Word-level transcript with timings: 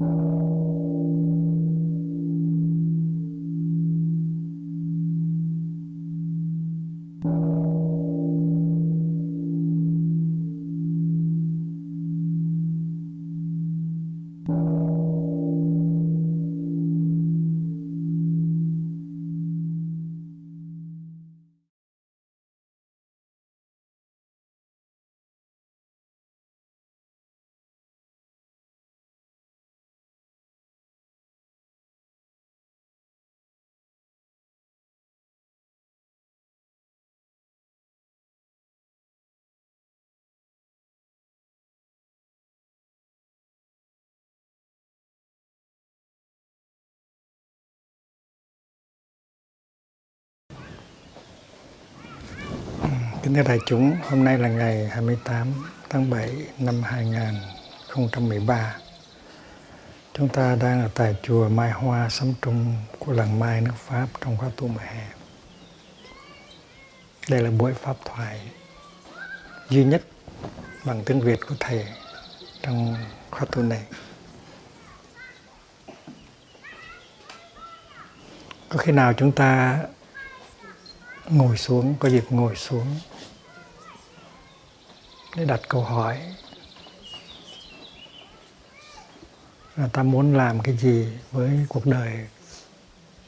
you 0.00 0.57
Kính 53.28 53.36
thưa 53.36 53.42
đại 53.42 53.58
chúng, 53.66 53.96
hôm 54.02 54.24
nay 54.24 54.38
là 54.38 54.48
ngày 54.48 54.88
28 54.88 55.52
tháng 55.90 56.10
7 56.10 56.30
năm 56.58 56.82
2013. 56.82 58.76
Chúng 60.14 60.28
ta 60.28 60.56
đang 60.60 60.82
ở 60.82 60.88
tại 60.94 61.16
chùa 61.22 61.48
Mai 61.48 61.70
Hoa 61.70 62.08
sấm 62.08 62.34
Trung 62.42 62.74
của 62.98 63.12
làng 63.12 63.38
Mai 63.38 63.60
nước 63.60 63.74
Pháp 63.76 64.06
trong 64.20 64.36
khóa 64.36 64.50
tu 64.56 64.68
mùa 64.68 64.80
hè. 64.80 65.08
Đây 67.28 67.42
là 67.42 67.50
buổi 67.50 67.74
pháp 67.74 67.96
thoại 68.04 68.40
duy 69.70 69.84
nhất 69.84 70.02
bằng 70.84 71.02
tiếng 71.04 71.20
Việt 71.20 71.40
của 71.48 71.54
Thầy 71.60 71.86
trong 72.62 72.96
khóa 73.30 73.46
tu 73.52 73.62
này. 73.62 73.82
Có 78.68 78.78
khi 78.78 78.92
nào 78.92 79.12
chúng 79.12 79.32
ta 79.32 79.78
ngồi 81.30 81.56
xuống, 81.56 81.94
có 81.98 82.08
dịp 82.08 82.24
ngồi 82.30 82.56
xuống 82.56 82.86
để 85.38 85.44
đặt 85.44 85.60
câu 85.68 85.84
hỏi. 85.84 86.18
Là 89.76 89.88
ta 89.92 90.02
muốn 90.02 90.36
làm 90.36 90.60
cái 90.60 90.76
gì 90.76 91.06
với 91.32 91.50
cuộc 91.68 91.86
đời 91.86 92.26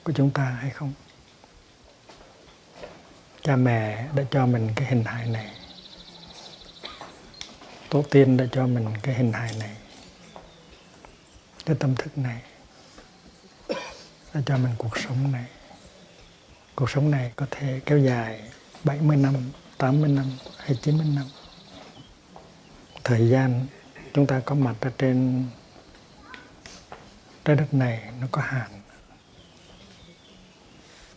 của 0.03 0.12
chúng 0.12 0.31
ta 0.31 0.44
hay 0.44 0.70
không? 0.70 0.92
Cha 3.42 3.56
mẹ 3.56 4.08
đã 4.14 4.22
cho 4.31 4.47
mình 4.47 4.70
cái 4.77 4.86
hình 4.86 5.05
hài 5.05 5.27
này. 5.27 5.50
Tổ 7.88 8.03
tiên 8.11 8.36
đã 8.36 8.44
cho 8.53 8.66
mình 8.66 8.86
cái 9.03 9.14
hình 9.14 9.33
hài 9.33 9.55
này. 9.58 9.77
Cái 11.66 11.77
tâm 11.81 11.94
thức 11.94 12.19
này 12.19 12.42
đã 14.34 14.41
cho 14.47 14.56
mình 14.56 14.72
cuộc 14.78 14.98
sống 14.98 15.33
này. 15.33 15.47
Cuộc 16.75 16.91
sống 16.91 17.11
này 17.11 17.33
có 17.36 17.47
thể 17.50 17.81
kéo 17.86 17.98
dài 17.98 18.41
70 18.84 19.16
năm, 19.16 19.34
80 19.78 20.11
năm 20.11 20.27
hay 20.58 20.77
90 20.83 21.06
năm 21.16 21.25
thời 23.05 23.29
gian 23.29 23.67
chúng 24.15 24.27
ta 24.27 24.41
có 24.45 24.55
mặt 24.55 24.75
ở 24.81 24.91
trên 24.98 25.47
trái 27.44 27.56
đất 27.56 27.75
này 27.75 28.11
nó 28.21 28.27
có 28.33 28.43
hạn. 28.43 28.71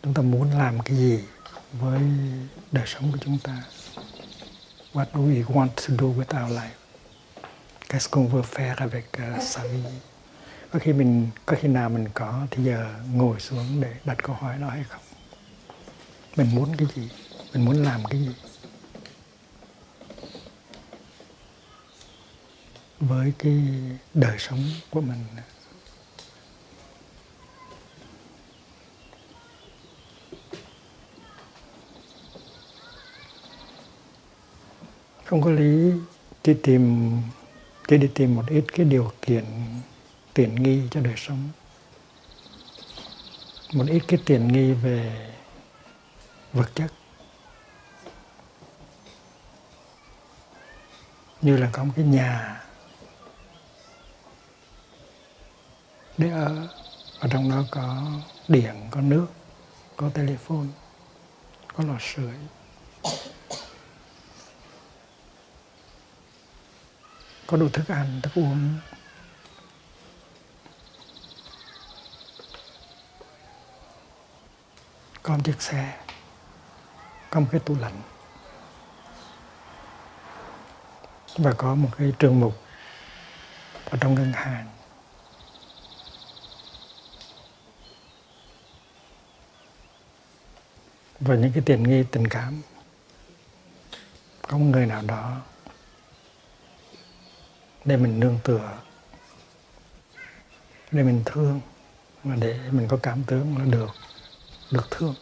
Chúng 0.02 0.14
ta 0.14 0.22
muốn 0.22 0.50
làm 0.50 0.80
cái 0.80 0.96
gì 0.96 1.24
với 1.72 2.00
đời 2.72 2.84
sống 2.86 3.12
của 3.12 3.18
chúng 3.20 3.38
ta? 3.38 3.62
What 4.92 5.06
do 5.14 5.20
we 5.20 5.44
want 5.44 5.68
to 5.68 5.94
do 5.98 6.06
with 6.06 6.44
our 6.44 6.52
life? 6.58 6.78
Qu'est-ce 7.88 8.08
qu'on 8.10 8.28
veut 8.28 8.44
faire 8.44 8.74
avec 8.76 9.04
uh, 9.36 9.42
sa 9.42 9.62
vie 9.62 9.90
có 10.74 10.80
khi 10.80 10.92
mình 10.92 11.28
có 11.46 11.56
khi 11.60 11.68
nào 11.68 11.88
mình 11.88 12.08
có 12.14 12.46
thì 12.50 12.64
giờ 12.64 12.94
ngồi 13.12 13.40
xuống 13.40 13.80
để 13.80 13.94
đặt 14.04 14.18
câu 14.22 14.36
hỏi 14.36 14.56
đó 14.60 14.68
hay 14.68 14.84
không? 14.88 15.02
Mình 16.36 16.54
muốn 16.54 16.76
cái 16.76 16.88
gì? 16.94 17.08
Mình 17.52 17.64
muốn 17.64 17.82
làm 17.82 18.04
cái 18.04 18.20
gì? 18.20 18.34
Với 23.00 23.32
cái 23.38 23.62
đời 24.14 24.38
sống 24.38 24.70
của 24.90 25.00
mình. 25.00 25.24
Không 35.24 35.42
có 35.42 35.50
lý 35.50 35.92
đi 36.44 36.54
tìm 36.62 37.12
chỉ 37.88 37.96
đi 37.96 38.08
tìm 38.14 38.34
một 38.34 38.44
ít 38.48 38.64
cái 38.72 38.86
điều 38.86 39.12
kiện 39.22 39.44
tiện 40.34 40.62
nghi 40.62 40.82
cho 40.90 41.00
đời 41.00 41.14
sống. 41.16 41.48
Một 43.74 43.84
ít 43.88 44.02
cái 44.08 44.20
tiện 44.24 44.48
nghi 44.48 44.72
về 44.72 45.30
vật 46.52 46.70
chất. 46.74 46.92
Như 51.42 51.56
là 51.56 51.68
có 51.72 51.84
một 51.84 51.92
cái 51.96 52.04
nhà 52.04 52.63
để 56.18 56.30
ở 56.30 56.68
ở 57.20 57.28
trong 57.28 57.50
đó 57.50 57.64
có 57.70 58.06
điện, 58.48 58.88
có 58.90 59.00
nước, 59.00 59.26
có 59.96 60.10
telephone, 60.14 60.66
có 61.74 61.84
lò 61.84 61.94
sưởi. 62.00 62.34
Có 67.46 67.56
đủ 67.56 67.68
thức 67.68 67.88
ăn, 67.88 68.20
thức 68.22 68.30
uống. 68.34 68.78
Có 75.22 75.36
một 75.36 75.40
chiếc 75.44 75.62
xe, 75.62 75.98
có 77.30 77.40
một 77.40 77.46
cái 77.50 77.60
tủ 77.60 77.76
lạnh. 77.80 78.02
Và 81.36 81.52
có 81.52 81.74
một 81.74 81.88
cái 81.98 82.12
trường 82.18 82.40
mục 82.40 82.58
ở 83.90 83.98
trong 84.00 84.14
ngân 84.14 84.32
hàng. 84.32 84.73
Và 91.24 91.34
những 91.34 91.52
cái 91.52 91.62
tiền 91.66 91.82
nghi, 91.82 92.04
tình 92.10 92.28
cảm. 92.28 92.62
Có 94.48 94.58
một 94.58 94.64
người 94.64 94.86
nào 94.86 95.02
đó 95.02 95.40
để 97.84 97.96
mình 97.96 98.20
nương 98.20 98.38
tựa, 98.44 98.78
để 100.90 101.02
mình 101.02 101.22
thương 101.24 101.60
và 102.24 102.36
để 102.36 102.60
mình 102.70 102.88
có 102.88 102.96
cảm 103.02 103.22
tưởng 103.26 103.58
là 103.58 103.64
được 103.64 103.90
được 104.70 104.90
thương. 104.90 105.14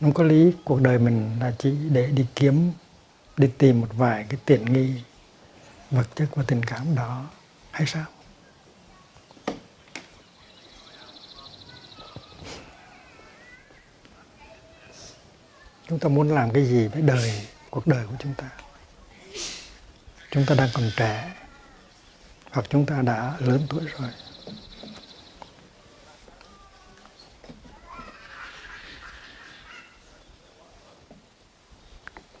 Không 0.00 0.12
có 0.12 0.24
lý, 0.24 0.52
cuộc 0.64 0.80
đời 0.80 0.98
mình 0.98 1.30
là 1.40 1.54
chỉ 1.58 1.70
để 1.90 2.06
đi 2.06 2.26
kiếm, 2.34 2.72
đi 3.36 3.50
tìm 3.58 3.80
một 3.80 3.88
vài 3.92 4.26
cái 4.28 4.40
tiện 4.44 4.72
nghi, 4.72 5.02
vật 5.90 6.06
chất 6.14 6.28
và 6.34 6.44
tình 6.46 6.64
cảm 6.64 6.94
đó. 6.94 7.24
Hay 7.70 7.86
sao? 7.86 8.04
Chúng 15.92 15.98
ta 15.98 16.08
muốn 16.08 16.34
làm 16.34 16.50
cái 16.50 16.64
gì 16.64 16.88
với 16.88 17.02
đời, 17.02 17.46
cuộc 17.70 17.86
đời 17.86 18.06
của 18.06 18.14
chúng 18.18 18.34
ta? 18.34 18.48
Chúng 20.30 20.46
ta 20.46 20.54
đang 20.54 20.68
còn 20.74 20.90
trẻ, 20.96 21.32
hoặc 22.50 22.66
chúng 22.68 22.86
ta 22.86 23.02
đã 23.02 23.34
lớn 23.38 23.66
tuổi 23.68 23.82
rồi. 23.98 24.10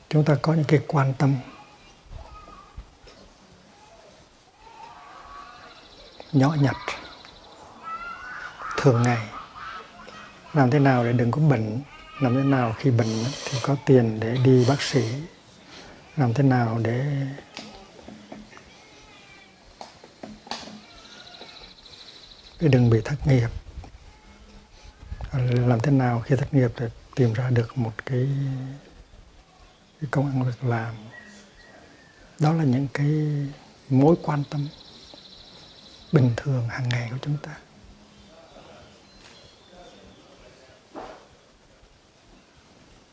Chúng 0.08 0.24
ta 0.24 0.36
có 0.42 0.54
những 0.54 0.64
cái 0.64 0.80
quan 0.86 1.14
tâm. 1.18 1.36
Nhỏ 6.32 6.56
nhặt. 6.60 6.76
Thường 8.76 9.02
ngày. 9.02 9.28
Làm 10.52 10.70
thế 10.70 10.78
nào 10.78 11.04
để 11.04 11.12
đừng 11.12 11.30
có 11.30 11.40
bệnh? 11.40 11.82
Làm 12.22 12.34
thế 12.34 12.42
nào 12.42 12.74
khi 12.78 12.90
bệnh 12.90 13.24
thì 13.44 13.58
có 13.62 13.76
tiền 13.86 14.20
để 14.20 14.36
đi 14.44 14.64
bác 14.68 14.82
sĩ, 14.82 15.04
làm 16.16 16.34
thế 16.34 16.42
nào 16.42 16.78
để 16.82 17.26
để 22.60 22.68
đừng 22.68 22.90
bị 22.90 23.00
thất 23.04 23.26
nghiệp. 23.26 23.48
Làm 25.66 25.80
thế 25.80 25.90
nào 25.90 26.20
khi 26.20 26.36
thất 26.36 26.54
nghiệp 26.54 26.70
để 26.80 26.88
tìm 27.14 27.32
ra 27.32 27.50
được 27.50 27.78
một 27.78 27.92
cái 28.06 28.28
cái 30.00 30.08
công 30.10 30.26
ăn 30.26 30.44
việc 30.44 30.64
làm. 30.64 30.94
Đó 32.38 32.52
là 32.52 32.64
những 32.64 32.88
cái 32.94 33.10
mối 33.88 34.16
quan 34.22 34.42
tâm 34.50 34.68
bình 36.12 36.30
thường 36.36 36.68
hàng 36.68 36.88
ngày 36.88 37.08
của 37.10 37.18
chúng 37.22 37.36
ta. 37.42 37.56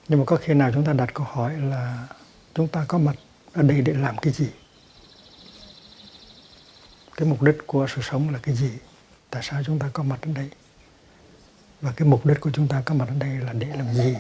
Nhưng 0.09 0.19
mà 0.19 0.25
có 0.25 0.35
khi 0.35 0.53
nào 0.53 0.71
chúng 0.73 0.83
ta 0.83 0.93
đặt 0.93 1.13
câu 1.13 1.27
hỏi 1.29 1.57
là 1.57 2.07
chúng 2.55 2.67
ta 2.67 2.85
có 2.87 2.97
mặt 2.97 3.15
ở 3.53 3.61
đây 3.61 3.81
để 3.81 3.93
làm 3.93 4.17
cái 4.17 4.33
gì? 4.33 4.49
Cái 7.17 7.27
mục 7.27 7.41
đích 7.41 7.57
của 7.67 7.87
sự 7.95 8.01
sống 8.01 8.29
là 8.29 8.39
cái 8.43 8.55
gì? 8.55 8.71
Tại 9.29 9.43
sao 9.45 9.61
chúng 9.65 9.79
ta 9.79 9.89
có 9.93 10.03
mặt 10.03 10.19
ở 10.21 10.31
đây? 10.35 10.49
Và 11.81 11.91
cái 11.91 12.07
mục 12.07 12.25
đích 12.25 12.39
của 12.41 12.51
chúng 12.53 12.67
ta 12.67 12.81
có 12.85 12.93
mặt 12.93 13.05
ở 13.07 13.15
đây 13.19 13.29
là 13.29 13.53
để 13.53 13.67
làm 13.67 13.93
gì? 13.93 14.15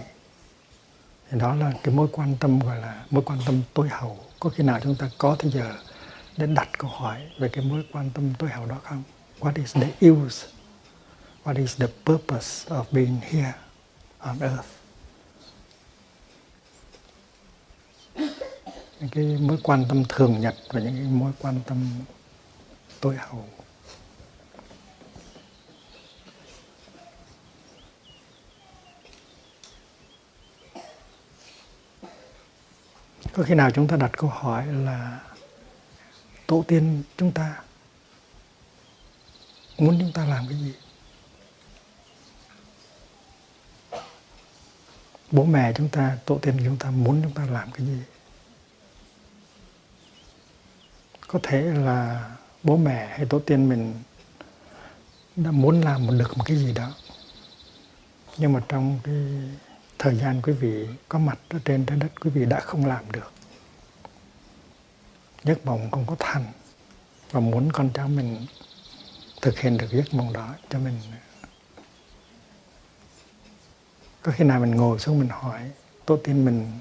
Thì 1.31 1.39
đó 1.39 1.55
là 1.55 1.73
cái 1.83 1.95
mối 1.95 2.07
quan 2.11 2.35
tâm, 2.39 2.59
gọi 2.59 2.77
là 2.77 3.05
mối 3.09 3.23
quan 3.25 3.39
tâm 3.45 3.61
tối 3.73 3.89
hậu. 3.89 4.19
Có 4.39 4.49
khi 4.49 4.63
nào 4.63 4.79
chúng 4.83 4.95
ta 4.95 5.09
có 5.17 5.35
thời 5.39 5.51
giờ 5.51 5.75
để 6.37 6.47
đặt 6.47 6.69
câu 6.77 6.91
hỏi 6.91 7.21
về 7.39 7.49
cái 7.49 7.65
mối 7.65 7.85
quan 7.91 8.09
tâm 8.09 8.33
tối 8.39 8.49
hậu 8.49 8.65
đó 8.65 8.77
không? 8.83 9.03
What 9.39 9.53
is 9.55 9.75
the 9.75 10.09
use? 10.09 10.47
What 11.43 11.57
is 11.57 11.77
the 11.77 11.87
purpose 12.05 12.75
of 12.75 12.83
being 12.91 13.19
here 13.21 13.53
on 14.19 14.39
earth? 14.39 14.78
Những 18.99 19.09
cái 19.09 19.37
mối 19.39 19.57
quan 19.63 19.85
tâm 19.89 20.03
thường 20.09 20.39
nhật 20.39 20.55
và 20.69 20.79
những 20.79 20.95
cái 20.95 21.03
mối 21.03 21.31
quan 21.39 21.59
tâm 21.67 21.89
tối 22.99 23.15
hậu. 23.15 23.45
Có 33.33 33.43
khi 33.43 33.55
nào 33.55 33.71
chúng 33.71 33.87
ta 33.87 33.97
đặt 33.97 34.11
câu 34.17 34.29
hỏi 34.29 34.67
là 34.67 35.19
tổ 36.47 36.63
tiên 36.67 37.03
chúng 37.17 37.31
ta 37.31 37.61
muốn 39.77 39.97
chúng 39.99 40.11
ta 40.11 40.25
làm 40.25 40.47
cái 40.47 40.57
gì? 40.57 40.73
Bố 45.31 45.43
mẹ 45.43 45.73
chúng 45.75 45.89
ta, 45.89 46.17
tổ 46.25 46.39
tiên 46.41 46.57
chúng 46.65 46.77
ta 46.77 46.91
muốn 46.91 47.21
chúng 47.23 47.33
ta 47.33 47.45
làm 47.45 47.71
cái 47.71 47.85
gì? 47.85 47.99
Có 51.31 51.39
thể 51.43 51.61
là 51.61 52.29
bố 52.63 52.77
mẹ 52.77 53.07
hay 53.07 53.25
tổ 53.25 53.39
tiên 53.39 53.69
mình 53.69 53.93
đã 55.35 55.51
muốn 55.51 55.81
làm 55.81 56.07
một 56.07 56.13
được 56.19 56.37
một 56.37 56.43
cái 56.43 56.57
gì 56.57 56.73
đó. 56.73 56.91
Nhưng 58.37 58.53
mà 58.53 58.61
trong 58.67 58.99
cái 59.03 59.15
thời 59.99 60.15
gian 60.15 60.41
quý 60.41 60.53
vị 60.53 60.87
có 61.09 61.19
mặt 61.19 61.39
ở 61.49 61.59
trên 61.65 61.85
trái 61.85 61.97
đất, 61.97 62.21
quý 62.21 62.29
vị 62.29 62.45
đã 62.45 62.59
không 62.59 62.85
làm 62.85 63.11
được. 63.11 63.31
Giấc 65.43 65.65
mộng 65.65 65.91
không 65.91 66.05
có 66.07 66.15
thành 66.19 66.45
và 67.31 67.39
muốn 67.39 67.71
con 67.71 67.89
cháu 67.93 68.07
mình 68.07 68.45
thực 69.41 69.59
hiện 69.59 69.77
được 69.77 69.91
giấc 69.91 70.13
mộng 70.13 70.33
đó 70.33 70.55
cho 70.69 70.79
mình. 70.79 70.99
Có 74.21 74.31
khi 74.31 74.43
nào 74.43 74.59
mình 74.59 74.71
ngồi 74.71 74.99
xuống 74.99 75.19
mình 75.19 75.29
hỏi 75.29 75.71
tổ 76.05 76.17
tiên 76.17 76.45
mình 76.45 76.79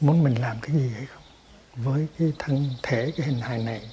muốn 0.00 0.22
mình 0.24 0.34
làm 0.34 0.60
cái 0.60 0.76
gì 0.76 0.88
hay 0.88 1.06
không? 1.06 1.22
Với 1.84 2.06
cái 2.18 2.32
thân 2.38 2.70
thể, 2.82 3.12
cái 3.16 3.26
hình 3.26 3.40
hài 3.40 3.58
này. 3.58 3.90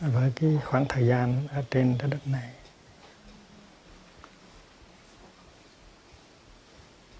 Với 0.00 0.32
cái 0.36 0.58
khoảng 0.64 0.86
thời 0.88 1.06
gian 1.06 1.48
ở 1.48 1.62
trên 1.70 1.98
trái 1.98 2.08
đất 2.10 2.26
này. 2.26 2.50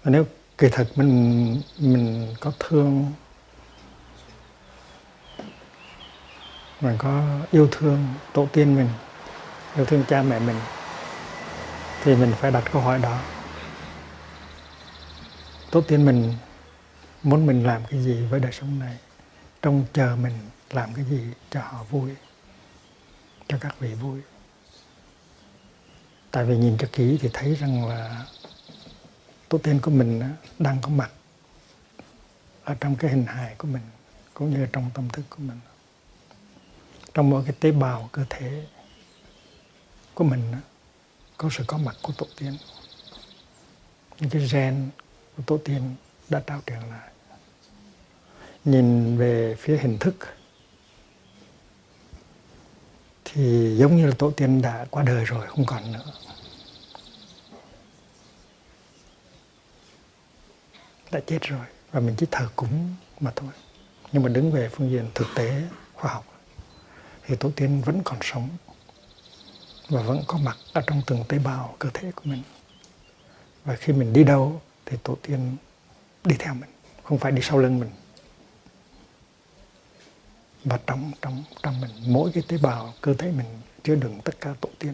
Và 0.03 0.11
nếu 0.11 0.25
kỳ 0.57 0.69
thực 0.71 0.97
mình 0.97 1.61
mình 1.79 2.35
có 2.39 2.51
thương, 2.59 3.13
mình 6.81 6.95
có 6.97 7.39
yêu 7.51 7.67
thương, 7.71 8.07
tổ 8.33 8.47
tiên 8.53 8.75
mình, 8.75 8.89
yêu 9.75 9.85
thương 9.85 10.03
cha 10.07 10.21
mẹ 10.21 10.39
mình, 10.39 10.59
thì 12.03 12.15
mình 12.15 12.33
phải 12.37 12.51
đặt 12.51 12.63
câu 12.73 12.81
hỏi 12.81 12.99
đó. 12.99 13.19
Tổ 15.71 15.81
tiên 15.81 16.05
mình 16.05 16.33
muốn 17.29 17.45
mình 17.45 17.63
làm 17.63 17.85
cái 17.89 18.03
gì 18.03 18.25
với 18.25 18.39
đời 18.39 18.51
sống 18.51 18.79
này, 18.79 18.97
trông 19.61 19.85
chờ 19.93 20.15
mình 20.15 20.33
làm 20.69 20.93
cái 20.93 21.05
gì 21.05 21.21
cho 21.51 21.61
họ 21.61 21.83
vui, 21.83 22.11
cho 23.47 23.57
các 23.61 23.79
vị 23.79 23.93
vui. 23.93 24.21
Tại 26.31 26.45
vì 26.45 26.57
nhìn 26.57 26.77
cho 26.77 26.87
kỹ 26.91 27.17
thì 27.21 27.29
thấy 27.33 27.55
rằng 27.55 27.87
là 27.87 28.25
tổ 29.49 29.57
tiên 29.57 29.79
của 29.81 29.91
mình 29.91 30.23
đang 30.59 30.77
có 30.81 30.89
mặt 30.89 31.11
ở 32.63 32.75
trong 32.79 32.95
cái 32.95 33.11
hình 33.11 33.25
hài 33.25 33.55
của 33.55 33.67
mình, 33.67 33.83
cũng 34.33 34.53
như 34.53 34.67
trong 34.73 34.89
tâm 34.93 35.09
thức 35.09 35.23
của 35.29 35.39
mình. 35.39 35.59
Trong 37.13 37.29
mỗi 37.29 37.43
cái 37.43 37.55
tế 37.59 37.71
bào, 37.71 38.09
cơ 38.11 38.25
thể 38.29 38.65
của 40.13 40.23
mình 40.23 40.53
có 41.37 41.49
sự 41.51 41.63
có 41.67 41.77
mặt 41.77 41.95
của 42.01 42.13
tổ 42.17 42.25
tiên. 42.39 42.57
Những 44.19 44.29
cái 44.29 44.47
gen 44.51 44.89
của 45.37 45.43
tổ 45.45 45.57
tiên 45.57 45.95
đã 46.29 46.41
trao 46.47 46.61
truyền 46.65 46.79
lại 46.79 47.09
nhìn 48.67 49.17
về 49.17 49.55
phía 49.59 49.77
hình 49.77 49.97
thức, 49.97 50.15
thì 53.25 53.75
giống 53.77 53.97
như 53.97 54.05
là 54.05 54.15
tổ 54.17 54.31
tiên 54.31 54.61
đã 54.61 54.85
qua 54.89 55.03
đời 55.03 55.25
rồi, 55.25 55.47
không 55.47 55.65
còn 55.65 55.91
nữa. 55.91 56.13
Đã 61.11 61.19
chết 61.27 61.41
rồi, 61.41 61.65
và 61.91 61.99
mình 61.99 62.15
chỉ 62.17 62.25
thờ 62.31 62.47
cúng 62.55 62.95
mà 63.19 63.31
thôi. 63.35 63.49
Nhưng 64.11 64.23
mà 64.23 64.29
đứng 64.29 64.51
về 64.51 64.69
phương 64.69 64.91
diện 64.91 65.09
thực 65.15 65.27
tế, 65.35 65.61
khoa 65.93 66.13
học, 66.13 66.25
thì 67.25 67.35
tổ 67.35 67.51
tiên 67.55 67.81
vẫn 67.81 68.01
còn 68.03 68.19
sống 68.21 68.49
và 69.89 70.01
vẫn 70.01 70.23
có 70.27 70.37
mặt 70.37 70.57
ở 70.73 70.81
trong 70.87 71.01
từng 71.07 71.23
tế 71.27 71.39
bào 71.39 71.75
cơ 71.79 71.89
thể 71.93 72.11
của 72.11 72.23
mình. 72.23 72.43
Và 73.65 73.75
khi 73.75 73.93
mình 73.93 74.13
đi 74.13 74.23
đâu, 74.23 74.61
thì 74.85 74.97
tổ 75.03 75.17
tiên 75.21 75.57
đi 76.23 76.35
theo 76.39 76.53
mình, 76.53 76.69
không 77.03 77.17
phải 77.17 77.31
đi 77.31 77.41
sau 77.41 77.57
lưng 77.57 77.79
mình 77.79 77.89
và 80.69 80.79
trong 80.87 81.11
trong 81.21 81.43
trong 81.63 81.81
mình, 81.81 81.91
mỗi 82.07 82.31
cái 82.33 82.43
tế 82.47 82.57
bào, 82.57 82.93
cơ 83.01 83.13
thể 83.13 83.31
mình 83.31 83.61
chứa 83.83 83.95
đựng 83.95 84.19
tất 84.23 84.41
cả 84.41 84.53
tổ 84.61 84.69
tiên. 84.79 84.93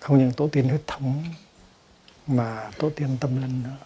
Không 0.00 0.18
những 0.18 0.32
tổ 0.32 0.48
tiên 0.48 0.68
huyết 0.68 0.82
thống, 0.86 1.24
mà 2.26 2.70
tổ 2.78 2.90
tiên 2.90 3.16
tâm 3.20 3.42
linh 3.42 3.62
nữa. 3.62 3.76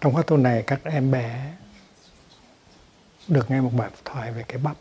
Trong 0.00 0.12
khóa 0.12 0.22
tu 0.26 0.36
này, 0.36 0.64
các 0.66 0.80
em 0.84 1.10
bé 1.10 1.52
được 3.28 3.50
nghe 3.50 3.60
một 3.60 3.72
bài 3.76 3.90
thoại 4.04 4.32
về 4.32 4.44
cái 4.48 4.58
bắp. 4.58 4.76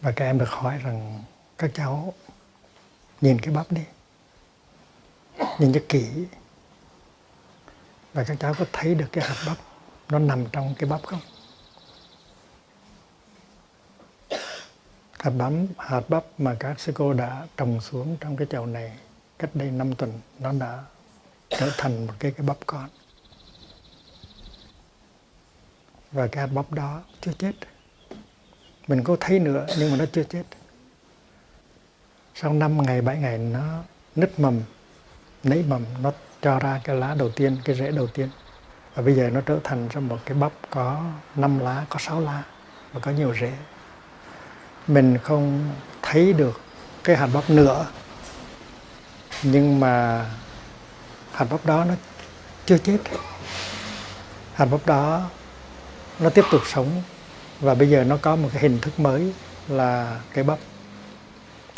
Và 0.00 0.12
các 0.16 0.24
em 0.24 0.38
được 0.38 0.50
hỏi 0.50 0.78
rằng, 0.78 1.22
các 1.58 1.70
cháu 1.74 2.14
nhìn 3.20 3.40
cái 3.40 3.54
bắp 3.54 3.72
đi. 3.72 3.82
Nhìn 5.58 5.72
cho 5.72 5.80
kỹ. 5.88 6.06
Và 8.14 8.24
các 8.24 8.36
cháu 8.40 8.54
có 8.58 8.64
thấy 8.72 8.94
được 8.94 9.06
cái 9.12 9.24
hạt 9.24 9.36
bắp 9.46 9.56
nó 10.08 10.18
nằm 10.18 10.46
trong 10.52 10.74
cái 10.78 10.90
bắp 10.90 11.02
không? 11.02 11.20
Hạt 15.18 15.30
bắp 15.30 15.52
hạt 15.78 16.02
bắp 16.08 16.24
mà 16.38 16.56
các 16.60 16.80
sư 16.80 16.92
cô 16.94 17.12
đã 17.12 17.46
trồng 17.56 17.80
xuống 17.80 18.16
trong 18.20 18.36
cái 18.36 18.46
chậu 18.50 18.66
này 18.66 18.92
cách 19.38 19.50
đây 19.54 19.70
5 19.70 19.94
tuần, 19.94 20.20
nó 20.38 20.52
đã 20.52 20.84
trở 21.48 21.70
thành 21.78 22.06
một 22.06 22.12
cái 22.18 22.32
cái 22.32 22.46
bắp 22.46 22.56
con. 22.66 22.88
Và 26.12 26.26
cái 26.26 26.46
hạt 26.46 26.52
bắp 26.54 26.72
đó 26.72 27.02
chưa 27.20 27.32
chết. 27.32 27.52
Mình 28.88 29.04
có 29.04 29.16
thấy 29.20 29.38
nữa, 29.38 29.66
nhưng 29.78 29.90
mà 29.90 29.96
nó 29.96 30.04
chưa 30.12 30.24
chết 30.24 30.44
sau 32.34 32.52
5 32.52 32.82
ngày 32.82 33.02
7 33.02 33.16
ngày 33.16 33.38
nó 33.38 33.82
nứt 34.16 34.40
mầm, 34.40 34.60
nảy 35.44 35.64
mầm, 35.68 35.84
nó 36.02 36.12
cho 36.42 36.58
ra 36.58 36.80
cái 36.84 36.96
lá 36.96 37.14
đầu 37.18 37.30
tiên, 37.30 37.56
cái 37.64 37.76
rễ 37.76 37.90
đầu 37.90 38.06
tiên. 38.06 38.28
Và 38.94 39.02
bây 39.02 39.14
giờ 39.14 39.30
nó 39.32 39.40
trở 39.40 39.58
thành 39.64 39.88
ra 39.88 40.00
một 40.00 40.18
cái 40.24 40.34
bắp 40.34 40.52
có 40.70 41.04
5 41.36 41.58
lá, 41.58 41.84
có 41.88 41.98
6 41.98 42.20
lá 42.20 42.42
và 42.92 43.00
có 43.00 43.10
nhiều 43.10 43.34
rễ. 43.40 43.52
Mình 44.86 45.18
không 45.18 45.70
thấy 46.02 46.32
được 46.32 46.60
cái 47.04 47.16
hạt 47.16 47.28
bắp 47.34 47.50
nữa. 47.50 47.86
Nhưng 49.42 49.80
mà 49.80 50.26
hạt 51.32 51.46
bắp 51.50 51.66
đó 51.66 51.84
nó 51.84 51.94
chưa 52.66 52.78
chết. 52.78 52.98
Hạt 54.54 54.64
bắp 54.64 54.86
đó 54.86 55.30
nó 56.18 56.30
tiếp 56.30 56.44
tục 56.50 56.62
sống. 56.66 57.02
Và 57.60 57.74
bây 57.74 57.90
giờ 57.90 58.04
nó 58.04 58.16
có 58.22 58.36
một 58.36 58.48
cái 58.52 58.62
hình 58.62 58.78
thức 58.80 59.00
mới 59.00 59.32
là 59.68 60.20
cái 60.32 60.44
bắp 60.44 60.58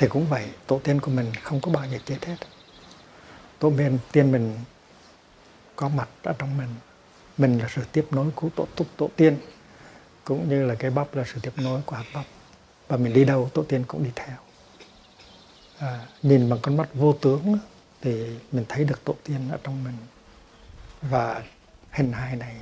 thì 0.02 0.08
cũng 0.08 0.26
vậy 0.26 0.48
tổ 0.66 0.80
tiên 0.84 1.00
của 1.00 1.10
mình 1.10 1.32
không 1.42 1.60
có 1.60 1.70
bao 1.70 1.86
giờ 1.86 1.98
chết 2.04 2.24
hết. 2.24 2.36
Tổ 3.58 3.72
tiên 4.12 4.32
mình 4.32 4.58
có 5.76 5.88
mặt 5.88 6.08
ở 6.22 6.34
trong 6.38 6.58
mình. 6.58 6.68
Mình 7.38 7.58
là 7.58 7.68
sự 7.74 7.82
tiếp 7.92 8.06
nối 8.10 8.30
của 8.34 8.48
tổ 8.56 8.66
tổ, 8.76 8.84
tổ 8.96 9.10
tiên 9.16 9.38
cũng 10.24 10.48
như 10.48 10.66
là 10.66 10.74
cái 10.74 10.90
bắp 10.90 11.14
là 11.14 11.24
sự 11.34 11.40
tiếp 11.42 11.52
nối 11.56 11.80
của 11.86 11.96
hạt 11.96 12.04
bắp. 12.14 12.24
Và 12.88 12.96
mình 12.96 13.12
đi 13.12 13.24
đâu 13.24 13.50
tổ 13.54 13.62
tiên 13.62 13.84
cũng 13.88 14.04
đi 14.04 14.10
theo. 14.16 14.36
À, 15.78 16.06
nhìn 16.22 16.50
bằng 16.50 16.58
con 16.62 16.76
mắt 16.76 16.88
vô 16.94 17.12
tướng 17.12 17.58
thì 18.00 18.38
mình 18.52 18.64
thấy 18.68 18.84
được 18.84 19.04
tổ 19.04 19.14
tiên 19.24 19.48
ở 19.50 19.58
trong 19.64 19.84
mình. 19.84 19.96
Và 21.02 21.42
hình 21.90 22.12
hài 22.12 22.36
này 22.36 22.56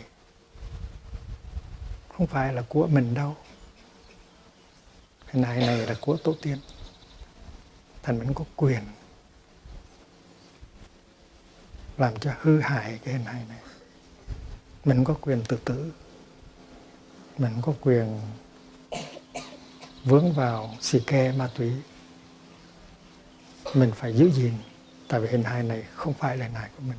không 2.16 2.26
phải 2.26 2.52
là 2.52 2.62
của 2.68 2.86
mình 2.86 3.14
đâu. 3.14 3.36
Hình 5.26 5.42
hài 5.42 5.58
này 5.58 5.76
là 5.76 5.94
của 6.00 6.16
tổ 6.16 6.34
tiên 6.42 6.58
thành 8.02 8.18
mình 8.18 8.34
có 8.34 8.44
quyền 8.56 8.80
làm 11.98 12.18
cho 12.18 12.32
hư 12.40 12.60
hại 12.60 12.98
cái 13.04 13.14
hình 13.14 13.24
hài 13.24 13.44
này. 13.48 13.58
Mình 14.84 15.04
có 15.04 15.14
quyền 15.20 15.42
tự 15.48 15.58
tử. 15.64 15.92
Mình 17.38 17.52
có 17.62 17.74
quyền 17.80 18.20
vướng 20.04 20.32
vào 20.32 20.74
xì 20.80 21.00
ke 21.06 21.32
ma 21.32 21.50
túy. 21.56 21.72
Mình 23.74 23.92
phải 23.94 24.16
giữ 24.16 24.30
gìn 24.30 24.52
tại 25.08 25.20
vì 25.20 25.28
hình 25.28 25.42
hài 25.42 25.62
này 25.62 25.84
không 25.94 26.14
phải 26.14 26.36
là 26.36 26.46
hình 26.46 26.54
hài 26.54 26.70
của 26.76 26.82
mình. 26.82 26.98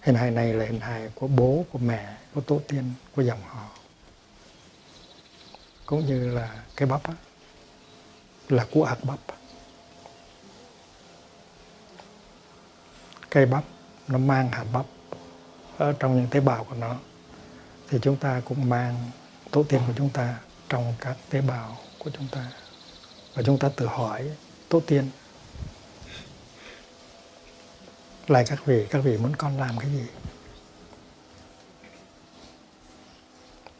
Hình 0.00 0.14
hài 0.14 0.30
này 0.30 0.52
là 0.52 0.64
hình 0.64 0.80
hài 0.80 1.08
của 1.14 1.28
bố 1.28 1.64
của 1.72 1.78
mẹ 1.78 2.16
của 2.34 2.40
tổ 2.40 2.60
tiên 2.68 2.92
của 3.16 3.22
dòng 3.22 3.42
họ. 3.46 3.68
Cũng 5.86 6.06
như 6.06 6.34
là 6.34 6.64
cái 6.76 6.88
bắp 6.88 7.04
á, 7.04 7.14
là 8.48 8.66
của 8.70 8.84
hạt 8.84 8.98
bắp 9.02 9.18
cây 13.30 13.46
bắp, 13.46 13.64
nó 14.08 14.18
mang 14.18 14.48
hạt 14.52 14.64
bắp 14.72 14.86
ở 15.78 15.92
trong 15.92 16.16
những 16.16 16.26
tế 16.30 16.40
bào 16.40 16.64
của 16.64 16.74
nó. 16.74 16.96
Thì 17.88 17.98
chúng 18.02 18.16
ta 18.16 18.40
cũng 18.44 18.68
mang 18.68 19.10
tổ 19.50 19.62
tiên 19.62 19.80
của 19.86 19.92
chúng 19.96 20.10
ta 20.10 20.38
trong 20.68 20.94
các 21.00 21.16
tế 21.30 21.40
bào 21.40 21.76
của 21.98 22.10
chúng 22.10 22.28
ta. 22.30 22.52
Và 23.34 23.42
chúng 23.42 23.58
ta 23.58 23.68
tự 23.76 23.86
hỏi, 23.86 24.30
tổ 24.68 24.80
tiên, 24.80 25.10
lại 28.26 28.44
các 28.48 28.66
vị 28.66 28.86
các 28.90 28.98
vị 28.98 29.16
muốn 29.16 29.36
con 29.36 29.58
làm 29.58 29.78
cái 29.78 29.90
gì? 29.90 30.06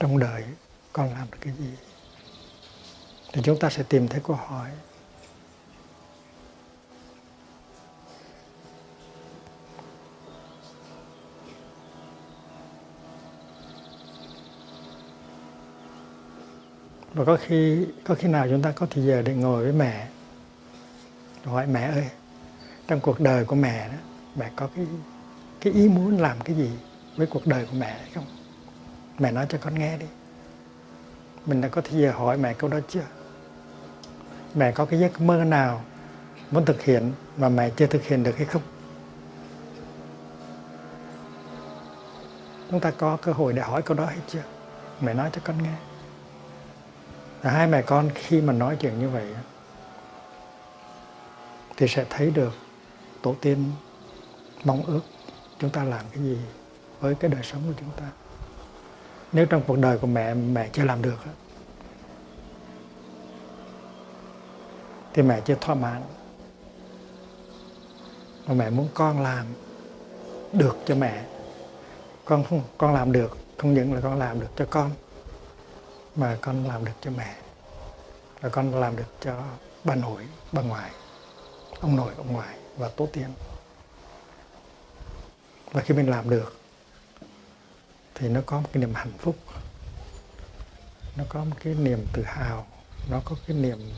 Trong 0.01 0.19
đời 0.19 0.45
con 0.93 1.13
làm 1.13 1.31
được 1.31 1.39
cái 1.41 1.53
gì? 1.59 1.71
Thì 3.33 3.43
chúng 3.45 3.59
ta 3.59 3.71
sẽ 3.71 3.83
tìm 3.83 4.09
thấy 4.09 4.21
câu 4.25 4.37
hỏi 4.37 4.71
và 17.19 17.25
có 17.25 17.37
khi 17.37 17.87
có 18.05 18.15
khi 18.15 18.29
nào 18.29 18.47
chúng 18.51 18.63
ta 18.63 18.73
có 18.73 18.87
thời 18.91 19.05
giờ 19.05 19.23
để 19.23 19.35
ngồi 19.35 19.63
với 19.63 19.73
mẹ? 19.73 20.09
Hỏi 21.45 21.67
mẹ 21.67 21.83
ơi, 21.83 22.09
trong 22.87 23.01
cuộc 23.01 23.21
đời 23.21 23.45
của 23.45 23.57
mẹ 23.57 23.89
đó, 23.89 23.99
mẹ 24.37 24.51
có 24.57 24.69
cái 24.77 24.87
cái 25.61 25.73
ý 25.73 25.89
muốn 25.89 26.19
làm 26.19 26.41
cái 26.41 26.57
gì 26.57 26.71
với 27.17 27.27
cuộc 27.27 27.47
đời 27.47 27.67
của 27.67 27.77
mẹ 27.79 27.87
hay 27.87 28.11
không? 28.15 28.25
Mẹ 29.19 29.33
nói 29.33 29.47
cho 29.49 29.59
con 29.61 29.79
nghe 29.79 29.99
đi. 29.99 30.07
Mình 31.47 31.61
đã 31.61 31.69
có 31.69 31.81
thời 31.81 32.01
giờ 32.01 32.11
hỏi 32.11 32.37
mẹ 32.37 32.55
câu 32.55 32.71
đó 32.71 32.79
chưa? 32.89 33.07
Mẹ 34.55 34.73
có 34.73 34.85
cái 34.85 35.01
giấc 35.01 35.21
mơ 35.21 35.45
nào 35.45 35.85
muốn 36.51 36.65
thực 36.65 36.83
hiện 36.83 37.13
mà 37.37 37.49
mẹ 37.49 37.71
chưa 37.71 37.87
thực 37.87 38.05
hiện 38.05 38.23
được 38.23 38.37
hay 38.37 38.47
không? 38.47 38.63
Chúng 42.71 42.81
ta 42.81 42.91
có 42.91 43.17
cơ 43.17 43.33
hội 43.33 43.53
để 43.53 43.63
hỏi 43.63 43.83
câu 43.83 43.97
đó 43.97 44.05
hay 44.05 44.19
chưa? 44.29 44.43
Mẹ 45.01 45.15
nói 45.15 45.31
cho 45.33 45.41
con 45.45 45.63
nghe 45.63 45.88
hai 47.43 47.67
mẹ 47.67 47.83
con 47.83 48.11
khi 48.15 48.41
mà 48.41 48.53
nói 48.53 48.77
chuyện 48.81 48.99
như 48.99 49.09
vậy 49.09 49.27
thì 51.77 51.89
sẽ 51.89 52.05
thấy 52.11 52.31
được 52.31 52.53
tổ 53.23 53.35
tiên 53.41 53.73
mong 54.65 54.83
ước 54.83 55.01
chúng 55.59 55.71
ta 55.71 55.85
làm 55.85 56.05
cái 56.13 56.23
gì 56.23 56.39
với 57.01 57.15
cái 57.15 57.31
đời 57.31 57.43
sống 57.43 57.63
của 57.67 57.75
chúng 57.81 57.91
ta. 57.97 58.05
Nếu 59.33 59.47
trong 59.47 59.63
cuộc 59.67 59.79
đời 59.79 59.99
của 59.99 60.07
mẹ 60.07 60.35
mẹ 60.35 60.69
chưa 60.73 60.85
làm 60.85 61.03
được 61.03 61.19
thì 65.13 65.23
mẹ 65.23 65.41
chưa 65.41 65.55
thỏa 65.61 65.75
mãn. 65.75 66.03
Mà 68.47 68.55
mẹ 68.55 68.71
muốn 68.71 68.89
con 68.95 69.23
làm 69.23 69.47
được 70.53 70.77
cho 70.87 70.95
mẹ. 70.95 71.25
Con 72.25 72.45
không, 72.45 72.63
con 72.79 72.95
làm 72.95 73.13
được, 73.13 73.39
không 73.57 73.75
những 73.75 73.95
là 73.95 74.01
con 74.01 74.19
làm 74.19 74.41
được 74.41 74.51
cho 74.57 74.67
con 74.71 74.91
mà 76.19 76.39
con 76.41 76.65
làm 76.65 76.85
được 76.85 76.93
cho 77.01 77.11
mẹ 77.11 77.37
và 78.41 78.49
con 78.49 78.81
làm 78.81 78.97
được 78.97 79.13
cho 79.21 79.45
bà 79.85 79.95
nội 79.95 80.29
bà 80.53 80.63
ngoại 80.63 80.91
ông 81.81 81.97
nội 81.97 82.13
ông 82.17 82.33
ngoại 82.33 82.59
và 82.77 82.89
tổ 82.89 83.09
tiên. 83.13 83.29
Và 85.73 85.83
khi 85.83 85.95
mình 85.95 86.11
làm 86.11 86.31
được 86.31 86.61
thì 88.15 88.29
nó 88.29 88.41
có 88.47 88.61
một 88.61 88.69
cái 88.73 88.81
niềm 88.81 88.95
hạnh 88.95 89.13
phúc 89.19 89.37
nó 91.17 91.25
có 91.29 91.45
một 91.45 91.57
cái 91.65 91.75
niềm 91.75 92.07
tự 92.13 92.23
hào 92.23 92.67
nó 93.11 93.21
có 93.25 93.37
cái 93.47 93.57
niềm 93.57 93.93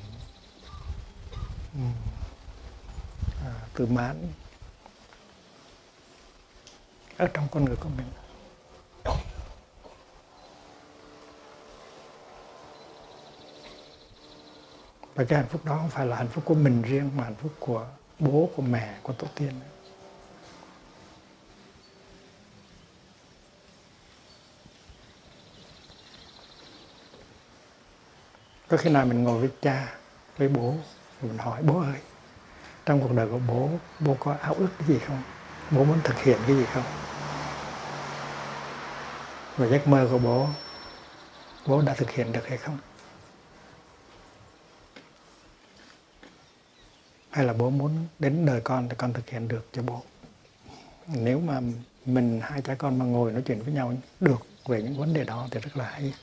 à, 3.44 3.52
tự 3.74 3.86
mãn 3.86 4.32
ở 7.16 7.26
trong 7.34 7.48
con 7.50 7.64
người 7.64 7.76
của 7.76 7.88
mình. 7.88 8.06
Và 15.20 15.26
cái 15.26 15.38
hạnh 15.38 15.48
phúc 15.48 15.64
đó 15.64 15.76
không 15.76 15.90
phải 15.90 16.06
là 16.06 16.16
hạnh 16.16 16.28
phúc 16.28 16.44
của 16.46 16.54
mình 16.54 16.82
riêng, 16.82 17.10
mà 17.16 17.24
hạnh 17.24 17.34
phúc 17.42 17.52
của 17.58 17.86
bố, 18.18 18.50
của 18.56 18.62
mẹ, 18.62 18.94
của 19.02 19.12
tổ 19.12 19.26
tiên. 19.34 19.52
Có 28.68 28.76
khi 28.76 28.90
nào 28.90 29.06
mình 29.06 29.24
ngồi 29.24 29.38
với 29.40 29.50
cha, 29.62 29.94
với 30.38 30.48
bố 30.48 30.74
mình 31.22 31.38
hỏi, 31.38 31.62
bố 31.62 31.80
ơi, 31.80 32.00
trong 32.86 33.00
cuộc 33.00 33.12
đời 33.12 33.28
của 33.28 33.40
bố 33.48 33.70
bố 34.00 34.16
có 34.20 34.36
ao 34.40 34.54
ước 34.54 34.68
cái 34.78 34.88
gì 34.88 34.98
không? 34.98 35.22
Bố 35.70 35.84
muốn 35.84 36.00
thực 36.04 36.18
hiện 36.18 36.38
cái 36.46 36.56
gì 36.56 36.64
không? 36.74 36.84
Và 39.56 39.66
giấc 39.66 39.88
mơ 39.88 40.08
của 40.10 40.18
bố 40.18 40.48
bố 41.66 41.82
đã 41.82 41.94
thực 41.94 42.10
hiện 42.10 42.32
được 42.32 42.48
hay 42.48 42.58
không? 42.58 42.78
Hay 47.30 47.44
là 47.44 47.52
bố 47.52 47.70
muốn 47.70 48.06
đến 48.18 48.46
đời 48.46 48.60
con 48.64 48.88
thì 48.88 48.94
con 48.98 49.12
thực 49.12 49.30
hiện 49.30 49.48
được 49.48 49.68
cho 49.72 49.82
bố. 49.82 50.02
Nếu 51.06 51.40
mà 51.40 51.60
mình 52.06 52.40
hai 52.42 52.62
cha 52.62 52.74
con 52.74 52.98
mà 52.98 53.04
ngồi 53.04 53.32
nói 53.32 53.42
chuyện 53.46 53.62
với 53.62 53.74
nhau 53.74 53.94
được 54.20 54.46
về 54.66 54.82
những 54.82 54.96
vấn 54.96 55.14
đề 55.14 55.24
đó 55.24 55.48
thì 55.50 55.60
rất 55.60 55.76
là 55.76 55.84
hay. 55.84 56.14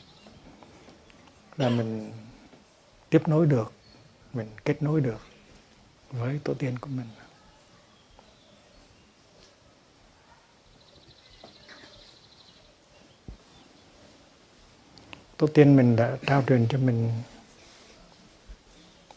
Là 1.57 1.69
mình 1.69 2.11
tiếp 3.09 3.27
nối 3.27 3.45
được, 3.45 3.73
mình 4.33 4.47
kết 4.65 4.81
nối 4.81 5.01
được 5.01 5.21
với 6.11 6.39
tổ 6.43 6.53
tiên 6.53 6.79
của 6.81 6.89
mình. 6.89 7.07
Tổ 15.37 15.47
tiên 15.47 15.75
mình 15.75 15.95
đã 15.95 16.17
trao 16.25 16.43
truyền 16.47 16.67
cho 16.69 16.77
mình 16.77 17.11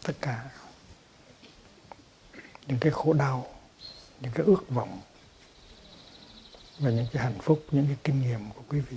tất 0.02 0.12
cả 0.20 0.50
những 2.70 2.78
cái 2.78 2.92
khổ 2.92 3.12
đau, 3.12 3.46
những 4.20 4.32
cái 4.34 4.46
ước 4.46 4.68
vọng 4.68 5.00
và 6.78 6.90
những 6.90 7.06
cái 7.12 7.22
hạnh 7.22 7.38
phúc, 7.42 7.64
những 7.70 7.86
cái 7.86 7.96
kinh 8.04 8.22
nghiệm 8.22 8.50
của 8.50 8.62
quý 8.68 8.80
vị. 8.80 8.96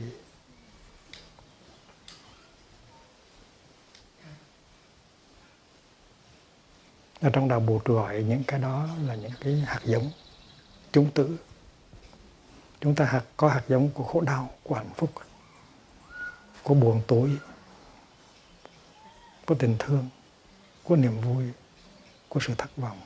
Ở 7.21 7.29
trong 7.33 7.47
đạo 7.47 7.59
bộ 7.59 7.81
gọi 7.85 8.23
những 8.23 8.43
cái 8.43 8.59
đó 8.59 8.87
là 9.07 9.15
những 9.15 9.31
cái 9.39 9.53
hạt 9.53 9.81
giống 9.83 10.11
chúng 10.91 11.11
tử. 11.11 11.37
Chúng 12.81 12.95
ta 12.95 13.05
hạt, 13.05 13.23
có 13.37 13.49
hạt 13.49 13.63
giống 13.67 13.89
của 13.89 14.03
khổ 14.03 14.21
đau, 14.21 14.51
của 14.63 14.75
hạnh 14.75 14.93
phúc, 14.95 15.13
của 16.63 16.73
buồn 16.73 17.01
tối, 17.07 17.37
của 19.45 19.55
tình 19.55 19.75
thương, 19.79 20.09
của 20.83 20.95
niềm 20.95 21.21
vui, 21.21 21.45
của 22.29 22.39
sự 22.39 22.53
thất 22.57 22.77
vọng 22.77 22.99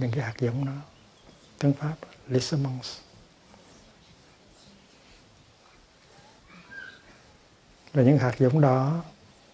những 0.00 0.10
cái 0.10 0.24
hạt 0.24 0.34
giống 0.40 0.64
đó. 0.66 0.72
Tiếng 1.58 1.72
pháp 1.72 1.96
lissamons 2.28 2.98
và 7.92 8.02
những 8.02 8.18
hạt 8.18 8.34
giống 8.38 8.60
đó 8.60 9.04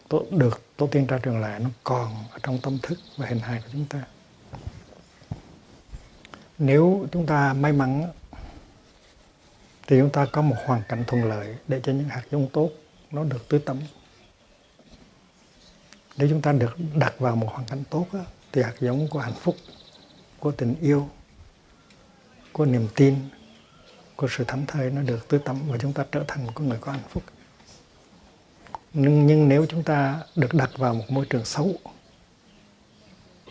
tổ, 0.09 0.25
được 0.31 0.63
tổ 0.77 0.87
tiên 0.87 1.07
tra 1.07 1.19
trường 1.23 1.41
lại 1.41 1.61
nó 1.61 1.71
còn 1.85 2.15
ở 2.31 2.39
trong 2.43 2.59
tâm 2.63 2.79
thức 2.83 2.99
và 3.17 3.27
hình 3.27 3.39
hài 3.39 3.61
của 3.61 3.69
chúng 3.73 3.87
ta. 3.87 4.03
Nếu 6.59 7.07
chúng 7.13 7.27
ta 7.27 7.53
may 7.53 7.73
mắn 7.73 8.11
thì 9.87 9.99
chúng 10.01 10.11
ta 10.11 10.27
có 10.33 10.43
một 10.43 10.57
hoàn 10.65 10.83
cảnh 10.89 11.05
thuận 11.07 11.25
lợi 11.25 11.57
để 11.69 11.81
cho 11.85 11.93
những 11.93 12.09
hạt 12.09 12.23
giống 12.31 12.49
tốt 12.53 12.71
nó 13.11 13.25
được 13.25 13.49
tưới 13.49 13.61
tắm 13.61 13.81
nếu 16.17 16.29
chúng 16.29 16.43
ta 16.43 16.53
được 16.53 16.77
đặt 16.95 17.15
vào 17.19 17.37
một 17.37 17.49
hoàn 17.53 17.67
cảnh 17.67 17.83
tốt 17.91 18.07
thì 18.53 18.63
hạt 18.63 18.75
giống 18.81 19.09
của 19.09 19.19
hạnh 19.19 19.35
phúc 19.41 19.57
của 20.41 20.53
tình 20.53 20.75
yêu 20.81 21.09
của 22.53 22.65
niềm 22.65 22.89
tin 22.95 23.17
của 24.17 24.29
sự 24.31 24.45
thấm 24.47 24.67
thơi 24.67 24.91
nó 24.91 25.03
được 25.03 25.29
tưới 25.29 25.41
tắm 25.45 25.57
và 25.69 25.79
chúng 25.79 25.93
ta 25.93 26.05
trở 26.13 26.25
thành 26.29 26.47
một 26.47 26.53
con 26.55 26.69
người 26.69 26.79
có 26.81 26.93
hạnh 26.93 27.09
phúc. 27.09 27.23
Nhưng, 28.93 29.27
nhưng 29.27 29.49
nếu 29.49 29.67
chúng 29.67 29.83
ta 29.83 30.23
được 30.37 30.55
đặt 30.55 30.71
vào 30.77 30.95
một 30.95 31.05
môi 31.11 31.27
trường 31.27 31.45
xấu 31.45 31.75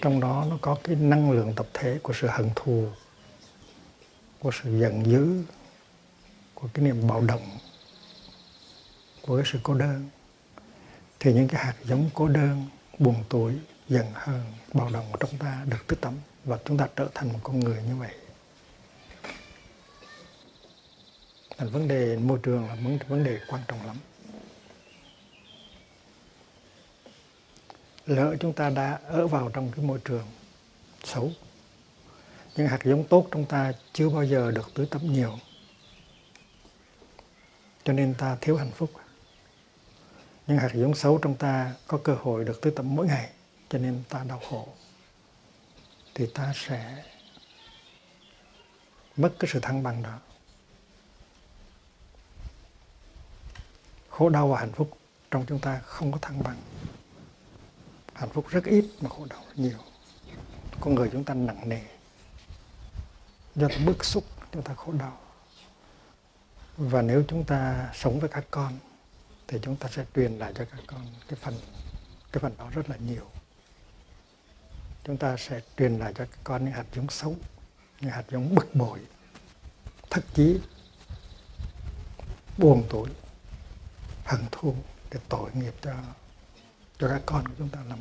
trong 0.01 0.20
đó 0.20 0.46
nó 0.50 0.58
có 0.62 0.77
cái 0.84 0.96
năng 0.96 1.32
lượng 1.32 1.54
tập 1.56 1.68
thể 1.74 2.00
của 2.04 2.13
sự 2.13 2.27
hận 2.27 2.50
thù 2.56 2.88
của 4.39 4.51
sự 4.63 4.80
giận 4.80 5.06
dữ 5.06 5.44
của 6.54 6.68
cái 6.74 6.86
niềm 6.86 7.08
bạo 7.08 7.22
động 7.22 7.58
của 9.22 9.38
cái 9.38 9.46
sự 9.51 9.60
cô 9.63 9.74
đơn 9.74 10.10
thì 11.20 11.34
những 11.34 11.48
cái 11.48 11.65
hạt 11.65 11.75
giống 11.84 12.10
cô 12.13 12.27
đơn 12.27 12.65
buồn 13.00 13.24
tuổi 13.30 13.54
giận 13.89 14.06
hờn 14.13 14.44
bạo 14.74 14.89
động 14.89 15.06
của 15.12 15.18
chúng 15.22 15.39
ta 15.39 15.65
được 15.70 15.88
tưới 15.88 15.98
tắm 16.01 16.13
và 16.46 16.60
chúng 16.66 16.78
ta 16.78 16.88
trở 16.96 17.08
thành 17.14 17.34
một 17.34 17.40
con 17.44 17.60
người 17.60 17.84
như 17.84 17.96
vậy. 17.96 18.16
Thành 21.58 21.70
vấn 21.70 21.88
đề 21.88 22.18
môi 22.18 22.40
trường 22.44 22.68
là 22.68 22.75
vấn 22.75 23.00
vấn 23.08 23.24
đề 23.24 23.40
quan 23.48 23.62
trọng 23.68 23.86
lắm. 23.86 23.98
Lỡ 28.06 28.36
chúng 28.40 28.54
ta 28.54 28.70
đã 28.70 29.00
ở 29.08 29.28
vào 29.28 29.50
trong 29.50 29.72
cái 29.75 29.86
môi 29.86 30.00
trường 30.06 30.25
xấu, 31.04 31.32
những 32.56 32.68
hạt 32.68 32.80
giống 32.84 33.04
tốt 33.04 33.28
trong 33.32 33.46
ta 33.46 33.74
chưa 33.94 34.10
bao 34.10 34.24
giờ 34.24 34.52
được 34.52 34.72
tưới 34.74 34.86
tắm 34.86 35.14
nhiều, 35.14 35.40
cho 37.84 37.94
nên 37.94 38.14
ta 38.14 38.38
thiếu 38.42 38.58
hạnh 38.58 38.72
phúc. 38.72 38.92
Những 40.48 40.58
hạt 40.58 40.70
giống 40.74 40.96
xấu 40.96 41.18
trong 41.18 41.36
ta 41.36 41.74
có 41.88 41.98
cơ 41.98 42.16
hội 42.22 42.46
được 42.46 42.62
tưới 42.62 42.74
tắm 42.75 42.96
mỗi 42.96 43.08
ngày, 43.08 43.30
cho 43.70 43.80
nên 43.80 44.04
ta 44.10 44.24
đau 44.28 44.42
khổ 44.50 44.68
thì 46.15 46.27
ta 46.34 46.53
sẽ 46.55 47.03
mất 49.17 49.34
cái 49.39 49.50
sự 49.53 49.60
thăng 49.60 49.84
bằng 49.84 50.03
đó. 50.03 50.19
Khổ 54.10 54.29
đau 54.29 54.48
và 54.48 54.60
hạnh 54.60 54.72
phúc 54.72 54.98
trong 55.31 55.45
chúng 55.48 55.60
ta 55.60 55.79
không 55.79 56.12
có 56.12 56.17
thăng 56.22 56.43
bằng. 56.43 56.57
Hạnh 58.13 58.29
phúc 58.29 58.45
rất 58.50 58.63
ít 58.65 58.86
mà 59.01 59.10
khổ 59.10 59.25
đau 59.29 59.43
nhiều. 59.55 59.77
Con 60.79 60.95
người 60.95 61.10
chúng 61.12 61.24
ta 61.24 61.34
nặng 61.34 61.69
nề. 61.69 61.81
Do 63.55 63.67
ta 63.67 63.77
bức 63.86 64.05
xúc 64.05 64.24
chúng 64.51 64.63
ta 64.63 64.74
khổ 64.74 64.91
đau. 64.91 65.19
Và 66.77 67.01
nếu 67.01 67.24
chúng 67.27 67.43
ta 67.43 67.89
sống 67.93 68.19
với 68.19 68.29
các 68.29 68.45
con, 68.51 68.79
thì 69.48 69.60
chúng 69.62 69.75
ta 69.75 69.89
sẽ 69.91 70.05
truyền 70.15 70.38
lại 70.38 70.53
cho 70.55 70.65
các 70.72 70.79
con 70.88 71.07
cái 71.27 71.39
phần 71.41 71.53
cái 72.31 72.41
phần 72.41 72.57
đó 72.57 72.69
rất 72.74 72.89
là 72.89 72.95
nhiều 72.98 73.29
chúng 75.05 75.17
ta 75.17 75.38
sẽ 75.38 75.62
truyền 75.77 76.00
lại 76.00 76.13
cho 76.15 76.25
con 76.43 76.65
những 76.65 76.74
hạt 76.74 76.85
giống 76.95 77.09
xấu, 77.09 77.35
những 78.01 78.12
hạt 78.12 78.24
giống 78.31 78.55
bực 78.55 78.75
bội, 78.75 79.00
thất 80.09 80.25
chí, 80.33 80.57
buồn 82.57 82.83
tuổi 82.89 83.09
hận 84.25 84.41
thù 84.51 84.75
để 85.12 85.19
tội 85.29 85.50
nghiệp 85.53 85.74
cho 85.81 85.93
cho 87.00 87.07
các 87.07 87.21
con 87.25 87.47
của 87.47 87.53
chúng 87.57 87.69
ta 87.69 87.79
lắm. 87.89 88.00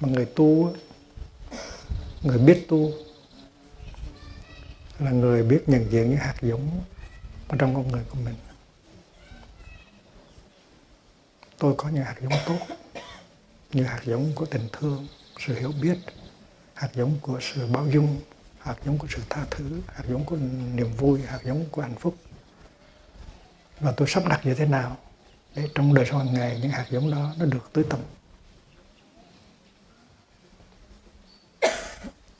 Mà 0.00 0.08
người 0.08 0.26
tu, 0.26 0.74
người 2.22 2.38
biết 2.38 2.66
tu 2.68 2.90
là 4.98 5.10
người 5.10 5.42
biết 5.42 5.62
nhận 5.66 5.90
diện 5.90 6.10
những 6.10 6.18
hạt 6.18 6.34
giống 6.40 6.84
ở 7.48 7.56
trong 7.58 7.74
con 7.74 7.88
người 7.88 8.04
của 8.10 8.18
mình. 8.24 8.34
Tôi 11.58 11.74
có 11.76 11.88
những 11.88 12.04
hạt 12.04 12.16
giống 12.20 12.32
tốt 12.46 12.76
như 13.72 13.82
hạt 13.82 14.00
giống 14.04 14.32
của 14.34 14.46
tình 14.46 14.68
thương, 14.72 15.06
sự 15.38 15.58
hiểu 15.58 15.72
biết, 15.82 15.98
hạt 16.74 16.88
giống 16.94 17.18
của 17.22 17.38
sự 17.40 17.66
bao 17.66 17.86
dung, 17.90 18.20
hạt 18.58 18.76
giống 18.84 18.98
của 18.98 19.06
sự 19.10 19.22
tha 19.30 19.44
thứ, 19.50 19.80
hạt 19.86 20.04
giống 20.08 20.24
của 20.24 20.36
niềm 20.74 20.92
vui, 20.96 21.22
hạt 21.22 21.40
giống 21.44 21.64
của 21.70 21.82
hạnh 21.82 21.94
phúc. 21.94 22.16
Và 23.80 23.92
tôi 23.96 24.08
sắp 24.08 24.22
đặt 24.28 24.40
như 24.46 24.54
thế 24.54 24.66
nào 24.66 24.96
để 25.54 25.68
trong 25.74 25.94
đời 25.94 26.06
sống 26.10 26.18
hàng 26.18 26.34
ngày 26.34 26.58
những 26.62 26.70
hạt 26.70 26.86
giống 26.90 27.10
đó 27.10 27.34
nó 27.38 27.44
được 27.44 27.70
tưới 27.72 27.84
tầm 27.90 28.00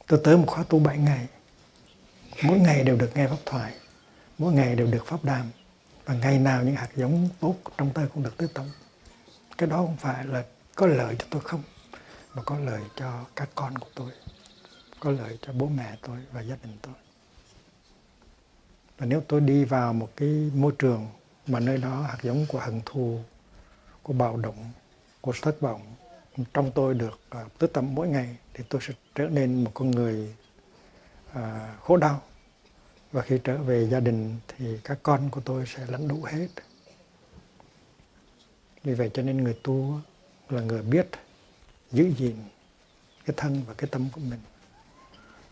tôi 0.07 0.21
tới 0.25 0.37
một 0.37 0.45
khóa 0.47 0.65
tu 0.69 0.79
7 0.79 0.99
ngày. 0.99 1.27
Mỗi 2.43 2.59
ngày 2.59 2.85
đều 2.85 2.97
được 2.97 3.11
nghe 3.15 3.27
pháp 3.27 3.37
thoại, 3.47 3.73
mỗi 4.39 4.53
ngày 4.53 4.77
đều 4.77 4.87
được 4.87 5.07
pháp 5.07 5.25
đàm, 5.25 5.51
và 6.05 6.15
ngày 6.15 6.39
nào 6.39 6.63
những 6.63 6.77
hạt 6.77 6.89
giống 6.97 7.29
tốt 7.41 7.55
trong 7.77 7.91
tôi 7.95 8.09
cũng 8.15 8.23
được 8.23 8.37
tưới 8.37 8.49
tầm 8.55 8.67
cái 9.59 9.69
đó 9.69 9.77
không 9.77 9.97
phải 9.97 10.25
là 10.25 10.45
có 10.81 10.87
lợi 10.87 11.17
cho 11.19 11.27
tôi 11.31 11.41
không? 11.41 11.63
Mà 12.35 12.43
có 12.43 12.59
lợi 12.59 12.83
cho 12.97 13.25
các 13.37 13.49
con 13.55 13.79
của 13.79 13.89
tôi. 13.95 14.11
Có 15.01 15.11
lợi 15.11 15.39
cho 15.43 15.53
bố 15.53 15.67
mẹ 15.67 15.97
tôi 16.03 16.19
và 16.33 16.41
gia 16.41 16.57
đình 16.63 16.77
tôi. 16.83 16.95
Và 18.99 19.07
nếu 19.07 19.23
tôi 19.29 19.41
đi 19.41 19.65
vào 19.65 19.93
một 19.93 20.09
cái 20.17 20.29
môi 20.55 20.73
trường 20.79 21.07
mà 21.47 21.61
nơi 21.61 21.79
đó 21.79 22.03
hạt 22.03 22.19
giống 22.23 22.47
của 22.49 22.59
hận 22.59 22.81
thù 22.87 23.21
của 24.03 24.13
bạo 24.13 24.37
động 24.37 24.71
của 25.21 25.33
thất 25.43 25.61
vọng 25.61 25.81
trong 26.55 26.71
tôi 26.75 26.95
được 26.95 27.21
uh, 27.41 27.59
tứ 27.59 27.67
tâm 27.67 27.95
mỗi 27.95 28.09
ngày 28.09 28.37
thì 28.55 28.65
tôi 28.69 28.81
sẽ 28.85 28.95
trở 29.15 29.25
nên 29.25 29.65
một 29.65 29.71
con 29.75 29.91
người 29.91 30.35
uh, 31.31 31.41
khổ 31.81 31.97
đau. 31.97 32.23
Và 33.13 33.23
khi 33.23 33.41
trở 33.45 33.57
về 33.57 33.87
gia 33.87 34.01
đình 34.01 34.37
thì 34.49 34.79
các 34.85 34.99
con 35.03 35.31
của 35.31 35.41
tôi 35.41 35.67
sẽ 35.67 35.87
lãnh 35.89 36.09
đủ 36.09 36.23
hết. 36.23 36.49
Vì 38.85 38.95
vậy 38.95 39.11
cho 39.15 39.23
nên 39.23 39.45
người 39.45 39.59
tu 39.63 40.01
là 40.53 40.63
người 40.63 40.83
biết 40.83 41.07
giữ 41.93 42.13
gìn 42.17 42.37
cái 43.25 43.35
thân 43.37 43.63
và 43.67 43.75
cái 43.75 43.89
tâm 43.91 44.09
của 44.13 44.21
mình. 44.21 44.41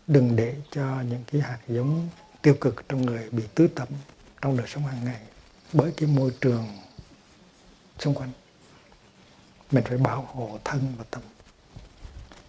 Đừng 0.07 0.35
để 0.35 0.55
cho 0.71 1.01
những 1.01 1.23
cái 1.31 1.41
hạt 1.41 1.59
giống 1.67 2.09
tiêu 2.41 2.55
cực 2.61 2.89
trong 2.89 3.01
người 3.01 3.29
bị 3.29 3.43
tứ 3.55 3.67
tẩm 3.67 3.87
trong 4.41 4.57
đời 4.57 4.67
sống 4.67 4.85
hàng 4.85 5.05
ngày 5.05 5.21
bởi 5.73 5.93
cái 5.97 6.09
môi 6.09 6.31
trường 6.41 6.65
xung 7.99 8.13
quanh. 8.13 8.31
Mình 9.71 9.83
phải 9.83 9.97
bảo 9.97 10.21
hộ 10.21 10.59
thân 10.63 10.93
và 10.97 11.03
tâm. 11.11 11.21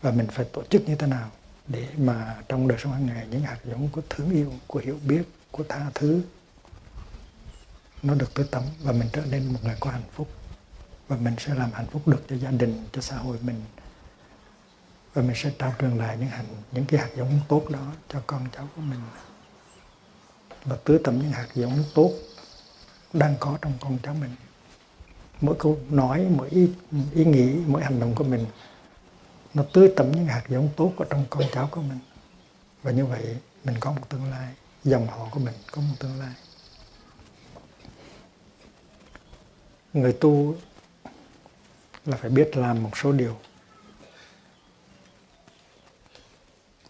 Và 0.03 0.11
mình 0.11 0.27
phải 0.31 0.45
tổ 0.45 0.63
chức 0.71 0.89
như 0.89 0.95
thế 0.95 1.07
nào 1.07 1.31
để 1.69 1.89
mà 1.97 2.43
trong 2.49 2.69
đời 2.69 2.79
sống 2.83 2.93
hàng 2.93 3.07
ngày 3.07 3.27
những 3.31 3.43
hạt 3.43 3.59
giống 3.65 3.89
của 3.89 4.03
thương 4.11 4.31
yêu, 4.31 4.53
của 4.67 4.79
hiểu 4.79 4.99
biết, 5.09 5.23
của 5.51 5.65
tha 5.69 5.91
thứ 5.95 6.23
nó 8.03 8.15
được 8.15 8.35
tứ 8.35 8.45
tắm 8.45 8.63
và 8.83 8.93
mình 8.93 9.09
trở 9.13 9.23
nên 9.31 9.53
một 9.53 9.61
người 9.65 9.77
có 9.81 9.91
hạnh 9.91 10.03
phúc 10.13 10.29
và 11.11 11.17
mình 11.17 11.35
sẽ 11.39 11.55
làm 11.55 11.71
hạnh 11.73 11.87
phúc 11.87 12.09
được 12.09 12.23
cho 12.29 12.37
gia 12.37 12.51
đình 12.51 12.85
cho 12.93 13.01
xã 13.01 13.17
hội 13.17 13.39
mình. 13.43 13.63
Và 15.15 15.23
mình 15.23 15.37
sẽ 15.37 15.51
trao 15.59 15.75
truyền 15.81 15.97
lại 15.97 16.17
những 16.17 16.29
hạnh 16.29 16.47
những 16.73 16.85
cái 16.85 17.01
hạt 17.01 17.09
giống 17.17 17.41
tốt 17.49 17.71
đó 17.71 17.93
cho 18.09 18.23
con 18.27 18.47
cháu 18.57 18.69
của 18.77 18.83
mình. 18.83 19.01
Và 20.65 20.77
tưới 20.85 20.99
tẩm 21.05 21.19
những 21.19 21.31
hạt 21.31 21.47
giống 21.55 21.85
tốt 21.95 22.13
đang 23.13 23.35
có 23.41 23.59
trong 23.63 23.73
con 23.81 23.99
cháu 24.03 24.15
mình. 24.15 24.31
Mỗi 25.41 25.57
câu 25.59 25.79
nói 25.91 26.27
mỗi 26.37 26.49
ý, 26.49 26.71
ý 27.15 27.25
nghĩ 27.25 27.55
mỗi 27.67 27.83
hành 27.83 28.01
động 28.01 28.15
của 28.15 28.25
mình 28.25 28.47
nó 29.55 29.63
tưới 29.73 29.93
tẩm 29.97 30.13
những 30.13 30.27
hạt 30.27 30.43
giống 30.49 30.69
tốt 30.77 30.93
ở 30.97 31.07
trong 31.11 31.25
con 31.31 31.43
cháu 31.53 31.69
của 31.71 31.83
mình. 31.83 31.99
Và 32.83 32.91
như 32.91 33.07
vậy 33.07 33.37
mình 33.65 33.77
có 33.81 33.93
một 33.93 34.09
tương 34.09 34.31
lai 34.31 34.55
dòng 34.85 35.07
họ 35.07 35.29
của 35.31 35.41
mình 35.41 35.55
có 35.73 35.81
một 35.81 35.95
tương 35.99 36.19
lai. 36.19 36.35
Người 39.93 40.13
tu 40.13 40.57
là 42.07 42.17
phải 42.17 42.31
biết 42.31 42.57
làm 42.57 42.83
một 42.83 42.91
số 42.97 43.13
điều. 43.13 43.39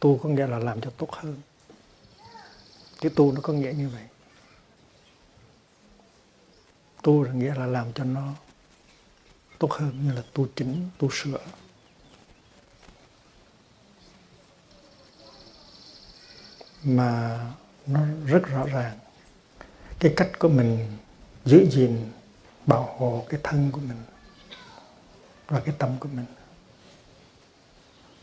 Tu 0.01 0.19
có 0.19 0.29
nghĩa 0.29 0.47
là 0.47 0.59
làm 0.59 0.81
cho 0.81 0.91
tốt 0.91 1.13
hơn. 1.13 1.41
Cái 3.01 3.11
tu 3.17 3.33
nó 3.33 3.41
có 3.41 3.53
nghĩa 3.53 3.73
như 3.73 3.89
vậy. 3.89 4.05
Tu 7.03 7.23
là 7.23 7.33
nghĩa 7.33 7.55
là 7.55 7.67
làm 7.67 7.93
cho 7.93 8.05
nó 8.05 8.35
tốt 9.59 9.73
hơn, 9.73 10.01
như 10.05 10.13
là 10.13 10.23
tu 10.33 10.47
chính, 10.57 10.89
tu 10.99 11.11
sửa. 11.11 11.39
Mà 16.83 17.41
nó 17.87 18.01
rất 18.27 18.43
rõ 18.47 18.67
ràng. 18.67 18.99
Cái 19.99 20.13
cách 20.17 20.31
của 20.39 20.49
mình 20.49 20.97
giữ 21.45 21.67
gìn, 21.71 22.11
bảo 22.67 22.97
hộ 22.99 23.27
cái 23.29 23.41
thân 23.43 23.71
của 23.73 23.81
mình 23.81 24.03
và 25.51 25.61
cái 25.61 25.75
tâm 25.79 25.97
của 26.01 26.09
mình. 26.09 26.27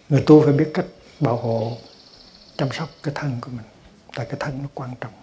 Người 0.09 0.23
tu 0.25 0.43
phải 0.43 0.53
biết 0.53 0.71
cách 0.73 0.85
bảo 1.19 1.37
hộ, 1.37 1.77
chăm 2.57 2.69
sóc 2.71 2.89
cái 3.03 3.13
thân 3.15 3.37
của 3.41 3.51
mình. 3.51 3.65
Tại 4.15 4.25
cái 4.25 4.35
thân 4.39 4.59
nó 4.61 4.69
quan 4.73 4.95
trọng 5.01 5.13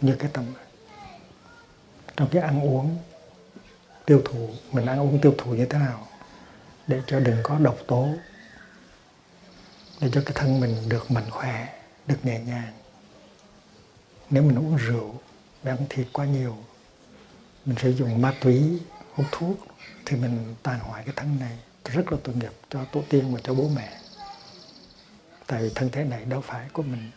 như 0.00 0.16
cái 0.18 0.30
tâm. 0.32 0.44
Trong 2.16 2.28
cái 2.32 2.42
ăn 2.42 2.60
uống, 2.60 2.98
tiêu 4.06 4.22
thụ, 4.24 4.50
mình 4.72 4.86
ăn 4.86 5.00
uống 5.00 5.20
tiêu 5.20 5.34
thụ 5.38 5.54
như 5.54 5.66
thế 5.66 5.78
nào 5.78 6.08
để 6.86 7.00
cho 7.06 7.20
đừng 7.20 7.36
có 7.42 7.58
độc 7.58 7.76
tố, 7.86 8.08
để 10.00 10.10
cho 10.12 10.22
cái 10.26 10.32
thân 10.34 10.60
mình 10.60 10.88
được 10.88 11.10
mạnh 11.10 11.30
khỏe, 11.30 11.80
được 12.06 12.24
nhẹ 12.24 12.40
nhàng. 12.40 12.72
Nếu 14.30 14.42
mình 14.42 14.58
uống 14.58 14.76
rượu 14.76 15.14
ăn 15.64 15.86
thịt 15.88 16.06
quá 16.12 16.24
nhiều, 16.24 16.56
mình 17.64 17.76
sử 17.82 17.90
dụng 17.90 18.22
ma 18.22 18.34
túy, 18.40 18.80
hút 19.14 19.26
thuốc 19.32 19.56
thì 20.06 20.16
mình 20.16 20.54
tàn 20.62 20.80
hoại 20.80 21.04
cái 21.04 21.14
thân 21.16 21.38
này 21.40 21.58
rất 21.84 22.12
là 22.12 22.18
tội 22.24 22.34
nghiệp 22.34 22.52
cho 22.70 22.84
tổ 22.84 23.02
tiên 23.08 23.34
và 23.34 23.40
cho 23.44 23.54
bố 23.54 23.68
mẹ. 23.68 24.00
Tại 25.46 25.62
vì 25.62 25.70
thân 25.74 25.90
thể 25.90 26.04
này 26.04 26.24
đâu 26.24 26.40
phải 26.40 26.68
của 26.72 26.82
mình. 26.82 27.10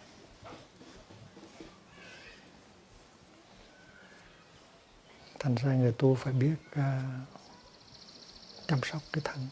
Thành 5.40 5.56
ra 5.56 5.74
người 5.74 5.92
tu 5.98 6.16
phải 6.16 6.34
biết 6.34 6.56
uh, 6.72 6.80
chăm 8.68 8.80
sóc 8.84 9.02
cái 9.14 9.22
thân. 9.24 9.48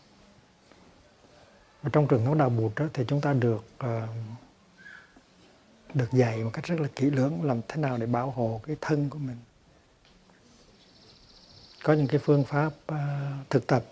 Và 1.82 1.90
trong 1.94 2.08
trường 2.08 2.26
thống 2.26 2.38
đạo 2.38 2.50
bụt 2.50 2.72
đó, 2.76 2.86
thì 2.94 3.04
chúng 3.08 3.22
ta 3.22 3.34
được 3.34 3.66
uh, 3.86 4.10
được 5.94 6.12
dạy 6.12 6.44
một 6.44 6.50
cách 6.54 6.66
rất 6.66 6.80
là 6.80 6.88
kỹ 6.96 7.10
lưỡng 7.10 7.44
làm 7.44 7.62
thế 7.68 7.76
nào 7.76 7.98
để 7.98 8.06
bảo 8.06 8.32
hộ 8.32 8.62
cái 8.68 8.76
thân 8.82 9.10
của 9.10 9.20
mình 9.20 9.38
có 11.84 11.94
những 11.94 12.08
cái 12.08 12.20
phương 12.20 12.44
pháp 12.44 12.74
uh, 12.92 12.98
thực 13.50 13.68
tập 13.68 13.84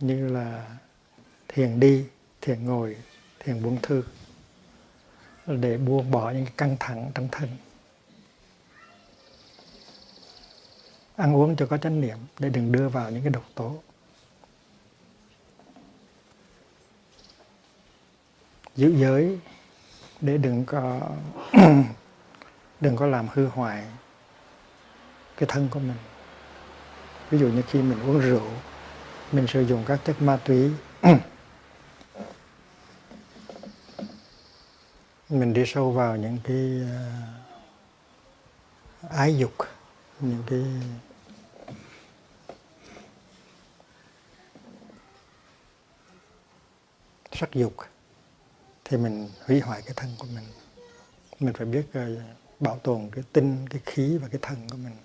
như 0.00 0.28
là 0.28 0.76
thiền 1.48 1.80
đi 1.80 2.04
thiền 2.40 2.64
ngồi 2.64 2.96
thiền 3.38 3.62
buông 3.62 3.78
thư 3.82 4.02
để 5.46 5.78
buông 5.78 6.10
bỏ 6.10 6.30
những 6.30 6.44
cái 6.44 6.54
căng 6.56 6.76
thẳng 6.80 7.10
trong 7.14 7.28
thân. 7.32 7.48
Ăn 11.16 11.36
uống 11.36 11.56
cho 11.56 11.66
có 11.66 11.78
chánh 11.78 12.00
niệm 12.00 12.18
để 12.38 12.48
đừng 12.48 12.72
đưa 12.72 12.88
vào 12.88 13.10
những 13.10 13.22
cái 13.22 13.32
độc 13.32 13.44
tố. 13.54 13.82
Giữ 18.76 18.94
giới 18.96 19.38
để 20.20 20.38
đừng 20.38 20.64
có 20.64 21.00
đừng 22.80 22.96
có 22.96 23.06
làm 23.06 23.26
hư 23.32 23.46
hoại 23.46 23.84
cái 25.36 25.48
thân 25.48 25.68
của 25.70 25.80
mình 25.80 26.17
ví 27.30 27.38
dụ 27.38 27.48
như 27.48 27.62
khi 27.62 27.82
mình 27.82 28.00
uống 28.00 28.18
rượu, 28.18 28.50
mình 29.32 29.46
sử 29.46 29.60
dụng 29.60 29.84
các 29.86 30.00
chất 30.04 30.22
ma 30.22 30.38
túy, 30.44 30.70
mình 35.28 35.52
đi 35.52 35.64
sâu 35.66 35.92
vào 35.92 36.16
những 36.16 36.38
cái 36.44 36.80
ờ, 36.92 37.10
ái 39.10 39.36
dục, 39.36 39.54
những 40.20 40.42
cái 40.46 40.64
sắc 47.32 47.52
dục, 47.52 47.76
thì 48.84 48.96
mình 48.96 49.28
hủy 49.46 49.60
hoại 49.60 49.82
cái 49.82 49.92
thân 49.96 50.10
của 50.18 50.26
mình. 50.34 50.44
Mình 51.40 51.54
phải 51.54 51.66
biết 51.66 51.86
ờ, 51.92 52.08
bảo 52.60 52.78
tồn 52.78 53.10
cái 53.12 53.24
tinh, 53.32 53.66
cái 53.70 53.80
khí 53.86 54.18
và 54.18 54.28
cái 54.28 54.38
thân 54.42 54.56
của 54.70 54.76
mình 54.76 54.96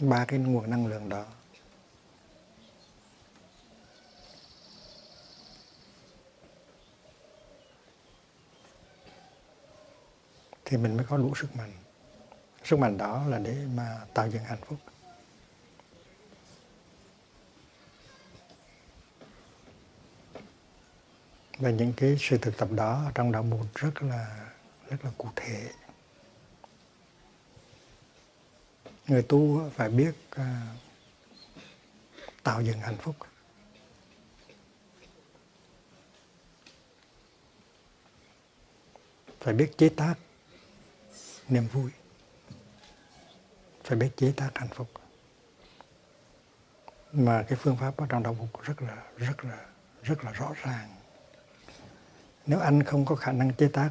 ba 0.00 0.24
cái 0.24 0.38
nguồn 0.38 0.70
năng 0.70 0.86
lượng 0.86 1.08
đó. 1.08 1.24
Thì 10.64 10.76
mình 10.76 10.96
mới 10.96 11.06
có 11.08 11.16
đủ 11.16 11.34
sức 11.34 11.56
mạnh. 11.56 11.72
Sức 12.64 12.78
mạnh 12.78 12.98
đó 12.98 13.24
là 13.28 13.38
để 13.38 13.66
mà 13.74 14.00
tạo 14.14 14.28
dựng 14.28 14.44
hạnh 14.44 14.60
phúc. 14.66 14.78
Và 21.58 21.70
những 21.70 21.92
cái 21.96 22.16
sự 22.20 22.38
thực 22.38 22.58
tập 22.58 22.68
đó 22.72 23.10
trong 23.14 23.32
đạo 23.32 23.42
Bụt 23.42 23.66
rất 23.74 24.02
là 24.02 24.50
rất 24.90 25.04
là 25.04 25.10
cụ 25.18 25.28
thể. 25.36 25.68
Người 29.06 29.22
tu 29.22 29.70
phải 29.70 29.88
biết 29.88 30.14
uh, 30.40 30.46
tạo 32.42 32.60
dựng 32.62 32.80
hạnh 32.80 32.96
phúc. 32.96 33.16
Phải 39.40 39.54
biết 39.54 39.78
chế 39.78 39.88
tác 39.88 40.14
niềm 41.48 41.66
vui. 41.72 41.90
Phải 43.84 43.98
biết 43.98 44.10
chế 44.16 44.32
tác 44.36 44.50
hạnh 44.54 44.68
phúc. 44.74 44.88
Mà 47.12 47.44
cái 47.48 47.58
phương 47.62 47.76
pháp 47.76 47.96
ở 47.96 48.06
trong 48.08 48.22
đạo 48.22 48.36
Phật 48.52 48.62
rất 48.62 48.82
là 48.82 49.02
rất 49.16 49.44
là 49.44 49.66
rất 50.02 50.24
là 50.24 50.32
rõ 50.32 50.52
ràng. 50.62 50.96
Nếu 52.46 52.60
anh 52.60 52.82
không 52.82 53.04
có 53.04 53.14
khả 53.14 53.32
năng 53.32 53.54
chế 53.54 53.68
tác 53.72 53.90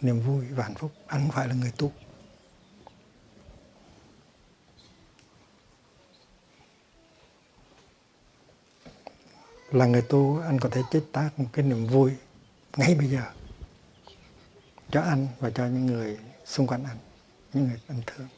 niềm 0.00 0.20
vui 0.20 0.46
và 0.46 0.64
hạnh 0.64 0.74
phúc 0.74 0.92
anh 1.06 1.20
không 1.20 1.30
phải 1.30 1.48
là 1.48 1.54
người 1.54 1.72
tu. 1.76 1.92
Là 9.72 9.86
người 9.86 10.02
tu, 10.02 10.40
anh 10.40 10.60
có 10.60 10.68
thể 10.68 10.82
chế 10.90 11.00
tác 11.12 11.30
một 11.36 11.48
cái 11.52 11.64
niềm 11.64 11.86
vui 11.86 12.12
ngay 12.76 12.94
bây 12.94 13.08
giờ 13.08 13.22
cho 14.90 15.00
anh 15.00 15.26
và 15.38 15.50
cho 15.50 15.66
những 15.66 15.86
người 15.86 16.18
xung 16.44 16.66
quanh 16.66 16.84
anh, 16.84 16.98
những 17.52 17.68
người 17.68 17.80
anh 17.88 18.02
thương. 18.06 18.28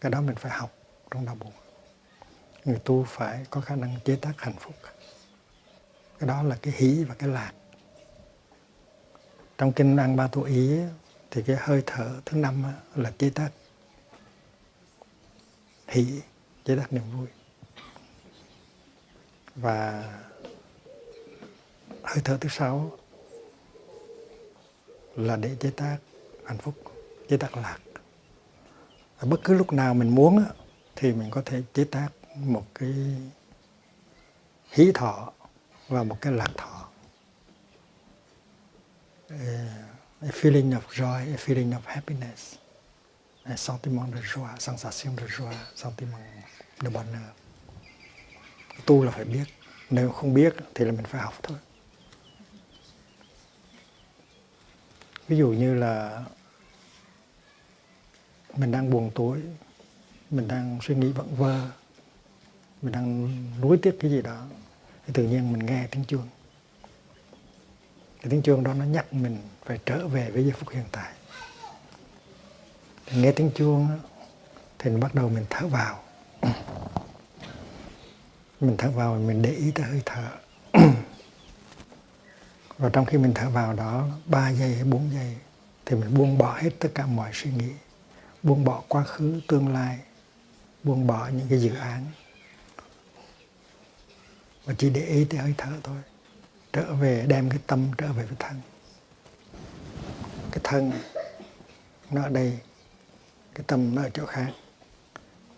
Cái 0.00 0.10
đó 0.10 0.20
mình 0.20 0.36
phải 0.36 0.52
học 0.52 0.72
trong 1.10 1.26
đạo 1.26 1.34
buồn 1.34 1.52
người 2.64 2.78
tu 2.84 3.04
phải 3.08 3.46
có 3.50 3.60
khả 3.60 3.76
năng 3.76 3.96
chế 4.04 4.16
tác 4.16 4.32
hạnh 4.38 4.54
phúc. 4.60 4.74
Cái 6.18 6.28
đó 6.28 6.42
là 6.42 6.58
cái 6.62 6.74
hỷ 6.76 7.04
và 7.04 7.14
cái 7.14 7.28
lạc. 7.28 7.52
Trong 9.58 9.72
kinh 9.72 9.96
An 9.96 10.16
Ba 10.16 10.28
Tu 10.28 10.42
Ý 10.42 10.78
thì 11.30 11.42
cái 11.46 11.56
hơi 11.60 11.82
thở 11.86 12.20
thứ 12.24 12.36
năm 12.36 12.64
là 12.94 13.12
chế 13.18 13.30
tác 13.30 13.50
hỷ 15.88 16.20
chế 16.64 16.76
tác 16.76 16.92
niềm 16.92 17.02
vui 17.16 17.26
và 19.56 20.04
hơi 22.02 22.20
thở 22.24 22.38
thứ 22.40 22.48
sáu 22.48 22.98
là 25.16 25.36
để 25.36 25.56
chế 25.60 25.70
tác 25.70 25.98
hạnh 26.44 26.58
phúc, 26.58 26.74
chế 27.28 27.36
tác 27.36 27.56
lạc. 27.56 27.78
Và 29.18 29.28
bất 29.30 29.40
cứ 29.44 29.54
lúc 29.54 29.72
nào 29.72 29.94
mình 29.94 30.14
muốn 30.14 30.44
thì 30.96 31.12
mình 31.12 31.30
có 31.30 31.42
thể 31.44 31.62
chế 31.74 31.84
tác 31.84 32.08
một 32.34 32.66
cái 32.74 32.94
hí 34.70 34.92
thọ 34.92 35.32
và 35.88 36.02
một 36.02 36.16
cái 36.20 36.32
lạc 36.32 36.50
thọ. 36.56 36.88
A 40.20 40.32
feeling 40.32 40.70
of 40.70 40.80
joy, 40.90 41.34
a 41.34 41.36
feeling 41.36 41.70
of 41.70 41.80
happiness. 41.84 42.54
Un 43.44 43.56
sentiment 43.56 44.14
de 44.14 44.20
joie, 44.20 44.58
sensation 44.58 45.16
de 45.16 45.26
joie, 45.26 45.64
sentiment 45.74 46.22
de 46.82 46.90
bonheur 46.90 47.45
tu 48.86 49.04
là 49.04 49.10
phải 49.10 49.24
biết. 49.24 49.44
Nếu 49.90 50.10
không 50.10 50.34
biết 50.34 50.54
thì 50.74 50.84
là 50.84 50.92
mình 50.92 51.04
phải 51.04 51.20
học 51.20 51.34
thôi. 51.42 51.58
Ví 55.28 55.36
dụ 55.36 55.48
như 55.48 55.74
là 55.74 56.24
mình 58.56 58.72
đang 58.72 58.90
buồn 58.90 59.10
tối, 59.14 59.42
mình 60.30 60.48
đang 60.48 60.78
suy 60.82 60.94
nghĩ 60.94 61.12
vẩn 61.12 61.34
vơ, 61.36 61.70
mình 62.82 62.92
đang 62.92 63.42
nuối 63.60 63.78
tiếc 63.82 63.96
cái 64.00 64.10
gì 64.10 64.22
đó, 64.22 64.46
thì 65.06 65.12
tự 65.12 65.24
nhiên 65.24 65.52
mình 65.52 65.66
nghe 65.66 65.86
tiếng 65.90 66.04
chuông. 66.04 66.28
Cái 68.20 68.30
tiếng 68.30 68.42
chuông 68.42 68.64
đó 68.64 68.74
nó 68.74 68.84
nhắc 68.84 69.12
mình 69.12 69.38
phải 69.64 69.78
trở 69.86 70.06
về 70.08 70.30
với 70.30 70.42
giây 70.42 70.52
phút 70.52 70.68
hiện 70.70 70.84
tại. 70.92 71.12
Thì 73.06 73.22
nghe 73.22 73.32
tiếng 73.32 73.50
chuông 73.54 73.88
thì 74.78 74.90
mình 74.90 75.00
bắt 75.00 75.14
đầu 75.14 75.28
mình 75.28 75.44
thở 75.50 75.66
vào 75.68 76.02
mình 78.60 78.76
thở 78.78 78.90
vào, 78.90 79.14
mình 79.14 79.42
để 79.42 79.50
ý 79.50 79.70
tới 79.70 79.84
hơi 79.86 80.02
thở. 80.06 80.28
Và 82.78 82.88
trong 82.92 83.04
khi 83.04 83.18
mình 83.18 83.32
thở 83.34 83.50
vào 83.50 83.74
đó 83.74 84.08
3 84.26 84.50
giây 84.50 84.74
hay 84.74 84.84
4 84.84 85.10
giây, 85.14 85.36
thì 85.86 85.96
mình 85.96 86.14
buông 86.14 86.38
bỏ 86.38 86.58
hết 86.60 86.70
tất 86.78 86.88
cả 86.94 87.06
mọi 87.06 87.30
suy 87.32 87.50
nghĩ. 87.50 87.70
Buông 88.42 88.64
bỏ 88.64 88.82
quá 88.88 89.04
khứ, 89.04 89.40
tương 89.48 89.72
lai. 89.72 89.98
Buông 90.82 91.06
bỏ 91.06 91.28
những 91.28 91.46
cái 91.50 91.60
dự 91.60 91.74
án. 91.74 92.04
Và 94.64 94.74
chỉ 94.78 94.90
để 94.90 95.06
ý 95.06 95.24
tới 95.24 95.40
hơi 95.40 95.54
thở 95.58 95.72
thôi. 95.82 95.96
Trở 96.72 96.94
về, 96.94 97.24
đem 97.28 97.50
cái 97.50 97.58
tâm 97.66 97.90
trở 97.98 98.12
về 98.12 98.24
với 98.24 98.36
thân. 98.38 98.60
Cái 100.50 100.60
thân, 100.64 100.92
nó 102.10 102.22
ở 102.22 102.28
đây. 102.28 102.58
Cái 103.54 103.64
tâm 103.66 103.94
nó 103.94 104.02
ở 104.02 104.10
chỗ 104.14 104.26
khác. 104.26 104.52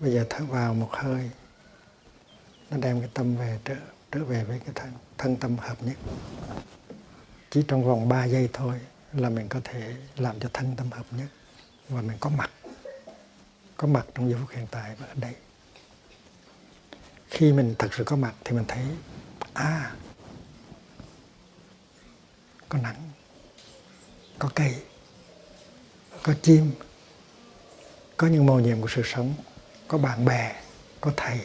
Bây 0.00 0.12
giờ 0.12 0.26
thở 0.30 0.44
vào 0.44 0.74
một 0.74 0.90
hơi 0.92 1.30
nó 2.70 2.76
đem 2.76 3.00
cái 3.00 3.10
tâm 3.14 3.36
về 3.36 3.58
trở 3.64 3.74
trở 4.12 4.24
về 4.24 4.44
với 4.44 4.58
cái 4.58 4.72
thân 4.74 4.92
thân 5.18 5.36
tâm 5.36 5.56
hợp 5.58 5.82
nhất. 5.82 5.96
Chỉ 7.50 7.64
trong 7.68 7.84
vòng 7.84 8.08
3 8.08 8.24
giây 8.24 8.48
thôi 8.52 8.80
là 9.12 9.30
mình 9.30 9.48
có 9.48 9.60
thể 9.64 9.94
làm 10.16 10.40
cho 10.40 10.48
thân 10.52 10.74
tâm 10.76 10.90
hợp 10.90 11.06
nhất 11.10 11.28
và 11.88 12.02
mình 12.02 12.16
có 12.20 12.30
mặt 12.30 12.50
có 13.76 13.88
mặt 13.88 14.06
trong 14.14 14.30
giây 14.30 14.38
phút 14.40 14.50
hiện 14.56 14.66
tại 14.70 14.96
và 14.98 15.06
ở 15.06 15.14
đây. 15.14 15.34
Khi 17.30 17.52
mình 17.52 17.74
thật 17.78 17.88
sự 17.94 18.04
có 18.04 18.16
mặt 18.16 18.34
thì 18.44 18.52
mình 18.52 18.64
thấy 18.68 18.84
à 19.54 19.92
có 22.68 22.78
nắng, 22.78 23.10
có 24.38 24.50
cây, 24.54 24.74
có 26.22 26.34
chim, 26.42 26.70
có 28.16 28.26
những 28.26 28.46
màu 28.46 28.60
nhiệm 28.60 28.80
của 28.80 28.88
sự 28.88 29.02
sống, 29.04 29.34
có 29.88 29.98
bạn 29.98 30.24
bè, 30.24 30.62
có 31.00 31.12
thầy 31.16 31.40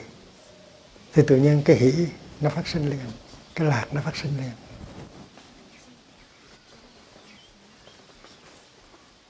thì 1.13 1.23
tự 1.27 1.37
nhiên 1.37 1.61
cái 1.65 1.75
hỷ 1.75 2.07
nó 2.41 2.49
phát 2.49 2.67
sinh 2.67 2.89
liền 2.89 3.11
cái 3.55 3.67
lạc 3.67 3.85
nó 3.91 4.01
phát 4.01 4.17
sinh 4.17 4.37
liền. 4.37 4.51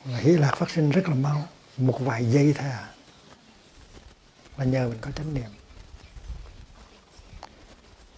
Và 0.06 0.18
hỷ 0.18 0.32
lạc 0.32 0.56
phát 0.56 0.70
sinh 0.70 0.90
rất 0.90 1.10
là 1.10 1.16
mau 1.16 1.48
một 1.78 1.98
vài 2.00 2.26
giây 2.26 2.54
thôi 2.58 2.70
à 2.70 2.90
là 4.58 4.66
nhờ 4.66 4.90
mình 4.90 4.98
có 5.02 5.12
chánh 5.12 5.34
niệm. 5.34 5.50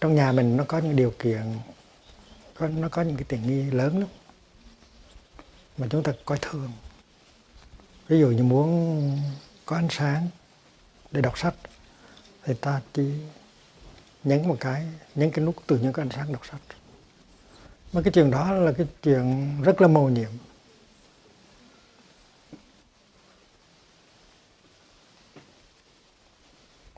Trong 0.00 0.14
nhà 0.14 0.32
mình 0.32 0.56
nó 0.56 0.64
có 0.68 0.78
những 0.78 0.96
điều 0.96 1.14
kiện 1.18 1.58
có, 2.54 2.68
nó 2.68 2.88
có 2.88 3.02
những 3.02 3.16
cái 3.16 3.24
tiện 3.28 3.46
nghi 3.46 3.70
lớn 3.70 3.98
lắm. 3.98 4.08
Mà 5.78 5.86
chúng 5.90 6.02
ta 6.02 6.12
coi 6.24 6.38
thường. 6.42 6.72
Ví 8.08 8.20
dụ 8.20 8.28
như 8.28 8.42
muốn 8.42 9.20
có 9.64 9.76
ánh 9.76 9.88
sáng 9.90 10.28
để 11.10 11.20
đọc 11.20 11.38
sách 11.38 11.54
thì 12.44 12.54
ta 12.54 12.80
chỉ 12.94 13.12
nhấn 14.26 14.48
một 14.48 14.56
cái 14.60 14.86
nhấn 15.14 15.30
cái 15.30 15.44
nút 15.44 15.56
tự 15.66 15.78
nhiên 15.78 15.92
có 15.92 16.02
ánh 16.02 16.10
sáng 16.10 16.32
đọc 16.32 16.46
sách 16.46 16.60
mà 17.92 18.02
cái 18.02 18.12
chuyện 18.12 18.30
đó 18.30 18.52
là 18.52 18.72
cái 18.72 18.86
chuyện 19.02 19.56
rất 19.62 19.80
là 19.80 19.88
mầu 19.88 20.08
nhiệm. 20.08 20.30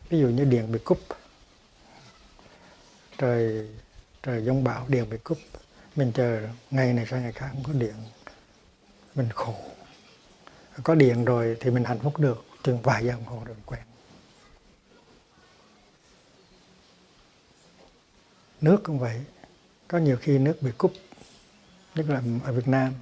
Ví 0.09 0.19
dụ 0.19 0.29
như 0.29 0.45
điện 0.45 0.73
bị 0.73 0.79
cúp. 0.85 1.01
Trời 3.19 3.69
trời 4.23 4.45
giông 4.45 4.65
bão, 4.65 4.85
điện 4.89 5.11
bị 5.11 5.19
cúp. 5.25 5.39
Mình 5.97 6.13
chờ 6.13 6.49
ngày 6.71 6.93
này 6.93 7.07
sang 7.07 7.23
ngày 7.23 7.33
khác, 7.33 7.49
không 7.53 7.63
có 7.67 7.73
điện. 7.73 7.95
Mình 9.15 9.29
khổ. 9.35 9.55
Có 10.83 10.95
điện 10.95 11.25
rồi 11.25 11.57
thì 11.61 11.71
mình 11.71 11.85
hạnh 11.85 11.99
phúc 11.99 12.19
được. 12.19 12.45
Chừng 12.63 12.83
vài 12.83 13.05
giờ 13.05 13.13
đồng 13.13 13.25
hồ 13.25 13.43
rồi 13.47 13.57
quen. 13.67 13.88
Nước 18.61 18.81
cũng 18.85 18.99
vậy. 18.99 19.25
Có 19.89 19.99
nhiều 19.99 20.17
khi 20.21 20.39
nước 20.39 20.57
bị 20.61 20.71
cúp, 20.79 20.93
nhất 21.95 22.07
là 22.09 22.23
ở 22.45 22.53
Việt 22.53 22.69
Nam. 22.69 22.95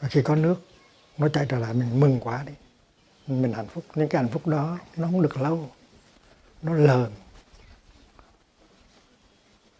Và 0.00 0.08
khi 0.08 0.22
có 0.22 0.36
nước 0.36 0.66
nó 1.18 1.28
chạy 1.28 1.46
trở 1.48 1.58
lại, 1.58 1.74
mình 1.74 2.00
mừng 2.00 2.20
quá 2.20 2.44
đi. 2.46 2.52
Mình 3.26 3.52
hạnh 3.52 3.68
phúc, 3.68 3.84
những 3.94 4.08
cái 4.08 4.22
hạnh 4.22 4.32
phúc 4.32 4.46
đó, 4.46 4.78
nó 4.96 5.08
không 5.08 5.22
được 5.22 5.36
lâu. 5.36 5.70
Nó 6.62 6.74
lờn. 6.74 7.10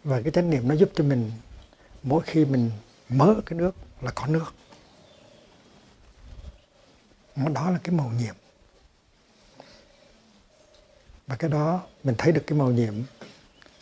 Và 0.03 0.21
cái 0.21 0.31
chánh 0.31 0.49
niệm 0.49 0.67
nó 0.67 0.75
giúp 0.75 0.91
cho 0.95 1.03
mình, 1.03 1.31
mỗi 2.03 2.23
khi 2.25 2.45
mình 2.45 2.71
mở 3.09 3.35
cái 3.45 3.59
nước 3.59 3.75
là 4.01 4.11
có 4.11 4.27
nước. 4.27 4.53
Đó 7.35 7.71
là 7.71 7.79
cái 7.83 7.95
màu 7.95 8.11
nhiệm. 8.19 8.35
Và 11.27 11.35
cái 11.35 11.49
đó, 11.49 11.81
mình 12.03 12.15
thấy 12.17 12.31
được 12.31 12.43
cái 12.47 12.57
màu 12.57 12.71
nhiệm 12.71 12.93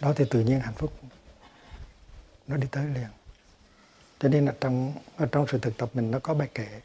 đó 0.02 0.14
thì 0.16 0.26
tự 0.30 0.40
nhiên 0.40 0.60
hạnh 0.60 0.74
phúc. 0.74 0.94
Nó 2.48 2.58
đi 2.58 2.68
tới 2.72 2.86
liền. 2.86 3.08
Cho 4.20 4.30
nên 4.30 4.46
là 4.46 4.54
trong 4.62 4.94
ở 5.18 5.26
trong 5.26 5.46
sự 5.48 5.60
thực 5.60 5.78
tập 5.78 5.90
mình 5.94 6.12
nó 6.12 6.20
có 6.20 6.34
bài 6.34 6.50
kể 6.56 6.82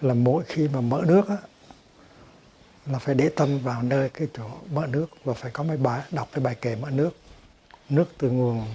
là 0.00 0.14
mỗi 0.14 0.44
khi 0.46 0.68
mà 0.68 0.80
mở 0.80 1.02
nước 1.06 1.28
á, 1.28 1.36
là 2.86 2.98
phải 2.98 3.14
để 3.14 3.30
tâm 3.36 3.58
vào 3.58 3.82
nơi 3.82 4.08
cái 4.08 4.28
chỗ 4.34 4.50
mở 4.70 4.86
nước 4.86 5.06
và 5.24 5.34
phải 5.34 5.50
có 5.50 5.62
mấy 5.62 5.76
bài 5.76 6.02
đọc 6.10 6.28
cái 6.32 6.44
bài 6.44 6.56
kể 6.60 6.76
mở 6.76 6.90
nước. 6.90 7.10
Nước 7.88 8.08
từ 8.18 8.30
nguồn 8.30 8.74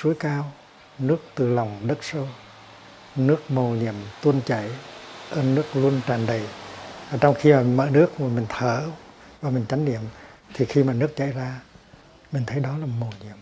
suối 0.00 0.14
cao 0.14 0.52
nước 0.98 1.18
từ 1.34 1.54
lòng 1.54 1.86
đất 1.86 1.98
sâu 2.04 2.28
nước 3.16 3.50
màu 3.50 3.68
nhiệm 3.68 3.94
tuôn 4.22 4.40
chảy 4.46 4.70
ơn 5.30 5.54
nước 5.54 5.64
luôn 5.74 6.00
tràn 6.06 6.26
đầy. 6.26 6.42
Trong 7.20 7.34
khi 7.34 7.52
mà 7.52 7.62
mở 7.62 7.88
nước 7.90 8.20
mà 8.20 8.28
mình 8.28 8.46
thở 8.48 8.82
và 9.40 9.50
mình 9.50 9.66
chánh 9.68 9.84
niệm 9.84 10.00
thì 10.54 10.64
khi 10.64 10.82
mà 10.82 10.92
nước 10.92 11.16
chảy 11.16 11.32
ra 11.32 11.60
mình 12.34 12.44
thấy 12.46 12.60
đó 12.60 12.78
là 12.78 12.86
mồ 12.86 13.10
nhiệm. 13.22 13.36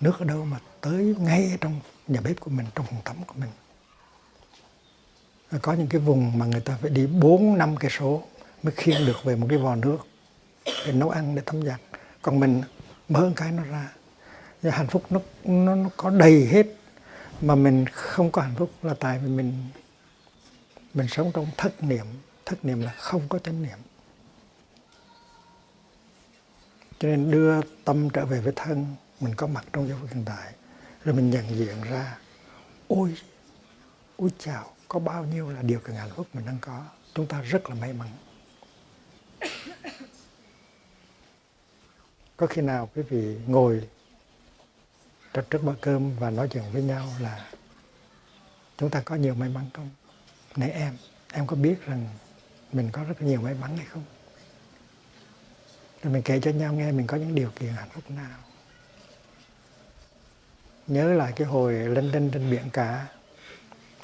Nước 0.00 0.18
ở 0.18 0.24
đâu 0.24 0.44
mà 0.44 0.58
tới 0.80 1.14
ngay 1.18 1.58
trong 1.60 1.80
nhà 2.08 2.20
bếp 2.20 2.40
của 2.40 2.50
mình 2.50 2.66
trong 2.74 2.86
phòng 2.86 3.00
tắm 3.04 3.16
của 3.26 3.34
mình. 3.36 3.50
Có 5.62 5.72
những 5.72 5.86
cái 5.86 6.00
vùng 6.00 6.38
mà 6.38 6.46
người 6.46 6.60
ta 6.60 6.78
phải 6.80 6.90
đi 6.90 7.06
4 7.06 7.58
năm 7.58 7.76
cây 7.76 7.90
số 7.98 8.22
mới 8.62 8.74
khiêng 8.76 9.06
được 9.06 9.24
về 9.24 9.36
một 9.36 9.46
cái 9.50 9.58
vò 9.58 9.74
nước 9.74 9.98
để 10.64 10.92
nấu 10.92 11.10
ăn 11.10 11.34
để 11.34 11.42
tắm 11.46 11.62
giặt. 11.62 11.80
Còn 12.22 12.40
mình 12.40 12.62
mở 13.08 13.32
cái 13.36 13.52
nó 13.52 13.62
ra. 13.62 13.92
Và 14.62 14.70
hạnh 14.70 14.86
phúc 14.86 15.04
nó, 15.10 15.20
nó 15.44 15.74
nó 15.74 15.88
có 15.96 16.10
đầy 16.10 16.46
hết. 16.46 16.66
Mà 17.40 17.54
mình 17.54 17.86
không 17.86 18.30
có 18.30 18.42
hạnh 18.42 18.54
phúc 18.58 18.70
là 18.82 18.94
tại 19.00 19.18
vì 19.18 19.28
mình 19.28 19.68
mình 20.94 21.08
sống 21.08 21.30
trong 21.34 21.46
thất 21.56 21.82
niệm. 21.82 22.06
Thất 22.44 22.64
niệm 22.64 22.82
là 22.82 22.92
không 22.92 23.22
có 23.28 23.38
chánh 23.38 23.62
niệm. 23.62 23.78
Cho 27.04 27.10
nên 27.10 27.30
đưa 27.30 27.60
tâm 27.84 28.10
trở 28.10 28.26
về 28.26 28.40
với 28.40 28.52
thân, 28.56 28.86
mình 29.20 29.34
có 29.34 29.46
mặt 29.46 29.64
trong 29.72 29.88
giây 29.88 29.96
phút 30.00 30.10
hiện 30.12 30.24
tại. 30.24 30.52
Rồi 31.04 31.14
mình 31.14 31.30
nhận 31.30 31.58
diện 31.58 31.82
ra, 31.82 32.18
ôi 32.88 33.16
ôi 34.16 34.30
chào, 34.38 34.74
có 34.88 34.98
bao 34.98 35.24
nhiêu 35.24 35.50
là 35.50 35.62
điều 35.62 35.80
kiện 35.80 35.96
hạnh 35.96 36.10
phúc 36.16 36.26
mình 36.34 36.46
đang 36.46 36.58
có. 36.60 36.84
Chúng 37.14 37.26
ta 37.26 37.40
rất 37.40 37.70
là 37.70 37.74
may 37.74 37.92
mắn. 37.92 38.08
Có 42.36 42.46
khi 42.46 42.62
nào 42.62 42.90
quý 42.94 43.02
vị 43.02 43.36
ngồi 43.46 43.88
trước 45.32 45.50
trước 45.50 45.62
bữa 45.62 45.74
cơm 45.80 46.16
và 46.16 46.30
nói 46.30 46.48
chuyện 46.52 46.64
với 46.72 46.82
nhau 46.82 47.08
là 47.20 47.50
chúng 48.78 48.90
ta 48.90 49.02
có 49.04 49.14
nhiều 49.14 49.34
may 49.34 49.48
mắn 49.48 49.64
không? 49.74 49.90
Này 50.56 50.70
em 50.70 50.96
em 51.32 51.46
có 51.46 51.56
biết 51.56 51.86
rằng 51.86 52.08
mình 52.72 52.88
có 52.92 53.04
rất 53.04 53.22
nhiều 53.22 53.40
may 53.40 53.54
mắn 53.54 53.76
hay 53.76 53.86
không? 53.86 54.04
Rồi 56.04 56.12
mình 56.12 56.22
kể 56.22 56.40
cho 56.40 56.50
nhau 56.50 56.72
nghe 56.72 56.92
mình 56.92 57.06
có 57.06 57.16
những 57.16 57.34
điều 57.34 57.50
kiện 57.60 57.72
hạnh 57.72 57.88
phúc 57.92 58.04
nào. 58.10 58.38
Nhớ 60.86 61.12
lại 61.12 61.32
cái 61.36 61.46
hồi 61.46 61.72
lên 61.72 62.10
lên 62.10 62.30
trên 62.30 62.50
biển 62.50 62.70
cả 62.72 63.06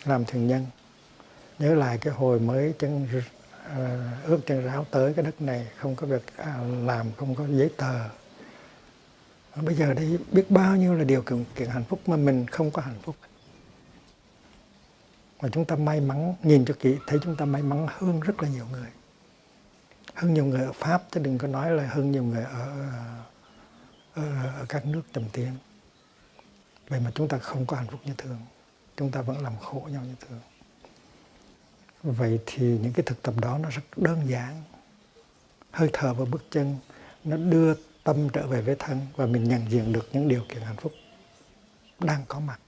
làm 0.04 0.24
thường 0.24 0.46
nhân. 0.46 0.66
Nhớ 1.58 1.74
lại 1.74 1.98
cái 1.98 2.12
hồi 2.12 2.40
mới 2.40 2.74
chân 2.78 3.08
ờ, 3.64 4.00
uh, 4.22 4.26
ướp 4.26 4.40
chân 4.46 4.64
ráo 4.64 4.86
tới 4.90 5.14
cái 5.14 5.24
đất 5.24 5.42
này 5.42 5.66
không 5.76 5.96
có 5.96 6.06
việc 6.06 6.22
à, 6.36 6.58
làm 6.84 7.06
không 7.16 7.34
có 7.34 7.46
giấy 7.50 7.70
tờ. 7.76 8.08
Bây 9.56 9.74
giờ 9.74 9.94
đây 9.94 10.18
biết 10.32 10.50
bao 10.50 10.76
nhiêu 10.76 10.94
là 10.94 11.04
điều 11.04 11.22
kiện, 11.22 11.44
kiện 11.54 11.68
hạnh 11.68 11.84
phúc 11.84 12.00
mà 12.06 12.16
mình 12.16 12.46
không 12.46 12.70
có 12.70 12.82
hạnh 12.82 12.98
phúc. 13.02 13.16
Mà 15.42 15.48
chúng 15.52 15.64
ta 15.64 15.76
may 15.76 16.00
mắn 16.00 16.34
nhìn 16.42 16.64
cho 16.64 16.74
kỹ 16.78 16.96
thấy 17.06 17.18
chúng 17.22 17.36
ta 17.36 17.44
may 17.44 17.62
mắn 17.62 17.86
hơn 17.90 18.20
rất 18.20 18.42
là 18.42 18.48
nhiều 18.48 18.66
người 18.72 18.88
hơn 20.14 20.34
nhiều 20.34 20.44
người 20.44 20.64
ở 20.64 20.72
pháp 20.72 21.02
chứ 21.10 21.20
đừng 21.20 21.38
có 21.38 21.48
nói 21.48 21.70
là 21.70 21.86
hơn 21.86 22.12
nhiều 22.12 22.24
người 22.24 22.44
ở, 22.44 22.88
ở, 24.14 24.22
ở 24.60 24.66
các 24.68 24.86
nước 24.86 25.02
tầm 25.12 25.24
tiến. 25.32 25.56
Vậy 26.88 27.00
mà 27.00 27.10
chúng 27.14 27.28
ta 27.28 27.38
không 27.38 27.66
có 27.66 27.76
hạnh 27.76 27.86
phúc 27.90 28.00
như 28.04 28.12
thường. 28.18 28.40
Chúng 28.96 29.10
ta 29.10 29.22
vẫn 29.22 29.42
làm 29.42 29.56
khổ 29.56 29.88
nhau 29.92 30.02
như 30.04 30.14
thường. 30.28 30.40
Vậy 32.02 32.40
thì 32.46 32.78
những 32.78 32.92
cái 32.92 33.02
thực 33.06 33.22
tập 33.22 33.34
đó 33.40 33.58
nó 33.58 33.68
rất 33.68 33.82
đơn 33.96 34.28
giản. 34.28 34.62
Hơi 35.70 35.90
thở 35.92 36.14
và 36.14 36.24
bước 36.24 36.44
chân 36.50 36.78
nó 37.24 37.36
đưa 37.36 37.74
tâm 38.04 38.28
trở 38.32 38.46
về 38.46 38.62
với 38.62 38.76
thân 38.78 39.06
và 39.16 39.26
mình 39.26 39.48
nhận 39.48 39.70
diện 39.70 39.92
được 39.92 40.08
những 40.12 40.28
điều 40.28 40.44
kiện 40.48 40.62
hạnh 40.62 40.76
phúc 40.76 40.92
đang 41.98 42.24
có 42.28 42.40
mặt. 42.40 42.60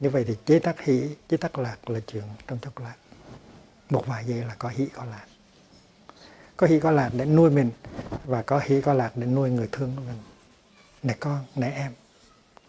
Như 0.00 0.10
vậy 0.10 0.24
thì 0.28 0.34
chế 0.44 0.58
tác 0.58 0.80
hỷ 0.80 1.02
chế 1.28 1.36
tác 1.36 1.58
lạc 1.58 1.90
là 1.90 2.00
chuyện 2.06 2.24
trong 2.46 2.58
chốc 2.58 2.78
lát. 2.78 2.94
Một 3.90 4.06
vài 4.06 4.24
giây 4.24 4.38
là 4.44 4.54
có 4.58 4.68
hỷ 4.68 4.86
có 4.86 5.04
lạc 5.04 5.26
có 6.56 6.66
hỷ 6.66 6.80
có 6.80 6.90
lạc 6.90 7.10
để 7.16 7.24
nuôi 7.24 7.50
mình, 7.50 7.70
và 8.24 8.42
có 8.42 8.60
hỷ 8.64 8.80
có 8.80 8.92
lạc 8.92 9.12
để 9.14 9.26
nuôi 9.26 9.50
người 9.50 9.68
thương 9.72 9.92
của 9.96 10.02
mình. 10.02 10.18
Này 11.02 11.16
con 11.20 11.44
này 11.56 11.72
em, 11.72 11.92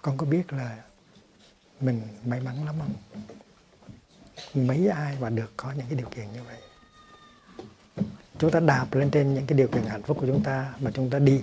con 0.01 0.17
có 0.17 0.25
biết 0.25 0.53
là 0.53 0.77
mình 1.79 2.01
may 2.25 2.39
mắn 2.39 2.65
lắm 2.65 2.75
không? 2.79 2.93
Mấy 4.67 4.87
ai 4.87 5.17
mà 5.19 5.29
được 5.29 5.53
có 5.57 5.71
những 5.71 5.85
cái 5.89 5.97
điều 5.97 6.09
kiện 6.09 6.25
như 6.33 6.39
vậy? 6.43 6.57
Chúng 8.39 8.51
ta 8.51 8.59
đạp 8.59 8.87
lên 8.93 9.11
trên 9.11 9.33
những 9.33 9.45
cái 9.47 9.57
điều 9.57 9.67
kiện 9.67 9.83
hạnh 9.85 10.03
phúc 10.03 10.17
của 10.19 10.27
chúng 10.27 10.43
ta 10.43 10.73
mà 10.79 10.91
chúng 10.93 11.09
ta 11.09 11.19
đi. 11.19 11.41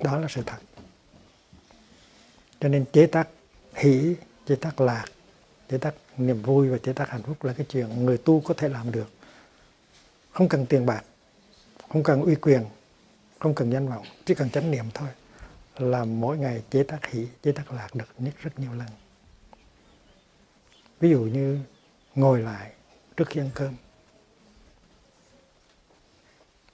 Đó 0.00 0.18
là 0.18 0.28
sự 0.30 0.42
thật. 0.46 0.58
Cho 2.60 2.68
nên 2.68 2.84
chế 2.92 3.06
tác 3.06 3.28
hỷ, 3.74 4.14
chế 4.46 4.56
tác 4.56 4.80
lạc, 4.80 5.04
chế 5.70 5.78
tác 5.78 5.94
niềm 6.18 6.42
vui 6.42 6.68
và 6.68 6.78
chế 6.78 6.92
tác 6.92 7.08
hạnh 7.08 7.22
phúc 7.22 7.44
là 7.44 7.52
cái 7.52 7.66
chuyện 7.68 8.04
người 8.04 8.18
tu 8.18 8.40
có 8.40 8.54
thể 8.54 8.68
làm 8.68 8.92
được 8.92 9.13
không 10.34 10.48
cần 10.48 10.66
tiền 10.66 10.86
bạc, 10.86 11.04
không 11.88 12.02
cần 12.02 12.22
uy 12.22 12.34
quyền, 12.34 12.64
không 13.38 13.54
cần 13.54 13.72
danh 13.72 13.88
vọng, 13.88 14.06
chỉ 14.24 14.34
cần 14.34 14.50
chánh 14.50 14.70
niệm 14.70 14.84
thôi 14.94 15.08
là 15.76 16.04
mỗi 16.04 16.38
ngày 16.38 16.62
chế 16.70 16.82
tác 16.82 17.06
hỷ, 17.06 17.26
chế 17.42 17.52
tác 17.52 17.72
lạc 17.72 17.94
được 17.94 18.08
nhất 18.18 18.34
rất 18.42 18.58
nhiều 18.58 18.74
lần. 18.74 18.88
Ví 21.00 21.10
dụ 21.10 21.20
như 21.20 21.60
ngồi 22.14 22.40
lại 22.40 22.72
trước 23.16 23.28
khi 23.28 23.40
ăn 23.40 23.50
cơm. 23.54 23.74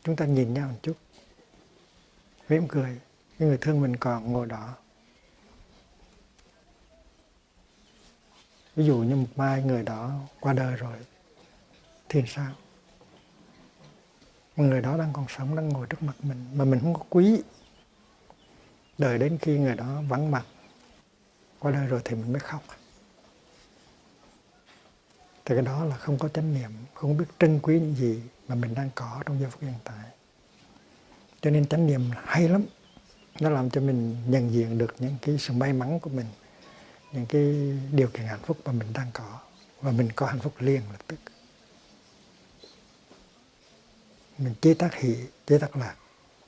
Chúng 0.04 0.16
ta 0.16 0.24
nhìn 0.24 0.54
nhau 0.54 0.68
một 0.68 0.78
chút. 0.82 0.96
Mỉm 2.48 2.68
cười 2.68 3.00
cái 3.38 3.48
người 3.48 3.58
thương 3.60 3.80
mình 3.80 3.96
còn 3.96 4.32
ngồi 4.32 4.46
đó. 4.46 4.74
Ví 8.76 8.84
dụ 8.84 8.96
như 8.96 9.16
một 9.16 9.28
mai 9.36 9.62
người 9.62 9.82
đó 9.82 10.20
qua 10.40 10.52
đời 10.52 10.76
rồi, 10.76 10.98
thì 12.08 12.22
sao? 12.26 12.52
Người 14.60 14.80
đó 14.80 14.96
đang 14.96 15.12
còn 15.12 15.26
sống, 15.28 15.56
đang 15.56 15.68
ngồi 15.68 15.86
trước 15.86 16.02
mặt 16.02 16.14
mình, 16.22 16.46
mà 16.54 16.64
mình 16.64 16.80
không 16.80 16.94
có 16.94 17.02
quý. 17.10 17.42
Đợi 18.98 19.18
đến 19.18 19.38
khi 19.38 19.58
người 19.58 19.74
đó 19.74 20.02
vắng 20.08 20.30
mặt, 20.30 20.44
qua 21.58 21.72
đời 21.72 21.86
rồi 21.86 22.00
thì 22.04 22.16
mình 22.16 22.32
mới 22.32 22.40
khóc. 22.40 22.62
Thì 25.44 25.54
cái 25.54 25.62
đó 25.62 25.84
là 25.84 25.96
không 25.96 26.18
có 26.18 26.28
chánh 26.28 26.54
niệm, 26.54 26.70
không 26.94 27.16
biết 27.16 27.24
trân 27.38 27.60
quý 27.62 27.80
những 27.80 27.94
gì 27.94 28.22
mà 28.48 28.54
mình 28.54 28.74
đang 28.74 28.90
có 28.94 29.22
trong 29.26 29.40
giây 29.40 29.50
phút 29.50 29.62
hiện 29.62 29.74
tại. 29.84 30.04
Cho 31.40 31.50
nên 31.50 31.66
chánh 31.66 31.86
niệm 31.86 32.00
hay 32.24 32.48
lắm. 32.48 32.64
Nó 33.40 33.50
làm 33.50 33.70
cho 33.70 33.80
mình 33.80 34.16
nhận 34.26 34.52
diện 34.52 34.78
được 34.78 34.94
những 34.98 35.16
cái 35.22 35.38
sự 35.38 35.52
may 35.52 35.72
mắn 35.72 36.00
của 36.00 36.10
mình, 36.10 36.26
những 37.12 37.26
cái 37.26 37.42
điều 37.92 38.08
kiện 38.08 38.26
hạnh 38.26 38.42
phúc 38.42 38.56
mà 38.64 38.72
mình 38.72 38.92
đang 38.92 39.06
có. 39.12 39.38
Và 39.80 39.92
mình 39.92 40.08
có 40.16 40.26
hạnh 40.26 40.38
phúc 40.38 40.52
liền 40.58 40.82
lập 40.92 41.00
tức 41.06 41.16
mình 44.40 44.54
chế 44.60 44.74
tác 44.74 44.94
hỷ 44.94 45.14
chế 45.46 45.58
tác 45.58 45.76
lạc. 45.76 45.94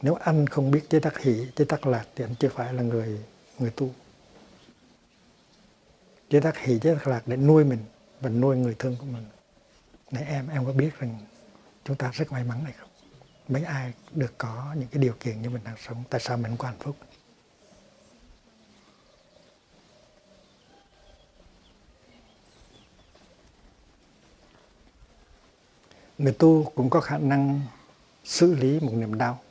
Nếu 0.02 0.14
anh 0.14 0.46
không 0.46 0.70
biết 0.70 0.90
chế 0.90 1.00
tác 1.00 1.18
hỷ 1.18 1.46
chế 1.57 1.64
tác 1.64 1.87
lạc 1.87 2.05
thì 2.16 2.24
anh 2.24 2.35
chưa 2.35 2.48
phải 2.48 2.74
là 2.74 2.83
người 2.83 3.18
người 3.59 3.70
tu. 3.70 3.90
Chế 6.31 6.40
tác 6.40 6.59
hỷ 6.59 6.78
chế 6.78 6.94
tác 6.94 7.09
lạc 7.09 7.22
để 7.26 7.37
nuôi 7.37 7.64
mình 7.64 7.85
và 8.20 8.31
nuôi 8.31 8.57
người 8.57 8.76
thương 8.78 8.96
của 8.96 9.07
mình. 9.07 9.24
Này 10.11 10.24
em 10.24 10.48
em 10.48 10.66
có 10.66 10.72
biết 10.72 10.98
rằng 10.98 11.18
chúng 11.85 11.96
ta 11.96 12.11
rất 12.14 12.33
may 12.33 12.44
mắn 12.44 12.64
này 12.64 12.72
không? 12.78 12.88
Mấy 13.48 13.64
ai 13.64 13.92
được 14.11 14.35
có 14.38 14.74
những 14.78 14.88
cái 14.88 15.02
điều 15.02 15.14
kiện 15.20 15.42
như 15.42 15.50
mình 15.50 15.64
đang 15.64 15.76
sống, 15.87 16.05
tại 16.11 16.20
sao 16.20 16.37
mình 16.37 16.46
không 16.46 16.59
có 16.59 16.68
hạnh 16.68 16.78
phúc? 16.81 16.96
Người 26.18 26.33
tu 26.33 26.72
cũng 26.74 26.90
có 26.90 27.00
khả 27.00 27.18
năng 27.18 27.61
xử 28.24 28.54
lý 28.54 28.80
một 28.80 28.92
niềm 28.92 29.18
đau. 29.18 29.42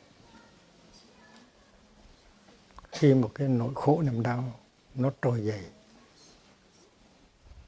Khi 2.91 3.13
một 3.13 3.31
cái 3.35 3.47
nỗi 3.47 3.71
khổ 3.75 4.01
niềm 4.01 4.23
đau 4.23 4.59
nó 4.95 5.11
trồi 5.21 5.45
dậy, 5.45 5.65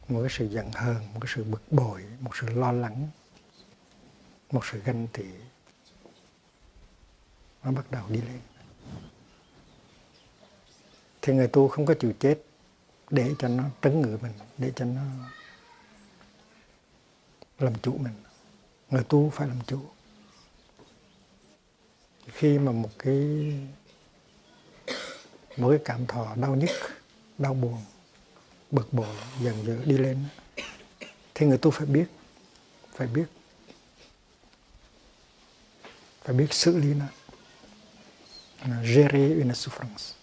một 0.08 0.22
cái 0.22 0.30
sự 0.30 0.46
giận 0.46 0.72
hờn, 0.72 1.14
một 1.14 1.20
cái 1.22 1.32
sự 1.36 1.44
bực 1.44 1.72
bội, 1.72 2.06
một 2.20 2.32
sự 2.42 2.50
lo 2.50 2.72
lắng, 2.72 3.08
một 4.52 4.66
sự 4.72 4.82
ganh 4.86 5.08
tị, 5.14 5.26
nó 7.64 7.72
bắt 7.72 7.92
đầu 7.92 8.04
đi 8.10 8.22
lên. 8.22 8.40
Thì 11.22 11.34
người 11.34 11.48
tu 11.48 11.68
không 11.68 11.86
có 11.86 11.94
chịu 12.00 12.14
chết 12.20 12.40
để 13.10 13.36
cho 13.40 13.48
nó 13.48 13.64
trấn 13.82 14.02
ngự 14.02 14.18
mình, 14.22 14.34
để 14.58 14.72
cho 14.76 14.86
nó 14.86 15.02
làm 17.60 17.74
chủ 17.82 17.98
mình. 17.98 18.14
Người 18.90 19.04
tu 19.04 19.30
phải 19.30 19.48
làm 19.48 19.58
chủ 19.68 19.80
khi 22.28 22.60
mà 22.60 22.72
một 22.72 22.90
cái 23.00 23.54
một 25.58 25.70
cái 25.70 25.80
cảm 25.86 26.08
thọ 26.08 26.36
đau 26.36 26.56
nhức, 26.56 26.70
đau 27.38 27.54
buồn, 27.54 27.78
bực 28.72 28.94
bội 28.94 29.16
dần 29.42 29.66
dần 29.66 29.82
đi 29.86 29.98
lên, 29.98 30.26
thì 31.36 31.46
người 31.46 31.58
tu 31.58 31.72
phải 31.72 31.86
biết 31.86 32.06
phải 32.96 33.08
biết 33.08 33.26
phải 36.22 36.36
biết 36.36 36.54
xử 36.54 36.78
lý 36.78 36.94
nó. 36.94 37.06
Gérer 38.84 39.38
une 39.38 39.54
souffrance. 39.54 40.14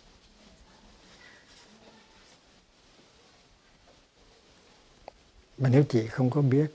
Mà 5.58 5.68
nếu 5.68 5.84
chị 5.88 6.06
không 6.06 6.30
có 6.30 6.40
biết 6.40 6.66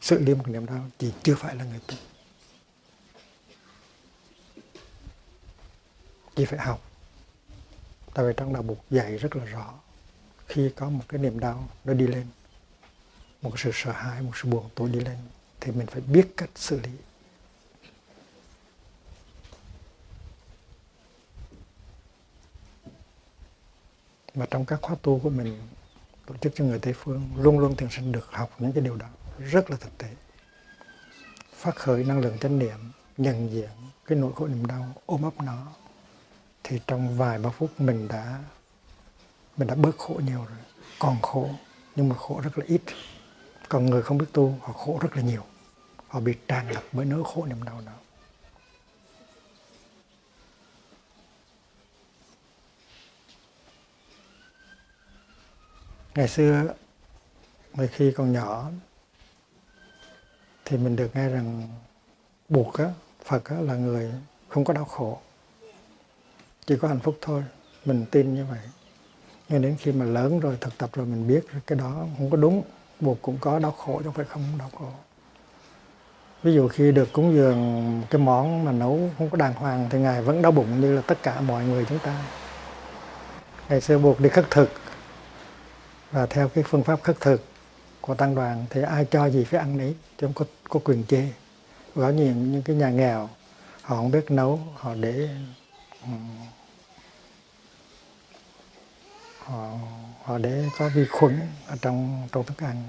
xử 0.00 0.18
lý 0.18 0.34
một 0.34 0.48
niềm 0.48 0.66
đau 0.66 0.90
chị 0.98 1.12
chưa 1.22 1.34
phải 1.34 1.56
là 1.56 1.64
người 1.64 1.80
tu. 1.86 1.96
Chỉ 6.36 6.44
phải 6.44 6.58
học. 6.58 6.82
Tại 8.14 8.24
vì 8.24 8.32
trong 8.36 8.52
đạo 8.52 8.62
buộc 8.62 8.84
dạy 8.90 9.16
rất 9.16 9.36
là 9.36 9.44
rõ. 9.44 9.74
Khi 10.46 10.70
có 10.76 10.90
một 10.90 11.04
cái 11.08 11.20
niềm 11.20 11.40
đau, 11.40 11.68
nó 11.84 11.92
đi 11.92 12.06
lên. 12.06 12.26
Một 13.42 13.58
sự 13.58 13.70
sợ 13.74 13.92
hãi, 13.92 14.22
một 14.22 14.32
sự 14.34 14.48
buồn 14.48 14.68
tối 14.74 14.88
đi 14.88 15.00
lên, 15.00 15.16
thì 15.60 15.72
mình 15.72 15.86
phải 15.86 16.00
biết 16.00 16.28
cách 16.36 16.50
xử 16.56 16.80
lý. 16.80 16.90
Và 24.34 24.46
trong 24.50 24.64
các 24.64 24.78
khóa 24.82 24.96
tu 25.02 25.18
của 25.18 25.30
mình, 25.30 25.68
tổ 26.26 26.34
chức 26.36 26.52
cho 26.54 26.64
người 26.64 26.78
Tây 26.78 26.92
phương 26.92 27.30
luôn 27.36 27.58
luôn 27.58 27.76
thường 27.76 27.90
sinh 27.90 28.12
được 28.12 28.28
học 28.32 28.50
những 28.58 28.72
cái 28.72 28.82
điều 28.82 28.96
đó. 28.96 29.08
Rất 29.38 29.70
là 29.70 29.76
thực 29.76 29.98
tế. 29.98 30.08
Phát 31.56 31.76
khởi 31.76 32.04
năng 32.04 32.20
lượng 32.20 32.38
chánh 32.38 32.58
niệm, 32.58 32.92
nhận 33.16 33.52
diện 33.52 33.70
cái 34.06 34.18
nỗi 34.18 34.32
khổ 34.36 34.46
niềm 34.46 34.66
đau, 34.66 34.94
ôm 35.06 35.22
ấp 35.22 35.42
nó 35.42 35.66
thì 36.64 36.80
trong 36.86 37.16
vài 37.16 37.38
ba 37.38 37.50
phút 37.50 37.80
mình 37.80 38.08
đã 38.08 38.38
mình 39.56 39.68
đã 39.68 39.74
bớt 39.74 39.98
khổ 39.98 40.20
nhiều 40.26 40.44
rồi. 40.48 40.58
Còn 40.98 41.16
khổ, 41.22 41.50
nhưng 41.96 42.08
mà 42.08 42.16
khổ 42.16 42.40
rất 42.44 42.58
là 42.58 42.64
ít. 42.68 42.82
Còn 43.68 43.86
người 43.86 44.02
không 44.02 44.18
biết 44.18 44.26
tu, 44.32 44.58
họ 44.62 44.72
khổ 44.72 44.98
rất 45.02 45.16
là 45.16 45.22
nhiều. 45.22 45.42
Họ 46.08 46.20
bị 46.20 46.34
tràn 46.48 46.72
ngập 46.72 46.82
bởi 46.92 47.06
nỗi 47.06 47.22
khổ 47.24 47.46
niềm 47.46 47.62
đau 47.64 47.80
đó. 47.86 47.92
Ngày 56.14 56.28
xưa 56.28 56.74
ngày 57.72 57.88
khi 57.88 58.12
còn 58.16 58.32
nhỏ, 58.32 58.70
thì 60.64 60.76
mình 60.76 60.96
được 60.96 61.10
nghe 61.14 61.28
rằng 61.28 61.68
buộc 62.48 62.74
á, 62.74 62.92
phật 63.24 63.44
á 63.44 63.56
là 63.60 63.74
người 63.74 64.12
không 64.48 64.64
có 64.64 64.72
đau 64.72 64.84
khổ 64.84 65.20
chỉ 66.70 66.76
có 66.76 66.88
hạnh 66.88 67.00
phúc 67.00 67.18
thôi. 67.20 67.42
Mình 67.84 68.04
tin 68.10 68.34
như 68.34 68.44
vậy. 68.50 68.58
Nhưng 69.48 69.62
đến 69.62 69.76
khi 69.78 69.92
mà 69.92 70.04
lớn 70.04 70.40
rồi 70.40 70.56
thực 70.60 70.78
tập 70.78 70.90
rồi 70.92 71.06
mình 71.06 71.28
biết 71.28 71.40
cái 71.66 71.78
đó 71.78 72.06
không 72.18 72.30
có 72.30 72.36
đúng. 72.36 72.62
Buộc 73.00 73.22
cũng 73.22 73.38
có 73.40 73.58
đau 73.58 73.70
khổ 73.70 73.98
chứ 73.98 74.04
không 74.04 74.14
phải 74.14 74.24
không 74.24 74.42
đau 74.58 74.70
khổ. 74.78 74.88
Ví 76.42 76.54
dụ 76.54 76.68
khi 76.68 76.92
được 76.92 77.12
cúng 77.12 77.34
dường 77.34 78.02
cái 78.10 78.20
món 78.20 78.64
mà 78.64 78.72
nấu 78.72 79.10
không 79.18 79.30
có 79.30 79.36
đàng 79.36 79.54
hoàng 79.54 79.86
thì 79.90 79.98
ngài 79.98 80.22
vẫn 80.22 80.42
đau 80.42 80.52
bụng 80.52 80.80
như 80.80 80.96
là 80.96 81.02
tất 81.06 81.18
cả 81.22 81.40
mọi 81.40 81.64
người 81.64 81.84
chúng 81.88 81.98
ta. 81.98 82.24
Ngày 83.68 83.80
xưa 83.80 83.98
buộc 83.98 84.20
đi 84.20 84.28
khất 84.28 84.50
thực. 84.50 84.70
Và 86.12 86.26
theo 86.26 86.48
cái 86.48 86.64
phương 86.64 86.82
pháp 86.82 87.02
khất 87.02 87.20
thực 87.20 87.44
của 88.00 88.14
tăng 88.14 88.34
đoàn 88.34 88.66
thì 88.70 88.82
ai 88.82 89.04
cho 89.04 89.26
gì 89.26 89.44
phải 89.44 89.60
ăn 89.60 89.78
đấy 89.78 89.94
chứ 90.18 90.26
không 90.26 90.34
có, 90.34 90.44
có 90.68 90.80
quyền 90.84 91.04
chê. 91.04 91.22
Có 91.94 92.08
nhiều 92.08 92.34
những 92.34 92.62
cái 92.62 92.76
nhà 92.76 92.90
nghèo 92.90 93.28
họ 93.82 93.96
không 93.96 94.10
biết 94.10 94.30
nấu 94.30 94.60
họ 94.74 94.94
để 94.94 95.28
ừ, 96.02 96.10
họ 99.50 99.78
họ 100.22 100.38
để 100.38 100.68
có 100.78 100.88
vi 100.94 101.06
khuẩn 101.06 101.40
ở 101.66 101.76
trong 101.82 102.28
trong 102.32 102.44
thức 102.44 102.58
ăn. 102.58 102.82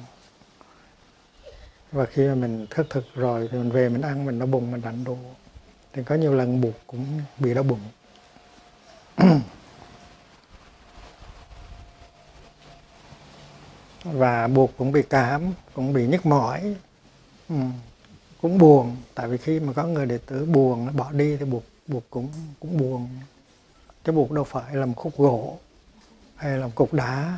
Và 1.91 2.05
khi 2.05 2.27
mà 2.27 2.35
mình 2.35 2.67
thức 2.69 2.87
thực 2.89 3.15
rồi 3.15 3.49
thì 3.51 3.57
mình 3.57 3.71
về 3.71 3.89
mình 3.89 4.01
ăn, 4.01 4.25
mình 4.25 4.39
đau 4.39 4.47
bụng, 4.47 4.71
mình 4.71 4.81
đánh 4.81 5.03
đủ 5.03 5.17
thì 5.93 6.03
có 6.03 6.15
nhiều 6.15 6.33
lần 6.33 6.61
buộc 6.61 6.73
cũng 6.87 7.05
bị 7.39 7.53
đau 7.53 7.63
bụng. 7.63 7.79
Và 14.03 14.47
buộc 14.47 14.77
cũng 14.77 14.91
bị 14.91 15.01
cảm, 15.09 15.53
cũng 15.73 15.93
bị 15.93 16.07
nhức 16.07 16.25
mỏi. 16.25 16.75
Ừ. 17.49 17.55
cũng 18.41 18.57
buồn. 18.57 18.95
Tại 19.15 19.27
vì 19.27 19.37
khi 19.37 19.59
mà 19.59 19.73
có 19.73 19.83
người 19.83 20.05
đệ 20.05 20.17
tử 20.17 20.45
buồn, 20.45 20.85
nó 20.85 20.91
bỏ 20.91 21.11
đi 21.11 21.37
thì 21.37 21.45
buộc 21.45 21.63
buộc 21.87 22.03
cũng 22.09 22.29
cũng 22.59 22.77
buồn. 22.77 23.09
Chứ 24.03 24.11
buộc 24.11 24.31
đâu 24.31 24.43
phải 24.43 24.75
là 24.75 24.85
một 24.85 24.93
khúc 24.95 25.17
gỗ 25.17 25.59
hay 26.41 26.57
là 26.57 26.67
một 26.67 26.71
cục 26.75 26.93
đá 26.93 27.37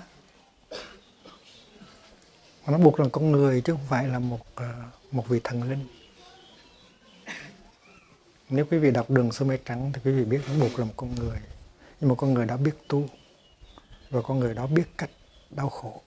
mà 2.66 2.72
nó 2.72 2.78
buộc 2.78 2.99
là 2.99 3.06
con 3.12 3.32
người 3.32 3.62
chứ 3.62 3.74
không 3.74 3.86
phải 3.89 4.08
là 4.08 4.20
một 4.20 4.45
ờ, 4.56 4.74
một 5.12 5.28
vị 5.28 5.39
thần 5.43 5.64
linh. 5.70 5.88
Nếu 8.49 8.66
quý 8.72 8.78
vị 8.78 8.91
đọc 8.91 9.10
đường 9.10 9.32
sơ 9.32 9.45
mây 9.45 9.60
trắng 9.66 9.91
thì 9.93 10.01
quý 10.04 10.12
vị 10.12 10.26
biết 10.26 10.41
nó 10.47 10.54
buộc 10.60 10.80
là 10.80 10.86
một 10.86 10.93
con 10.95 11.16
người. 11.16 11.38
Nhưng 11.99 12.10
mà 12.10 12.16
con 12.16 12.34
người 12.34 12.45
đó 12.45 12.58
biết 12.58 12.72
tu, 12.88 13.06
và 14.10 14.22
con 14.22 14.39
người 14.39 14.54
đó 14.54 14.68
biết 14.68 14.84
cách 14.97 15.10
đau 15.49 15.70
khổ. 15.70 16.01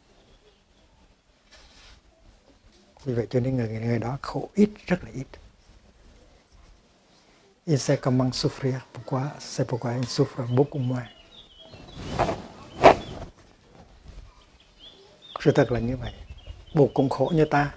Vì 3.05 3.15
vậy 3.15 3.27
cho 3.31 3.41
nên 3.41 3.57
người 3.57 3.69
người 3.69 3.99
đó 3.99 4.19
khổ 4.23 4.49
ít, 4.55 4.71
rất 4.87 5.05
là 5.05 5.11
ít. 5.15 5.27
Il 7.67 7.79
sait 7.79 8.01
comment 8.01 8.33
souffrir 8.33 8.79
pourquoi 8.95 9.29
c'est 9.41 9.67
pourquoi 9.67 9.93
il 9.97 10.07
souffre 10.07 10.47
beaucoup 10.55 10.81
moins 10.81 11.07
sự 15.47 15.53
thật 15.53 15.73
là 15.73 15.81
như 15.81 15.97
vậy. 15.97 16.13
Buộc 16.75 16.95
cũng 16.95 17.09
khổ 17.09 17.33
như 17.35 17.45
ta, 17.45 17.75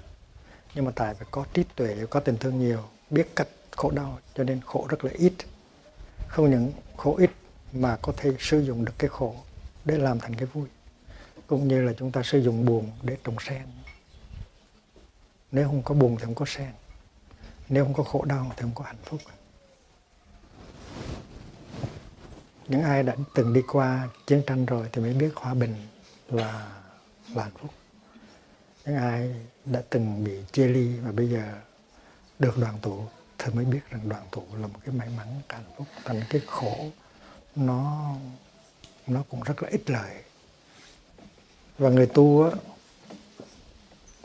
nhưng 0.75 0.85
mà 0.85 0.91
tại 0.95 1.13
phải 1.13 1.27
có 1.31 1.45
trí 1.53 1.63
tuệ, 1.75 1.97
có 2.09 2.19
tình 2.19 2.37
thương 2.37 2.59
nhiều, 2.59 2.83
biết 3.09 3.35
cách 3.35 3.47
khổ 3.71 3.91
đau, 3.91 4.19
cho 4.35 4.43
nên 4.43 4.61
khổ 4.61 4.87
rất 4.89 5.05
là 5.05 5.11
ít. 5.13 5.33
Không 6.27 6.51
những 6.51 6.71
khổ 6.97 7.17
ít 7.17 7.29
mà 7.73 7.97
có 8.01 8.13
thể 8.17 8.31
sử 8.39 8.59
dụng 8.59 8.85
được 8.85 8.93
cái 8.97 9.09
khổ 9.09 9.35
để 9.85 9.97
làm 9.97 10.19
thành 10.19 10.35
cái 10.35 10.45
vui, 10.45 10.67
cũng 11.47 11.67
như 11.67 11.81
là 11.81 11.93
chúng 11.97 12.11
ta 12.11 12.23
sử 12.23 12.39
dụng 12.39 12.65
buồn 12.65 12.91
để 13.01 13.17
trồng 13.23 13.35
sen. 13.39 13.65
Nếu 15.51 15.67
không 15.67 15.83
có 15.83 15.95
buồn 15.95 16.15
thì 16.19 16.25
không 16.25 16.35
có 16.35 16.45
sen, 16.45 16.71
nếu 17.69 17.83
không 17.83 17.93
có 17.93 18.03
khổ 18.03 18.25
đau 18.25 18.51
thì 18.55 18.61
không 18.61 18.75
có 18.75 18.83
hạnh 18.83 19.03
phúc. 19.03 19.19
Những 22.67 22.81
ai 22.81 23.03
đã 23.03 23.15
từng 23.35 23.53
đi 23.53 23.61
qua 23.67 24.09
chiến 24.27 24.41
tranh 24.47 24.65
rồi 24.65 24.87
thì 24.91 25.01
mới 25.01 25.13
biết 25.13 25.31
hòa 25.35 25.53
bình 25.53 25.75
là 26.29 26.78
và 27.33 27.43
hạnh 27.43 27.53
phúc. 27.57 27.71
Những 28.85 28.95
ai 28.95 29.35
đã 29.65 29.81
từng 29.89 30.23
bị 30.23 30.37
chia 30.51 30.67
ly 30.67 30.97
và 30.97 31.11
bây 31.11 31.29
giờ 31.29 31.61
được 32.39 32.57
đoàn 32.57 32.79
tụ 32.81 33.03
thì 33.37 33.53
mới 33.53 33.65
biết 33.65 33.79
rằng 33.89 34.09
đoàn 34.09 34.23
tụ 34.31 34.43
là 34.53 34.67
một 34.67 34.79
cái 34.85 34.95
may 34.95 35.09
mắn 35.17 35.41
hạnh 35.49 35.63
phúc. 35.77 35.87
Thành 36.05 36.21
cái 36.29 36.41
khổ 36.47 36.89
nó 37.55 38.13
nó 39.07 39.23
cũng 39.29 39.43
rất 39.43 39.63
là 39.63 39.69
ít 39.69 39.89
lợi 39.89 40.23
và 41.77 41.89
người 41.89 42.07
tu 42.07 42.43
á, 42.43 42.51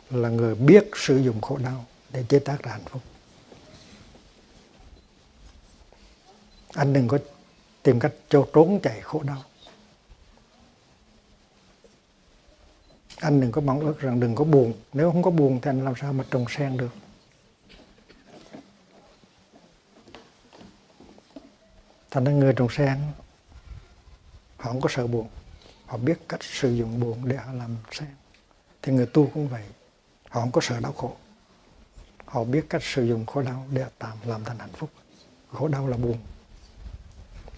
là 0.09 0.29
người 0.29 0.55
biết 0.55 0.89
sử 0.95 1.17
dụng 1.17 1.41
khổ 1.41 1.57
đau 1.57 1.85
để 2.09 2.25
chế 2.29 2.39
tác 2.39 2.63
ra 2.63 2.71
hạnh 2.71 2.85
phúc. 2.85 3.01
Anh 6.73 6.93
đừng 6.93 7.07
có 7.07 7.17
tìm 7.83 7.99
cách 7.99 8.13
cho 8.29 8.47
trốn 8.53 8.79
chạy 8.83 9.01
khổ 9.01 9.23
đau. 9.23 9.43
Anh 13.21 13.41
đừng 13.41 13.51
có 13.51 13.61
mong 13.61 13.79
ước 13.79 13.99
rằng 13.99 14.19
đừng 14.19 14.35
có 14.35 14.43
buồn. 14.43 14.73
Nếu 14.93 15.11
không 15.11 15.23
có 15.23 15.31
buồn 15.31 15.59
thì 15.61 15.69
anh 15.69 15.85
làm 15.85 15.93
sao 16.01 16.13
mà 16.13 16.23
trồng 16.31 16.45
sen 16.49 16.77
được? 16.77 16.91
Thành 22.11 22.23
ra 22.23 22.31
người 22.31 22.53
trồng 22.53 22.69
sen, 22.69 22.97
họ 24.57 24.71
không 24.71 24.81
có 24.81 24.89
sợ 24.91 25.07
buồn. 25.07 25.27
Họ 25.85 25.97
biết 25.97 26.19
cách 26.29 26.43
sử 26.43 26.73
dụng 26.73 26.99
buồn 26.99 27.21
để 27.23 27.35
họ 27.35 27.53
làm 27.53 27.75
sen. 27.91 28.09
Thì 28.81 28.93
người 28.93 29.05
tu 29.05 29.29
cũng 29.33 29.47
vậy. 29.47 29.63
Họ 30.29 30.41
không 30.41 30.51
có 30.51 30.61
sợ 30.61 30.79
đau 30.79 30.91
khổ. 30.91 31.15
Họ 32.25 32.43
biết 32.43 32.65
cách 32.69 32.83
sử 32.83 33.05
dụng 33.05 33.25
khổ 33.25 33.41
đau 33.41 33.65
để 33.71 33.85
tạm 33.99 34.17
làm 34.25 34.43
thành 34.43 34.59
hạnh 34.59 34.73
phúc. 34.73 34.89
Khổ 35.51 35.67
đau 35.67 35.87
là 35.87 35.97
buồn. 35.97 36.17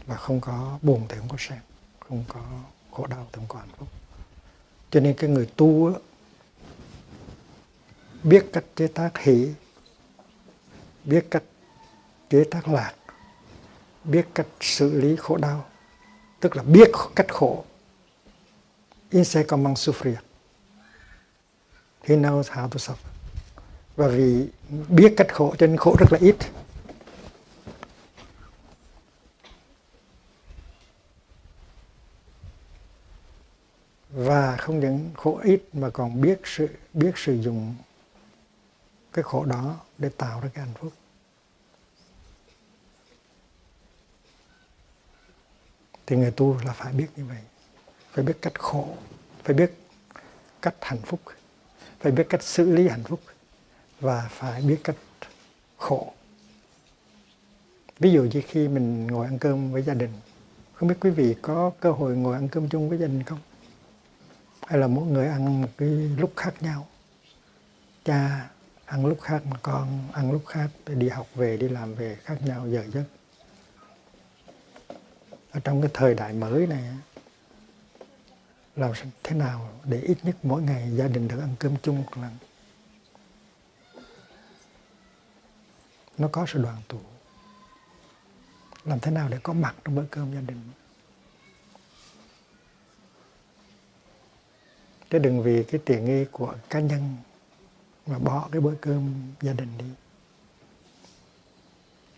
Và 0.05 0.15
không 0.15 0.41
có 0.41 0.79
buồn 0.81 1.05
thì 1.09 1.17
không 1.17 1.29
có 1.29 1.37
sen. 1.39 1.59
Không 1.99 2.23
có 2.27 2.41
khổ 2.91 3.07
đau 3.07 3.27
thì 3.31 3.35
không 3.35 3.47
có 3.47 3.59
hạnh 3.59 3.69
phúc 3.77 3.87
cho 4.91 4.99
nên 4.99 5.13
cái 5.13 5.29
người 5.29 5.49
tu 5.55 5.93
á, 5.93 5.99
biết 8.23 8.45
cách 8.53 8.63
chế 8.75 8.87
tác 8.87 9.17
hỷ 9.17 9.49
biết 11.03 11.27
cách 11.31 11.43
chế 12.29 12.43
tác 12.51 12.67
lạc 12.67 12.93
biết 14.03 14.27
cách 14.33 14.47
xử 14.61 15.01
lý 15.01 15.15
khổ 15.15 15.37
đau 15.37 15.65
tức 16.39 16.55
là 16.55 16.63
biết 16.63 16.91
cách 17.15 17.27
khổ. 17.29 17.63
Inse 19.09 19.43
comment 19.43 19.75
souffrir 19.75 20.15
he 22.03 22.15
knows 22.15 22.43
how 22.43 22.67
to 22.67 22.77
suffer. 22.77 23.09
Và 23.95 24.07
vì 24.07 24.47
biết 24.89 25.13
cách 25.17 25.27
khổ 25.33 25.55
cho 25.57 25.67
nên 25.67 25.77
khổ 25.77 25.95
rất 25.99 26.11
là 26.11 26.19
ít. 26.21 26.35
Và 34.17 34.57
không 34.57 34.79
những 34.79 35.11
khổ 35.17 35.39
ít 35.43 35.63
mà 35.73 35.89
còn 35.89 36.21
biết 36.21 36.41
sự, 36.43 36.67
biết 36.93 37.11
sử 37.15 37.41
dụng 37.41 37.75
cái 39.13 39.23
khổ 39.23 39.45
đó 39.45 39.79
để 39.97 40.09
tạo 40.17 40.41
ra 40.41 40.49
cái 40.53 40.65
hạnh 40.65 40.73
phúc. 40.79 40.93
Thì 46.05 46.15
người 46.15 46.31
tu 46.31 46.57
là 46.65 46.73
phải 46.73 46.93
biết 46.93 47.07
như 47.15 47.25
vậy. 47.25 47.37
Phải 48.11 48.25
biết 48.25 48.33
cách 48.41 48.59
khổ, 48.59 48.97
phải 49.43 49.55
biết 49.55 49.73
cách 50.61 50.75
hạnh 50.81 51.01
phúc, 51.05 51.19
phải 51.99 52.11
biết 52.11 52.25
cách 52.29 52.43
xử 52.43 52.75
lý 52.75 52.87
hạnh 52.87 53.03
phúc 53.03 53.19
và 53.99 54.29
phải 54.31 54.61
biết 54.61 54.79
cách 54.83 54.97
khổ. 55.77 56.13
Ví 57.99 58.11
dụ 58.11 58.23
như 58.23 58.41
khi 58.47 58.67
mình 58.67 59.07
ngồi 59.07 59.25
ăn 59.25 59.39
cơm 59.39 59.71
với 59.71 59.81
gia 59.81 59.93
đình, 59.93 60.11
không 60.73 60.89
biết 60.89 60.95
quý 60.99 61.09
vị 61.09 61.35
có 61.41 61.71
cơ 61.79 61.91
hội 61.91 62.15
ngồi 62.15 62.33
ăn 62.33 62.49
cơm 62.49 62.69
chung 62.69 62.89
với 62.89 62.97
gia 62.97 63.07
đình 63.07 63.23
không? 63.23 63.39
Hay 64.67 64.79
là 64.79 64.87
mỗi 64.87 65.05
người 65.05 65.27
ăn 65.27 65.61
một 65.61 65.69
cái 65.77 65.89
lúc 65.89 66.33
khác 66.35 66.53
nhau. 66.59 66.87
Cha 68.05 68.49
ăn 68.85 69.05
lúc 69.05 69.21
khác 69.21 69.45
mà 69.45 69.57
con 69.61 70.09
ăn 70.13 70.31
lúc 70.31 70.45
khác 70.45 70.69
để 70.85 70.95
đi 70.95 71.09
học 71.09 71.27
về, 71.35 71.57
đi 71.57 71.69
làm 71.69 71.95
về, 71.95 72.17
khác 72.23 72.37
nhau 72.45 72.67
giờ 72.69 72.85
giấc. 72.93 73.03
Ở 75.51 75.59
trong 75.63 75.81
cái 75.81 75.91
thời 75.93 76.13
đại 76.13 76.33
mới 76.33 76.67
này 76.67 76.83
làm 78.75 78.91
thế 79.23 79.35
nào 79.35 79.69
để 79.83 80.01
ít 80.01 80.17
nhất 80.23 80.35
mỗi 80.43 80.61
ngày 80.61 80.91
gia 80.91 81.07
đình 81.07 81.27
được 81.27 81.39
ăn 81.39 81.55
cơm 81.59 81.75
chung 81.83 81.97
một 81.97 82.17
lần? 82.17 82.31
Nó 86.17 86.27
có 86.31 86.45
sự 86.47 86.61
đoàn 86.63 86.81
tụ. 86.87 86.99
Làm 88.83 88.99
thế 88.99 89.11
nào 89.11 89.29
để 89.29 89.37
có 89.43 89.53
mặt 89.53 89.75
trong 89.85 89.95
bữa 89.95 90.05
cơm 90.11 90.33
gia 90.33 90.41
đình? 90.41 90.61
Chứ 95.09 95.19
đừng 95.19 95.43
vì 95.43 95.63
cái 95.63 95.81
tiện 95.85 96.05
nghi 96.05 96.25
của 96.31 96.55
cá 96.69 96.79
nhân 96.79 97.17
mà 98.07 98.19
bỏ 98.19 98.49
cái 98.51 98.61
bữa 98.61 98.75
cơm 98.81 99.13
gia 99.41 99.53
đình 99.53 99.77
đi 99.77 99.85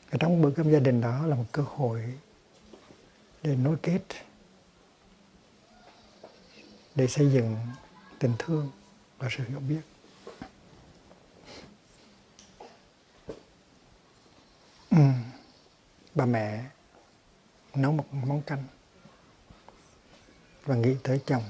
và 0.09 0.17
trong 0.19 0.41
bữa 0.41 0.51
cơm 0.51 0.71
gia 0.71 0.79
đình 0.79 1.01
đó 1.01 1.27
là 1.27 1.35
một 1.35 1.45
cơ 1.51 1.63
hội 1.67 2.13
để 3.43 3.55
nối 3.55 3.77
kết, 3.81 4.01
để 6.95 7.07
xây 7.07 7.31
dựng 7.31 7.57
tình 8.19 8.33
thương 8.39 8.69
và 9.17 9.27
sự 9.37 9.43
hiểu 9.49 9.59
biết 9.59 9.81
ừ. 14.91 14.97
bà 16.15 16.25
mẹ 16.25 16.65
nấu 17.75 17.91
một 17.91 18.13
món 18.13 18.41
canh 18.41 18.63
và 20.63 20.75
nghĩ 20.75 20.95
tới 21.03 21.21
chồng 21.25 21.43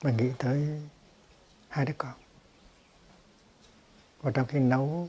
và 0.00 0.10
nghĩ 0.10 0.30
tới 0.38 0.82
hai 1.68 1.86
đứa 1.86 1.92
con. 1.98 2.12
Và 4.20 4.30
trong 4.30 4.46
khi 4.46 4.58
nấu 4.58 5.08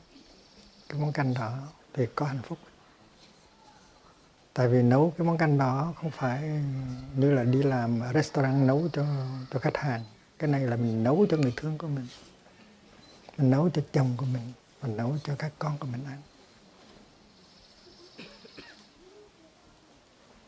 cái 0.88 1.00
món 1.00 1.12
canh 1.12 1.34
đó 1.34 1.58
thì 1.92 2.06
có 2.14 2.26
hạnh 2.26 2.42
phúc. 2.42 2.58
Tại 4.54 4.68
vì 4.68 4.82
nấu 4.82 5.14
cái 5.18 5.26
món 5.26 5.38
canh 5.38 5.58
đó 5.58 5.94
không 5.96 6.10
phải 6.10 6.42
như 7.16 7.32
là 7.32 7.44
đi 7.44 7.62
làm 7.62 8.00
ở 8.00 8.12
restaurant 8.12 8.66
nấu 8.66 8.88
cho 8.92 9.06
cho 9.50 9.58
khách 9.58 9.76
hàng. 9.76 10.04
Cái 10.38 10.50
này 10.50 10.60
là 10.60 10.76
mình 10.76 11.04
nấu 11.04 11.26
cho 11.30 11.36
người 11.36 11.52
thương 11.56 11.78
của 11.78 11.88
mình. 11.88 12.06
Mình 13.38 13.50
nấu 13.50 13.70
cho 13.70 13.82
chồng 13.92 14.14
của 14.16 14.26
mình 14.26 14.52
mình 14.82 14.96
nấu 14.96 15.16
cho 15.24 15.34
các 15.38 15.52
con 15.58 15.78
của 15.78 15.86
mình 15.86 16.04
ăn. 16.04 16.22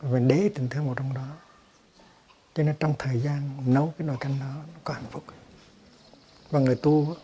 Mình 0.01 0.27
để 0.27 0.49
tình 0.55 0.69
thương 0.69 0.85
vào 0.85 0.95
trong 0.95 1.13
đó 1.13 1.27
cho 2.53 2.63
nên 2.63 2.75
trong 2.79 2.93
thời 2.99 3.19
gian 3.19 3.73
nấu 3.73 3.93
cái 3.97 4.07
nồi 4.07 4.17
canh 4.19 4.39
đó 4.39 4.45
nó 4.73 4.79
có 4.83 4.93
hạnh 4.93 5.05
phúc. 5.11 5.23
Và 6.49 6.59
người 6.59 6.75
tu 6.75 7.15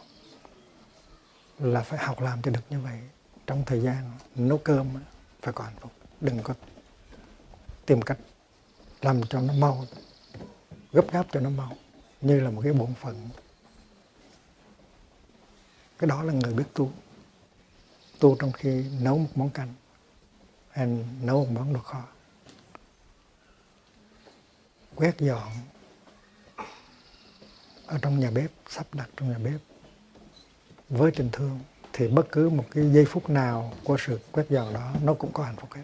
là 1.59 1.81
phải 1.81 1.99
học 1.99 2.21
làm 2.21 2.41
cho 2.41 2.51
được 2.51 2.63
như 2.69 2.79
vậy. 2.79 2.99
Trong 3.47 3.63
thời 3.65 3.81
gian 3.81 4.11
nấu 4.35 4.57
cơm 4.57 4.87
phải 5.41 5.53
có 5.53 5.63
hạnh 5.63 5.75
phúc. 5.79 5.91
Đừng 6.21 6.43
có 6.43 6.53
tìm 7.85 8.01
cách 8.01 8.17
làm 9.01 9.21
cho 9.23 9.41
nó 9.41 9.53
mau, 9.53 9.85
gấp 10.91 11.11
gáp 11.11 11.25
cho 11.31 11.39
nó 11.39 11.49
mau. 11.49 11.75
Như 12.21 12.39
là 12.39 12.49
một 12.49 12.61
cái 12.63 12.73
bổn 12.73 12.93
phận. 12.93 13.29
Cái 15.99 16.07
đó 16.07 16.23
là 16.23 16.33
người 16.33 16.53
biết 16.53 16.63
tu. 16.73 16.91
Tu 18.19 18.35
trong 18.39 18.51
khi 18.51 18.85
nấu 19.01 19.17
một 19.17 19.29
món 19.35 19.49
canh 19.49 19.73
hay 20.69 21.05
nấu 21.21 21.45
một 21.45 21.51
món 21.53 21.73
đồ 21.73 21.79
kho 21.79 22.03
quét 24.99 25.19
dọn 25.19 25.51
ở 27.85 27.97
trong 28.01 28.19
nhà 28.19 28.31
bếp, 28.31 28.51
sắp 28.69 28.85
đặt 28.93 29.09
trong 29.17 29.31
nhà 29.31 29.37
bếp 29.37 29.59
với 30.89 31.11
tình 31.11 31.29
thương, 31.31 31.59
thì 31.93 32.07
bất 32.07 32.31
cứ 32.31 32.49
một 32.49 32.65
cái 32.71 32.91
giây 32.91 33.05
phút 33.05 33.29
nào 33.29 33.73
của 33.83 33.97
sự 33.99 34.19
quét 34.31 34.49
dọn 34.49 34.73
đó, 34.73 34.91
nó 35.03 35.13
cũng 35.13 35.31
có 35.33 35.43
hạnh 35.43 35.55
phúc 35.55 35.69
hết. 35.73 35.83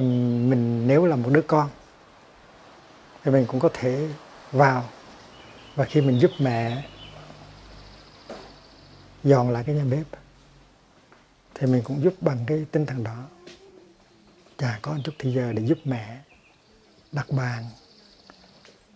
Mình 0.00 0.88
nếu 0.88 1.06
là 1.06 1.16
một 1.16 1.30
đứa 1.32 1.42
con, 1.42 1.70
thì 3.22 3.30
mình 3.30 3.46
cũng 3.48 3.60
có 3.60 3.70
thể 3.74 4.08
vào 4.52 4.88
và 5.74 5.84
khi 5.84 6.00
mình 6.00 6.20
giúp 6.20 6.30
mẹ 6.38 6.88
dọn 9.24 9.50
lại 9.50 9.64
cái 9.66 9.74
nhà 9.74 9.84
bếp, 9.90 10.06
thì 11.54 11.66
mình 11.66 11.82
cũng 11.84 12.02
giúp 12.02 12.14
bằng 12.20 12.44
cái 12.46 12.66
tinh 12.72 12.86
thần 12.86 13.04
đó 13.04 13.24
cha 14.60 14.78
có 14.82 14.92
một 14.92 15.00
chút 15.04 15.12
thời 15.18 15.32
giờ 15.32 15.52
để 15.52 15.66
giúp 15.66 15.78
mẹ 15.84 16.20
đặt 17.12 17.26
bàn, 17.30 17.64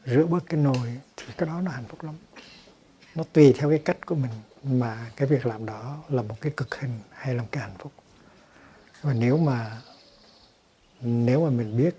rửa 0.06 0.26
bớt 0.26 0.46
cái 0.46 0.60
nồi, 0.60 1.00
thì 1.16 1.24
cái 1.36 1.48
đó 1.48 1.60
nó 1.60 1.70
hạnh 1.70 1.84
phúc 1.88 2.04
lắm. 2.04 2.14
Nó 3.14 3.24
tùy 3.32 3.54
theo 3.58 3.70
cái 3.70 3.78
cách 3.84 4.06
của 4.06 4.14
mình, 4.14 4.30
mà 4.62 5.10
cái 5.16 5.28
việc 5.28 5.46
làm 5.46 5.66
đó 5.66 6.04
là 6.08 6.22
một 6.22 6.40
cái 6.40 6.52
cực 6.56 6.74
hình 6.74 7.00
hay 7.10 7.34
là 7.34 7.42
một 7.42 7.48
cái 7.52 7.62
hạnh 7.62 7.76
phúc. 7.78 7.92
Và 9.02 9.12
nếu 9.12 9.38
mà 9.38 9.80
nếu 11.00 11.44
mà 11.44 11.50
mình 11.50 11.76
biết 11.76 11.94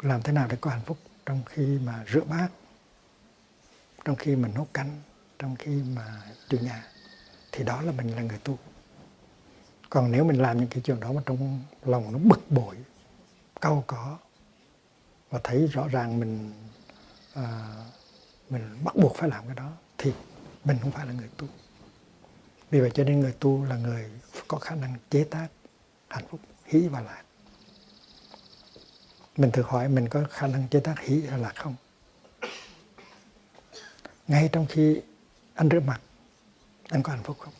làm 0.00 0.22
thế 0.22 0.32
nào 0.32 0.48
để 0.50 0.56
có 0.60 0.70
hạnh 0.70 0.84
phúc 0.86 0.98
trong 1.26 1.42
khi 1.46 1.78
mà 1.84 2.04
rửa 2.12 2.24
bát, 2.24 2.48
trong 4.04 4.16
khi 4.16 4.36
mình 4.36 4.54
nấu 4.54 4.68
canh, 4.74 5.00
trong 5.38 5.56
khi 5.56 5.82
mà 5.96 6.22
chủ 6.48 6.58
nhà, 6.58 6.84
thì 7.52 7.64
đó 7.64 7.82
là 7.82 7.92
mình 7.92 8.16
là 8.16 8.22
người 8.22 8.38
tu 8.44 8.58
còn 9.92 10.12
nếu 10.12 10.24
mình 10.24 10.38
làm 10.38 10.58
những 10.58 10.68
cái 10.68 10.80
chuyện 10.84 11.00
đó 11.00 11.12
mà 11.12 11.22
trong 11.26 11.60
lòng 11.84 12.12
nó 12.12 12.18
bực 12.18 12.50
bội 12.50 12.76
cau 13.60 13.84
có 13.86 14.18
và 15.30 15.40
thấy 15.44 15.66
rõ 15.66 15.88
ràng 15.88 16.20
mình 16.20 16.52
à, 17.34 17.74
mình 18.50 18.84
bắt 18.84 18.96
buộc 18.96 19.16
phải 19.16 19.28
làm 19.28 19.46
cái 19.46 19.56
đó 19.56 19.72
thì 19.98 20.12
mình 20.64 20.76
không 20.82 20.90
phải 20.90 21.06
là 21.06 21.12
người 21.12 21.28
tu. 21.36 21.46
Vì 22.70 22.80
vậy 22.80 22.90
cho 22.94 23.04
nên 23.04 23.20
người 23.20 23.34
tu 23.40 23.64
là 23.64 23.76
người 23.76 24.10
có 24.48 24.58
khả 24.58 24.74
năng 24.74 24.94
chế 25.10 25.24
tác 25.24 25.48
hạnh 26.08 26.24
phúc 26.30 26.40
hỷ 26.64 26.88
và 26.88 27.00
lạc. 27.00 27.22
Mình 29.36 29.50
thử 29.50 29.62
hỏi 29.62 29.88
mình 29.88 30.08
có 30.08 30.24
khả 30.30 30.46
năng 30.46 30.68
chế 30.68 30.80
tác 30.80 31.00
hỷ 31.00 31.22
hay 31.26 31.38
lạc 31.38 31.54
không? 31.56 31.74
Ngay 34.28 34.48
trong 34.52 34.66
khi 34.68 35.00
anh 35.54 35.68
rửa 35.70 35.80
mặt 35.80 36.00
anh 36.88 37.02
có 37.02 37.12
hạnh 37.12 37.22
phúc 37.22 37.36
không? 37.40 37.54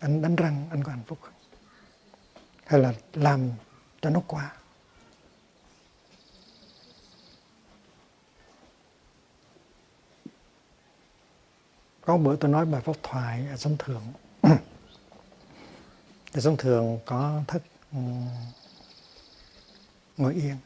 Anh 0.00 0.22
đánh 0.22 0.36
răng 0.36 0.66
anh 0.70 0.84
có 0.84 0.90
hạnh 0.90 1.02
phúc 1.06 1.18
không? 1.22 1.34
Hay 2.66 2.80
là 2.80 2.92
làm 3.12 3.50
cho 4.00 4.10
nó 4.10 4.22
qua? 4.26 4.52
Có 12.00 12.16
bữa 12.16 12.36
tôi 12.36 12.50
nói 12.50 12.66
bài 12.66 12.80
pháp 12.80 12.96
thoại 13.02 13.46
ở 13.50 13.56
sông 13.56 13.76
thường 13.78 14.02
ở 16.32 16.40
sông 16.40 16.56
thường 16.56 16.98
có 17.06 17.42
thất 17.48 17.62
ừ, 17.92 17.98
ngồi 20.16 20.34
yên. 20.34 20.56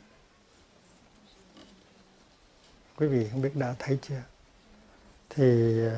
Quý 2.97 3.07
vị 3.07 3.29
không 3.31 3.43
biết 3.43 3.57
đã 3.57 3.75
thấy 3.79 3.99
chưa? 4.03 4.23
Thì 5.31 5.79
uh, 5.87 5.93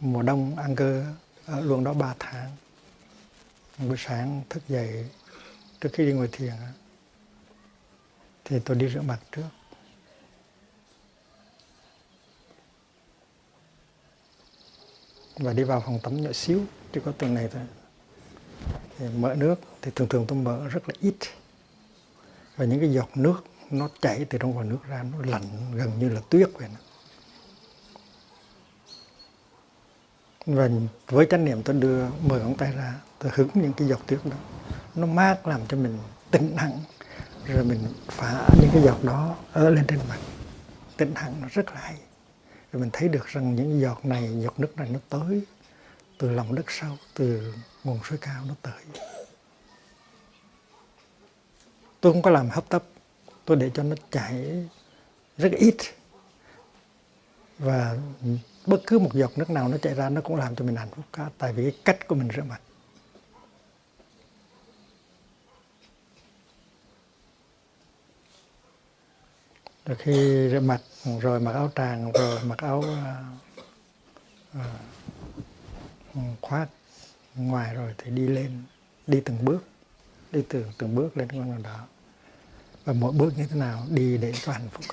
mùa 0.00 0.22
đông 0.22 0.56
ăn 0.56 0.76
cơ 0.76 1.04
ở 1.46 1.60
luôn 1.60 1.84
đó 1.84 1.92
3 1.92 2.14
tháng. 2.18 2.56
Buổi 3.78 3.96
sáng 3.98 4.42
thức 4.50 4.62
dậy, 4.68 5.08
trước 5.80 5.88
khi 5.92 6.06
đi 6.06 6.12
ngồi 6.12 6.28
thiền 6.32 6.52
thì 8.44 8.58
tôi 8.64 8.76
đi 8.76 8.88
rửa 8.88 9.00
mặt 9.00 9.18
trước. 9.32 9.48
Và 15.36 15.52
đi 15.52 15.62
vào 15.62 15.80
phòng 15.80 15.98
tắm 16.02 16.22
nhỏ 16.22 16.32
xíu, 16.32 16.60
chỉ 16.92 17.00
có 17.04 17.12
từng 17.18 17.34
này 17.34 17.48
thôi. 17.52 17.62
Thì 18.98 19.08
mở 19.08 19.34
nước, 19.34 19.54
thì 19.82 19.90
thường 19.94 20.08
thường 20.08 20.24
tôi 20.28 20.38
mở 20.38 20.68
rất 20.68 20.88
là 20.88 20.94
ít. 21.00 21.16
Và 22.56 22.64
những 22.64 22.80
cái 22.80 22.92
giọt 22.92 23.08
nước 23.14 23.44
nó 23.70 23.88
chảy 24.00 24.24
từ 24.24 24.38
trong 24.38 24.54
vòi 24.54 24.64
nước 24.64 24.78
ra, 24.88 25.02
nó 25.02 25.18
lạnh 25.26 25.44
gần 25.74 25.98
như 25.98 26.08
là 26.08 26.20
tuyết 26.30 26.48
vậy 26.54 26.68
đó. 26.68 26.89
Và 30.46 30.68
với 31.06 31.26
chánh 31.30 31.44
niệm 31.44 31.62
tôi 31.62 31.76
đưa 31.76 32.06
mười 32.10 32.40
ngón 32.40 32.54
tay 32.54 32.72
ra, 32.72 32.94
tôi 33.18 33.32
hứng 33.34 33.48
những 33.54 33.72
cái 33.72 33.88
giọt 33.88 34.00
tuyết 34.06 34.20
đó. 34.24 34.36
Nó 34.94 35.06
mát 35.06 35.46
làm 35.46 35.60
cho 35.68 35.76
mình 35.76 35.98
tĩnh 36.30 36.56
hẳn, 36.56 36.72
rồi 37.46 37.64
mình 37.64 37.84
phá 38.08 38.48
những 38.60 38.70
cái 38.72 38.82
giọt 38.82 39.04
đó 39.04 39.36
ở 39.52 39.70
lên 39.70 39.84
trên 39.88 39.98
mặt. 40.08 40.18
Tĩnh 40.96 41.14
hẳn 41.14 41.40
nó 41.40 41.48
rất 41.50 41.66
là 41.66 41.80
hay. 41.80 41.96
Rồi 42.72 42.80
mình 42.80 42.90
thấy 42.92 43.08
được 43.08 43.26
rằng 43.26 43.54
những 43.54 43.80
giọt 43.80 44.04
này, 44.04 44.42
giọt 44.42 44.60
nước 44.60 44.76
này 44.76 44.88
nó 44.88 44.98
tới 45.08 45.42
từ 46.18 46.30
lòng 46.30 46.54
đất 46.54 46.70
sâu, 46.70 46.96
từ 47.14 47.54
nguồn 47.84 47.98
suối 48.08 48.18
cao 48.18 48.44
nó 48.48 48.54
tới. 48.62 48.82
Tôi 52.00 52.12
không 52.12 52.22
có 52.22 52.30
làm 52.30 52.50
hấp 52.50 52.68
tấp, 52.68 52.82
tôi 53.44 53.56
để 53.56 53.70
cho 53.74 53.82
nó 53.82 53.96
chảy 54.10 54.66
rất 55.38 55.52
ít. 55.52 55.76
Và 57.58 57.96
bất 58.66 58.80
cứ 58.86 58.98
một 58.98 59.14
giọt 59.14 59.38
nước 59.38 59.50
nào 59.50 59.68
nó 59.68 59.76
chảy 59.78 59.94
ra 59.94 60.08
nó 60.08 60.20
cũng 60.20 60.36
làm 60.36 60.56
cho 60.56 60.64
mình 60.64 60.76
hạnh 60.76 60.90
phúc 60.96 61.04
cả. 61.12 61.30
Tại 61.38 61.52
vì 61.52 61.62
cái 61.62 61.80
cách 61.84 62.08
của 62.08 62.14
mình 62.14 62.28
rửa 62.36 62.42
mặt. 62.42 62.60
Rồi 69.86 69.96
khi 69.96 70.48
rửa 70.50 70.60
mặt 70.60 70.80
rồi 71.20 71.40
mặc 71.40 71.52
áo 71.52 71.70
tràng 71.74 72.12
rồi 72.12 72.40
mặc 72.44 72.58
áo 72.58 72.78
uh, 72.78 74.58
uh, 74.58 76.22
khoác 76.40 76.68
ngoài 77.34 77.74
rồi 77.74 77.94
thì 77.98 78.10
đi 78.10 78.28
lên 78.28 78.62
đi 79.06 79.20
từng 79.24 79.44
bước 79.44 79.64
đi 80.32 80.42
từng 80.48 80.72
từng 80.78 80.94
bước 80.94 81.16
lên 81.16 81.28
con 81.30 81.52
đường 81.52 81.62
đó. 81.62 81.86
Và 82.84 82.92
mỗi 82.92 83.12
bước 83.12 83.38
như 83.38 83.46
thế 83.46 83.56
nào 83.56 83.86
đi 83.90 84.18
để 84.18 84.32
cho 84.42 84.52
hạnh 84.52 84.68
phúc 84.72 84.84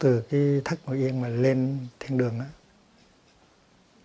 từ 0.00 0.22
cái 0.30 0.60
thất 0.64 0.78
ngồi 0.86 0.96
yên 0.96 1.20
mà 1.20 1.28
lên 1.28 1.86
thiên 2.00 2.18
đường 2.18 2.40
á, 2.40 2.46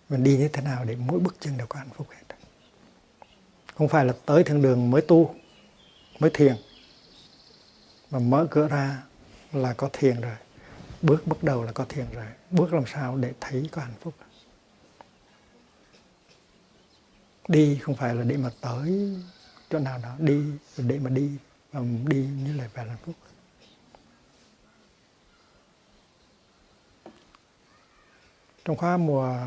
mình 0.09 0.23
đi 0.23 0.37
như 0.37 0.47
thế 0.47 0.61
nào 0.61 0.85
để 0.85 0.95
mỗi 0.95 1.19
bước 1.19 1.35
chân 1.39 1.57
đều 1.57 1.67
có 1.67 1.79
hạnh 1.79 1.89
phúc 1.95 2.07
hết. 2.09 2.35
Không 3.75 3.87
phải 3.87 4.05
là 4.05 4.13
tới 4.25 4.43
thiên 4.43 4.61
đường 4.61 4.91
mới 4.91 5.01
tu, 5.01 5.35
mới 6.19 6.29
thiền, 6.33 6.55
mà 8.11 8.19
mở 8.19 8.47
cửa 8.51 8.67
ra 8.67 9.03
là 9.53 9.73
có 9.73 9.89
thiền 9.93 10.21
rồi, 10.21 10.35
bước 11.01 11.27
bước 11.27 11.43
đầu 11.43 11.63
là 11.63 11.71
có 11.71 11.85
thiền 11.89 12.05
rồi, 12.13 12.25
bước 12.51 12.73
làm 12.73 12.83
sao 12.87 13.17
để 13.17 13.33
thấy 13.41 13.69
có 13.71 13.81
hạnh 13.81 13.95
phúc. 14.01 14.13
Đi 17.47 17.79
không 17.81 17.95
phải 17.95 18.15
là 18.15 18.23
để 18.23 18.37
mà 18.37 18.49
tới 18.61 19.17
chỗ 19.69 19.79
nào 19.79 19.99
đó, 20.03 20.15
đi 20.19 20.43
để 20.77 20.99
mà 20.99 21.09
đi 21.09 21.29
và 21.71 21.81
đi 22.07 22.25
như 22.43 22.53
là 22.57 22.69
về 22.73 22.83
hạnh 22.83 22.97
phúc. 23.05 23.15
Trong 28.65 28.77
khóa 28.77 28.97
mùa 28.97 29.37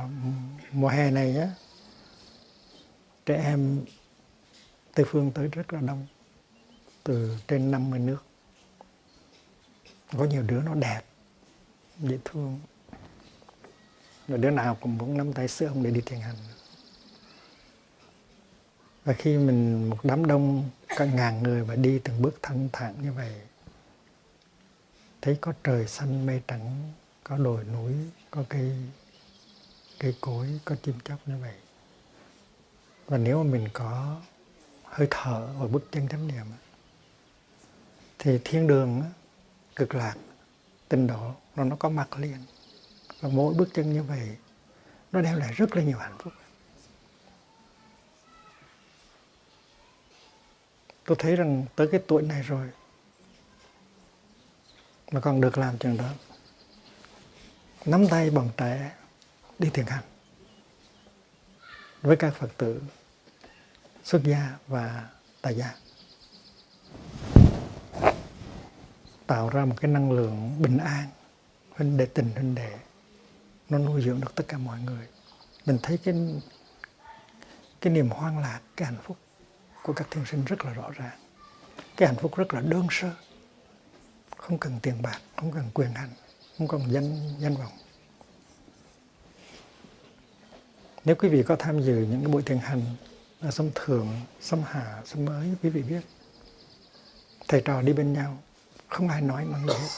mùa 0.72 0.88
hè 0.88 1.10
này 1.10 1.36
á, 1.36 1.50
trẻ 3.26 3.42
em 3.44 3.84
tây 4.94 5.06
phương 5.08 5.30
tới 5.30 5.48
rất 5.48 5.72
là 5.72 5.80
đông, 5.80 6.06
từ 7.04 7.36
trên 7.48 7.70
50 7.70 7.98
nước. 7.98 8.24
Có 10.16 10.24
nhiều 10.24 10.42
đứa 10.42 10.62
nó 10.62 10.74
đẹp, 10.74 11.00
dễ 11.98 12.18
thương. 12.24 12.60
Rồi 14.28 14.38
đứa 14.38 14.50
nào 14.50 14.74
cũng 14.80 14.98
muốn 14.98 15.16
nắm 15.16 15.32
tay 15.32 15.48
sữa 15.48 15.66
ông 15.66 15.82
để 15.82 15.90
đi 15.90 16.00
thiền 16.00 16.20
hành. 16.20 16.36
Và 19.04 19.12
khi 19.12 19.38
mình 19.38 19.90
một 19.90 19.98
đám 20.02 20.26
đông 20.26 20.70
cả 20.88 21.04
ngàn 21.04 21.42
người 21.42 21.64
và 21.64 21.76
đi 21.76 21.98
từng 22.04 22.22
bước 22.22 22.38
thanh 22.42 22.68
thản 22.72 23.02
như 23.02 23.12
vậy, 23.12 23.34
thấy 25.22 25.38
có 25.40 25.52
trời 25.64 25.86
xanh 25.86 26.26
mây 26.26 26.42
trắng, 26.48 26.92
có 27.24 27.36
đồi 27.36 27.64
núi, 27.64 27.92
có 28.30 28.44
cây 28.48 28.72
cái 29.98 30.14
cối 30.20 30.60
có 30.64 30.76
chim 30.82 30.94
chóc 31.04 31.18
như 31.26 31.34
vậy. 31.40 31.54
Và 33.06 33.18
nếu 33.18 33.44
mà 33.44 33.50
mình 33.50 33.68
có 33.72 34.20
hơi 34.84 35.08
thở 35.10 35.48
và 35.58 35.66
bước 35.66 35.88
chân 35.92 36.08
chánh 36.08 36.28
niệm 36.28 36.46
thì 38.18 38.38
thiên 38.44 38.66
đường 38.66 39.02
cực 39.76 39.94
lạc 39.94 40.14
tinh 40.88 41.06
độ, 41.06 41.32
nó 41.56 41.64
nó 41.64 41.76
có 41.76 41.88
mặt 41.88 42.18
liền. 42.18 42.44
Và 43.20 43.28
mỗi 43.28 43.54
bước 43.54 43.68
chân 43.74 43.92
như 43.92 44.02
vậy, 44.02 44.36
nó 45.12 45.20
đem 45.20 45.36
lại 45.36 45.52
rất 45.52 45.76
là 45.76 45.82
nhiều 45.82 45.98
hạnh 45.98 46.16
phúc. 46.18 46.32
Tôi 51.04 51.16
thấy 51.20 51.36
rằng 51.36 51.64
tới 51.76 51.88
cái 51.92 52.00
tuổi 52.06 52.22
này 52.22 52.42
rồi, 52.42 52.68
mà 55.10 55.20
còn 55.20 55.40
được 55.40 55.58
làm 55.58 55.78
chuyện 55.78 55.96
đó, 55.96 56.10
nắm 57.84 58.08
tay 58.08 58.30
bằng 58.30 58.48
trẻ 58.56 58.92
đi 59.58 59.70
thiền 59.70 59.86
hành 59.86 60.04
với 62.02 62.16
các 62.16 62.34
phật 62.34 62.50
tử 62.56 62.82
xuất 64.04 64.22
gia 64.24 64.56
và 64.66 65.08
tại 65.42 65.54
gia. 65.54 65.74
Tạo 69.26 69.48
ra 69.48 69.64
một 69.64 69.74
cái 69.80 69.90
năng 69.90 70.12
lượng 70.12 70.62
bình 70.62 70.78
an, 70.78 71.08
huynh 71.70 71.96
đệ, 71.96 72.06
tình 72.06 72.30
huynh 72.34 72.54
đệ. 72.54 72.78
Nó 73.68 73.78
nuôi 73.78 74.02
dưỡng 74.02 74.20
được 74.20 74.34
tất 74.34 74.44
cả 74.48 74.58
mọi 74.58 74.80
người. 74.80 75.06
Mình 75.66 75.78
thấy 75.82 75.98
cái 75.98 76.14
cái 77.80 77.92
niềm 77.92 78.10
hoang 78.10 78.38
lạc, 78.38 78.60
cái 78.76 78.86
hạnh 78.86 79.02
phúc 79.02 79.16
của 79.82 79.92
các 79.92 80.08
thiên 80.10 80.24
sinh 80.26 80.44
rất 80.44 80.64
là 80.64 80.72
rõ 80.72 80.90
ràng. 80.90 81.18
Cái 81.96 82.08
hạnh 82.08 82.16
phúc 82.20 82.36
rất 82.36 82.54
là 82.54 82.60
đơn 82.60 82.86
sơ. 82.90 83.10
Không 84.36 84.58
cần 84.58 84.78
tiền 84.82 85.02
bạc, 85.02 85.20
không 85.36 85.52
cần 85.52 85.70
quyền 85.74 85.92
hành 85.92 86.10
không 86.58 86.68
cần 86.68 86.82
danh 86.92 87.34
danh 87.38 87.56
vọng. 87.56 87.72
Nếu 91.08 91.16
quý 91.16 91.28
vị 91.28 91.42
có 91.42 91.56
tham 91.56 91.82
dự 91.82 91.94
những 91.94 92.20
cái 92.22 92.32
buổi 92.32 92.42
thiền 92.42 92.58
hành 92.58 92.82
à, 93.40 93.48
ở 93.48 93.50
sông 93.50 93.70
Thường, 93.74 94.20
sông 94.40 94.64
Hà, 94.66 95.02
sông 95.04 95.24
Mới, 95.24 95.48
quý 95.62 95.70
vị 95.70 95.82
biết. 95.82 96.00
Thầy 97.48 97.62
trò 97.64 97.82
đi 97.82 97.92
bên 97.92 98.12
nhau 98.12 98.38
không 98.88 99.08
ai 99.08 99.20
nói 99.20 99.44
mắng 99.44 99.66
gì 99.66 99.72
hết 99.72 99.88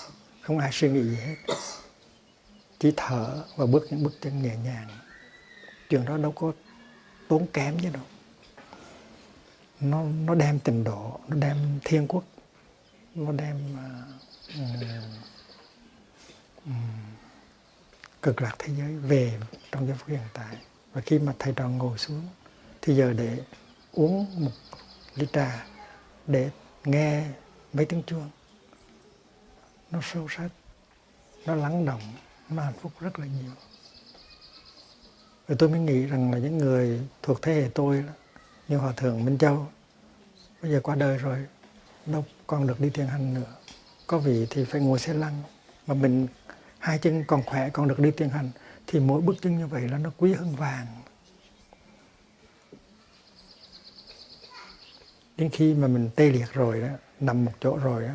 không 0.43 0.59
ai 0.59 0.71
suy 0.73 0.91
nghĩ 0.91 1.03
gì 1.03 1.17
hết. 1.17 1.35
Chỉ 2.79 2.93
thở 2.97 3.45
và 3.57 3.67
bước 3.67 3.87
những 3.91 4.03
bước 4.03 4.13
chân 4.21 4.43
nhẹ 4.43 4.57
nhàng. 4.65 4.89
Chuyện 5.89 6.05
đó 6.05 6.17
đâu 6.17 6.33
có 6.33 6.53
tốn 7.29 7.47
kém 7.53 7.79
chứ 7.83 7.89
đâu. 7.93 8.03
Nó 9.81 10.05
nó 10.05 10.35
đem 10.35 10.59
tình 10.59 10.85
độ 10.85 11.21
nó 11.29 11.37
đem 11.37 11.57
thiên 11.85 12.09
quốc 12.09 12.25
nó 13.15 13.33
đem 13.33 13.57
uh, 14.55 14.75
um, 16.67 16.73
cực 18.23 18.43
lạc 18.43 18.55
thế 18.59 18.75
giới 18.79 18.97
về 18.97 19.41
trong 19.73 19.87
giây 19.87 19.97
phút 19.99 20.09
hiện 20.09 20.29
tại 20.35 20.57
và 20.93 21.01
khi 21.01 21.19
mà 21.19 21.35
thầy 21.39 21.53
trò 21.57 21.69
ngồi 21.69 21.99
xuống, 21.99 22.29
thì 22.83 22.97
giờ 22.97 23.13
để 23.13 23.39
uống 23.93 24.45
một 24.45 24.51
ly 25.15 25.27
trà 25.33 25.67
để 26.27 26.51
nghe 26.85 27.25
mấy 27.73 27.87
tiếng 27.87 28.03
chuông. 28.07 28.31
Nó 29.91 30.01
sâu 30.03 30.27
sắc, 30.31 30.49
nó 31.47 31.55
lắng 31.55 31.85
động, 31.85 32.03
nó 32.49 32.63
hạnh 32.63 32.75
phúc 32.81 32.93
rất 33.01 33.19
là 33.19 33.27
nhiều. 33.27 33.53
Rồi 35.49 35.57
tôi 35.59 35.69
mới 35.69 35.81
nghĩ 35.81 36.07
rằng 36.07 36.33
là 36.33 36.39
những 36.39 36.59
người 36.59 37.01
thuộc 37.23 37.43
thế 37.43 37.55
hệ 37.55 37.69
tôi 37.75 38.05
như 38.69 38.77
hòa 38.77 38.93
thượng 38.93 39.25
minh 39.25 39.39
châu, 39.39 39.69
bây 40.63 40.73
giờ 40.73 40.81
qua 40.83 40.95
đời 40.95 41.19
rồi, 41.19 41.47
đâu 42.07 42.25
còn 42.47 42.67
được 42.67 42.81
đi 42.81 42.91
thiền 42.91 43.07
hành 43.07 43.35
nữa. 43.35 43.55
Có 44.07 44.19
vị 44.19 44.47
thì 44.51 44.65
phải 44.65 44.81
ngồi 44.81 44.99
xe 44.99 45.15
lăn, 45.15 45.43
mà 45.87 45.95
mình 45.95 46.27
hai 46.79 46.99
chân 46.99 47.25
còn 47.25 47.43
khỏe, 47.43 47.71
còn 47.71 47.89
được 47.89 47.99
đi 47.99 48.11
thiền 48.11 48.29
hành 48.29 48.51
thì 48.93 49.01
mỗi 49.01 49.21
bước 49.21 49.35
chân 49.43 49.59
như 49.59 49.67
vậy 49.67 49.89
là 49.89 49.99
nó 49.99 50.11
quý 50.17 50.33
hơn 50.33 50.57
vàng. 50.57 50.87
Đến 55.37 55.51
khi 55.51 55.75
mà 55.75 55.89
mình 55.89 56.11
tê 56.17 56.31
liệt 56.31 56.53
rồi 56.53 56.81
đó, 56.81 56.89
nằm 57.21 57.45
một 57.45 57.53
chỗ 57.61 57.77
rồi 57.77 58.03
đó, 58.03 58.13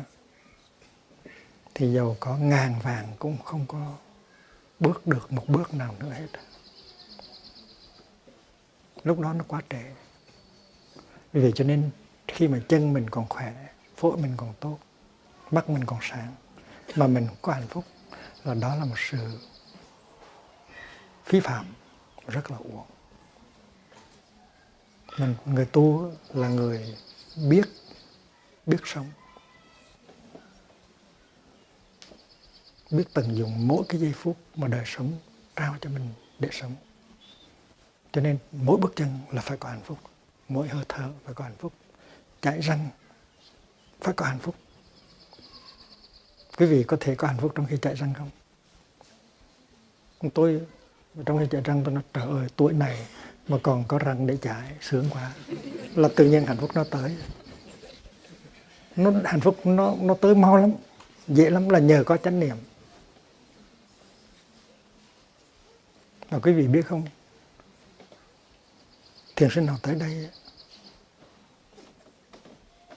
thì 1.74 1.92
giàu 1.92 2.16
có 2.20 2.36
ngàn 2.36 2.74
vàng 2.82 3.06
cũng 3.18 3.38
không 3.44 3.66
có 3.68 3.96
bước 4.80 5.06
được 5.06 5.32
một 5.32 5.48
bước 5.48 5.74
nào 5.74 5.94
nữa 5.98 6.10
hết. 6.10 6.26
Lúc 9.04 9.20
đó 9.20 9.32
nó 9.32 9.44
quá 9.48 9.62
trễ. 9.70 9.84
Vì 11.32 11.40
vậy 11.40 11.52
cho 11.54 11.64
nên 11.64 11.90
khi 12.28 12.48
mà 12.48 12.60
chân 12.68 12.92
mình 12.92 13.10
còn 13.10 13.28
khỏe, 13.28 13.68
phổi 13.96 14.16
mình 14.16 14.34
còn 14.36 14.54
tốt, 14.60 14.78
mắt 15.50 15.70
mình 15.70 15.84
còn 15.84 15.98
sáng, 16.02 16.34
mà 16.96 17.06
mình 17.06 17.26
có 17.42 17.52
hạnh 17.52 17.68
phúc, 17.68 17.84
là 18.44 18.54
đó 18.54 18.74
là 18.74 18.84
một 18.84 18.98
sự 19.10 19.38
phí 21.26 21.40
phạm 21.40 21.66
rất 22.28 22.50
là 22.50 22.56
uổng. 22.56 22.86
Mình 25.18 25.34
người 25.46 25.66
tu 25.66 26.12
là 26.34 26.48
người 26.48 26.96
biết 27.48 27.68
biết 28.66 28.80
sống. 28.84 29.10
Biết 32.90 33.04
tận 33.14 33.36
dụng 33.36 33.68
mỗi 33.68 33.84
cái 33.88 34.00
giây 34.00 34.12
phút 34.12 34.36
mà 34.54 34.68
đời 34.68 34.84
sống 34.86 35.12
trao 35.56 35.76
cho 35.80 35.90
mình 35.90 36.08
để 36.38 36.48
sống. 36.52 36.74
Cho 38.12 38.20
nên 38.20 38.38
mỗi 38.52 38.76
bước 38.76 38.92
chân 38.96 39.18
là 39.32 39.42
phải 39.42 39.58
có 39.58 39.68
hạnh 39.68 39.82
phúc. 39.84 39.98
Mỗi 40.48 40.68
hơi 40.68 40.84
thở 40.88 41.12
phải 41.24 41.34
có 41.34 41.44
hạnh 41.44 41.56
phúc. 41.58 41.72
Chạy 42.40 42.60
răng 42.60 42.88
phải 44.00 44.14
có 44.14 44.26
hạnh 44.26 44.38
phúc. 44.38 44.54
Quý 46.56 46.66
vị 46.66 46.84
có 46.88 46.96
thể 47.00 47.14
có 47.14 47.28
hạnh 47.28 47.38
phúc 47.40 47.52
trong 47.54 47.66
khi 47.66 47.76
chạy 47.82 47.94
răng 47.94 48.14
không? 48.14 48.30
Tôi 50.34 50.66
trong 51.24 51.38
khi 51.38 51.46
chạy 51.50 51.60
răng 51.60 51.82
tôi 51.84 51.94
nói, 51.94 52.02
trời 52.12 52.24
ơi, 52.24 52.46
tuổi 52.56 52.72
này 52.72 53.06
mà 53.48 53.56
còn 53.62 53.84
có 53.88 53.98
răng 53.98 54.26
để 54.26 54.36
chạy 54.42 54.72
sướng 54.80 55.06
quá. 55.10 55.32
Là 55.94 56.08
tự 56.16 56.24
nhiên 56.24 56.46
hạnh 56.46 56.56
phúc 56.56 56.70
nó 56.74 56.84
tới. 56.84 57.16
Nó, 58.96 59.12
hạnh 59.24 59.40
phúc 59.40 59.66
nó 59.66 59.94
nó 60.00 60.14
tới 60.14 60.34
mau 60.34 60.56
lắm, 60.56 60.70
dễ 61.28 61.50
lắm 61.50 61.68
là 61.68 61.78
nhờ 61.78 62.02
có 62.06 62.16
chánh 62.16 62.40
niệm. 62.40 62.56
Và 66.30 66.38
quý 66.38 66.52
vị 66.52 66.66
biết 66.66 66.86
không? 66.86 67.06
Thiền 69.36 69.48
sinh 69.54 69.66
nào 69.66 69.78
tới 69.82 69.94
đây, 69.94 70.28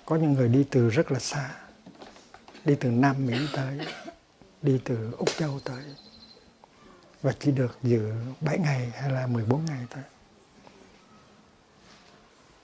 có 0.06 0.16
những 0.16 0.34
người 0.34 0.48
đi 0.48 0.66
từ 0.72 0.90
rất 0.90 1.12
là 1.12 1.20
xa, 1.20 1.56
đi 2.66 2.76
từ 2.80 2.90
Nam 2.92 3.26
Mỹ 3.26 3.38
tới, 3.54 3.80
đi 4.62 4.80
từ 4.84 5.12
Úc 5.18 5.30
Châu 5.38 5.60
tới 5.60 5.84
và 7.22 7.34
chỉ 7.40 7.52
được 7.52 7.78
giữ 7.84 8.12
7 8.42 8.60
ngày 8.60 8.90
hay 8.90 9.12
là 9.12 9.28
14 9.28 9.66
ngày 9.66 9.86
thôi. 9.90 10.04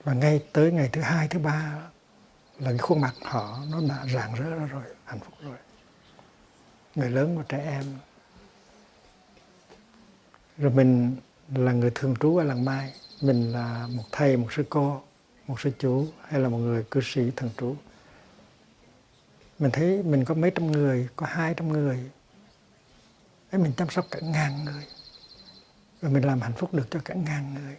Và 0.04 0.12
ngay 0.12 0.42
tới 0.52 0.72
ngày 0.72 0.88
thứ 0.92 1.00
hai, 1.00 1.28
thứ 1.28 1.38
ba 1.38 1.88
là 2.58 2.70
cái 2.70 2.78
khuôn 2.78 3.00
mặt 3.00 3.14
họ 3.22 3.58
nó 3.70 3.80
đã 3.88 4.06
rạng 4.14 4.34
rỡ 4.34 4.50
ra 4.50 4.66
rồi, 4.66 4.84
hạnh 5.04 5.20
phúc 5.20 5.34
rồi. 5.42 5.56
Người 6.94 7.10
lớn 7.10 7.38
và 7.38 7.44
trẻ 7.48 7.58
em. 7.58 7.84
Rồi 10.58 10.70
mình 10.70 11.16
là 11.54 11.72
người 11.72 11.90
thường 11.94 12.14
trú 12.20 12.36
ở 12.36 12.44
làng 12.44 12.64
Mai. 12.64 12.92
Mình 13.20 13.52
là 13.52 13.88
một 13.90 14.04
thầy, 14.12 14.36
một 14.36 14.52
sư 14.52 14.64
cô, 14.70 15.02
một 15.46 15.60
sư 15.60 15.70
chú 15.78 16.06
hay 16.28 16.40
là 16.40 16.48
một 16.48 16.58
người 16.58 16.84
cư 16.90 17.00
sĩ 17.04 17.30
thường 17.36 17.50
trú. 17.58 17.76
Mình 19.58 19.70
thấy 19.70 20.02
mình 20.02 20.24
có 20.24 20.34
mấy 20.34 20.50
trăm 20.50 20.72
người, 20.72 21.08
có 21.16 21.26
hai 21.26 21.54
trăm 21.54 21.72
người 21.72 22.10
ấy 23.56 23.62
mình 23.62 23.72
chăm 23.76 23.90
sóc 23.90 24.06
cả 24.10 24.20
ngàn 24.22 24.64
người. 24.64 24.86
Và 26.00 26.08
mình 26.08 26.24
làm 26.24 26.40
hạnh 26.40 26.52
phúc 26.56 26.74
được 26.74 26.86
cho 26.90 27.00
cả 27.04 27.14
ngàn 27.14 27.54
người. 27.54 27.76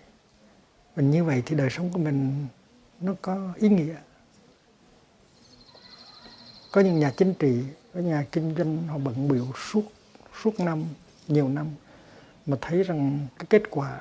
Mình 0.96 1.12
như 1.12 1.24
vậy 1.24 1.44
thì 1.46 1.56
đời 1.56 1.70
sống 1.70 1.90
của 1.94 2.00
mình 2.00 2.48
nó 3.02 3.14
có 3.22 3.54
ý 3.56 3.70
nghĩa. 3.70 3.96
Có 6.72 6.82
những 6.82 7.00
nhà 7.00 7.12
chính 7.18 7.34
trị, 7.34 7.64
có 7.94 8.00
nhà 8.00 8.26
kinh 8.32 8.56
doanh, 8.58 8.88
họ 8.88 8.98
bận 8.98 9.28
biểu 9.28 9.46
suốt 9.72 9.84
suốt 10.44 10.60
năm, 10.60 10.84
nhiều 11.28 11.50
năm, 11.50 11.68
mà 12.46 12.58
thấy 12.62 12.84
rằng 12.84 13.28
cái 13.40 13.46
kết 13.50 13.64
quả, 13.70 14.00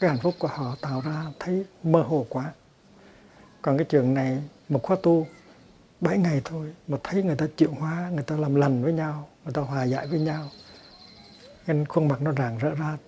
cái 0.00 0.10
hạnh 0.10 0.18
phúc 0.22 0.34
của 0.38 0.48
họ 0.48 0.76
tạo 0.80 1.00
ra 1.00 1.24
thấy 1.38 1.64
mơ 1.82 2.02
hồ 2.02 2.26
quá. 2.28 2.52
Còn 3.62 3.78
cái 3.78 3.84
trường 3.84 4.14
này, 4.14 4.42
một 4.68 4.82
khóa 4.82 4.96
tu 5.02 5.26
bảy 6.00 6.18
ngày 6.18 6.40
thôi 6.44 6.74
mà 6.88 6.98
thấy 7.02 7.22
người 7.22 7.36
ta 7.36 7.46
chịu 7.56 7.74
hóa 7.80 8.10
người 8.14 8.24
ta 8.24 8.36
làm 8.36 8.54
lành 8.54 8.82
với 8.82 8.92
nhau 8.92 9.28
người 9.44 9.52
ta 9.52 9.62
hòa 9.62 9.84
giải 9.84 10.06
với 10.06 10.20
nhau. 10.20 10.50
Nên 11.66 11.86
khuôn 11.86 12.08
mặt 12.08 12.22
nó 12.22 12.32
rạng 12.32 12.58
rỡ 12.58 12.74
ra. 12.74 12.98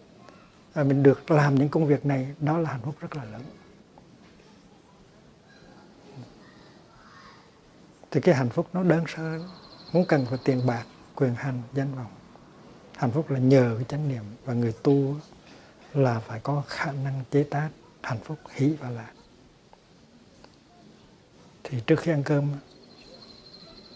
À, 0.74 0.84
mình 0.84 1.02
được 1.02 1.30
làm 1.30 1.54
những 1.54 1.68
công 1.68 1.86
việc 1.86 2.06
này 2.06 2.34
đó 2.40 2.58
là 2.58 2.70
hạnh 2.70 2.80
phúc 2.84 2.94
rất 3.00 3.16
là 3.16 3.24
lớn. 3.24 3.42
Thì 8.10 8.20
cái 8.20 8.34
hạnh 8.34 8.48
phúc 8.48 8.68
nó 8.72 8.82
đơn 8.82 9.04
sơ. 9.16 9.40
Không 9.92 10.04
cần 10.08 10.26
phải 10.26 10.38
tiền 10.44 10.66
bạc 10.66 10.84
quyền 11.14 11.34
hành 11.34 11.62
danh 11.74 11.94
vọng. 11.94 12.12
Hạnh 12.96 13.10
phúc 13.10 13.30
là 13.30 13.38
nhờ 13.38 13.74
cái 13.76 13.84
chánh 13.84 14.08
niệm 14.08 14.24
và 14.44 14.54
người 14.54 14.72
tu 14.82 15.16
là 15.94 16.20
phải 16.20 16.40
có 16.40 16.62
khả 16.66 16.92
năng 16.92 17.24
chế 17.30 17.42
tác 17.42 17.68
hạnh 18.02 18.18
phúc 18.24 18.38
hỷ 18.50 18.68
và 18.80 18.90
lạc. 18.90 19.12
Thì 21.64 21.80
trước 21.86 22.00
khi 22.00 22.12
ăn 22.12 22.22
cơm 22.22 22.52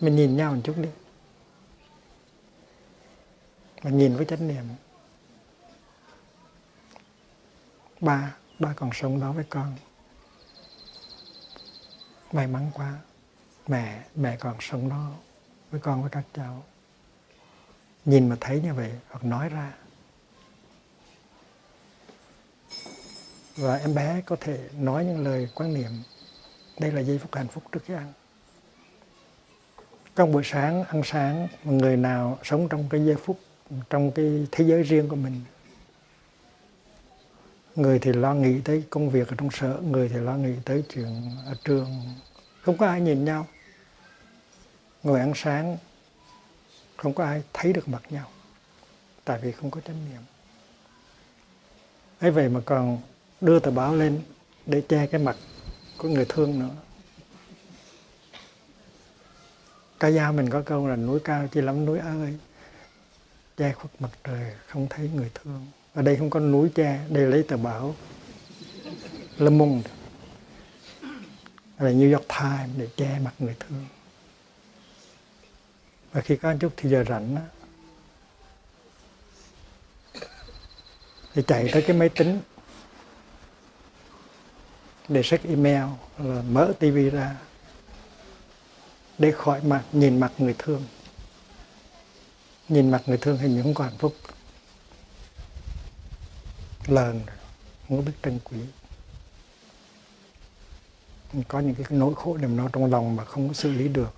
mình 0.02 0.16
nhìn 0.16 0.36
nhau 0.36 0.54
một 0.54 0.60
chút 0.64 0.76
đi. 0.76 0.88
Mình 3.82 3.98
nhìn 3.98 4.16
với 4.16 4.26
chánh 4.26 4.48
niệm. 4.48 4.64
Ba 8.00 8.36
ba 8.58 8.72
còn 8.76 8.90
sống 8.92 9.20
đó 9.20 9.32
với 9.32 9.44
con. 9.50 9.76
May 12.32 12.46
mắn 12.46 12.70
quá. 12.74 12.98
Mẹ 13.66 14.04
mẹ 14.14 14.36
còn 14.36 14.56
sống 14.60 14.88
đó 14.88 15.10
với 15.70 15.80
con, 15.80 16.00
với 16.02 16.10
các 16.10 16.24
cháu. 16.34 16.64
Nhìn 18.04 18.28
mà 18.28 18.36
thấy 18.40 18.60
như 18.60 18.74
vậy, 18.74 18.92
hoặc 19.08 19.24
nói 19.24 19.48
ra. 19.48 19.72
Và 23.56 23.76
em 23.76 23.94
bé 23.94 24.22
có 24.26 24.36
thể 24.40 24.68
nói 24.78 25.04
những 25.04 25.24
lời 25.24 25.48
quan 25.54 25.74
niệm. 25.74 25.90
Đây 26.78 26.92
là 26.92 27.00
giây 27.00 27.18
phút 27.18 27.34
hạnh 27.34 27.48
phúc 27.48 27.64
trước 27.72 27.80
khi 27.84 27.94
ăn 27.94 28.12
trong 30.16 30.32
buổi 30.32 30.42
sáng, 30.44 30.84
ăn 30.84 31.02
sáng 31.04 31.48
người 31.64 31.96
nào 31.96 32.38
sống 32.44 32.68
trong 32.68 32.88
cái 32.90 33.04
giây 33.04 33.16
phút, 33.24 33.40
trong 33.90 34.10
cái 34.10 34.46
thế 34.52 34.64
giới 34.64 34.82
riêng 34.82 35.08
của 35.08 35.16
mình? 35.16 35.40
Người 37.76 37.98
thì 37.98 38.12
lo 38.12 38.34
nghĩ 38.34 38.60
tới 38.64 38.84
công 38.90 39.10
việc 39.10 39.28
ở 39.28 39.34
trong 39.38 39.50
sở, 39.50 39.80
người 39.90 40.08
thì 40.08 40.16
lo 40.16 40.36
nghĩ 40.36 40.54
tới 40.64 40.84
chuyện 40.94 41.36
ở 41.46 41.54
trường. 41.64 42.02
Không 42.62 42.76
có 42.76 42.86
ai 42.86 43.00
nhìn 43.00 43.24
nhau. 43.24 43.46
Ngồi 45.02 45.20
ăn 45.20 45.32
sáng, 45.36 45.76
không 46.96 47.14
có 47.14 47.24
ai 47.24 47.42
thấy 47.52 47.72
được 47.72 47.88
mặt 47.88 48.02
nhau, 48.10 48.28
tại 49.24 49.40
vì 49.42 49.52
không 49.52 49.70
có 49.70 49.80
chánh 49.80 49.96
niệm. 50.10 50.22
Ấy 52.20 52.30
vậy 52.30 52.48
mà 52.48 52.60
còn 52.64 52.98
đưa 53.40 53.58
tờ 53.58 53.70
báo 53.70 53.94
lên 53.94 54.22
để 54.66 54.82
che 54.88 55.06
cái 55.06 55.20
mặt 55.20 55.36
của 55.98 56.08
người 56.08 56.26
thương 56.28 56.58
nữa. 56.58 56.74
Ca 60.02 60.10
dao 60.10 60.32
mình 60.32 60.50
có 60.50 60.62
câu 60.66 60.88
là 60.88 60.96
núi 60.96 61.20
cao 61.20 61.48
chỉ 61.52 61.60
lắm 61.60 61.84
núi 61.84 61.98
ơi. 61.98 62.34
Che 63.56 63.72
khuất 63.72 63.90
mặt 64.00 64.08
trời 64.24 64.52
không 64.66 64.86
thấy 64.90 65.10
người 65.14 65.30
thương. 65.34 65.66
Ở 65.94 66.02
đây 66.02 66.16
không 66.16 66.30
có 66.30 66.40
núi 66.40 66.70
che 66.74 67.00
đây 67.08 67.26
lấy 67.26 67.42
tờ 67.42 67.56
báo. 67.56 67.94
Le 69.38 69.50
Monde 69.50 69.90
là 71.78 71.90
New 71.90 72.12
York 72.12 72.28
Times 72.28 72.70
để 72.76 72.88
che 72.96 73.18
mặt 73.24 73.34
người 73.38 73.56
thương. 73.60 73.86
Và 76.12 76.20
khi 76.20 76.36
có 76.36 76.54
chút 76.60 76.72
thì 76.76 76.90
giờ 76.90 77.04
rảnh 77.08 77.34
đó, 77.34 77.40
thì 81.34 81.42
chạy 81.46 81.68
tới 81.72 81.82
cái 81.82 81.96
máy 81.96 82.08
tính 82.08 82.40
để 85.08 85.22
check 85.22 85.44
email 85.44 85.84
là 86.18 86.42
mở 86.48 86.72
tivi 86.78 87.10
ra 87.10 87.36
để 89.22 89.32
khỏi 89.32 89.60
mặt, 89.62 89.84
nhìn 89.92 90.20
mặt 90.20 90.32
người 90.38 90.54
thương. 90.58 90.84
Nhìn 92.68 92.90
mặt 92.90 93.02
người 93.06 93.18
thương 93.18 93.38
hình 93.38 93.54
như 93.54 93.62
không 93.62 93.74
có 93.74 93.84
hạnh 93.84 93.98
phúc. 93.98 94.14
Lờn, 96.86 97.20
không 97.88 97.96
có 97.98 98.02
biết 98.02 98.12
trân 98.22 98.38
quý. 98.44 98.58
Có 101.48 101.60
những 101.60 101.74
cái 101.74 101.86
nỗi 101.90 102.14
khổ 102.14 102.36
niềm 102.36 102.56
nó 102.56 102.68
trong 102.72 102.90
lòng 102.90 103.16
mà 103.16 103.24
không 103.24 103.48
có 103.48 103.54
xử 103.54 103.72
lý 103.72 103.88
được. 103.88 104.14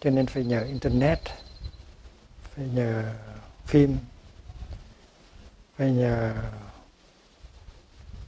Cho 0.00 0.10
nên 0.10 0.26
phải 0.26 0.44
nhờ 0.44 0.62
internet, 0.62 1.18
phải 2.54 2.66
nhờ 2.66 3.14
phim, 3.66 3.96
phải 5.76 5.90
nhờ 5.90 6.34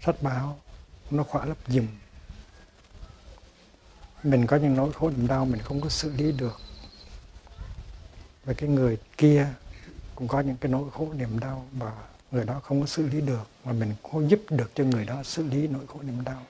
sách 0.01 0.23
báo. 0.23 0.59
Nó 1.11 1.23
khỏa 1.23 1.45
lấp 1.45 1.57
dùm 1.69 1.87
mình 4.23 4.47
có 4.47 4.57
những 4.57 4.77
nỗi 4.77 4.93
khổ 4.93 5.11
niềm 5.11 5.27
đau 5.27 5.45
mình 5.45 5.63
không 5.63 5.81
có 5.81 5.89
xử 5.89 6.13
lý 6.13 6.33
được. 6.33 6.61
Và 8.45 8.53
cái 8.53 8.69
người 8.69 8.99
kia 9.17 9.49
cũng 10.15 10.29
có 10.29 10.41
những 10.41 10.57
cái 10.57 10.73
nỗi 10.73 10.91
khổ 10.91 11.13
niềm 11.17 11.39
đau 11.39 11.69
mà 11.73 11.93
người 12.31 12.45
đó 12.45 12.61
không 12.65 12.81
có 12.81 12.87
xử 12.87 13.09
lý 13.09 13.21
được, 13.21 13.49
mà 13.65 13.73
mình 13.73 13.95
có 14.03 14.21
giúp 14.29 14.41
được 14.51 14.71
cho 14.75 14.85
người 14.85 15.05
đó 15.05 15.23
xử 15.23 15.43
lý 15.43 15.69
nỗi 15.69 15.87
khổ 15.87 16.01
niềm 16.03 16.25
đau. 16.25 16.47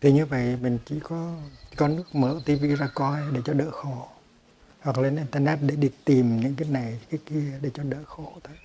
Thì 0.00 0.12
như 0.12 0.26
vậy 0.26 0.56
mình 0.56 0.78
chỉ 0.86 1.00
có 1.02 1.36
chỉ 1.70 1.76
có 1.76 1.88
nước 1.88 2.14
mở 2.14 2.40
tivi 2.44 2.76
ra 2.76 2.88
coi 2.94 3.20
để 3.32 3.40
cho 3.44 3.52
đỡ 3.52 3.70
khổ, 3.70 4.08
hoặc 4.80 4.98
lên 4.98 5.16
internet 5.16 5.58
để 5.62 5.76
đi 5.76 5.90
tìm 6.04 6.40
những 6.40 6.54
cái 6.54 6.68
này, 6.68 7.00
cái 7.10 7.20
kia 7.26 7.58
để 7.60 7.70
cho 7.74 7.82
đỡ 7.82 7.98
khổ 8.06 8.32
thôi. 8.44 8.56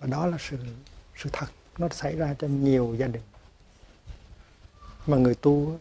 Và 0.00 0.06
đó 0.06 0.26
là 0.26 0.36
sự 0.40 0.58
sự 1.16 1.30
thật 1.32 1.46
nó 1.78 1.88
xảy 1.88 2.16
ra 2.16 2.34
cho 2.38 2.46
nhiều 2.48 2.94
gia 2.98 3.06
đình. 3.06 3.22
Mà 5.06 5.16
người 5.16 5.34
tu 5.34 5.78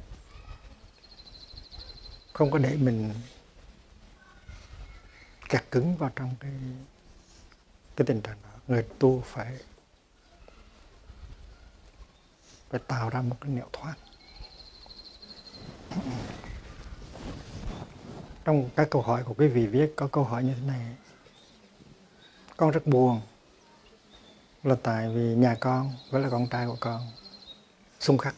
không 2.34 2.52
có 2.52 2.58
để 2.58 2.76
mình 2.76 3.14
kẹt 5.50 5.64
cứng 5.72 5.96
vào 5.96 6.12
trong 6.16 6.36
cái 6.40 6.52
cái 7.96 8.06
tình 8.08 8.22
trạng 8.22 8.38
đó. 8.44 8.50
Người 8.68 8.86
tu 9.00 9.24
phải 9.26 9.58
phải 12.70 12.80
tạo 12.88 13.10
ra 13.10 13.22
một 13.22 13.36
cái 13.42 13.52
nẻo 13.52 13.68
thoát 13.74 13.96
trong 18.46 18.70
các 18.76 18.88
câu 18.92 19.02
hỏi 19.02 19.24
của 19.24 19.34
quý 19.34 19.48
vị 19.48 19.68
viết 19.68 19.94
có 19.96 20.08
câu 20.08 20.24
hỏi 20.24 20.44
như 20.44 20.54
thế 20.54 20.68
này. 20.68 20.96
Con 22.58 22.72
rất 22.72 22.88
buồn 22.88 23.22
là 24.66 24.76
tại 24.84 25.10
vì 25.10 25.36
nhà 25.36 25.56
con 25.60 25.94
với 26.10 26.22
là 26.22 26.30
con 26.30 26.48
trai 26.48 26.68
của 26.68 26.78
con. 26.80 27.12
Xung 28.00 28.18
khắc. 28.18 28.36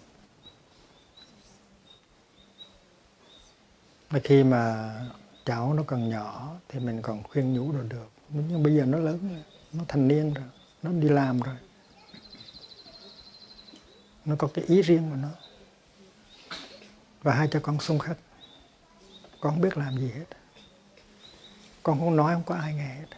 Khi 4.23 4.43
mà 4.43 4.93
cháu 5.45 5.73
nó 5.73 5.83
còn 5.87 6.09
nhỏ 6.09 6.55
thì 6.69 6.79
mình 6.79 7.01
còn 7.01 7.23
khuyên 7.23 7.53
nhủ 7.53 7.71
rồi 7.71 7.85
được. 7.89 8.09
Nhưng 8.29 8.63
bây 8.63 8.75
giờ 8.75 8.85
nó 8.85 8.97
lớn 8.97 9.29
rồi, 9.33 9.43
nó 9.73 9.83
thành 9.87 10.07
niên 10.07 10.33
rồi, 10.33 10.45
nó 10.83 10.91
đi 10.91 11.09
làm 11.09 11.39
rồi. 11.39 11.55
Nó 14.25 14.35
có 14.37 14.47
cái 14.53 14.65
ý 14.65 14.81
riêng 14.81 15.09
của 15.09 15.15
nó. 15.15 15.29
Và 17.21 17.33
hai 17.33 17.47
cha 17.51 17.59
con 17.63 17.79
xung 17.79 17.99
khắc, 17.99 18.17
con 19.39 19.53
không 19.53 19.61
biết 19.61 19.77
làm 19.77 19.97
gì 19.97 20.11
hết. 20.11 20.25
Con 21.83 21.99
không 21.99 22.15
nói 22.15 22.33
không 22.33 22.43
có 22.43 22.55
ai 22.55 22.73
nghe 22.73 22.95
hết. 22.95 23.16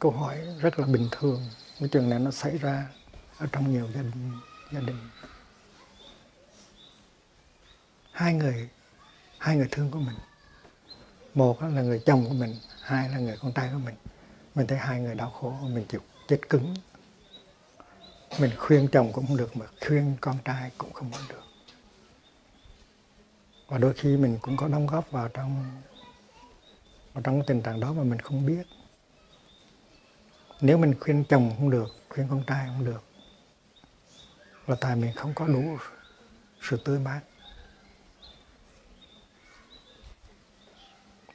Câu 0.00 0.10
hỏi 0.10 0.38
rất 0.60 0.78
là 0.78 0.86
bình 0.86 1.08
thường. 1.10 1.42
Cái 1.80 1.88
chuyện 1.92 2.10
này 2.10 2.18
nó 2.18 2.30
xảy 2.30 2.58
ra 2.58 2.88
ở 3.38 3.46
trong 3.52 3.72
nhiều 3.72 3.88
gia 3.94 4.02
đình 4.02 4.32
gia 4.72 4.80
đình. 4.80 4.96
Hai 8.12 8.34
người 8.34 8.68
hai 9.38 9.56
người 9.56 9.68
thương 9.70 9.90
của 9.90 9.98
mình. 9.98 10.16
Một 11.34 11.62
là 11.62 11.82
người 11.82 12.02
chồng 12.06 12.24
của 12.28 12.34
mình, 12.34 12.56
hai 12.82 13.08
là 13.08 13.18
người 13.18 13.36
con 13.42 13.52
trai 13.52 13.70
của 13.72 13.78
mình. 13.78 13.94
Mình 14.54 14.66
thấy 14.66 14.78
hai 14.78 15.00
người 15.00 15.14
đau 15.14 15.30
khổ, 15.30 15.50
mình 15.62 15.84
chịu 15.88 16.00
chết 16.28 16.40
cứng. 16.48 16.74
Mình 18.40 18.50
khuyên 18.58 18.88
chồng 18.92 19.12
cũng 19.12 19.26
không 19.26 19.36
được 19.36 19.56
mà 19.56 19.66
khuyên 19.86 20.16
con 20.20 20.38
trai 20.44 20.70
cũng 20.78 20.92
không 20.92 21.10
được. 21.28 21.42
Và 23.68 23.78
đôi 23.78 23.94
khi 23.94 24.16
mình 24.16 24.38
cũng 24.42 24.56
có 24.56 24.68
đóng 24.68 24.86
góp 24.86 25.10
vào 25.10 25.28
trong 25.28 25.80
vào 27.14 27.22
trong 27.22 27.42
tình 27.46 27.62
trạng 27.62 27.80
đó 27.80 27.92
mà 27.92 28.02
mình 28.02 28.18
không 28.18 28.46
biết 28.46 28.62
nếu 30.60 30.78
mình 30.78 30.94
khuyên 31.00 31.24
chồng 31.28 31.52
không 31.58 31.70
được, 31.70 31.86
khuyên 32.08 32.26
con 32.30 32.44
trai 32.46 32.66
không 32.66 32.84
được, 32.84 33.02
là 34.66 34.76
tại 34.80 34.96
mình 34.96 35.12
không 35.16 35.34
có 35.34 35.46
đủ 35.46 35.78
sự 36.62 36.76
tươi 36.84 36.98
mát. 36.98 37.20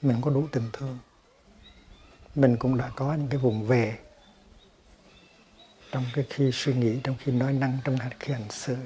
Mình 0.01 0.21
có 0.21 0.31
đủ 0.31 0.47
tình 0.51 0.69
thương. 0.73 0.97
Mình 2.35 2.57
cũng 2.57 2.77
đã 2.77 2.91
có 2.95 3.13
những 3.13 3.27
cái 3.27 3.37
vùng 3.37 3.67
về 3.67 3.99
trong 5.91 6.05
cái 6.13 6.25
khi 6.29 6.49
suy 6.53 6.73
nghĩ, 6.73 6.99
trong 7.03 7.15
khi 7.19 7.31
nói 7.31 7.53
năng, 7.53 7.77
trong 7.83 7.97
khi 8.19 8.33
hành 8.33 8.49
xử. 8.49 8.77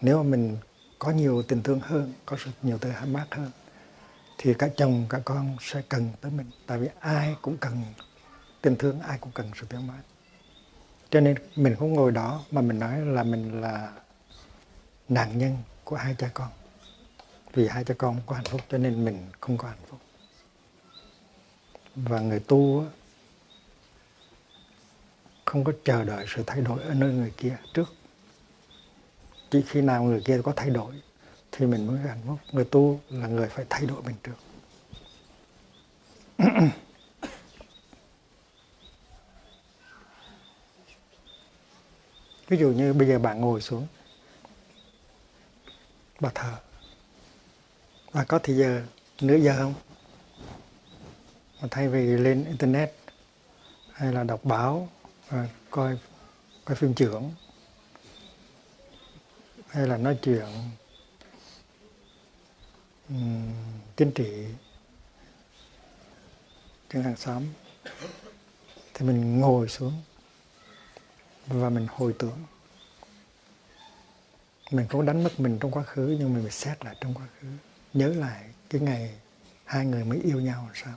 Nếu 0.00 0.22
mà 0.22 0.30
mình 0.30 0.56
có 0.98 1.10
nhiều 1.10 1.42
tình 1.42 1.62
thương 1.62 1.80
hơn, 1.80 2.12
có 2.26 2.36
sự 2.44 2.50
nhiều 2.62 2.78
từ 2.80 2.90
mát 3.06 3.26
hơn 3.30 3.50
thì 4.42 4.54
cả 4.54 4.68
chồng, 4.76 5.06
cả 5.08 5.20
con 5.24 5.56
sẽ 5.60 5.82
cần 5.88 6.10
tới 6.20 6.30
mình. 6.30 6.50
Tại 6.66 6.78
vì 6.78 6.88
ai 7.00 7.36
cũng 7.42 7.56
cần 7.56 7.82
tình 8.62 8.76
thương, 8.76 9.00
ai 9.00 9.18
cũng 9.18 9.30
cần 9.34 9.50
sự 9.60 9.66
thương 9.70 9.86
mãn. 9.86 10.00
cho 11.10 11.20
nên 11.20 11.36
mình 11.56 11.76
không 11.78 11.92
ngồi 11.92 12.12
đó 12.12 12.44
mà 12.50 12.60
mình 12.60 12.78
nói 12.78 13.00
là 13.00 13.22
mình 13.22 13.60
là 13.60 13.92
nạn 15.08 15.38
nhân 15.38 15.56
của 15.84 15.96
hai 15.96 16.14
cha 16.18 16.30
con. 16.34 16.48
Vì 17.52 17.68
hai 17.68 17.84
cha 17.84 17.94
con 17.98 18.14
không 18.14 18.26
có 18.26 18.34
hạnh 18.34 18.44
phúc 18.44 18.60
cho 18.70 18.78
nên 18.78 19.04
mình 19.04 19.28
không 19.40 19.56
có 19.56 19.68
hạnh 19.68 19.84
phúc. 19.88 20.00
Và 21.96 22.20
người 22.20 22.40
tu 22.40 22.84
không 25.44 25.64
có 25.64 25.72
chờ 25.84 26.04
đợi 26.04 26.26
sự 26.28 26.42
thay 26.46 26.60
đổi 26.60 26.82
ở 26.82 26.94
nơi 26.94 27.12
người 27.12 27.32
kia 27.36 27.56
trước. 27.74 27.94
Chỉ 29.50 29.62
khi 29.62 29.80
nào 29.80 30.02
người 30.02 30.22
kia 30.24 30.40
có 30.44 30.52
thay 30.56 30.70
đổi 30.70 30.94
thì 31.52 31.66
mình 31.66 31.86
mới 31.86 31.98
hạnh 31.98 32.20
phúc. 32.26 32.38
Người 32.52 32.64
tu 32.64 33.00
là 33.10 33.26
người 33.26 33.48
phải 33.48 33.64
thay 33.70 33.86
đổi 33.86 34.02
mình 34.02 34.16
trước. 34.22 34.36
Ví 42.48 42.58
dụ 42.58 42.68
như 42.68 42.92
bây 42.92 43.08
giờ 43.08 43.18
bạn 43.18 43.40
ngồi 43.40 43.60
xuống, 43.60 43.86
bà 46.20 46.30
thờ. 46.34 46.56
Và 48.12 48.24
có 48.24 48.38
thì 48.42 48.54
giờ 48.54 48.82
nửa 49.20 49.36
giờ 49.36 49.56
không? 49.58 49.74
Mà 51.62 51.68
thay 51.70 51.88
vì 51.88 52.06
lên 52.06 52.44
internet, 52.44 52.94
hay 53.92 54.12
là 54.12 54.24
đọc 54.24 54.44
báo, 54.44 54.88
và 55.28 55.48
coi 55.70 55.98
coi 56.64 56.76
phim 56.76 56.94
trưởng, 56.94 57.34
hay 59.68 59.86
là 59.86 59.96
nói 59.96 60.18
chuyện 60.22 60.46
um, 63.10 63.52
chính 63.96 64.12
trị 64.12 64.46
trên 66.88 67.02
hàng 67.02 67.16
xóm. 67.16 67.44
Thì 68.94 69.06
mình 69.06 69.40
ngồi 69.40 69.68
xuống 69.68 70.02
và 71.46 71.70
mình 71.70 71.86
hồi 71.90 72.14
tưởng. 72.18 72.38
Mình 74.70 74.86
cũng 74.88 75.06
đánh 75.06 75.24
mất 75.24 75.40
mình 75.40 75.58
trong 75.58 75.70
quá 75.70 75.82
khứ 75.82 76.16
nhưng 76.20 76.34
mình 76.34 76.42
phải 76.42 76.52
xét 76.52 76.84
lại 76.84 76.96
trong 77.00 77.14
quá 77.14 77.26
khứ. 77.40 77.48
Nhớ 77.92 78.08
lại 78.08 78.44
cái 78.70 78.80
ngày 78.80 79.14
hai 79.64 79.86
người 79.86 80.04
mới 80.04 80.20
yêu 80.20 80.40
nhau 80.40 80.64
làm 80.66 80.74
sao. 80.84 80.94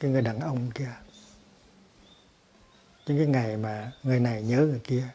Cái 0.00 0.10
người 0.10 0.22
đàn 0.22 0.40
ông 0.40 0.70
kia. 0.70 0.92
Những 3.06 3.18
cái 3.18 3.26
ngày 3.26 3.56
mà 3.56 3.92
người 4.02 4.20
này 4.20 4.42
nhớ 4.42 4.56
người 4.56 4.80
kia. 4.84 5.08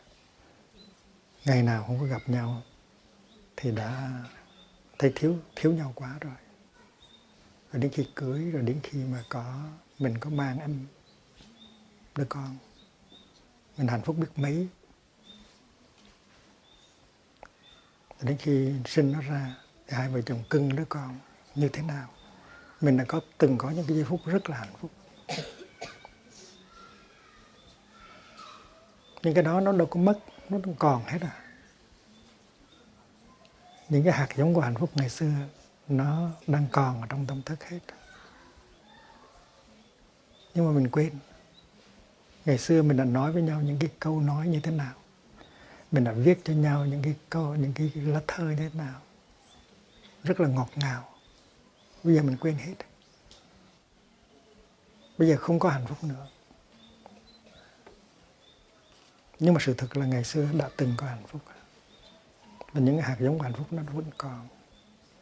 Ngày 1.46 1.64
nào 1.64 1.84
không 1.88 2.00
có 2.00 2.06
gặp 2.06 2.22
nhau. 2.26 2.62
Thì 3.56 3.72
đã 3.72 4.12
thấy 5.00 5.12
thiếu 5.16 5.40
thiếu 5.56 5.74
nhau 5.74 5.92
quá 5.96 6.18
rồi. 6.22 6.34
Rồi 7.72 7.82
đến 7.82 7.92
khi 7.92 8.08
cưới, 8.16 8.52
rồi 8.52 8.62
đến 8.62 8.80
khi 8.84 9.04
mà 9.04 9.24
có, 9.30 9.64
mình 10.00 10.18
có 10.18 10.30
mang 10.30 10.60
em, 10.60 10.88
đứa 12.16 12.26
con, 12.30 12.58
mình 13.78 13.88
hạnh 13.88 14.02
phúc 14.02 14.16
biết 14.18 14.28
mấy. 14.36 14.68
Rồi 18.20 18.30
đến 18.30 18.38
khi 18.38 18.74
sinh 18.86 19.12
nó 19.12 19.22
ra, 19.22 19.56
thì 19.88 19.98
hai 19.98 20.10
vợ 20.10 20.22
chồng 20.22 20.44
cưng 20.50 20.76
đứa 20.76 20.86
con 20.90 21.20
như 21.56 21.70
thế 21.70 21.82
nào? 21.82 22.10
Mình 22.82 22.98
đã 22.98 23.06
có, 23.08 23.22
từng 23.38 23.58
có 23.58 23.70
những 23.70 23.86
cái 23.88 23.98
giây 23.98 24.06
phút 24.06 24.20
rất 24.26 24.50
là 24.50 24.58
hạnh 24.58 24.74
phúc. 24.80 24.92
Nhưng 29.24 29.34
cái 29.34 29.44
đó 29.44 29.62
nó 29.62 29.72
đâu 29.72 29.88
có 29.88 30.00
mất, 30.00 30.20
nó 30.50 30.58
còn 30.80 31.04
hết 31.06 31.22
à 31.22 31.45
những 33.90 34.04
cái 34.04 34.14
hạt 34.14 34.28
giống 34.36 34.54
của 34.54 34.62
hạnh 34.62 34.76
phúc 34.76 34.90
ngày 34.96 35.10
xưa, 35.10 35.32
nó 35.88 36.30
đang 36.48 36.68
còn 36.72 37.02
ở 37.02 37.08
trong 37.10 37.26
tâm 37.26 37.42
thức 37.42 37.64
hết. 37.64 37.80
Nhưng 40.54 40.66
mà 40.66 40.72
mình 40.72 40.90
quên. 40.92 41.14
Ngày 42.46 42.58
xưa 42.58 42.82
mình 42.82 42.98
đã 42.98 43.06
nói 43.06 43.32
với 43.32 43.42
nhau 43.42 43.62
những 43.62 43.80
cái 43.80 43.90
câu 44.00 44.22
nói 44.22 44.48
như 44.48 44.60
thế 44.60 44.72
nào. 44.72 44.94
Mình 45.92 46.04
đã 46.04 46.12
viết 46.12 46.42
cho 46.44 46.54
nhau 46.54 46.86
những 46.86 47.04
cái 47.04 47.16
câu, 47.30 47.56
những 47.56 47.74
cái 47.74 47.92
lá 47.96 48.22
thơ 48.28 48.44
như 48.44 48.56
thế 48.56 48.70
nào. 48.74 49.02
Rất 50.24 50.40
là 50.40 50.48
ngọt 50.48 50.70
ngào. 50.76 51.10
Bây 52.04 52.16
giờ 52.16 52.22
mình 52.22 52.38
quên 52.38 52.56
hết. 52.56 52.76
Bây 55.18 55.28
giờ 55.28 55.38
không 55.38 55.60
có 55.60 55.70
hạnh 55.70 55.86
phúc 55.88 56.04
nữa. 56.04 56.28
Nhưng 59.40 59.54
mà 59.54 59.60
sự 59.64 59.74
thật 59.74 59.98
là 59.98 60.06
ngày 60.06 60.24
xưa 60.24 60.48
đã 60.54 60.70
từng 60.78 60.94
có 60.98 61.08
hạnh 61.08 61.24
phúc 61.28 61.42
và 62.76 62.82
những 62.82 63.02
hạt 63.02 63.18
giống 63.20 63.42
hạnh 63.42 63.54
phúc 63.54 63.74
nó 63.74 63.84
vẫn 63.94 64.06
còn. 64.18 64.48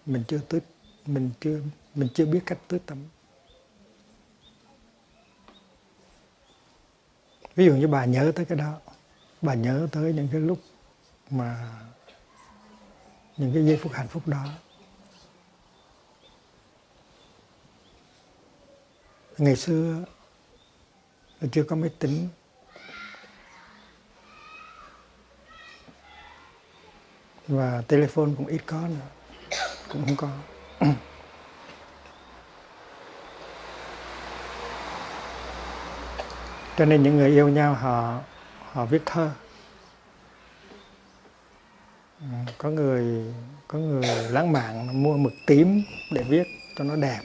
Mình 0.05 0.23
chưa 0.27 0.39
tưới, 0.49 0.61
mình 1.05 1.29
chưa 1.39 1.61
mình 1.95 2.09
chưa 2.13 2.25
biết 2.25 2.39
cách 2.45 2.57
tưới 2.67 2.79
tắm 2.79 2.97
ví 7.55 7.65
dụ 7.65 7.75
như 7.75 7.87
bà 7.87 8.05
nhớ 8.05 8.31
tới 8.35 8.45
cái 8.45 8.57
đó, 8.57 8.79
bà 9.41 9.53
nhớ 9.53 9.87
tới 9.91 10.13
những 10.13 10.27
cái 10.31 10.41
lúc 10.41 10.59
mà 11.29 11.79
những 13.37 13.53
cái 13.53 13.65
giây 13.65 13.77
phút 13.77 13.91
hạnh 13.91 14.07
phúc 14.07 14.27
đó. 14.27 14.45
Ngày 19.37 19.55
xưa 19.55 20.05
chưa 21.51 21.63
có 21.63 21.75
máy 21.75 21.89
tính 21.99 22.29
và 27.47 27.83
telephone 27.87 28.29
cũng 28.37 28.47
ít 28.47 28.61
có 28.65 28.81
nữa. 28.87 28.95
Cũng 29.89 30.05
không 30.05 30.15
có. 30.15 30.29
Cho 36.77 36.85
nên 36.85 37.03
những 37.03 37.17
người 37.17 37.29
yêu 37.29 37.49
nhau, 37.49 37.73
họ 37.73 38.19
họ 38.71 38.85
viết 38.85 39.01
thơ. 39.05 39.31
Ừ, 42.19 42.25
có 42.57 42.69
người 42.69 43.33
có 43.67 43.79
người 43.79 44.07
lãng 44.29 44.51
mạn 44.51 45.03
mua 45.03 45.17
mực 45.17 45.33
tím 45.45 45.83
để 46.11 46.23
viết 46.29 46.47
cho 46.77 46.83
nó 46.83 46.95
đẹp. 46.95 47.21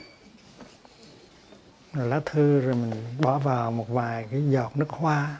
Rồi 1.93 2.07
lá 2.07 2.21
thư 2.25 2.59
rồi 2.59 2.75
mình 2.75 2.91
bỏ 3.19 3.39
vào 3.39 3.71
một 3.71 3.89
vài 3.89 4.25
cái 4.31 4.41
giọt 4.49 4.77
nước 4.77 4.89
hoa. 4.89 5.37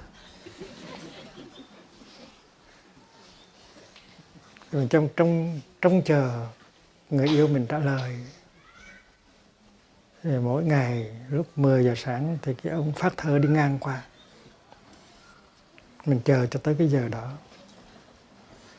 Rồi 4.71 4.87
trong 4.89 5.09
trong 5.15 5.59
trong 5.81 6.01
chờ 6.05 6.47
người 7.09 7.27
yêu 7.27 7.47
mình 7.47 7.65
trả 7.69 7.77
lời, 7.79 8.19
thì 10.23 10.37
mỗi 10.37 10.63
ngày 10.63 11.11
lúc 11.29 11.47
10 11.55 11.83
giờ 11.83 11.93
sáng 11.97 12.37
thì 12.41 12.53
cái 12.63 12.73
ông 12.73 12.93
phát 12.95 13.13
thơ 13.17 13.39
đi 13.39 13.49
ngang 13.49 13.77
qua. 13.79 14.03
Mình 16.05 16.19
chờ 16.25 16.47
cho 16.51 16.59
tới 16.63 16.75
cái 16.79 16.87
giờ 16.87 17.07
đó. 17.07 17.31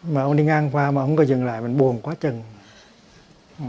Mà 0.03 0.23
ông 0.23 0.37
đi 0.37 0.45
ngang 0.45 0.71
qua 0.73 0.91
mà 0.91 1.03
ông 1.03 1.17
có 1.17 1.23
dừng 1.23 1.47
lại, 1.47 1.61
mình 1.61 1.79
buồn 1.79 2.01
quá 2.03 2.15
chừng. 2.21 2.43
Ừ. 3.59 3.65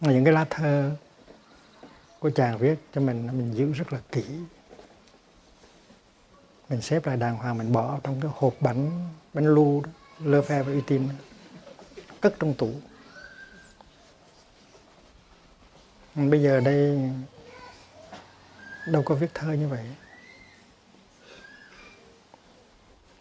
Những 0.00 0.24
cái 0.24 0.32
lá 0.34 0.44
thơ 0.50 0.90
của 2.24 2.30
chàng 2.30 2.58
viết 2.58 2.74
cho 2.94 3.00
mình 3.00 3.26
mình 3.26 3.54
giữ 3.54 3.72
rất 3.72 3.92
là 3.92 4.00
kỹ. 4.12 4.24
Mình 6.68 6.80
xếp 6.80 7.06
lại 7.06 7.16
đàng 7.16 7.36
hoàng 7.36 7.58
mình 7.58 7.72
bỏ 7.72 8.00
trong 8.02 8.20
cái 8.20 8.30
hộp 8.34 8.54
bánh 8.60 9.08
bánh 9.34 9.46
lu 9.46 9.80
đó, 9.80 9.90
lơ 10.18 10.42
phe 10.42 10.62
và 10.62 10.72
uy 10.72 10.80
tín. 10.86 11.08
Cất 12.20 12.34
trong 12.38 12.54
tủ. 12.54 12.72
Bây 16.14 16.42
giờ 16.42 16.60
đây 16.60 17.10
đâu 18.86 19.02
có 19.02 19.14
viết 19.14 19.34
thơ 19.34 19.52
như 19.52 19.68
vậy. 19.68 19.84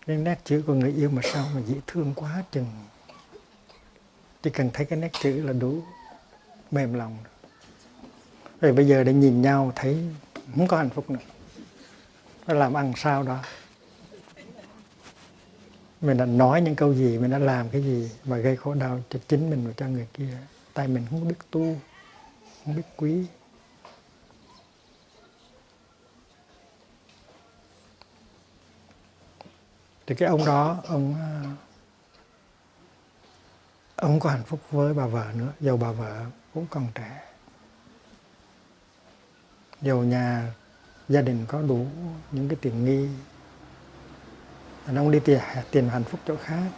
Cái 0.05 0.17
nét 0.17 0.39
chữ 0.43 0.63
của 0.67 0.73
người 0.73 0.93
yêu 0.93 1.09
mà 1.09 1.21
sao 1.33 1.47
mà 1.55 1.61
dễ 1.65 1.75
thương 1.87 2.13
quá 2.15 2.43
chừng. 2.51 2.67
Chỉ 4.43 4.49
cần 4.49 4.69
thấy 4.73 4.85
cái 4.85 4.99
nét 4.99 5.11
chữ 5.21 5.43
là 5.43 5.53
đủ 5.53 5.83
mềm 6.71 6.93
lòng 6.93 7.17
rồi 7.23 7.32
bây 8.71 8.87
giờ 8.87 9.03
để 9.03 9.13
nhìn 9.13 9.41
nhau 9.41 9.71
thấy 9.75 9.97
không 10.55 10.67
có 10.67 10.77
hạnh 10.77 10.89
phúc 10.89 11.09
nữa. 11.09 11.19
Nó 12.47 12.53
làm 12.53 12.73
ăn 12.73 12.93
sao 12.97 13.23
đó? 13.23 13.39
Mình 16.01 16.17
đã 16.17 16.25
nói 16.25 16.61
những 16.61 16.75
câu 16.75 16.93
gì, 16.93 17.17
mình 17.17 17.31
đã 17.31 17.37
làm 17.37 17.69
cái 17.69 17.83
gì 17.83 18.11
mà 18.23 18.37
gây 18.37 18.55
khổ 18.55 18.73
đau 18.73 18.99
cho 19.09 19.19
chính 19.27 19.49
mình 19.49 19.67
và 19.67 19.73
cho 19.77 19.87
người 19.87 20.07
kia? 20.13 20.37
Tại 20.73 20.87
mình 20.87 21.05
không 21.09 21.27
biết 21.27 21.35
tu, 21.51 21.75
không 22.65 22.75
biết 22.75 22.83
quý. 22.97 23.25
Thì 30.07 30.15
cái 30.15 30.29
ông 30.29 30.45
đó, 30.45 30.77
ông 30.87 31.15
à, 31.19 31.43
ông 33.95 34.19
có 34.19 34.29
hạnh 34.29 34.43
phúc 34.45 34.59
với 34.71 34.93
bà 34.93 35.05
vợ 35.05 35.25
nữa, 35.35 35.53
dầu 35.59 35.77
bà 35.77 35.91
vợ 35.91 36.25
cũng 36.53 36.67
còn 36.69 36.87
trẻ 36.95 37.22
dầu 39.83 40.03
nhà 40.03 40.53
gia 41.09 41.21
đình 41.21 41.45
có 41.47 41.61
đủ 41.61 41.87
những 42.31 42.49
cái 42.49 42.57
tiền 42.61 42.85
nghi. 42.85 43.07
Đàn 44.87 44.95
ông 44.95 45.11
đi 45.11 45.19
tiền, 45.19 45.39
tiền 45.71 45.89
hạnh 45.89 46.03
phúc 46.03 46.19
chỗ 46.27 46.35
khác. 46.43 46.69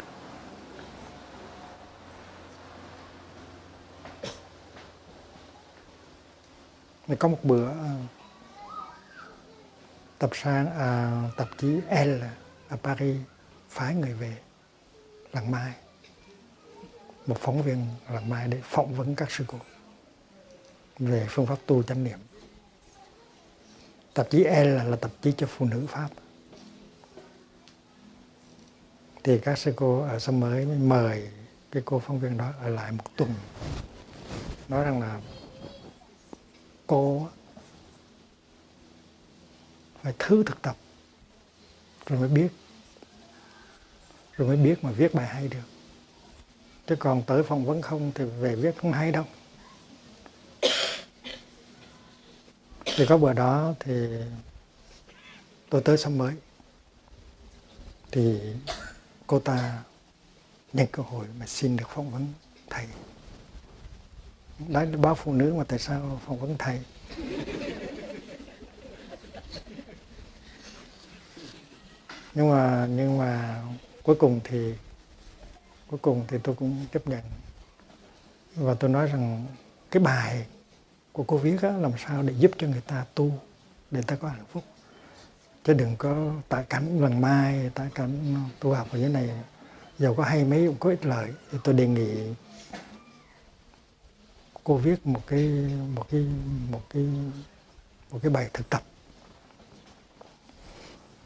Mình 7.08 7.18
có 7.18 7.28
một 7.28 7.40
bữa 7.44 7.66
ờ, 7.68 7.96
tập 10.20 10.30
sang 10.34 10.80
à, 10.80 11.22
tạp 11.38 11.48
chí 11.58 11.68
L 12.06 12.24
ở 12.70 12.78
Paris 12.84 13.18
phái 13.70 13.96
người 13.96 14.14
về 14.14 14.38
làng 15.34 15.52
mai. 15.52 15.74
Một 17.26 17.38
phóng 17.40 17.62
viên 17.62 17.86
làng 18.10 18.30
mai 18.30 18.48
để 18.48 18.62
phỏng 18.64 18.94
vấn 18.96 19.16
các 19.16 19.32
sư 19.32 19.46
cô 19.48 19.60
về 21.00 21.28
phương 21.30 21.46
pháp 21.46 21.58
tu 21.66 21.84
chánh 21.84 22.04
niệm 22.04 22.20
tạp 24.16 24.30
chí 24.30 24.44
L 24.44 24.68
là, 24.68 24.84
là 24.84 24.96
tạp 24.96 25.12
chí 25.22 25.34
cho 25.38 25.48
phụ 25.48 25.66
nữ 25.66 25.86
Pháp. 25.88 26.10
Thì 29.24 29.40
các 29.40 29.58
sư 29.58 29.74
cô 29.76 30.02
ở 30.02 30.20
sông 30.20 30.40
mới 30.40 30.66
mời 30.66 31.30
cái 31.72 31.84
cô 31.86 32.00
phóng 32.00 32.20
viên 32.20 32.38
đó 32.38 32.52
ở 32.62 32.70
lại 32.70 32.92
một 32.92 33.04
tuần. 33.16 33.34
Nói 34.68 34.84
rằng 34.86 35.02
là 35.02 35.22
cô 36.88 37.28
phải 40.04 40.14
thứ 40.20 40.44
thực 40.44 40.62
tập 40.62 40.76
rồi 42.06 42.20
mới 42.20 42.30
biết 42.30 42.48
rồi 44.38 44.48
mới 44.48 44.58
biết 44.58 44.84
mà 44.84 44.92
viết 44.92 45.14
bài 45.14 45.28
hay 45.28 45.48
được. 45.48 45.68
Chứ 46.88 46.96
còn 47.00 47.24
tới 47.24 47.44
phỏng 47.44 47.66
vấn 47.66 47.82
không 47.82 48.12
thì 48.16 48.26
về 48.26 48.56
viết 48.56 48.78
không 48.78 48.92
hay 48.92 49.12
đâu. 49.12 49.26
Thì 52.98 53.06
có 53.06 53.18
bữa 53.18 53.34
đó 53.34 53.74
thì 53.80 54.08
tôi 55.70 55.82
tới 55.82 55.98
xóm 55.98 56.18
mới. 56.18 56.34
Thì 58.12 58.40
cô 59.28 59.40
ta 59.40 59.84
nhận 60.74 60.88
cơ 60.92 61.04
hội 61.04 61.26
mà 61.40 61.46
xin 61.46 61.78
được 61.78 61.90
phỏng 61.90 62.12
vấn 62.12 62.34
thầy. 62.70 62.88
Nói 64.68 64.86
báo 64.86 65.16
phụ 65.16 65.34
nữ 65.34 65.54
mà 65.58 65.64
tại 65.64 65.80
sao 65.80 66.22
phỏng 66.26 66.40
vấn 66.40 66.56
thầy? 66.60 66.82
Nhưng 72.34 72.50
mà 72.50 72.88
nhưng 72.90 73.18
mà 73.18 73.62
cuối 74.04 74.16
cùng 74.16 74.40
thì, 74.44 74.74
cuối 75.88 76.00
cùng 76.02 76.26
thì 76.28 76.38
tôi 76.44 76.56
cũng 76.56 76.86
chấp 76.94 77.08
nhận. 77.08 77.22
Và 78.56 78.74
tôi 78.74 78.90
nói 78.90 79.08
rằng 79.08 79.46
cái 79.92 80.04
bài 80.04 80.46
của 81.16 81.24
cô 81.24 81.38
viết 81.38 81.62
á, 81.62 81.72
làm 81.72 81.92
sao 82.06 82.24
để 82.24 82.34
giúp 82.40 82.52
cho 82.58 82.68
người 82.68 82.82
ta 82.82 83.06
tu 83.16 83.32
để 83.92 84.02
ta 84.02 84.16
có 84.16 84.28
hạnh 84.28 84.46
phúc. 84.52 84.64
Chứ 85.64 85.74
đừng 85.74 85.96
có 85.98 86.32
tạ 86.50 86.62
cảnh 86.70 87.02
lần 87.02 87.22
mai 87.22 87.72
tạ 87.76 87.90
cảnh 87.96 88.36
tu 88.60 88.74
học 88.74 88.88
ở 88.92 89.00
dưới 89.00 89.10
này 89.10 89.30
dầu 90.00 90.16
có 90.16 90.24
hay 90.24 90.46
mấy 90.46 90.68
cũng 90.68 90.78
có 90.80 90.90
ích 90.90 91.06
lợi. 91.06 91.34
Thì 91.52 91.58
tôi 91.64 91.74
đề 91.74 91.88
nghị 91.88 92.34
cô 94.64 94.78
viết 94.78 95.08
một 95.08 95.22
cái 95.28 95.42
một 95.96 96.06
cái 96.12 96.22
một 96.70 96.82
cái 96.90 97.04
một 98.12 98.20
cái 98.22 98.32
bài 98.32 98.50
thực 98.54 98.70
tập. 98.70 98.84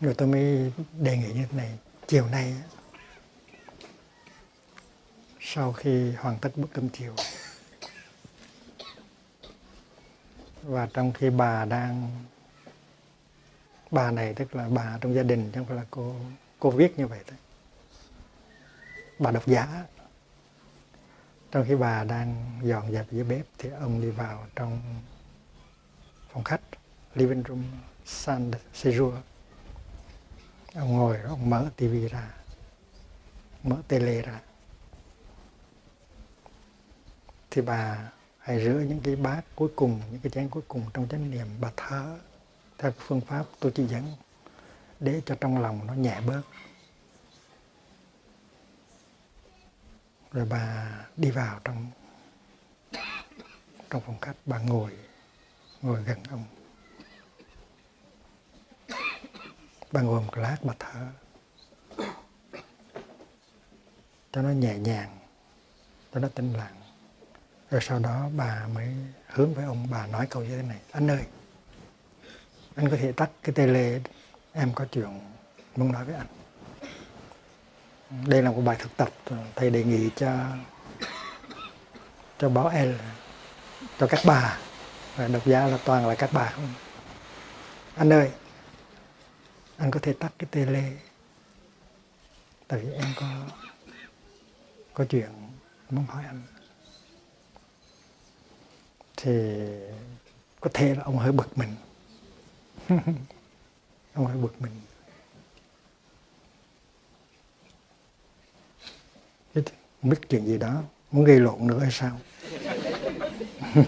Rồi 0.02 0.14
tôi 0.14 0.28
mới 0.28 0.72
đề 1.00 1.18
nghị 1.18 1.34
như 1.34 1.46
thế 1.52 1.58
này. 1.58 1.78
Chiều 2.08 2.26
nay 2.26 2.56
sau 5.40 5.74
khi 5.74 6.12
hoàn 6.12 6.38
tất 6.40 6.58
bức 6.58 6.68
cơm 6.74 6.90
chiều 6.90 7.16
và 10.64 10.88
trong 10.94 11.14
khi 11.14 11.30
bà 11.30 11.66
đang, 11.66 12.12
bà 13.92 14.12
này, 14.12 14.34
tức 14.34 14.56
là 14.56 14.70
bà 14.70 14.98
trong 15.02 15.16
gia 15.16 15.24
đình 15.24 15.52
chẳng 15.54 15.66
phải 15.66 15.78
là 15.78 15.86
cô 15.92 16.16
cô 16.60 16.72
viết 16.72 17.00
như 17.00 17.08
vậy 17.08 17.20
thôi. 17.28 17.38
Bà 19.20 19.32
độc 19.32 19.48
giả. 19.48 19.84
Trong 21.52 21.66
khi 21.68 21.76
bà 21.76 22.04
đang 22.04 22.60
dọn 22.64 22.92
dẹp 22.92 23.12
dưới 23.12 23.24
bếp 23.24 23.46
thì 23.58 23.70
ông 23.70 24.02
đi 24.02 24.10
vào 24.10 24.46
trong 24.56 24.82
phòng 26.34 26.44
khách, 26.44 26.62
living 27.16 27.44
room 27.48 27.64
San 28.06 28.52
Sejour 28.74 29.14
ông 30.76 30.98
ngồi, 30.98 31.20
ông 31.22 31.50
mở 31.50 31.70
tivi 31.76 32.08
ra, 32.08 32.30
mở 33.64 33.76
tele 33.88 34.22
ra. 34.22 34.40
Thì 37.52 37.62
bà 37.62 38.12
hãy 38.50 38.60
rửa 38.60 38.80
những 38.80 39.02
cái 39.04 39.16
bát 39.16 39.42
cuối 39.56 39.70
cùng, 39.76 40.02
những 40.12 40.22
cái 40.22 40.30
chén 40.30 40.50
cuối 40.50 40.64
cùng 40.68 40.86
trong 40.94 41.08
chánh 41.10 41.32
niệm 41.32 41.48
bà 41.62 41.72
thở 41.78 42.18
theo 42.78 42.92
phương 42.98 43.22
pháp 43.22 43.46
tôi 43.60 43.72
chỉ 43.76 43.86
dẫn 43.86 44.14
để 45.00 45.22
cho 45.26 45.36
trong 45.42 45.62
lòng 45.62 45.88
nó 45.88 45.94
nhẹ 45.94 46.22
bớt. 46.22 46.42
Rồi 50.32 50.46
bà 50.46 50.92
đi 51.18 51.32
vào 51.32 51.60
trong 51.64 51.88
trong 53.90 54.02
phòng 54.06 54.20
khách, 54.22 54.36
bà 54.46 54.60
ngồi 54.60 54.92
ngồi 55.82 56.04
gần 56.04 56.18
ông. 56.30 56.46
Bà 59.92 60.02
ngồi 60.02 60.22
một 60.22 60.38
lát, 60.38 60.58
bà 60.62 60.74
thở. 60.80 61.08
Cho 64.32 64.42
nó 64.42 64.50
nhẹ 64.50 64.78
nhàng, 64.78 65.18
cho 66.14 66.20
nó 66.20 66.28
tĩnh 66.28 66.54
lặng 66.54 66.79
rồi 67.72 67.82
sau 67.82 68.00
đó 68.00 68.30
bà 68.36 68.68
mới 68.74 68.88
hướng 69.28 69.54
với 69.54 69.66
ông, 69.66 69.88
bà 69.92 70.08
nói 70.08 70.28
câu 70.30 70.44
như 70.44 70.58
thế 70.58 70.64
này. 70.64 70.80
Anh 70.92 71.12
ơi, 71.12 71.24
anh 72.76 72.90
có 72.90 72.98
thể 72.98 73.12
tắt 73.12 73.30
cái 73.44 73.54
tele, 73.56 74.00
em 74.54 74.74
có 74.74 74.86
chuyện 74.92 75.20
muốn 75.76 75.92
nói 75.92 76.06
với 76.06 76.16
anh. 76.16 76.28
Đây 78.26 78.42
là 78.42 78.52
một 78.52 78.62
bài 78.62 78.76
thực 78.80 78.98
tập, 78.98 79.10
thầy 79.56 79.70
đề 79.70 79.84
nghị 79.84 80.10
cho 80.16 80.46
cho 82.38 82.50
báo 82.50 82.70
L 82.70 82.94
cho 84.00 84.08
các 84.08 84.20
bà. 84.26 84.58
Và 85.16 85.28
độc 85.28 85.46
giả 85.46 85.68
là 85.68 85.78
toàn 85.86 86.08
là 86.08 86.16
các 86.16 86.30
bà 86.34 86.50
không? 86.50 86.74
Anh 87.96 88.14
ơi, 88.14 88.32
anh 89.78 89.92
có 89.92 90.00
thể 90.04 90.14
tắt 90.14 90.32
cái 90.40 90.48
tele, 90.52 90.92
tại 92.68 92.80
vì 92.80 92.92
em 92.92 93.06
có 93.16 93.26
có 94.94 95.06
chuyện 95.10 95.30
muốn 95.90 96.06
hỏi 96.06 96.24
anh 96.28 96.42
thì 99.22 99.66
có 100.60 100.70
thể 100.74 100.96
là 100.96 101.04
ông 101.04 101.18
hơi 101.18 101.32
bực 101.32 101.58
mình. 101.58 101.76
Ông 104.14 104.26
hơi 104.26 104.38
bực 104.38 104.62
mình. 104.62 104.72
Không 110.02 110.10
biết 110.10 110.18
chuyện 110.30 110.46
gì 110.46 110.58
đó, 110.58 110.82
muốn 111.12 111.26
gây 111.26 111.40
lộn 111.40 111.68
nữa 111.68 111.80
hay 111.80 111.92
sao? 111.92 112.20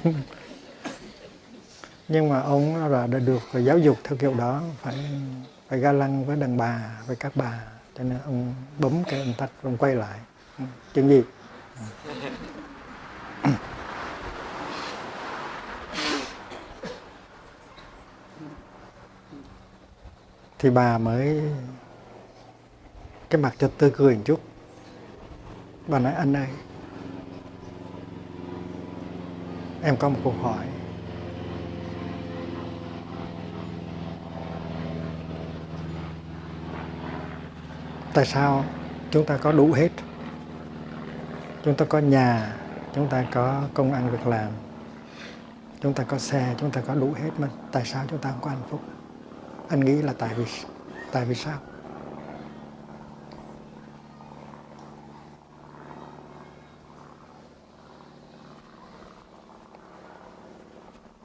Nhưng 2.07 2.29
mà 2.29 2.39
ông 2.39 2.91
là 2.91 3.07
đã 3.07 3.19
được 3.19 3.41
giáo 3.53 3.77
dục 3.77 3.97
theo 4.03 4.17
kiểu 4.17 4.33
đó, 4.33 4.63
phải 4.81 4.95
phải 5.67 5.79
ga 5.79 5.91
lăng 5.91 6.25
với 6.25 6.37
đàn 6.37 6.57
bà, 6.57 7.01
với 7.07 7.15
các 7.15 7.31
bà. 7.35 7.63
Cho 7.97 8.03
nên 8.03 8.17
ông 8.25 8.55
bấm 8.79 9.03
cái 9.03 9.19
ông 9.19 9.33
tắt 9.37 9.49
ông 9.63 9.77
quay 9.77 9.95
lại. 9.95 10.19
Chuyện 10.93 11.09
gì? 11.09 11.21
Thì 20.61 20.69
bà 20.69 20.97
mới 20.97 21.41
cái 23.29 23.41
mặt 23.41 23.53
cho 23.57 23.69
tươi 23.77 23.91
cười 23.95 24.15
một 24.15 24.21
chút. 24.25 24.39
Bà 25.87 25.99
nói, 25.99 26.13
anh 26.13 26.33
ơi, 26.35 26.47
em 29.83 29.97
có 29.97 30.09
một 30.09 30.19
câu 30.23 30.33
hỏi. 30.41 30.65
Tại 38.13 38.25
sao 38.25 38.65
chúng 39.11 39.25
ta 39.25 39.37
có 39.37 39.51
đủ 39.51 39.71
hết? 39.73 39.89
Chúng 41.65 41.75
ta 41.75 41.85
có 41.85 41.99
nhà, 41.99 42.55
chúng 42.95 43.07
ta 43.07 43.25
có 43.31 43.61
công 43.73 43.93
ăn 43.93 44.11
việc 44.11 44.27
làm, 44.27 44.51
chúng 45.81 45.93
ta 45.93 46.03
có 46.03 46.17
xe, 46.17 46.55
chúng 46.57 46.71
ta 46.71 46.81
có 46.81 46.95
đủ 46.95 47.13
hết 47.13 47.29
mà 47.37 47.47
tại 47.71 47.85
sao 47.85 48.05
chúng 48.09 48.19
ta 48.19 48.31
không 48.31 48.41
có 48.41 48.49
hạnh 48.49 48.63
phúc? 48.69 48.81
Anh 49.71 49.79
nghĩ 49.79 50.01
là 50.01 50.13
tại 50.13 50.33
vì 50.35 50.45
tại 51.11 51.25
vì 51.25 51.35
sao? 51.35 51.59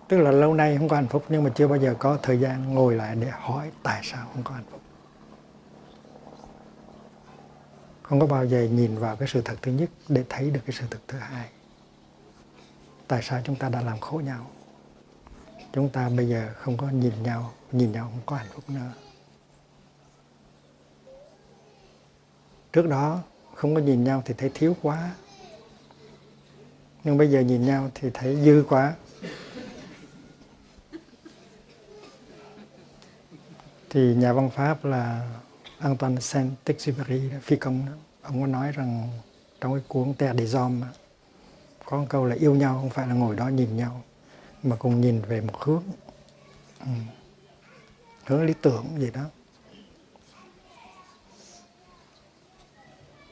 Tức 0.09 0.19
là 0.19 0.31
lâu 0.31 0.55
nay 0.55 0.77
không 0.79 0.89
có 0.89 0.97
hạnh 0.97 1.09
phúc, 1.09 1.25
nhưng 1.29 1.45
mà 1.45 1.51
chưa 1.55 1.69
bao 1.69 1.79
giờ 1.79 1.95
có 1.99 2.19
thời 2.23 2.41
gian 2.41 2.75
ngồi 2.75 2.95
lại 2.95 3.17
để 3.17 3.31
hỏi 3.31 3.71
tại 3.83 4.01
sao 4.05 4.27
không 4.35 4.43
có 4.43 4.55
hạnh 4.55 4.65
phúc. 4.71 4.81
Không 8.03 8.21
có 8.21 8.27
bao 8.27 8.47
giờ 8.47 8.63
nhìn 8.63 8.99
vào 8.99 9.17
cái 9.17 9.29
sự 9.29 9.43
thật 9.45 9.57
thứ 9.63 9.73
nhất 9.73 9.91
để 10.09 10.25
thấy 10.29 10.51
được 10.51 10.61
cái 10.67 10.77
sự 10.81 10.87
thật 10.91 11.01
thứ 11.09 11.19
hai. 11.19 11.49
Tại 13.09 13.23
sao 13.23 13.41
chúng 13.45 13.57
ta 13.57 13.69
đã 13.69 13.81
làm 13.81 14.01
khổ 14.01 14.21
nhau? 14.25 14.47
Chúng 15.77 15.89
ta 15.89 16.09
bây 16.09 16.29
giờ 16.29 16.53
không 16.57 16.77
có 16.77 16.91
nhìn 16.91 17.23
nhau 17.23 17.53
nhìn 17.73 17.93
nhau 17.93 18.11
không 18.13 18.23
có 18.27 18.37
hạnh 18.37 18.47
phúc 18.55 18.71
nữa. 18.71 18.93
Trước 22.73 22.87
đó 22.89 23.23
không 23.55 23.75
có 23.75 23.81
nhìn 23.81 24.05
nhau 24.05 24.23
thì 24.25 24.35
thấy 24.39 24.51
thiếu 24.55 24.77
quá. 24.83 25.15
Nhưng 27.05 27.19
bây 27.19 27.31
giờ 27.31 27.41
nhìn 27.41 27.67
nhau 27.67 27.91
thì 27.95 28.11
thấy 28.15 28.37
dư 28.45 28.65
quá. 28.69 28.95
Thì 33.91 34.15
nhà 34.15 34.33
văn 34.33 34.51
pháp 34.51 34.85
là 34.85 35.31
Antoine 35.79 36.17
Saint-Exupéry 36.21 37.41
phi 37.43 37.57
công 37.57 37.87
đó, 37.87 37.93
ông 38.23 38.41
có 38.41 38.47
nói 38.47 38.73
rằng 38.73 39.09
trong 39.61 39.73
cái 39.73 39.83
cuốn 39.89 40.15
Terre 40.15 40.39
des 40.39 40.55
Hommes 40.55 40.89
có 41.85 41.97
một 41.99 42.07
câu 42.09 42.25
là 42.25 42.37
yêu 42.37 42.55
nhau 42.55 42.79
không 42.81 42.91
phải 42.91 43.07
là 43.07 43.15
ngồi 43.15 43.37
đó 43.37 43.49
nhìn 43.49 43.77
nhau 43.77 44.03
mà 44.63 44.77
cùng 44.77 45.01
nhìn 45.01 45.23
về 45.23 45.41
một 45.41 45.63
hướng 45.63 45.83
ừ. 46.81 46.87
hướng 48.25 48.45
lý 48.45 48.55
tưởng 48.63 48.87
gì 48.99 49.11
đó. 49.11 49.25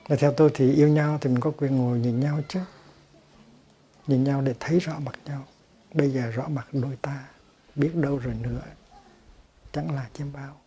Và 0.09 0.17
theo 0.17 0.33
tôi 0.33 0.51
thì 0.55 0.75
yêu 0.75 0.89
nhau 0.89 1.19
thì 1.21 1.31
mình 1.31 1.41
có 1.41 1.51
quyền 1.51 1.77
ngồi 1.77 1.99
nhìn 1.99 2.21
nhau 2.21 2.41
chứ. 2.49 2.61
Nhìn 4.07 4.25
nhau 4.25 4.43
để 4.43 4.55
thấy 4.61 4.79
rõ 4.79 4.99
mặt 4.99 5.15
nhau. 5.25 5.47
Bây 5.95 6.11
giờ 6.11 6.31
rõ 6.31 6.49
mặt 6.49 6.67
đôi 6.73 6.97
ta, 7.03 7.29
biết 7.75 7.91
đâu 7.95 8.19
rồi 8.19 8.35
nữa, 8.35 8.63
chẳng 9.73 9.95
là 9.95 10.09
chiêm 10.13 10.33
bao. 10.33 10.61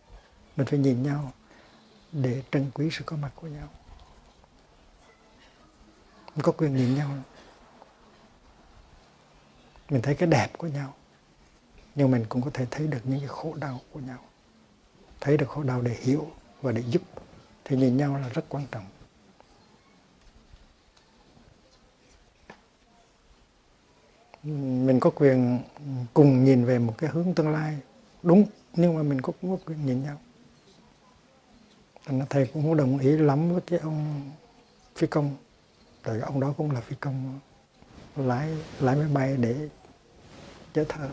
Mình 0.56 0.66
phải 0.66 0.78
nhìn 0.78 1.02
nhau 1.02 1.32
để 2.12 2.42
trân 2.50 2.70
quý 2.74 2.88
sự 2.92 3.02
có 3.06 3.16
mặt 3.16 3.30
của 3.34 3.46
nhau. 3.46 3.68
Mình 6.34 6.42
có 6.42 6.52
quyền 6.52 6.76
nhìn 6.76 6.94
nhau 6.94 7.10
mình 9.90 10.02
thấy 10.02 10.14
cái 10.14 10.28
đẹp 10.28 10.48
của 10.58 10.66
nhau. 10.66 10.94
Nhưng 11.94 12.10
mình 12.10 12.24
cũng 12.28 12.42
có 12.42 12.50
thể 12.54 12.66
thấy 12.70 12.86
được 12.86 13.00
những 13.04 13.18
cái 13.18 13.28
khổ 13.28 13.54
đau 13.54 13.80
của 13.92 14.00
nhau. 14.00 14.18
Thấy 15.20 15.36
được 15.36 15.48
khổ 15.48 15.62
đau 15.62 15.82
để 15.82 15.96
hiểu 16.00 16.30
và 16.62 16.72
để 16.72 16.82
giúp. 16.90 17.02
Thì 17.64 17.76
nhìn 17.76 17.96
nhau 17.96 18.18
là 18.18 18.28
rất 18.28 18.44
quan 18.48 18.66
trọng. 18.70 18.84
Mình 24.86 25.00
có 25.00 25.10
quyền 25.10 25.60
cùng 26.14 26.44
nhìn 26.44 26.64
về 26.64 26.78
một 26.78 26.94
cái 26.98 27.10
hướng 27.10 27.34
tương 27.34 27.48
lai 27.48 27.78
đúng, 28.22 28.46
nhưng 28.72 28.94
mà 28.94 29.02
mình 29.02 29.20
cũng 29.20 29.34
có 29.42 29.56
quyền 29.66 29.86
nhìn 29.86 30.02
nhau. 30.02 30.18
Thành 32.04 32.26
thầy 32.30 32.46
cũng 32.46 32.62
không 32.62 32.76
đồng 32.76 32.98
ý 32.98 33.10
lắm 33.10 33.52
với 33.52 33.60
cái 33.66 33.78
ông 33.78 34.30
phi 34.96 35.06
công. 35.06 35.36
Tại 36.02 36.20
ông 36.20 36.40
đó 36.40 36.54
cũng 36.56 36.70
là 36.70 36.80
phi 36.80 36.96
công 37.00 37.40
lái 38.16 38.48
lái 38.80 38.96
máy 38.96 39.08
bay 39.08 39.36
để 39.36 39.68
chở 40.74 40.84
thơ 40.88 41.08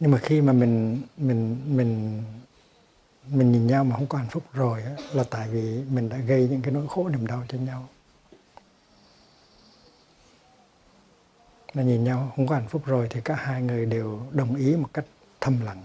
nhưng 0.00 0.10
mà 0.10 0.18
khi 0.18 0.40
mà 0.40 0.52
mình 0.52 1.02
mình 1.16 1.76
mình 1.76 2.22
mình 3.28 3.52
nhìn 3.52 3.66
nhau 3.66 3.84
mà 3.84 3.96
không 3.96 4.06
có 4.06 4.18
hạnh 4.18 4.30
phúc 4.30 4.42
rồi 4.52 4.82
á, 4.82 4.92
là 5.12 5.24
tại 5.30 5.48
vì 5.48 5.82
mình 5.90 6.08
đã 6.08 6.16
gây 6.16 6.48
những 6.50 6.62
cái 6.62 6.72
nỗi 6.72 6.86
khổ 6.88 7.08
niềm 7.08 7.26
đau 7.26 7.44
cho 7.48 7.58
nhau. 7.58 7.88
Mà 11.74 11.82
nhìn 11.82 12.04
nhau 12.04 12.32
không 12.36 12.46
có 12.46 12.54
hạnh 12.54 12.68
phúc 12.68 12.82
rồi 12.86 13.06
thì 13.10 13.20
cả 13.24 13.34
hai 13.34 13.62
người 13.62 13.86
đều 13.86 14.20
đồng 14.30 14.56
ý 14.56 14.76
một 14.76 14.88
cách 14.94 15.04
thầm 15.40 15.60
lặng. 15.60 15.82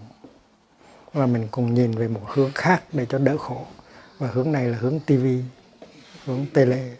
Và 1.12 1.26
mình 1.26 1.48
cùng 1.50 1.74
nhìn 1.74 1.92
về 1.92 2.08
một 2.08 2.20
hướng 2.26 2.50
khác 2.54 2.82
để 2.92 3.06
cho 3.08 3.18
đỡ 3.18 3.36
khổ. 3.36 3.66
Và 4.18 4.28
hướng 4.28 4.52
này 4.52 4.68
là 4.68 4.78
hướng 4.78 5.00
tivi 5.00 5.42
hướng 6.24 6.46
tele 6.54 6.96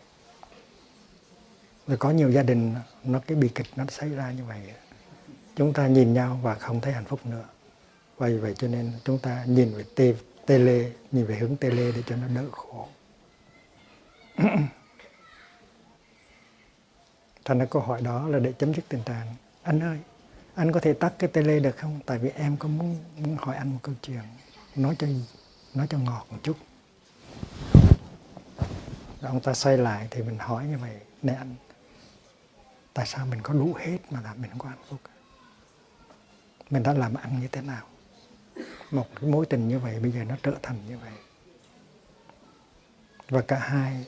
rồi 1.90 1.96
có 1.98 2.10
nhiều 2.10 2.30
gia 2.30 2.42
đình 2.42 2.74
nó 3.04 3.18
cái 3.26 3.36
bi 3.36 3.48
kịch 3.54 3.66
nó 3.76 3.84
xảy 3.88 4.08
ra 4.08 4.30
như 4.30 4.44
vậy. 4.44 4.60
Chúng 5.56 5.72
ta 5.72 5.86
nhìn 5.86 6.14
nhau 6.14 6.40
và 6.42 6.54
không 6.54 6.80
thấy 6.80 6.92
hạnh 6.92 7.04
phúc 7.04 7.26
nữa. 7.26 7.44
Vậy 8.16 8.38
vậy 8.38 8.54
cho 8.54 8.68
nên 8.68 8.92
chúng 9.04 9.18
ta 9.18 9.44
nhìn 9.46 9.74
về 9.74 9.84
tê 9.96 10.14
tê 10.46 10.58
lê 10.58 10.90
nhìn 11.12 11.26
về 11.26 11.36
hướng 11.36 11.56
tê 11.56 11.70
lê 11.70 11.92
để 11.92 12.02
cho 12.06 12.16
nó 12.16 12.28
đỡ 12.34 12.44
khổ. 12.52 12.88
Thành 17.44 17.58
ra 17.58 17.64
câu 17.64 17.82
hỏi 17.82 18.00
đó 18.02 18.28
là 18.28 18.38
để 18.38 18.52
chấm 18.52 18.74
dứt 18.74 18.84
tình 18.88 19.02
trạng. 19.02 19.26
Anh 19.62 19.80
ơi 19.80 19.98
anh 20.54 20.72
có 20.72 20.80
thể 20.80 20.92
tắt 20.92 21.12
cái 21.18 21.30
tê 21.32 21.42
lê 21.42 21.60
được 21.60 21.76
không? 21.76 22.00
Tại 22.06 22.18
vì 22.18 22.30
em 22.30 22.56
có 22.56 22.68
muốn, 22.68 22.96
muốn 23.16 23.36
hỏi 23.40 23.56
anh 23.56 23.72
một 23.72 23.78
câu 23.82 23.94
chuyện. 24.02 24.22
Nói 24.76 24.96
cho 24.98 25.06
nói 25.74 25.86
cho 25.90 25.98
ngọt 25.98 26.26
một 26.30 26.38
chút. 26.42 26.56
Rồi 29.20 29.30
ông 29.30 29.40
ta 29.40 29.54
xoay 29.54 29.78
lại 29.78 30.08
thì 30.10 30.22
mình 30.22 30.38
hỏi 30.38 30.64
như 30.66 30.78
vậy. 30.78 30.96
Nè 31.22 31.32
anh 31.32 31.54
tại 32.94 33.06
sao 33.06 33.26
mình 33.26 33.42
có 33.42 33.54
đủ 33.54 33.74
hết 33.74 33.98
mà 34.10 34.20
làm 34.20 34.42
mình 34.42 34.50
không 34.50 34.58
có 34.58 34.68
hạnh 34.68 34.84
phúc? 34.88 35.00
Mình 36.70 36.82
đã 36.82 36.92
làm 36.92 37.14
ăn 37.14 37.40
như 37.40 37.48
thế 37.48 37.60
nào? 37.60 37.86
Một 38.90 39.06
cái 39.20 39.30
mối 39.30 39.46
tình 39.46 39.68
như 39.68 39.78
vậy 39.78 40.00
bây 40.00 40.12
giờ 40.12 40.24
nó 40.24 40.36
trở 40.42 40.54
thành 40.62 40.76
như 40.88 40.98
vậy. 40.98 41.12
Và 43.28 43.40
cả 43.40 43.58
hai 43.58 44.06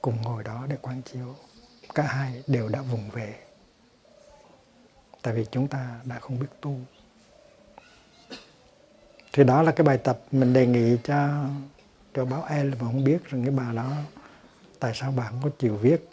cùng 0.00 0.22
ngồi 0.22 0.44
đó 0.44 0.66
để 0.68 0.76
quan 0.82 1.02
chiếu. 1.02 1.34
Cả 1.94 2.02
hai 2.02 2.42
đều 2.46 2.68
đã 2.68 2.82
vùng 2.82 3.10
về. 3.10 3.34
Tại 5.22 5.34
vì 5.34 5.46
chúng 5.50 5.68
ta 5.68 6.00
đã 6.04 6.18
không 6.18 6.38
biết 6.40 6.46
tu. 6.60 6.80
Thì 9.32 9.44
đó 9.44 9.62
là 9.62 9.72
cái 9.72 9.84
bài 9.84 9.98
tập 9.98 10.20
mình 10.32 10.52
đề 10.52 10.66
nghị 10.66 10.96
cho 11.04 11.46
cho 12.14 12.24
báo 12.24 12.44
EL 12.44 12.70
mà 12.70 12.78
không 12.78 13.04
biết 13.04 13.24
rằng 13.24 13.44
cái 13.44 13.54
bà 13.54 13.72
đó 13.72 13.92
tại 14.78 14.92
sao 14.94 15.12
bà 15.16 15.28
không 15.28 15.40
có 15.42 15.50
chịu 15.58 15.76
viết 15.76 16.08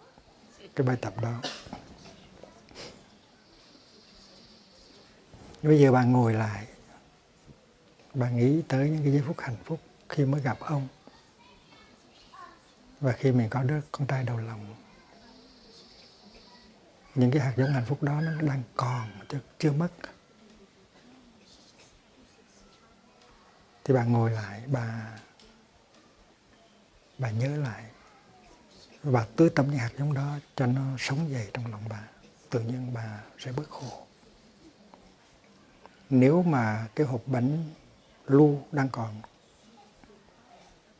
cái 0.75 0.87
bài 0.87 0.97
tập 1.01 1.13
đó. 1.21 1.41
Bây 5.63 5.79
giờ 5.79 5.91
bà 5.91 6.03
ngồi 6.03 6.33
lại. 6.33 6.67
Bà 8.13 8.29
nghĩ 8.29 8.61
tới 8.67 8.89
những 8.89 9.03
cái 9.03 9.13
giây 9.13 9.23
phút 9.27 9.39
hạnh 9.39 9.57
phúc 9.65 9.79
khi 10.09 10.25
mới 10.25 10.41
gặp 10.41 10.59
ông 10.59 10.87
và 12.99 13.11
khi 13.11 13.31
mình 13.31 13.49
có 13.49 13.63
đứa 13.63 13.81
con 13.91 14.07
trai 14.07 14.23
đầu 14.23 14.37
lòng. 14.37 14.75
Những 17.15 17.31
cái 17.31 17.41
hạt 17.41 17.53
giống 17.57 17.73
hạnh 17.73 17.85
phúc 17.85 18.03
đó 18.03 18.21
nó 18.21 18.41
đang 18.41 18.63
còn 18.75 19.09
chứ 19.29 19.37
chưa 19.59 19.71
mất. 19.71 19.89
Thì 23.83 23.93
bà 23.93 24.03
ngồi 24.03 24.31
lại, 24.31 24.63
bà 24.67 25.17
bà 27.17 27.31
nhớ 27.31 27.57
lại 27.57 27.83
và 29.03 29.27
tưới 29.35 29.49
tâm 29.55 29.67
những 29.69 29.77
hạt 29.77 29.91
giống 29.97 30.13
đó 30.13 30.35
cho 30.55 30.65
nó 30.65 30.81
sống 30.99 31.31
dậy 31.31 31.49
trong 31.53 31.71
lòng 31.71 31.83
bà. 31.89 32.03
Tự 32.49 32.59
nhiên 32.59 32.93
bà 32.93 33.23
sẽ 33.39 33.51
bớt 33.51 33.69
khổ 33.69 34.08
nếu 36.09 36.43
mà 36.43 36.87
cái 36.95 37.07
hộp 37.07 37.21
bánh 37.25 37.63
lưu 38.27 38.61
đang 38.71 38.89
còn, 38.89 39.21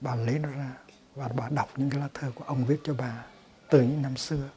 bà 0.01 0.16
lấy 0.16 0.39
nó 0.39 0.49
ra 0.49 0.72
và 1.16 1.28
bà 1.28 1.49
đọc 1.49 1.70
những 1.76 1.89
cái 1.89 1.99
lá 1.99 2.07
thơ 2.14 2.32
của 2.36 2.43
ông 2.43 2.66
viết 2.66 2.80
cho 2.84 2.93
bà 2.93 3.26
từ 3.70 3.82
những 3.82 4.01
năm 4.01 4.18
xưa. 4.18 4.49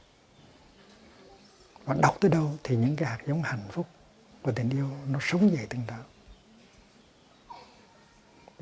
Và 1.84 1.96
đọc 2.00 2.16
tới 2.20 2.30
đâu 2.30 2.58
thì 2.64 2.76
những 2.76 2.96
cái 2.96 3.08
hạt 3.08 3.18
giống 3.26 3.42
hạnh 3.42 3.68
phúc 3.70 3.86
và 4.42 4.52
tình 4.56 4.70
yêu 4.70 4.90
nó 5.08 5.18
sống 5.22 5.52
dậy 5.52 5.66
từng 5.70 5.82
đó 5.88 5.98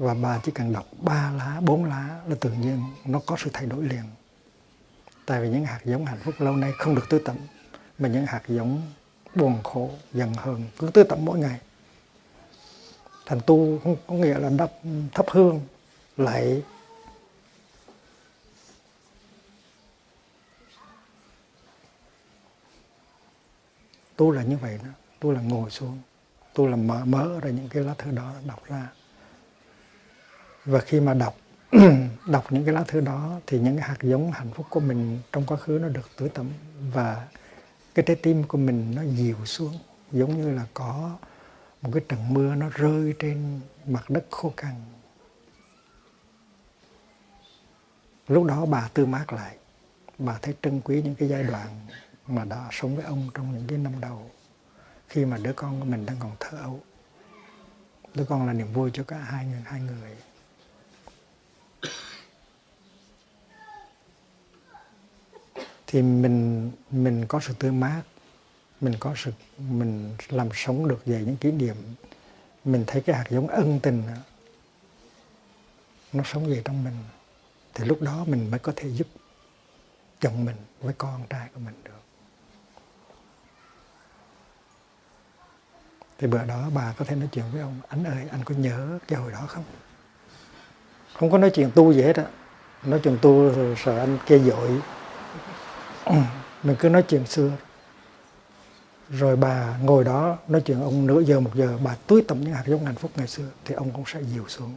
và 0.01 0.15
bà 0.15 0.41
chỉ 0.45 0.53
cần 0.53 0.73
đọc 0.73 0.87
ba 1.01 1.31
lá, 1.31 1.61
bốn 1.61 1.85
lá 1.85 2.21
là 2.27 2.37
tự 2.41 2.53
nhiên 2.53 2.83
nó 3.05 3.21
có 3.27 3.37
sự 3.39 3.51
thay 3.53 3.67
đổi 3.67 3.85
liền. 3.85 4.05
Tại 5.27 5.41
vì 5.41 5.49
những 5.49 5.65
hạt 5.65 5.81
giống 5.85 6.07
hạnh 6.07 6.19
phúc 6.25 6.35
lâu 6.39 6.57
nay 6.57 6.73
không 6.79 6.95
được 6.95 7.07
tưới 7.11 7.21
tẩm, 7.25 7.37
mà 7.99 8.09
những 8.09 8.27
hạt 8.27 8.43
giống 8.49 8.83
buồn 9.35 9.63
khổ, 9.63 9.91
giận 10.13 10.35
hờn 10.35 10.65
cứ 10.79 10.91
tưới 10.95 11.05
tẩm 11.09 11.25
mỗi 11.25 11.39
ngày 11.39 11.61
thành 13.31 13.41
tu 13.47 13.79
không, 13.85 13.97
có 14.07 14.15
nghĩa 14.15 14.39
là 14.39 14.51
đắp 14.59 14.71
thắp 15.13 15.27
hương 15.29 15.61
lại. 16.17 16.63
Tu 24.17 24.31
là 24.31 24.43
như 24.43 24.57
vậy 24.57 24.79
đó. 24.85 24.91
Tu 25.21 25.33
là 25.33 25.41
ngồi 25.41 25.71
xuống. 25.71 25.99
Tu 26.55 26.67
là 26.67 26.77
mở 26.77 27.05
mở 27.05 27.41
ra 27.43 27.51
những 27.51 27.69
cái 27.69 27.83
lá 27.83 27.95
thư 27.99 28.11
đó, 28.11 28.33
đọc 28.47 28.65
ra. 28.65 28.89
Và 30.65 30.81
khi 30.81 31.01
mà 31.01 31.15
đọc 31.15 31.37
đọc 32.27 32.53
những 32.53 32.65
cái 32.65 32.75
lá 32.75 32.85
thư 32.89 33.01
đó, 33.01 33.41
thì 33.47 33.59
những 33.59 33.77
cái 33.77 33.89
hạt 33.89 33.99
giống 34.03 34.33
hạnh 34.33 34.51
phúc 34.55 34.67
của 34.71 34.81
mình 34.81 35.19
trong 35.33 35.47
quá 35.47 35.57
khứ 35.57 35.79
nó 35.83 35.89
được 35.89 36.11
tưới 36.17 36.29
tẩm 36.29 36.51
và 36.93 37.29
cái 37.95 38.05
trái 38.07 38.17
tim 38.17 38.45
của 38.45 38.59
mình 38.59 38.95
nó 38.95 39.03
dịu 39.03 39.37
xuống, 39.45 39.79
giống 40.13 40.43
như 40.43 40.51
là 40.51 40.67
có 40.75 41.17
một 41.83 41.91
cái 41.95 42.05
trận 42.09 42.35
mưa 42.35 42.55
nó 42.55 42.69
rơi 42.69 43.15
trên 43.19 43.61
mặt 43.87 44.11
đất 44.11 44.27
khô 44.31 44.53
cằn. 44.57 44.75
Lúc 48.29 48.45
đó 48.45 48.67
bà 48.67 48.89
tư 48.95 49.07
mát 49.07 49.33
lại, 49.33 49.57
bà 50.19 50.39
thấy 50.43 50.55
trân 50.63 50.81
quý 50.81 51.03
những 51.03 51.15
cái 51.15 51.29
giai 51.29 51.43
đoạn 51.43 51.87
mà 52.27 52.45
đã 52.45 52.69
sống 52.73 52.97
với 52.97 53.05
ông 53.05 53.29
trong 53.35 53.53
những 53.53 53.67
cái 53.69 53.79
năm 53.79 53.93
đầu, 54.01 54.31
khi 55.09 55.25
mà 55.25 55.37
đứa 55.37 55.53
con 55.53 55.81
của 55.81 55.87
mình 55.87 56.07
đang 56.07 56.17
còn 56.21 56.37
thơ 56.41 56.59
ấu. 56.59 56.81
Đứa 58.15 58.25
con 58.25 58.47
là 58.47 58.53
niềm 58.53 58.73
vui 58.73 58.91
cho 58.93 59.05
cả 59.05 59.19
hai 59.19 59.47
người 59.47 59.61
hai 59.65 59.81
người. 59.81 60.17
Thì 65.87 66.03
mình 66.03 66.71
mình 66.91 67.27
có 67.29 67.41
sự 67.41 67.55
tươi 67.59 67.73
mát 67.73 68.03
mình 68.81 68.95
có 69.01 69.15
sự, 69.17 69.33
mình 69.59 70.17
làm 70.29 70.49
sống 70.55 70.89
được 70.89 71.07
về 71.07 71.23
những 71.27 71.37
kỷ 71.37 71.53
niệm. 71.53 71.77
Mình 72.65 72.85
thấy 72.87 73.03
cái 73.03 73.17
hạt 73.17 73.25
giống 73.31 73.49
ân 73.49 73.81
tình 73.83 74.03
nó 76.13 76.25
sống 76.25 76.47
về 76.47 76.63
trong 76.65 76.85
mình. 76.85 76.97
Thì 77.75 77.85
lúc 77.85 78.03
đó 78.03 78.25
mình 78.27 78.51
mới 78.51 78.59
có 78.59 78.73
thể 78.77 78.89
giúp 78.89 79.07
chồng 80.21 80.45
mình 80.45 80.57
với 80.81 80.95
con 80.99 81.23
trai 81.31 81.49
của 81.55 81.61
mình 81.61 81.75
được. 81.85 81.91
Thì 86.19 86.27
bữa 86.27 86.45
đó 86.45 86.71
bà 86.75 86.95
có 86.99 87.05
thể 87.05 87.17
nói 87.17 87.29
chuyện 87.33 87.45
với 87.53 87.63
ông, 87.63 87.81
anh 87.89 88.05
ơi, 88.05 88.25
anh 88.31 88.45
có 88.45 88.55
nhớ 88.55 88.99
cái 89.09 89.21
hồi 89.21 89.33
đó 89.33 89.45
không? 89.49 89.65
Không 91.15 91.31
có 91.31 91.39
nói 91.39 91.51
chuyện 91.55 91.71
tu 91.75 91.93
gì 91.93 92.03
hết 92.03 92.17
á. 92.17 92.25
Nói 92.83 93.01
chuyện 93.05 93.19
tu 93.23 93.49
rồi 93.49 93.77
sợ 93.85 93.99
anh 93.99 94.19
kê 94.27 94.39
dội. 94.39 94.81
Mình 96.63 96.77
cứ 96.79 96.89
nói 96.89 97.05
chuyện 97.09 97.27
xưa 97.27 97.51
rồi 99.11 99.37
bà 99.37 99.79
ngồi 99.83 100.05
đó 100.05 100.39
nói 100.49 100.63
chuyện 100.65 100.81
ông 100.81 101.07
nửa 101.07 101.21
giờ 101.21 101.41
một 101.41 101.51
giờ 101.55 101.79
bà 101.85 101.97
tưới 102.07 102.23
tẩm 102.29 102.41
những 102.41 102.53
hạt 102.53 102.65
giống 102.67 102.85
hạnh 102.85 102.95
phúc 102.95 103.11
ngày 103.17 103.29
xưa 103.29 103.51
thì 103.65 103.75
ông 103.75 103.91
cũng 103.91 104.05
sẽ 104.07 104.23
dịu 104.23 104.49
xuống. 104.49 104.77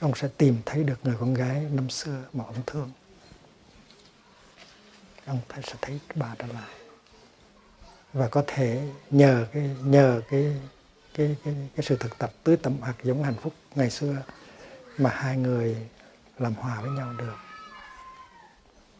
Ông 0.00 0.12
sẽ 0.14 0.28
tìm 0.36 0.56
thấy 0.66 0.84
được 0.84 0.98
người 1.02 1.16
con 1.20 1.34
gái 1.34 1.66
năm 1.72 1.90
xưa 1.90 2.22
mà 2.32 2.44
ông 2.44 2.62
thương. 2.66 2.90
Ông 5.26 5.40
sẽ 5.50 5.74
thấy 5.82 6.00
bà 6.14 6.34
trở 6.38 6.46
lại 6.46 6.74
và 8.12 8.28
có 8.28 8.44
thể 8.46 8.88
nhờ 9.10 9.46
cái 9.52 9.70
nhờ 9.84 10.20
cái 10.30 10.56
cái 11.14 11.36
cái, 11.44 11.54
cái 11.76 11.84
sự 11.84 11.96
thực 11.96 12.18
tập 12.18 12.32
tưới 12.44 12.56
tẩm 12.56 12.82
hạt 12.82 12.94
giống 13.02 13.22
hạnh 13.22 13.36
phúc 13.42 13.52
ngày 13.74 13.90
xưa 13.90 14.16
mà 14.98 15.10
hai 15.10 15.36
người 15.36 15.76
làm 16.38 16.54
hòa 16.54 16.80
với 16.80 16.90
nhau 16.90 17.12
được. 17.18 17.36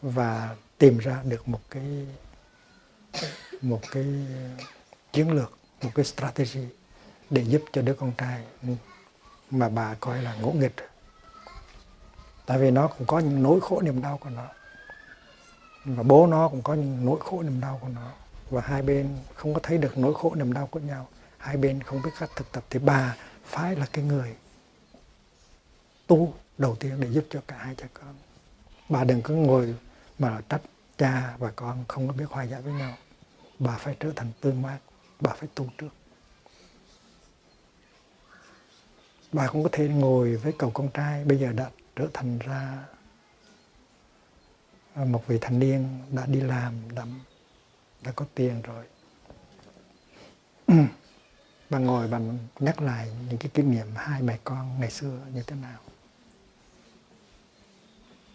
Và 0.01 0.55
tìm 0.77 0.97
ra 0.97 1.19
được 1.23 1.47
một 1.47 1.61
cái 1.69 2.07
một 3.61 3.81
cái 3.91 4.03
ờ, 4.33 4.63
chiến 5.13 5.31
lược, 5.31 5.57
một 5.83 5.89
cái 5.95 6.05
strategy 6.05 6.67
để 7.29 7.41
giúp 7.41 7.61
cho 7.73 7.81
đứa 7.81 7.93
con 7.93 8.11
trai 8.17 8.43
mà 9.51 9.69
bà 9.69 9.93
coi 9.99 10.21
là 10.21 10.35
ngỗ 10.35 10.51
nghịch. 10.51 10.75
Tại 12.45 12.57
vì 12.57 12.71
nó 12.71 12.87
cũng 12.87 13.07
có 13.07 13.19
những 13.19 13.43
nỗi 13.43 13.61
khổ 13.61 13.81
niềm 13.81 14.01
đau 14.01 14.17
của 14.17 14.29
nó 14.29 14.47
và 15.85 16.03
bố 16.03 16.27
nó 16.27 16.49
cũng 16.49 16.61
có 16.61 16.73
những 16.73 17.05
nỗi 17.05 17.19
khổ 17.19 17.43
niềm 17.43 17.61
đau 17.61 17.79
của 17.81 17.87
nó 17.87 18.11
và 18.49 18.61
hai 18.61 18.81
bên 18.81 19.17
không 19.35 19.53
có 19.53 19.59
thấy 19.63 19.77
được 19.77 19.97
nỗi 19.97 20.13
khổ 20.13 20.35
niềm 20.35 20.53
đau 20.53 20.67
của 20.67 20.79
nhau. 20.79 21.07
Hai 21.37 21.57
bên 21.57 21.83
không 21.83 22.01
biết 22.01 22.09
cách 22.19 22.29
thực 22.35 22.51
tập 22.51 22.63
thì 22.69 22.79
bà 22.79 23.15
phải 23.45 23.75
là 23.75 23.85
cái 23.93 24.03
người 24.03 24.35
tu 26.07 26.33
đầu 26.57 26.75
tiên 26.75 26.99
để 26.99 27.07
giúp 27.11 27.25
cho 27.29 27.41
cả 27.47 27.57
hai 27.57 27.75
cha 27.75 27.85
con. 27.93 28.15
Bà 28.89 29.03
đừng 29.03 29.21
có 29.21 29.33
ngồi 29.33 29.75
mà 30.19 30.41
trách 30.49 30.61
cha 30.97 31.35
và 31.37 31.51
con 31.55 31.85
không 31.87 32.07
có 32.07 32.13
biết 32.13 32.25
hòa 32.29 32.43
giải 32.43 32.61
với 32.61 32.73
nhau 32.73 32.93
bà 33.59 33.77
phải 33.77 33.95
trở 33.99 34.11
thành 34.15 34.31
tương 34.41 34.61
mát 34.61 34.79
bà 35.19 35.33
phải 35.33 35.49
tu 35.55 35.69
trước. 35.77 35.89
Bà 39.31 39.47
cũng 39.47 39.63
có 39.63 39.69
thể 39.71 39.87
ngồi 39.87 40.35
với 40.35 40.53
cậu 40.57 40.71
con 40.71 40.89
trai 40.93 41.25
bây 41.25 41.39
giờ 41.39 41.51
đã 41.51 41.69
trở 41.95 42.07
thành 42.13 42.39
ra 42.39 42.85
một 44.95 45.27
vị 45.27 45.37
thanh 45.41 45.59
niên 45.59 45.99
đã 46.11 46.25
đi 46.25 46.41
làm 46.41 46.73
đã, 46.95 47.05
đã 48.03 48.11
có 48.11 48.25
tiền 48.35 48.61
rồi. 48.61 48.85
Bà 51.69 51.79
ngồi 51.79 52.07
bà 52.07 52.19
nhắc 52.59 52.81
lại 52.81 53.11
những 53.29 53.37
cái 53.37 53.51
kinh 53.53 53.71
nghiệm 53.71 53.87
hai 53.95 54.21
mẹ 54.21 54.39
con 54.43 54.79
ngày 54.79 54.91
xưa 54.91 55.19
như 55.33 55.43
thế 55.47 55.55
nào. 55.55 55.79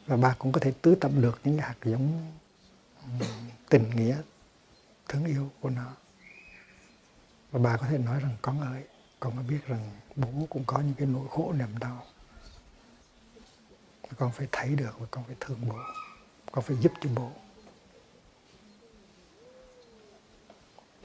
Và 0.07 0.17
bà 0.17 0.35
cũng 0.39 0.53
có 0.53 0.61
thể 0.61 0.73
tứ 0.83 0.95
tập 0.95 1.11
được 1.21 1.41
những 1.45 1.59
hạt 1.59 1.75
giống 1.85 2.33
ừ, 3.21 3.27
tình 3.69 3.91
nghĩa 3.97 4.17
thương 5.13 5.25
yêu 5.25 5.51
của 5.61 5.71
nó. 5.71 5.97
Và 7.51 7.59
bà 7.59 7.77
có 7.77 7.87
thể 7.87 7.99
nói 7.99 8.21
rằng 8.21 8.37
con 8.43 8.61
ơi, 8.61 8.83
con 9.21 9.37
có 9.37 9.43
biết 9.43 9.67
rằng 9.67 9.91
bố 10.17 10.47
cũng 10.51 10.65
có 10.67 10.81
những 10.81 10.95
cái 10.95 11.07
nỗi 11.07 11.27
khổ 11.31 11.53
niềm 11.53 11.79
đau. 11.79 12.07
Con 14.17 14.33
phải 14.33 14.49
thấy 14.53 14.75
được 14.75 14.99
và 14.99 15.07
con 15.11 15.25
phải 15.25 15.37
thương 15.41 15.69
bố. 15.69 15.79
Con 16.53 16.65
phải 16.65 16.77
giúp 16.77 16.93
cho 17.01 17.11
bố. 17.15 17.33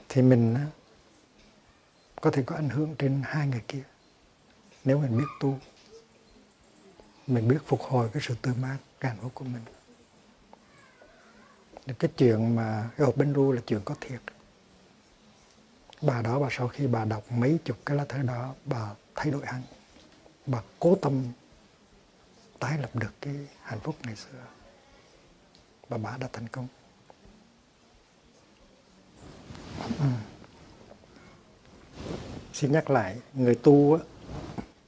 Thì 0.08 0.22
mình 0.22 0.56
có 2.20 2.30
thể 2.30 2.42
có 2.42 2.56
ảnh 2.56 2.68
hưởng 2.68 2.94
trên 2.98 3.22
hai 3.24 3.46
người 3.46 3.62
kia. 3.68 3.82
Nếu 4.84 4.98
mình 4.98 5.18
biết 5.18 5.28
tu, 5.40 5.58
mình 7.26 7.48
biết 7.48 7.58
phục 7.66 7.80
hồi 7.80 8.10
cái 8.12 8.22
sự 8.26 8.34
tươi 8.42 8.54
mát, 8.54 8.78
cái 9.00 9.10
hạnh 9.10 9.20
phúc 9.22 9.32
của 9.34 9.44
mình 9.44 9.62
cái 11.94 12.10
chuyện 12.16 12.56
mà 12.56 12.90
cái 12.96 13.06
hộp 13.06 13.16
bánh 13.16 13.32
ru 13.32 13.52
là 13.52 13.60
chuyện 13.66 13.80
có 13.84 13.94
thiệt. 14.00 14.20
Bà 16.02 16.22
đó 16.22 16.38
bà 16.38 16.48
sau 16.50 16.68
khi 16.68 16.86
bà 16.86 17.04
đọc 17.04 17.32
mấy 17.32 17.58
chục 17.64 17.76
cái 17.86 17.96
lá 17.96 18.04
thư 18.08 18.22
đó 18.22 18.54
bà 18.64 18.94
thay 19.14 19.30
đổi 19.30 19.46
hẳn. 19.46 19.62
Bà 20.46 20.62
cố 20.78 20.94
tâm 21.02 21.24
tái 22.58 22.78
lập 22.78 22.90
được 22.94 23.12
cái 23.20 23.34
hạnh 23.62 23.80
phúc 23.80 23.96
ngày 24.02 24.16
xưa. 24.16 24.44
Và 25.88 25.98
bà 25.98 26.16
đã 26.16 26.28
thành 26.32 26.48
công. 26.48 26.68
Ừ. 29.98 30.04
xin 32.52 32.72
nhắc 32.72 32.90
lại 32.90 33.20
người 33.34 33.54
tu 33.54 33.94
á, 33.94 34.00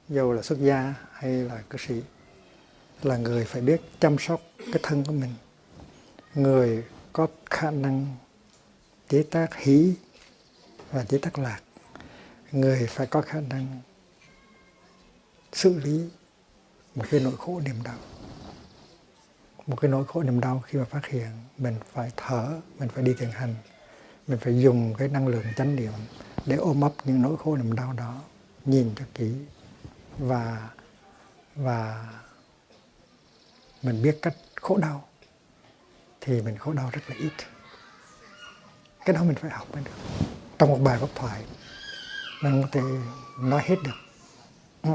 dù 0.09 0.31
là 0.31 0.41
xuất 0.41 0.59
gia 0.59 0.93
hay 1.11 1.31
là 1.31 1.63
cư 1.69 1.77
sĩ 1.77 2.01
là 3.03 3.17
người 3.17 3.45
phải 3.45 3.61
biết 3.61 3.81
chăm 3.99 4.15
sóc 4.19 4.41
cái 4.57 4.79
thân 4.83 5.03
của 5.05 5.11
mình 5.11 5.33
người 6.35 6.83
có 7.13 7.27
khả 7.49 7.71
năng 7.71 8.15
chế 9.09 9.23
tác 9.23 9.55
hỷ 9.55 9.93
và 10.91 11.03
chế 11.03 11.17
tác 11.17 11.39
lạc. 11.39 11.61
Người 12.51 12.87
phải 12.87 13.07
có 13.07 13.21
khả 13.21 13.41
năng 13.41 13.79
xử 15.53 15.79
lý 15.79 16.09
một 16.95 17.05
cái 17.11 17.19
nỗi 17.19 17.37
khổ 17.37 17.61
niềm 17.65 17.83
đau. 17.83 17.97
Một 19.67 19.81
cái 19.81 19.91
nỗi 19.91 20.05
khổ 20.07 20.23
niềm 20.23 20.39
đau 20.39 20.59
khi 20.59 20.79
mà 20.79 20.85
phát 20.85 21.05
hiện 21.05 21.29
mình 21.57 21.75
phải 21.93 22.11
thở, 22.17 22.61
mình 22.79 22.89
phải 22.89 23.03
đi 23.03 23.13
thiền 23.13 23.29
hành, 23.31 23.55
mình 24.27 24.39
phải 24.41 24.59
dùng 24.59 24.93
cái 24.97 25.07
năng 25.07 25.27
lượng 25.27 25.45
chánh 25.57 25.75
niệm 25.75 25.93
để 26.45 26.55
ôm 26.55 26.81
ấp 26.81 26.93
những 27.03 27.21
nỗi 27.21 27.37
khổ 27.37 27.57
niềm 27.57 27.75
đau 27.75 27.93
đó, 27.93 28.21
nhìn 28.65 28.91
cho 28.95 29.05
kỹ. 29.13 29.33
Và 30.17 30.69
và 31.55 32.09
mình 33.83 34.03
biết 34.03 34.19
cách 34.21 34.35
khổ 34.55 34.77
đau 34.77 35.07
thì 36.21 36.41
mình 36.41 36.57
khổ 36.57 36.73
đau 36.73 36.89
rất 36.93 37.01
là 37.07 37.15
ít. 37.15 37.31
Cái 39.05 39.15
đó 39.15 39.23
mình 39.23 39.35
phải 39.35 39.51
học 39.51 39.67
mới 39.73 39.83
được. 39.83 39.91
Trong 40.57 40.69
một 40.69 40.79
bài 40.83 40.97
pháp 40.99 41.09
thoại, 41.15 41.43
mình 42.43 42.61
có 42.61 42.67
thể 42.71 42.81
nói 43.39 43.61
hết 43.65 43.75
được. 43.83 43.91
Ừ. 44.83 44.91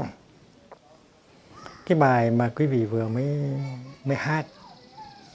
cái 1.85 1.97
bài 1.97 2.31
mà 2.31 2.51
quý 2.55 2.65
vị 2.65 2.85
vừa 2.85 3.07
mới 3.07 3.25
mới 4.03 4.17
hát, 4.17 4.45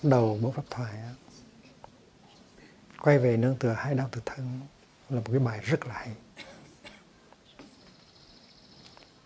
đầu 0.02 0.38
bộ 0.42 0.50
pháp 0.50 0.62
thoại 0.70 0.92
quay 3.00 3.18
về 3.18 3.36
nương 3.36 3.56
tựa 3.56 3.72
hai 3.72 3.94
đau 3.94 4.08
tự 4.12 4.20
thân, 4.26 4.60
là 5.10 5.16
một 5.16 5.26
cái 5.30 5.38
bài 5.38 5.60
rất 5.62 5.86
là 5.86 5.94
hay. 5.94 6.08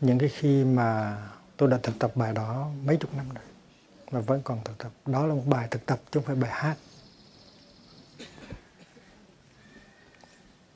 Những 0.01 0.19
cái 0.19 0.29
khi 0.29 0.65
mà 0.65 1.19
tôi 1.57 1.71
đã 1.71 1.79
thực 1.83 1.99
tập 1.99 2.13
bài 2.15 2.33
đó 2.33 2.71
mấy 2.85 2.97
chục 2.97 3.15
năm 3.15 3.29
rồi 3.35 3.45
và 4.11 4.21
vẫn 4.21 4.43
còn 4.45 4.65
thực 4.65 4.79
tập. 4.79 4.93
Đó 5.07 5.27
là 5.27 5.35
một 5.35 5.45
bài 5.47 5.69
thực 5.71 5.87
tập 5.87 6.01
chứ 6.11 6.21
không 6.21 6.25
phải 6.25 6.37
bài 6.37 6.51
hát. 6.55 6.77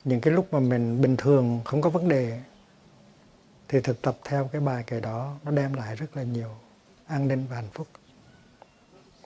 Những 0.03 0.21
cái 0.21 0.33
lúc 0.33 0.53
mà 0.53 0.59
mình 0.59 1.01
bình 1.01 1.17
thường 1.17 1.61
không 1.65 1.81
có 1.81 1.89
vấn 1.89 2.09
đề 2.09 2.41
thì 3.67 3.79
thực 3.81 4.01
tập 4.01 4.17
theo 4.23 4.49
cái 4.51 4.61
bài 4.61 4.83
kể 4.87 4.99
đó, 4.99 5.37
nó 5.43 5.51
đem 5.51 5.73
lại 5.73 5.95
rất 5.95 6.17
là 6.17 6.23
nhiều 6.23 6.55
an 7.05 7.27
ninh 7.27 7.47
và 7.49 7.55
hạnh 7.55 7.69
phúc, 7.73 7.87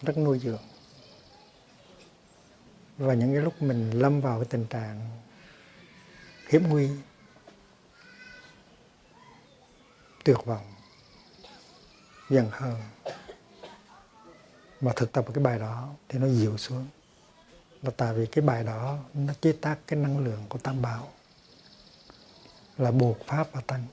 rất 0.02 0.18
nuôi 0.18 0.40
dưỡng. 0.40 0.62
Và 2.98 3.14
những 3.14 3.34
cái 3.34 3.44
lúc 3.44 3.62
mình 3.62 3.92
lâm 3.92 4.22
vào 4.22 4.40
cái 4.40 4.48
tình 4.50 4.66
trạng 4.66 5.22
hiểm 6.50 6.64
nguy, 6.70 6.90
tuyệt 10.24 10.38
vọng 10.46 10.66
dần 12.30 12.50
hơn 12.52 12.82
mà 14.86 14.92
thực 14.96 15.12
tập 15.12 15.26
cái 15.34 15.44
bài 15.44 15.60
đó 15.60 15.90
thì 16.10 16.20
nó 16.20 16.28
dịu 16.28 16.58
xuống. 16.58 16.88
Là 17.82 17.92
tại 17.98 18.14
vì 18.14 18.26
cái 18.26 18.46
bài 18.46 18.64
đó 18.64 18.98
nó 19.14 19.34
chế 19.42 19.52
tác 19.52 19.78
cái 19.88 20.00
năng 20.00 20.20
lượng 20.20 20.46
của 20.50 20.58
tam 20.58 20.82
bảo 20.82 21.08
là 22.78 22.92
buộc 22.92 23.26
pháp 23.26 23.48
và 23.52 23.62
tăng 23.68 23.86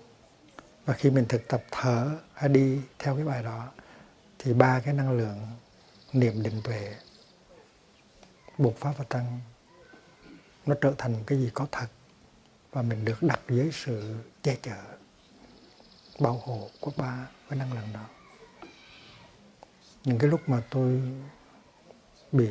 và 0.84 0.94
khi 0.94 1.10
mình 1.10 1.24
thực 1.28 1.48
tập 1.48 1.62
thở 1.70 2.10
hay 2.34 2.48
đi 2.48 2.80
theo 2.98 3.16
cái 3.16 3.24
bài 3.24 3.42
đó 3.42 3.68
thì 4.38 4.52
ba 4.52 4.80
cái 4.80 4.94
năng 4.94 5.10
lượng 5.10 5.38
niệm 6.12 6.42
định 6.42 6.60
tuệ 6.64 6.96
buộc 8.58 8.76
pháp 8.76 8.92
và 8.98 9.04
tăng 9.08 9.40
nó 10.66 10.74
trở 10.80 10.94
thành 10.98 11.14
cái 11.26 11.38
gì 11.38 11.50
có 11.54 11.66
thật 11.72 11.86
và 12.72 12.82
mình 12.82 13.04
được 13.04 13.22
đặt 13.22 13.40
dưới 13.48 13.70
sự 13.72 14.16
che 14.42 14.56
chở, 14.62 14.82
bảo 16.20 16.42
hộ 16.44 16.68
của 16.80 16.92
ba 16.96 17.26
cái 17.48 17.58
năng 17.58 17.72
lượng 17.72 17.88
đó 17.94 18.06
những 20.04 20.18
cái 20.18 20.30
lúc 20.30 20.48
mà 20.48 20.62
tôi 20.70 21.02
bị 22.32 22.48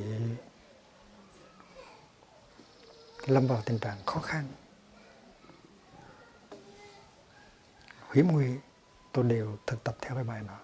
lâm 3.27 3.47
vào 3.47 3.61
tình 3.65 3.79
trạng 3.79 4.05
khó 4.05 4.19
khăn 4.19 4.47
hiểm 8.13 8.27
nguy, 8.31 8.47
tôi 9.11 9.25
đều 9.25 9.57
thực 9.67 9.83
tập 9.83 9.95
theo 10.01 10.15
cái 10.15 10.23
bài 10.23 10.41
đó. 10.47 10.59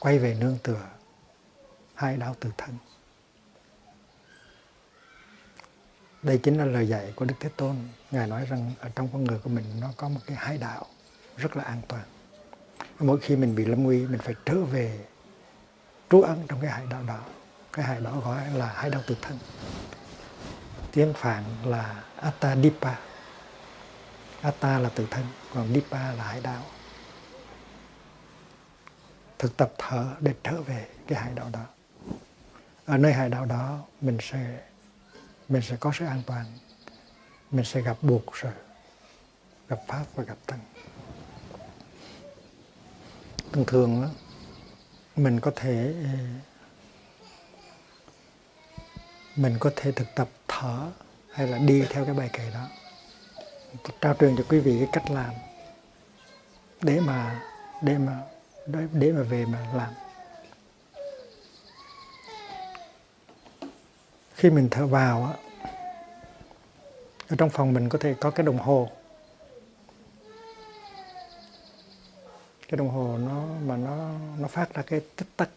Quay 0.00 0.18
về 0.18 0.36
nương 0.40 0.58
tựa 0.62 0.88
hai 1.94 2.16
đạo 2.16 2.34
tự 2.40 2.50
thân. 2.58 2.76
Đây 6.22 6.40
chính 6.42 6.58
là 6.58 6.64
lời 6.64 6.88
dạy 6.88 7.12
của 7.16 7.24
đức 7.24 7.34
thế 7.40 7.50
tôn. 7.56 7.76
Ngài 8.10 8.26
nói 8.26 8.46
rằng 8.46 8.72
ở 8.80 8.90
trong 8.94 9.08
con 9.12 9.24
người 9.24 9.38
của 9.38 9.50
mình 9.50 9.64
nó 9.80 9.92
có 9.96 10.08
một 10.08 10.20
cái 10.26 10.36
hai 10.36 10.58
đạo 10.58 10.86
rất 11.36 11.56
là 11.56 11.64
an 11.64 11.80
toàn 11.88 12.04
mỗi 13.00 13.20
khi 13.20 13.36
mình 13.36 13.54
bị 13.54 13.64
lâm 13.64 13.82
nguy, 13.82 14.06
mình 14.06 14.20
phải 14.20 14.34
trở 14.44 14.54
về 14.54 15.04
trú 16.10 16.22
ẩn 16.22 16.44
trong 16.48 16.60
cái 16.60 16.70
hải 16.70 16.86
đạo 16.90 17.02
đó. 17.02 17.20
Cái 17.72 17.84
hải 17.84 18.00
đó 18.00 18.20
gọi 18.24 18.50
là 18.54 18.66
hải 18.66 18.90
đạo 18.90 19.02
tự 19.06 19.16
thân. 19.22 19.38
Tiếng 20.92 21.12
phạn 21.14 21.44
là 21.64 22.02
atta 22.16 22.56
dipa 22.56 22.94
atta 24.40 24.78
là 24.78 24.88
tự 24.88 25.06
thân, 25.10 25.24
còn 25.54 25.74
dipa 25.74 26.12
là 26.12 26.24
hải 26.24 26.40
đạo 26.40 26.64
thực 29.38 29.56
tập 29.56 29.72
thở 29.78 30.16
để 30.20 30.34
trở 30.44 30.62
về 30.62 30.86
cái 31.06 31.18
hải 31.18 31.32
đạo 31.34 31.50
đó. 31.52 31.64
Ở 32.86 32.98
nơi 32.98 33.12
hải 33.12 33.28
đạo 33.28 33.44
đó, 33.46 33.78
mình 34.00 34.18
sẽ 34.20 34.60
mình 35.48 35.62
sẽ 35.62 35.76
có 35.80 35.92
sự 35.98 36.04
an 36.04 36.22
toàn. 36.26 36.44
Mình 37.50 37.64
sẽ 37.64 37.80
gặp 37.80 37.96
buộc 38.02 38.32
rồi 38.32 38.52
gặp 39.68 39.80
pháp 39.88 40.04
và 40.14 40.24
gặp 40.24 40.36
tăng 40.46 40.58
thường 43.52 43.64
thường 43.66 44.02
đó, 44.02 44.08
mình 45.16 45.40
có 45.40 45.50
thể 45.56 45.94
mình 49.36 49.56
có 49.60 49.70
thể 49.76 49.92
thực 49.92 50.14
tập 50.14 50.28
thở 50.48 50.90
hay 51.30 51.46
là 51.46 51.58
đi 51.58 51.84
theo 51.90 52.04
cái 52.04 52.14
bài 52.14 52.30
kệ 52.32 52.50
đó. 52.54 52.68
Tôi 53.82 53.92
trao 54.00 54.14
truyền 54.14 54.36
cho 54.36 54.44
quý 54.48 54.60
vị 54.60 54.78
cái 54.78 54.88
cách 54.92 55.10
làm 55.10 55.30
để 56.82 57.00
mà 57.00 57.42
để 57.82 57.98
mà 57.98 58.22
để, 58.66 58.80
để 58.92 59.12
mà 59.12 59.22
về 59.22 59.46
mà 59.46 59.66
làm. 59.74 59.94
Khi 64.34 64.50
mình 64.50 64.68
thở 64.70 64.86
vào 64.86 65.24
á 65.24 65.32
ở 67.28 67.36
trong 67.36 67.50
phòng 67.50 67.72
mình 67.72 67.88
có 67.88 67.98
thể 67.98 68.14
có 68.20 68.30
cái 68.30 68.46
đồng 68.46 68.58
hồ. 68.58 68.90
Cái 72.70 72.78
đồng 72.78 72.90
hồ 72.90 73.18
nó, 73.18 73.44
mà 73.66 73.76
nó 73.76 74.10
nó 74.38 74.48
phát 74.48 74.74
ra 74.74 74.82
cái 74.82 75.00
tích 75.16 75.28
tắc. 75.36 75.48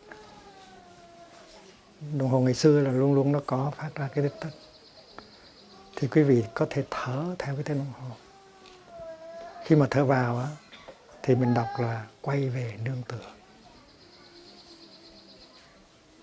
Đồng 2.18 2.30
hồ 2.30 2.40
ngày 2.40 2.54
xưa 2.54 2.80
là 2.80 2.92
luôn 2.92 3.14
luôn 3.14 3.32
nó 3.32 3.42
có 3.46 3.72
phát 3.78 3.96
ra 3.96 4.10
cái 4.16 4.24
tích 4.24 4.36
tắc. 4.42 4.54
Thì 5.96 6.08
quý 6.08 6.24
vị 6.24 6.44
có 6.54 6.68
thể 6.70 6.84
thở 6.90 7.36
theo 7.40 7.56
cái 7.56 7.64
tiếng 7.64 7.78
đồng 7.78 7.94
hồ. 7.94 8.16
Khi 9.66 9.76
mà 9.76 9.88
thở 9.92 10.06
vào 10.06 10.38
á, 10.38 10.48
thì 11.24 11.36
mình 11.36 11.54
đọc 11.54 11.68
là 11.80 12.06
quay 12.22 12.50
về 12.50 12.78
nương 12.84 13.02
tựa. 13.08 13.32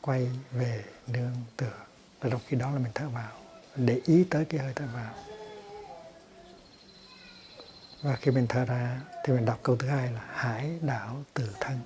Quay 0.01 0.29
về 0.53 0.85
nương 1.07 1.37
tựa. 1.57 1.79
Và 2.21 2.31
đọc 2.31 2.41
khi 2.47 2.57
đó 2.57 2.71
là 2.71 2.79
mình 2.79 2.93
thở 2.95 3.09
vào. 3.09 3.33
Để 3.77 4.01
ý 4.05 4.25
tới 4.25 4.45
cái 4.45 4.61
hơi 4.61 4.73
thở 4.77 4.85
vào 4.95 5.15
và 8.03 8.17
khi 8.17 8.31
mình 8.31 8.47
thở 8.49 8.65
ra 8.65 9.01
thì 9.25 9.33
mình 9.33 9.45
đọc 9.45 9.61
câu 9.63 9.77
thứ 9.77 9.89
hai 9.89 10.13
là 10.13 10.21
hải 10.33 10.79
đảo 10.81 11.25
từ 11.35 11.55
thân. 11.61 11.81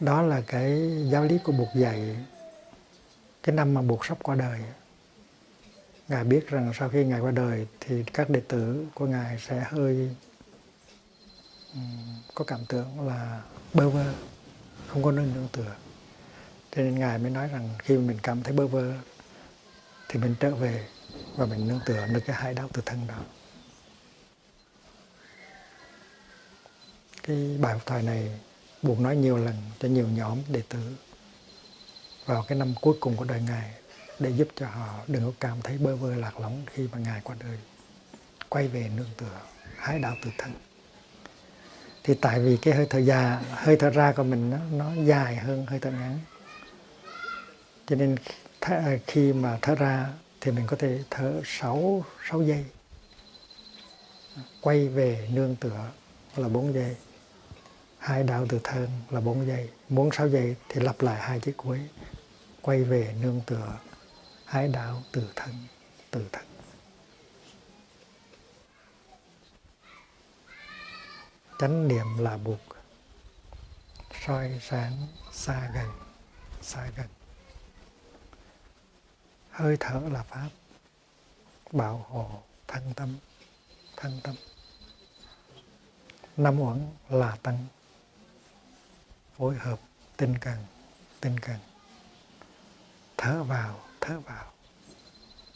Đó 0.00 0.22
là 0.22 0.42
cái 0.46 0.90
giáo 1.12 1.24
lý 1.24 1.38
của 1.44 1.52
buộc 1.52 1.68
dạy. 1.74 2.16
Cái 3.42 3.54
năm 3.54 3.74
mà 3.74 3.82
buộc 3.82 4.06
sắp 4.06 4.18
qua 4.22 4.34
đời, 4.34 4.60
ngài 6.08 6.24
biết 6.24 6.48
rằng 6.48 6.72
sau 6.74 6.88
khi 6.88 7.04
ngài 7.04 7.20
qua 7.20 7.30
đời 7.30 7.66
thì 7.80 8.04
các 8.12 8.30
đệ 8.30 8.40
tử 8.48 8.86
của 8.94 9.06
ngài 9.06 9.38
sẽ 9.38 9.66
hơi 9.70 10.16
có 12.34 12.44
cảm 12.44 12.60
tưởng 12.68 13.06
là 13.06 13.42
bơ 13.74 13.88
vơ, 13.88 14.14
không 14.86 15.02
có 15.02 15.12
nơi 15.12 15.26
nương 15.34 15.48
tựa. 15.52 15.74
Cho 16.70 16.82
nên 16.82 16.98
ngài 16.98 17.18
mới 17.18 17.30
nói 17.30 17.48
rằng 17.48 17.68
khi 17.78 17.96
mình 17.96 18.18
cảm 18.22 18.42
thấy 18.42 18.52
bơ 18.52 18.66
vơ 18.66 18.92
thì 20.08 20.20
mình 20.20 20.34
trở 20.40 20.54
về 20.54 20.86
và 21.36 21.46
mình 21.46 21.68
nương 21.68 21.80
tựa 21.86 22.06
được 22.06 22.20
cái 22.26 22.36
hai 22.36 22.54
đạo 22.54 22.68
từ 22.72 22.82
thân 22.86 23.06
đó. 23.06 23.18
Cái 27.22 27.56
bài 27.60 27.72
học 27.72 27.82
thoại 27.86 28.02
này 28.02 28.40
buộc 28.82 29.00
nói 29.00 29.16
nhiều 29.16 29.36
lần 29.36 29.54
cho 29.78 29.88
nhiều 29.88 30.08
nhóm 30.08 30.38
đệ 30.48 30.62
tử 30.68 30.96
vào 32.26 32.44
cái 32.48 32.58
năm 32.58 32.74
cuối 32.80 32.94
cùng 33.00 33.16
của 33.16 33.24
đời 33.24 33.40
ngài 33.40 33.74
để 34.18 34.30
giúp 34.30 34.48
cho 34.56 34.66
họ 34.66 34.98
đừng 35.06 35.24
có 35.24 35.32
cảm 35.40 35.62
thấy 35.62 35.78
bơ 35.78 35.96
vơ 35.96 36.14
lạc 36.14 36.40
lõng 36.40 36.64
khi 36.66 36.88
mà 36.92 36.98
ngài 36.98 37.20
qua 37.20 37.36
đời. 37.40 37.58
Quay 38.48 38.68
về 38.68 38.90
nương 38.96 39.10
tựa 39.16 39.40
hái 39.76 39.98
đạo 39.98 40.16
từ 40.24 40.30
thân. 40.38 40.52
Thì 42.04 42.14
tại 42.14 42.40
vì 42.40 42.56
cái 42.56 42.74
hơi 42.74 42.86
thở 42.90 42.98
già 42.98 43.42
hơi 43.50 43.76
thở 43.76 43.90
ra 43.90 44.12
của 44.12 44.24
mình 44.24 44.50
nó, 44.50 44.58
nó 44.72 45.04
dài 45.04 45.36
hơn 45.36 45.66
hơi 45.66 45.78
thở 45.78 45.90
ngắn. 45.90 46.18
Cho 47.86 47.96
nên 47.96 48.16
khi 49.06 49.32
mà 49.32 49.58
thở 49.62 49.74
ra 49.74 50.08
thì 50.44 50.52
mình 50.52 50.66
có 50.66 50.76
thể 50.76 51.04
thở 51.10 51.42
6, 51.44 52.04
6 52.30 52.42
giây. 52.42 52.64
Quay 54.60 54.88
về 54.88 55.28
nương 55.32 55.56
tựa 55.56 55.90
là 56.36 56.48
4 56.48 56.74
giây. 56.74 56.96
Hai 57.98 58.22
đạo 58.22 58.46
từ 58.48 58.60
thân 58.64 58.88
là 59.10 59.20
4 59.20 59.46
giây. 59.46 59.70
Muốn 59.88 60.10
6 60.12 60.28
giây 60.28 60.56
thì 60.68 60.80
lặp 60.80 61.00
lại 61.00 61.20
hai 61.20 61.40
chữ 61.40 61.52
cuối. 61.56 61.80
Quay 62.60 62.84
về 62.84 63.14
nương 63.20 63.40
tựa 63.46 63.78
hai 64.44 64.68
đạo 64.68 65.02
từ 65.12 65.32
thân 65.36 65.54
từ 66.10 66.24
thân. 66.32 66.44
Chánh 71.58 71.88
niệm 71.88 72.18
là 72.18 72.36
buộc. 72.36 72.60
Soi 74.26 74.60
sáng 74.62 75.06
xa 75.32 75.70
gần 75.74 75.90
xa 76.62 76.90
gần 76.96 77.06
hơi 79.52 79.76
thở 79.80 80.00
là 80.12 80.22
pháp. 80.22 80.48
Bảo 81.72 82.06
hộ 82.08 82.42
thân 82.68 82.92
tâm 82.96 83.16
thân 83.96 84.20
tâm. 84.22 84.34
Năm 86.36 86.60
uẩn 86.60 86.88
là 87.08 87.36
tăng. 87.42 87.66
Phối 89.36 89.54
hợp 89.54 89.80
tinh 90.16 90.38
cần 90.38 90.64
tinh 91.20 91.40
cần. 91.40 91.58
Thở 93.16 93.42
vào 93.42 93.80
thở 94.00 94.20
vào. 94.20 94.52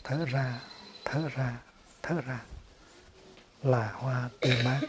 Thở 0.05 0.25
ra 0.25 0.61
thở 1.05 1.29
ra 1.29 1.59
thở 2.03 2.21
ra. 2.21 2.41
Là 3.63 3.93
hoa 3.93 4.31
tươi 4.41 4.63
mát, 4.65 4.81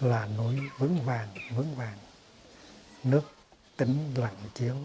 là 0.00 0.26
núi 0.26 0.60
vững 0.78 1.04
vàng 1.04 1.28
vững 1.56 1.74
vàng. 1.76 1.98
Nước 3.04 3.22
tĩnh 3.76 4.14
lặng 4.16 4.36
chiếu, 4.54 4.76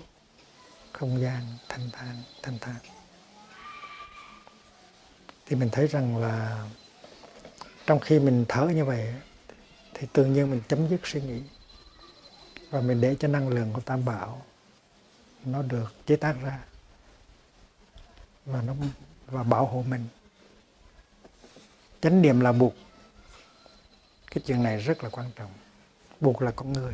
không 0.91 1.22
gian 1.22 1.57
thanh 1.69 1.89
thang 1.91 2.23
thanh 2.41 2.59
thang 2.59 2.94
thì 5.45 5.55
mình 5.55 5.69
thấy 5.72 5.88
rằng 5.88 6.17
là 6.17 6.65
trong 7.85 7.99
khi 7.99 8.19
mình 8.19 8.45
thở 8.49 8.67
như 8.67 8.85
vậy 8.85 9.13
thì 9.93 10.07
tự 10.13 10.26
nhiên 10.26 10.51
mình 10.51 10.61
chấm 10.67 10.88
dứt 10.89 11.07
suy 11.07 11.22
nghĩ. 11.22 11.41
Và 12.69 12.81
mình 12.81 13.01
để 13.01 13.15
cho 13.19 13.27
năng 13.27 13.49
lượng 13.49 13.73
của 13.73 13.81
tam 13.81 14.05
bảo 14.05 14.45
nó 15.45 15.61
được 15.61 15.93
chế 16.05 16.15
tác 16.15 16.35
ra. 16.43 16.59
Và 18.45 18.61
nó 18.61 18.73
và 19.27 19.43
bảo 19.43 19.65
hộ 19.65 19.84
mình. 19.88 20.07
Chánh 22.01 22.22
niệm 22.22 22.39
là 22.39 22.51
buộc. 22.51 22.73
Cái 24.31 24.43
chuyện 24.45 24.63
này 24.63 24.77
rất 24.77 25.03
là 25.03 25.09
quan 25.09 25.31
trọng. 25.35 25.51
Buộc 26.22 26.41
là 26.41 26.51
con 26.51 26.73
người. 26.73 26.93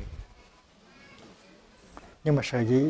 Nhưng 2.24 2.36
mà 2.36 2.42
sở 2.46 2.60
dĩ 2.60 2.86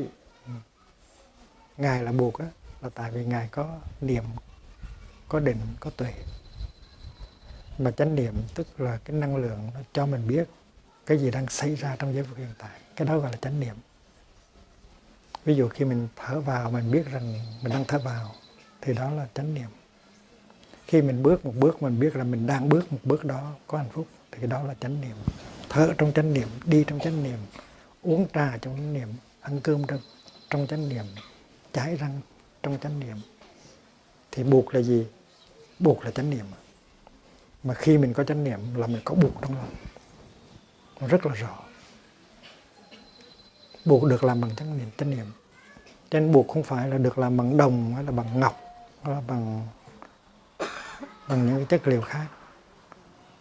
ngài 1.78 2.04
là 2.04 2.12
buộc 2.12 2.40
á, 2.40 2.46
là 2.82 2.90
tại 2.90 3.12
vì 3.12 3.26
ngài 3.26 3.48
có 3.48 3.80
niệm 4.02 4.24
có 5.32 5.40
định, 5.40 5.58
có 5.80 5.90
tuệ. 5.90 6.14
Mà 7.78 7.92
chánh 7.92 8.16
niệm 8.16 8.34
tức 8.56 8.82
là 8.82 9.00
cái 9.06 9.18
năng 9.18 9.36
lượng 9.36 9.72
nó 9.74 9.80
cho 9.94 10.06
mình 10.06 10.28
biết 10.28 10.48
cái 11.06 11.18
gì 11.18 11.32
đang 11.32 11.48
xảy 11.48 11.76
ra 11.76 11.96
trong 12.00 12.14
giây 12.14 12.24
phút 12.24 12.38
hiện 12.38 12.54
tại. 12.58 12.80
Cái 12.96 13.08
đó 13.08 13.18
gọi 13.18 13.32
là 13.32 13.38
chánh 13.42 13.60
niệm. 13.60 13.76
Ví 15.46 15.56
dụ 15.56 15.68
khi 15.68 15.86
mình 15.86 16.08
thở 16.16 16.40
vào, 16.40 16.72
mình 16.72 16.92
biết 16.92 17.06
rằng 17.12 17.34
mình 17.64 17.74
đang 17.74 17.86
thở 17.88 18.00
vào, 18.00 18.36
thì 18.82 18.94
đó 18.94 19.12
là 19.12 19.28
chánh 19.34 19.54
niệm. 19.54 19.70
Khi 20.88 21.02
mình 21.02 21.24
bước 21.24 21.46
một 21.46 21.54
bước, 21.56 21.84
mình 21.84 22.00
biết 22.00 22.16
là 22.16 22.24
mình 22.24 22.48
đang 22.48 22.70
bước 22.70 22.92
một 22.92 23.00
bước 23.04 23.26
đó, 23.26 23.52
có 23.68 23.78
hạnh 23.78 23.90
phúc, 23.92 24.08
thì 24.32 24.38
cái 24.40 24.48
đó 24.48 24.64
là 24.64 24.76
chánh 24.80 25.02
niệm. 25.02 25.16
Thở 25.70 25.94
trong 25.98 26.12
chánh 26.14 26.34
niệm, 26.34 26.48
đi 26.66 26.84
trong 26.88 27.00
chánh 27.00 27.24
niệm, 27.24 27.40
uống 28.02 28.28
trà 28.34 28.58
trong 28.62 28.76
chánh 28.76 28.94
niệm, 28.94 29.08
ăn 29.42 29.60
cơm 29.60 29.84
trong 29.88 30.00
trong 30.50 30.68
chánh 30.68 30.90
niệm 30.90 31.06
chải 31.74 31.96
răng 31.96 32.22
trong 32.64 32.78
chánh 32.82 33.00
niệm. 33.00 33.18
Thì 34.32 34.44
buộc 34.44 34.76
là 34.76 34.82
gì? 34.82 35.06
Buộc 35.82 36.06
là 36.06 36.12
chánh 36.12 36.30
niệm. 36.30 36.46
Mà 37.64 37.74
khi 37.74 37.98
mình 37.98 38.14
có 38.14 38.24
chánh 38.24 38.44
niệm 38.44 38.60
là 38.76 38.88
mình 38.88 39.02
có 39.06 39.16
buộc 39.16 39.42
trong 39.42 39.56
lòng. 39.56 39.74
Nó 41.02 41.08
rất 41.08 41.26
là 41.26 41.34
rõ. 41.34 41.60
Buộc 43.86 44.04
được 44.04 44.24
làm 44.24 44.42
bằng 44.42 44.56
chánh 44.56 44.78
niệm 44.78 44.90
chánh 44.98 45.10
niệm. 45.10 45.26
Cho 46.10 46.20
nên 46.20 46.32
buộc 46.32 46.48
không 46.48 46.64
phải 46.64 46.90
là 46.90 46.98
được 46.98 47.18
làm 47.18 47.38
bằng 47.38 47.58
đồng 47.58 47.96
hay 47.96 48.04
là 48.04 48.12
bằng 48.12 48.40
ngọc 48.40 48.62
hay 49.04 49.16
là 49.16 49.22
bằng 49.28 49.68
bằng 51.28 51.46
những 51.46 51.66
chất 51.66 51.88
liệu 51.88 52.02
khác. 52.02 52.26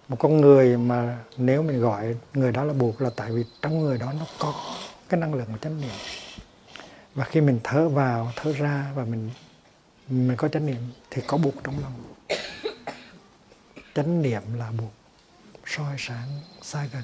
Một 0.09 0.17
con 0.19 0.41
người 0.41 0.77
mà 0.77 1.19
nếu 1.37 1.63
mình 1.63 1.81
gọi 1.81 2.17
người 2.35 2.53
đó 2.53 2.65
là 2.65 2.73
buộc 2.73 3.01
là 3.01 3.11
tại 3.17 3.33
vì 3.33 3.45
trong 3.63 3.81
người 3.81 3.99
đó 3.99 4.13
nó 4.19 4.27
có 4.39 4.55
cái 5.09 5.21
năng 5.21 5.35
lượng 5.35 5.47
của 5.53 5.59
chánh 5.59 5.81
niệm. 5.81 5.91
Và 7.15 7.25
khi 7.25 7.41
mình 7.41 7.61
thở 7.65 7.89
vào, 7.89 8.33
thở 8.37 8.53
ra 8.53 8.87
và 8.95 9.05
mình 9.05 9.31
mình 10.11 10.37
có 10.37 10.49
chánh 10.49 10.67
niệm 10.67 10.83
thì 11.11 11.23
có 11.27 11.37
buộc 11.37 11.55
trong 11.65 11.79
lòng. 11.83 12.15
Chánh 13.95 14.23
niệm 14.23 14.43
là 14.55 14.71
buộc, 14.71 14.93
soi 15.67 15.97
sáng, 15.99 16.29
xa 16.63 16.87
gần. 16.93 17.03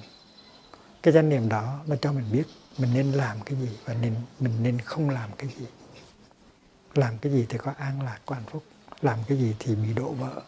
Cái 1.02 1.14
chánh 1.14 1.28
niệm 1.28 1.48
đó 1.48 1.80
nó 1.86 1.96
cho 1.96 2.12
mình 2.12 2.24
biết 2.32 2.44
mình 2.78 2.94
nên 2.94 3.12
làm 3.12 3.40
cái 3.40 3.58
gì 3.58 3.68
và 3.84 3.94
nên, 3.94 4.14
mình 4.40 4.62
nên 4.62 4.78
không 4.80 5.10
làm 5.10 5.30
cái 5.38 5.50
gì. 5.58 5.66
Làm 6.94 7.18
cái 7.18 7.32
gì 7.32 7.46
thì 7.48 7.58
có 7.58 7.72
an 7.78 8.02
lạc, 8.02 8.18
có 8.26 8.34
hạnh 8.34 8.46
phúc. 8.50 8.64
Làm 9.00 9.18
cái 9.28 9.38
gì 9.38 9.54
thì 9.58 9.74
bị 9.74 9.94
đổ 9.94 10.12
vỡ. 10.12 10.42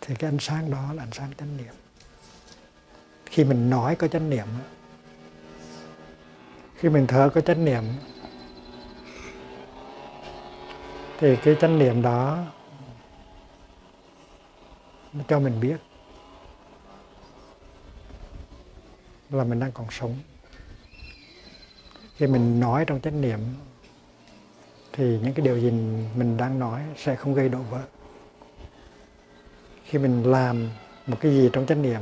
Thì 0.00 0.14
cái 0.14 0.30
ánh 0.30 0.38
sáng 0.40 0.70
đó 0.70 0.92
là 0.92 1.02
ánh 1.02 1.12
sáng 1.12 1.32
chánh 1.38 1.56
niệm. 1.56 1.74
Khi 3.26 3.44
mình 3.44 3.70
nói 3.70 3.96
có 3.96 4.08
chánh 4.08 4.30
niệm 4.30 4.46
khi 6.78 6.88
mình 6.88 7.06
thở 7.06 7.30
có 7.34 7.40
chánh 7.40 7.64
niệm 7.64 7.84
thì 11.18 11.36
cái 11.36 11.56
chánh 11.60 11.78
niệm 11.78 12.02
đó 12.02 12.44
nó 15.12 15.24
cho 15.28 15.40
mình 15.40 15.60
biết 15.60 15.76
là 19.30 19.44
mình 19.44 19.60
đang 19.60 19.72
còn 19.72 19.86
sống. 19.90 20.14
Khi 22.16 22.26
mình 22.26 22.60
nói 22.60 22.84
trong 22.84 23.00
chánh 23.00 23.20
niệm 23.20 23.38
thì 24.92 25.18
những 25.18 25.34
cái 25.34 25.46
điều 25.46 25.58
gì 25.58 25.70
mình 26.16 26.36
đang 26.36 26.58
nói 26.58 26.82
sẽ 26.96 27.14
không 27.14 27.34
gây 27.34 27.48
đổ 27.48 27.58
vỡ. 27.58 27.80
Khi 29.84 29.98
mình 29.98 30.22
làm 30.22 30.70
một 31.06 31.16
cái 31.20 31.32
gì 31.32 31.50
trong 31.52 31.66
chánh 31.66 31.82
niệm 31.82 32.00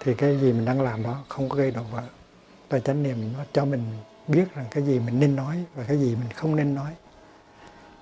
thì 0.00 0.14
cái 0.14 0.40
gì 0.40 0.52
mình 0.52 0.64
đang 0.64 0.80
làm 0.80 1.02
đó 1.02 1.24
không 1.28 1.48
có 1.48 1.56
gây 1.56 1.70
đổ 1.70 1.82
vỡ. 1.82 2.02
Và 2.68 2.80
chánh 2.80 3.02
niệm 3.02 3.32
nó 3.32 3.44
cho 3.52 3.64
mình 3.64 3.82
biết 4.28 4.54
rằng 4.54 4.66
cái 4.70 4.84
gì 4.84 4.98
mình 4.98 5.20
nên 5.20 5.36
nói 5.36 5.64
và 5.74 5.84
cái 5.84 5.98
gì 5.98 6.14
mình 6.14 6.32
không 6.34 6.56
nên 6.56 6.74
nói 6.74 6.92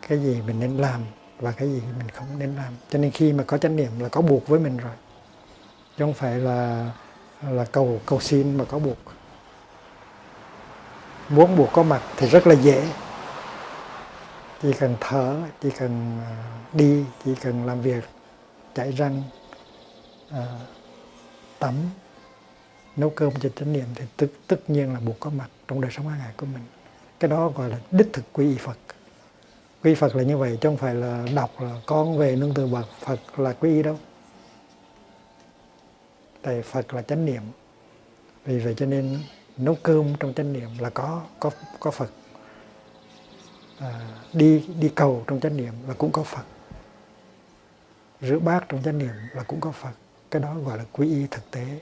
cái 0.09 0.19
gì 0.19 0.43
mình 0.47 0.61
nên 0.61 0.77
làm 0.77 1.01
và 1.39 1.53
cái 1.53 1.69
gì 1.69 1.83
mình 1.99 2.09
không 2.09 2.39
nên 2.39 2.57
làm. 2.57 2.73
Cho 2.91 2.99
nên 2.99 3.11
khi 3.11 3.33
mà 3.33 3.45
có 3.47 3.59
chánh 3.59 3.77
niệm 3.77 3.91
là 4.01 4.09
có 4.09 4.21
buộc 4.21 4.49
với 4.49 4.61
mình 4.61 4.77
rồi. 4.77 4.93
Chứ 5.99 6.05
không 6.05 6.15
phải 6.15 6.39
là 6.39 6.91
là 7.51 7.65
cầu 7.65 8.01
cầu 8.07 8.21
xin 8.21 8.59
mà 8.59 8.65
có 8.65 8.79
buộc. 8.79 8.99
Muốn 11.29 11.57
buộc 11.57 11.73
có 11.73 11.83
mặt 11.83 12.03
thì 12.17 12.29
rất 12.29 12.47
là 12.47 12.55
dễ. 12.55 12.89
Chỉ 14.63 14.73
cần 14.73 14.97
thở 15.01 15.37
chỉ 15.63 15.71
cần 15.71 16.21
à, 16.25 16.37
đi 16.73 17.05
chỉ 17.25 17.35
cần 17.35 17.67
làm 17.67 17.81
việc 17.81 18.05
chạy 18.75 18.93
răng 18.93 19.23
à, 20.31 20.47
tắm 21.59 21.75
nấu 22.97 23.11
cơm 23.11 23.33
cho 23.41 23.49
chánh 23.57 23.73
niệm 23.73 23.87
thì 23.95 24.05
tất, 24.17 24.27
tất 24.47 24.71
nhiên 24.71 24.95
là 24.95 25.01
buộc 25.01 25.21
có 25.21 25.31
mặt 25.31 25.49
trong 25.69 25.81
đời 25.81 25.91
sống 25.91 26.09
hàng 26.09 26.19
ngày 26.19 26.33
của 26.37 26.47
mình. 26.47 26.65
Cái 27.21 27.29
đó 27.29 27.49
gọi 27.49 27.69
là 27.69 27.79
đích 27.91 28.13
thực 28.13 28.25
quy 28.33 28.49
y 28.49 28.57
Phật 28.59 28.77
quy 29.85 29.95
Phật 29.95 30.17
là 30.17 30.23
như 30.23 30.39
vậy 30.39 30.59
chứ 30.61 30.69
không 30.69 30.77
phải 30.77 30.95
là 30.95 31.27
đọc 31.35 31.61
là 31.61 31.81
con 31.87 32.19
về 32.19 32.37
nương 32.37 32.55
tựa 32.55 32.67
bậc 32.67 32.87
Phật 33.01 33.39
là 33.39 33.53
quy 33.53 33.71
y 33.71 33.83
đâu. 33.83 33.99
Tại 36.43 36.63
Phật 36.63 36.95
là 36.95 37.03
chánh 37.03 37.25
niệm. 37.25 37.43
Vì 38.45 38.59
vậy 38.59 38.75
cho 38.77 38.87
nên 38.87 39.21
nấu 39.57 39.77
cơm 39.83 40.15
trong 40.21 40.35
chánh 40.35 40.53
niệm 40.53 40.69
là 40.79 40.91
có 40.91 41.23
có 41.41 41.51
có 41.81 41.91
Phật. 41.91 42.11
À, 43.79 44.01
đi 44.33 44.65
đi 44.81 44.89
cầu 44.95 45.25
trong 45.27 45.41
chánh 45.41 45.57
niệm 45.57 45.73
là 45.89 45.95
cũng 45.95 46.13
có 46.13 46.23
phật. 46.23 46.45
Rửa 48.21 48.39
bát 48.39 48.65
trong 48.69 48.83
chánh 48.83 48.99
niệm 48.99 49.15
là 49.33 49.43
cũng 49.43 49.61
có 49.61 49.73
phật. 49.73 49.93
Cái 50.31 50.43
đó 50.43 50.55
gọi 50.55 50.79
là 50.79 50.85
quy 50.93 51.09
y 51.09 51.27
thực 51.31 51.51
tế. 51.51 51.81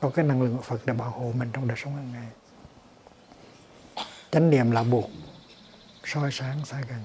Có 0.00 0.10
cái 0.10 0.24
năng 0.24 0.42
lượng 0.42 0.56
của 0.56 0.62
phật 0.62 0.80
để 0.86 0.92
bảo 0.92 1.10
hộ 1.10 1.32
mình 1.34 1.50
trong 1.52 1.68
đời 1.68 1.76
sống 1.80 1.96
hàng 1.96 2.12
ngày. 2.12 2.26
Chánh 4.30 4.50
niệm 4.50 4.70
là 4.70 4.82
buộc 4.82 5.10
soi 6.04 6.30
sáng 6.32 6.64
xa 6.64 6.80
gần 6.88 7.00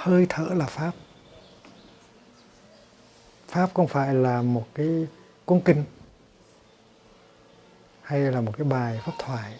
hơi 0.00 0.26
thở 0.28 0.48
là 0.50 0.66
pháp. 0.66 0.92
Pháp 3.48 3.70
không 3.74 3.88
phải 3.88 4.14
là 4.14 4.42
một 4.42 4.66
cái 4.74 5.06
cuốn 5.44 5.60
kinh 5.60 5.84
hay 8.02 8.20
là 8.20 8.40
một 8.40 8.52
cái 8.58 8.64
bài 8.64 9.00
pháp 9.04 9.12
thoại. 9.18 9.58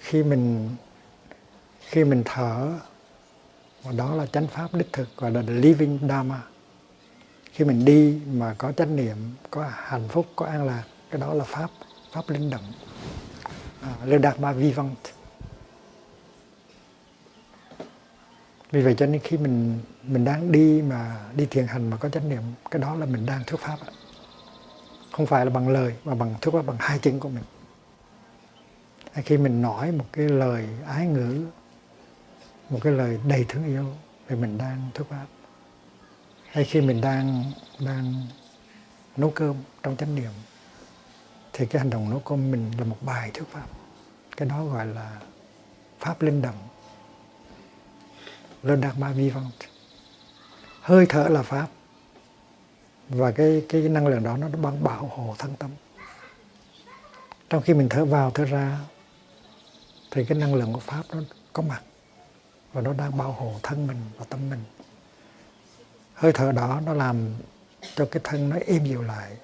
Khi 0.00 0.22
mình 0.22 0.76
khi 1.80 2.04
mình 2.04 2.22
thở 2.24 2.72
và 3.82 3.92
đó 3.92 4.14
là 4.14 4.26
chánh 4.26 4.46
pháp 4.46 4.74
đích 4.74 4.92
thực 4.92 5.16
gọi 5.16 5.30
là 5.30 5.42
the 5.42 5.52
living 5.52 5.98
dharma. 6.08 6.42
Khi 7.52 7.64
mình 7.64 7.84
đi 7.84 8.20
mà 8.32 8.54
có 8.58 8.72
chánh 8.72 8.96
niệm 8.96 9.16
có 9.50 9.70
hạnh 9.72 10.08
phúc 10.08 10.26
có 10.36 10.46
an 10.46 10.66
lạc 10.66 10.84
cái 11.10 11.20
đó 11.20 11.34
là 11.34 11.44
pháp 11.44 11.70
pháp 12.12 12.30
linh 12.30 12.50
động. 12.50 12.72
À, 13.82 13.94
le 14.04 14.18
dharma 14.18 14.52
vivant 14.52 14.96
vì 18.70 18.82
vậy 18.82 18.94
cho 18.98 19.06
nên 19.06 19.20
khi 19.20 19.36
mình 19.36 19.78
mình 20.02 20.24
đang 20.24 20.52
đi 20.52 20.82
mà 20.82 21.20
đi 21.36 21.46
thiền 21.46 21.66
hành 21.66 21.90
mà 21.90 21.96
có 21.96 22.08
chánh 22.08 22.28
niệm, 22.28 22.42
cái 22.70 22.82
đó 22.82 22.94
là 22.94 23.06
mình 23.06 23.26
đang 23.26 23.44
thuyết 23.46 23.60
pháp 23.60 23.76
không 25.12 25.26
phải 25.26 25.44
là 25.44 25.50
bằng 25.50 25.68
lời, 25.68 25.94
mà 26.04 26.14
bằng 26.14 26.34
thuyết 26.40 26.52
pháp, 26.52 26.66
bằng 26.66 26.76
hai 26.80 26.98
chân 26.98 27.20
của 27.20 27.28
mình. 27.28 27.44
Hay 29.12 29.24
khi 29.24 29.36
mình 29.36 29.62
nói 29.62 29.92
một 29.92 30.04
cái 30.12 30.28
lời 30.28 30.68
ái 30.86 31.06
ngữ, 31.06 31.46
một 32.70 32.78
cái 32.82 32.92
lời 32.92 33.18
đầy 33.28 33.44
thương 33.48 33.64
yêu, 33.64 33.86
thì 34.28 34.36
mình 34.36 34.58
đang 34.58 34.90
thuyết 34.94 35.04
pháp. 35.10 35.26
Hay 36.50 36.64
khi 36.64 36.80
mình 36.80 37.00
đang 37.00 37.52
đang 37.86 38.14
nấu 39.16 39.30
cơm 39.30 39.56
trong 39.82 39.96
chánh 39.96 40.14
niệm, 40.14 40.32
thì 41.52 41.66
cái 41.66 41.80
hành 41.80 41.90
động 41.90 42.10
nấu 42.10 42.18
cơm 42.18 42.50
mình 42.50 42.70
là 42.78 42.84
một 42.84 42.96
bài 43.00 43.30
thuyết 43.34 43.48
pháp. 43.52 43.66
Cái 44.36 44.48
đó 44.48 44.64
gọi 44.64 44.86
là 44.86 45.20
pháp 46.00 46.22
linh 46.22 46.42
động 46.42 46.58
le 48.62 48.76
dharma 48.76 49.12
vivant 49.12 49.52
hơi 50.80 51.06
thở 51.08 51.28
là 51.28 51.42
pháp. 51.42 51.66
Và 53.08 53.30
cái 53.30 53.64
cái 53.68 53.82
năng 53.82 54.06
lượng 54.06 54.22
đó 54.22 54.36
nó 54.36 54.48
bằng 54.48 54.84
bảo 54.84 55.06
hộ 55.06 55.34
thân 55.38 55.54
tâm. 55.58 55.70
Trong 57.50 57.62
khi 57.62 57.74
mình 57.74 57.88
thở 57.88 58.04
vào, 58.04 58.30
thở 58.30 58.44
ra, 58.44 58.78
thì 60.10 60.24
cái 60.24 60.38
năng 60.38 60.54
lượng 60.54 60.72
của 60.72 60.80
pháp 60.80 61.02
nó 61.12 61.20
có 61.52 61.62
mặt. 61.62 61.82
Và 62.72 62.80
nó 62.80 62.92
đang 62.92 63.18
bảo 63.18 63.32
hộ 63.32 63.54
thân 63.62 63.86
mình 63.86 63.96
và 64.18 64.24
tâm 64.28 64.50
mình. 64.50 64.64
Hơi 66.14 66.32
thở 66.32 66.52
đó 66.52 66.80
nó 66.86 66.94
làm 66.94 67.34
cho 67.96 68.08
cái 68.10 68.20
thân 68.24 68.48
nó 68.48 68.56
êm 68.66 68.84
dịu 68.84 69.02
lại. 69.02 69.36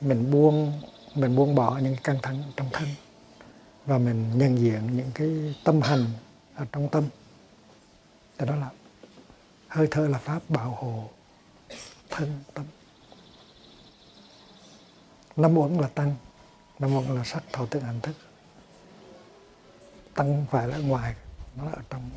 Mình 0.00 0.30
buông 0.30 0.82
mình 1.14 1.36
buông 1.36 1.54
bỏ 1.54 1.78
những 1.78 1.96
căng 2.04 2.18
thẳng 2.22 2.42
trong 2.56 2.68
thân. 2.72 2.88
Và 3.86 3.98
mình 3.98 4.38
nhận 4.38 4.58
diện 4.58 4.96
những 4.96 5.10
cái 5.14 5.54
tâm 5.64 5.82
hành 5.82 6.04
ở 6.54 6.66
trong 6.72 6.88
tâm 6.88 7.04
thì 8.40 8.46
đó 8.46 8.56
là 8.56 8.70
hơi 9.68 9.88
thở 9.90 10.08
là 10.08 10.18
pháp 10.18 10.50
bảo 10.50 10.70
hộ 10.70 11.10
thân 12.10 12.42
tâm. 12.54 12.64
Năm 15.36 15.58
uẩn 15.58 15.78
là 15.78 15.88
tăng, 15.88 16.16
năm 16.78 16.96
uẩn 16.96 17.16
là 17.16 17.24
sắc 17.24 17.42
thọ 17.52 17.66
tưởng 17.70 17.82
hành 17.82 18.00
thức. 18.00 18.16
Tăng 20.14 20.26
không 20.26 20.46
phải 20.50 20.68
là 20.68 20.76
ở 20.76 20.82
ngoài, 20.82 21.14
nó 21.56 21.64
là 21.64 21.70
ở 21.70 21.82
trong 21.90 22.10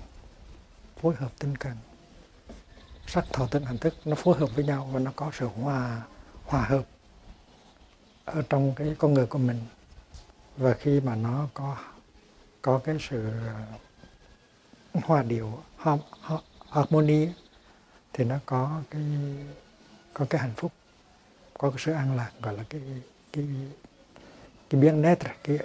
phối 1.01 1.15
hợp 1.15 1.31
tinh 1.39 1.57
cần. 1.57 1.77
Sắc 3.07 3.25
thọ 3.33 3.47
tưởng 3.51 3.65
hành 3.65 3.77
thức 3.77 3.93
nó 4.05 4.15
phối 4.15 4.37
hợp 4.39 4.49
với 4.55 4.65
nhau 4.65 4.89
và 4.93 4.99
nó 4.99 5.11
có 5.15 5.31
sự 5.33 5.47
hòa 5.47 6.01
hòa 6.45 6.65
hợp 6.65 6.83
ở 8.25 8.43
trong 8.49 8.73
cái 8.75 8.95
con 8.97 9.13
người 9.13 9.25
của 9.25 9.39
mình. 9.39 9.61
Và 10.57 10.73
khi 10.73 10.99
mà 10.99 11.15
nó 11.15 11.47
có 11.53 11.77
có 12.61 12.79
cái 12.83 12.97
sự 13.09 13.31
hòa 14.93 15.23
điệu 15.23 15.63
harmony, 16.69 17.27
thì 18.13 18.23
nó 18.23 18.35
có 18.45 18.81
cái 18.89 19.01
có 20.13 20.25
cái 20.29 20.41
hạnh 20.41 20.53
phúc, 20.57 20.71
có 21.57 21.69
cái 21.69 21.79
sự 21.79 21.91
an 21.91 22.17
lạc, 22.17 22.31
gọi 22.41 22.57
là 22.57 22.63
cái 22.69 22.81
cái 23.33 23.45
cái 24.69 24.81
biến 24.81 25.01
nét, 25.01 25.19
cái 25.43 25.59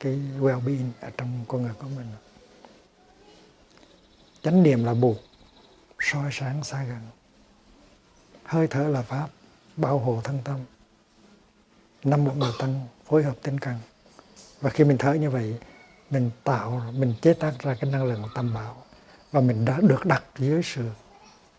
cái 0.00 0.20
well-being 0.40 0.90
ở 1.00 1.10
trong 1.16 1.44
con 1.48 1.62
người 1.62 1.72
của 1.78 1.88
mình. 1.96 2.06
Chánh 4.42 4.62
niệm 4.62 4.84
là 4.84 4.94
buộc 4.94 5.16
soi 6.00 6.30
sáng 6.32 6.64
xa 6.64 6.84
gần. 6.84 7.00
Hơi 8.44 8.66
thở 8.66 8.88
là 8.88 9.02
pháp, 9.02 9.28
bảo 9.76 9.98
hộ 9.98 10.20
thân 10.24 10.38
tâm. 10.44 10.60
Năm 12.04 12.24
một 12.24 12.36
người 12.36 12.52
tăng 12.58 12.86
phối 13.04 13.22
hợp 13.22 13.34
tinh 13.42 13.60
cần. 13.60 13.78
Và 14.60 14.70
khi 14.70 14.84
mình 14.84 14.98
thở 14.98 15.12
như 15.12 15.30
vậy 15.30 15.58
mình 16.10 16.30
tạo 16.44 16.82
mình 16.92 17.14
chế 17.20 17.32
tác 17.32 17.58
ra 17.58 17.76
cái 17.80 17.90
năng 17.90 18.04
lượng 18.04 18.22
của 18.22 18.28
tam 18.34 18.54
bảo 18.54 18.84
và 19.32 19.40
mình 19.40 19.64
đã 19.64 19.78
được 19.82 20.06
đặt 20.06 20.24
dưới 20.38 20.62
sự 20.62 20.84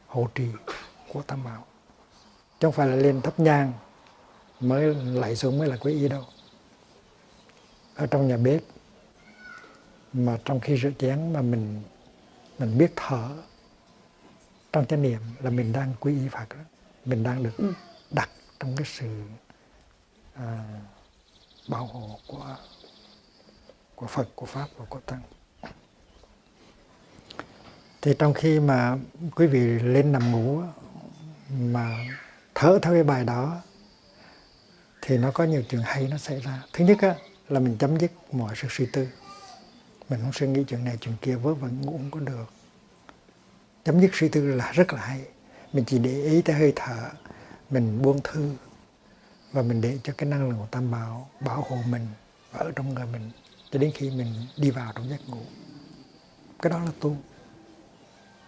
hộ 0.07 0.27
trì 0.35 0.47
của 1.13 1.21
tam 1.21 1.43
bảo 1.43 1.65
chứ 2.59 2.67
không 2.67 2.71
phải 2.71 2.87
là 2.87 2.95
lên 2.95 3.21
thấp 3.21 3.39
nhang 3.39 3.73
mới 4.59 4.95
lại 4.95 5.35
xuống 5.35 5.57
mới 5.57 5.67
là 5.67 5.77
quý 5.77 5.93
y 5.93 6.07
đâu 6.07 6.23
ở 7.95 8.07
trong 8.07 8.27
nhà 8.27 8.37
bếp 8.37 8.61
mà 10.13 10.37
trong 10.45 10.59
khi 10.59 10.77
rửa 10.77 10.91
chén 10.99 11.33
mà 11.33 11.41
mình 11.41 11.81
mình 12.59 12.77
biết 12.77 12.91
thở 12.95 13.29
trong 14.73 14.85
chánh 14.85 15.01
niệm 15.01 15.19
là 15.39 15.49
mình 15.49 15.73
đang 15.73 15.93
quý 15.99 16.13
y 16.13 16.27
Phật 16.27 16.49
đó. 16.49 16.63
mình 17.05 17.23
đang 17.23 17.43
được 17.43 17.57
ừ. 17.57 17.73
đặt 18.11 18.29
trong 18.59 18.75
cái 18.75 18.85
sự 18.87 19.21
à, 20.33 20.63
bảo 21.67 21.85
hộ 21.85 22.19
của 22.27 22.55
của 23.99 24.07
Phật, 24.07 24.27
của 24.35 24.45
Pháp 24.45 24.67
và 24.77 24.85
của 24.89 24.99
Tăng. 24.99 25.21
Thì 28.01 28.13
trong 28.19 28.33
khi 28.33 28.59
mà 28.59 28.97
quý 29.35 29.47
vị 29.47 29.59
lên 29.79 30.11
nằm 30.11 30.31
ngủ 30.31 30.61
mà 31.49 32.05
thở 32.55 32.79
theo 32.81 32.93
cái 32.93 33.03
bài 33.03 33.23
đó 33.23 33.61
thì 35.01 35.17
nó 35.17 35.31
có 35.31 35.43
nhiều 35.43 35.63
chuyện 35.69 35.81
hay 35.85 36.07
nó 36.07 36.17
xảy 36.17 36.39
ra. 36.39 36.63
Thứ 36.73 36.85
nhất 36.85 36.97
á, 37.01 37.15
là 37.49 37.59
mình 37.59 37.77
chấm 37.77 37.99
dứt 37.99 38.11
mọi 38.31 38.55
sự 38.55 38.67
suy 38.71 38.85
tư. 38.93 39.07
Mình 40.09 40.19
không 40.21 40.33
suy 40.33 40.47
nghĩ 40.47 40.63
chuyện 40.67 40.85
này 40.85 40.97
chuyện 41.01 41.15
kia 41.21 41.35
vớ 41.35 41.53
vẩn 41.53 41.81
ngủ 41.81 41.91
không 41.91 42.11
có 42.11 42.19
được. 42.19 42.45
Chấm 43.83 44.01
dứt 44.01 44.11
suy 44.13 44.29
tư 44.29 44.55
là 44.55 44.71
rất 44.71 44.93
là 44.93 45.01
hay. 45.01 45.21
Mình 45.73 45.85
chỉ 45.87 45.99
để 45.99 46.23
ý 46.23 46.41
tới 46.41 46.55
hơi 46.55 46.73
thở, 46.75 47.09
mình 47.69 48.01
buông 48.01 48.19
thư 48.23 48.51
và 49.51 49.61
mình 49.61 49.81
để 49.81 49.99
cho 50.03 50.13
cái 50.17 50.29
năng 50.29 50.49
lượng 50.49 50.59
của 50.59 50.67
tam 50.71 50.91
bảo 50.91 51.29
bảo 51.39 51.65
hộ 51.69 51.77
mình 51.87 52.07
ở 52.51 52.71
trong 52.75 52.93
người 52.93 53.05
mình 53.05 53.31
cho 53.71 53.79
đến 53.79 53.91
khi 53.95 54.09
mình 54.09 54.33
đi 54.57 54.71
vào 54.71 54.91
trong 54.95 55.09
giấc 55.09 55.29
ngủ. 55.29 55.41
Cái 56.61 56.69
đó 56.69 56.79
là 56.79 56.91
tu. 56.99 57.17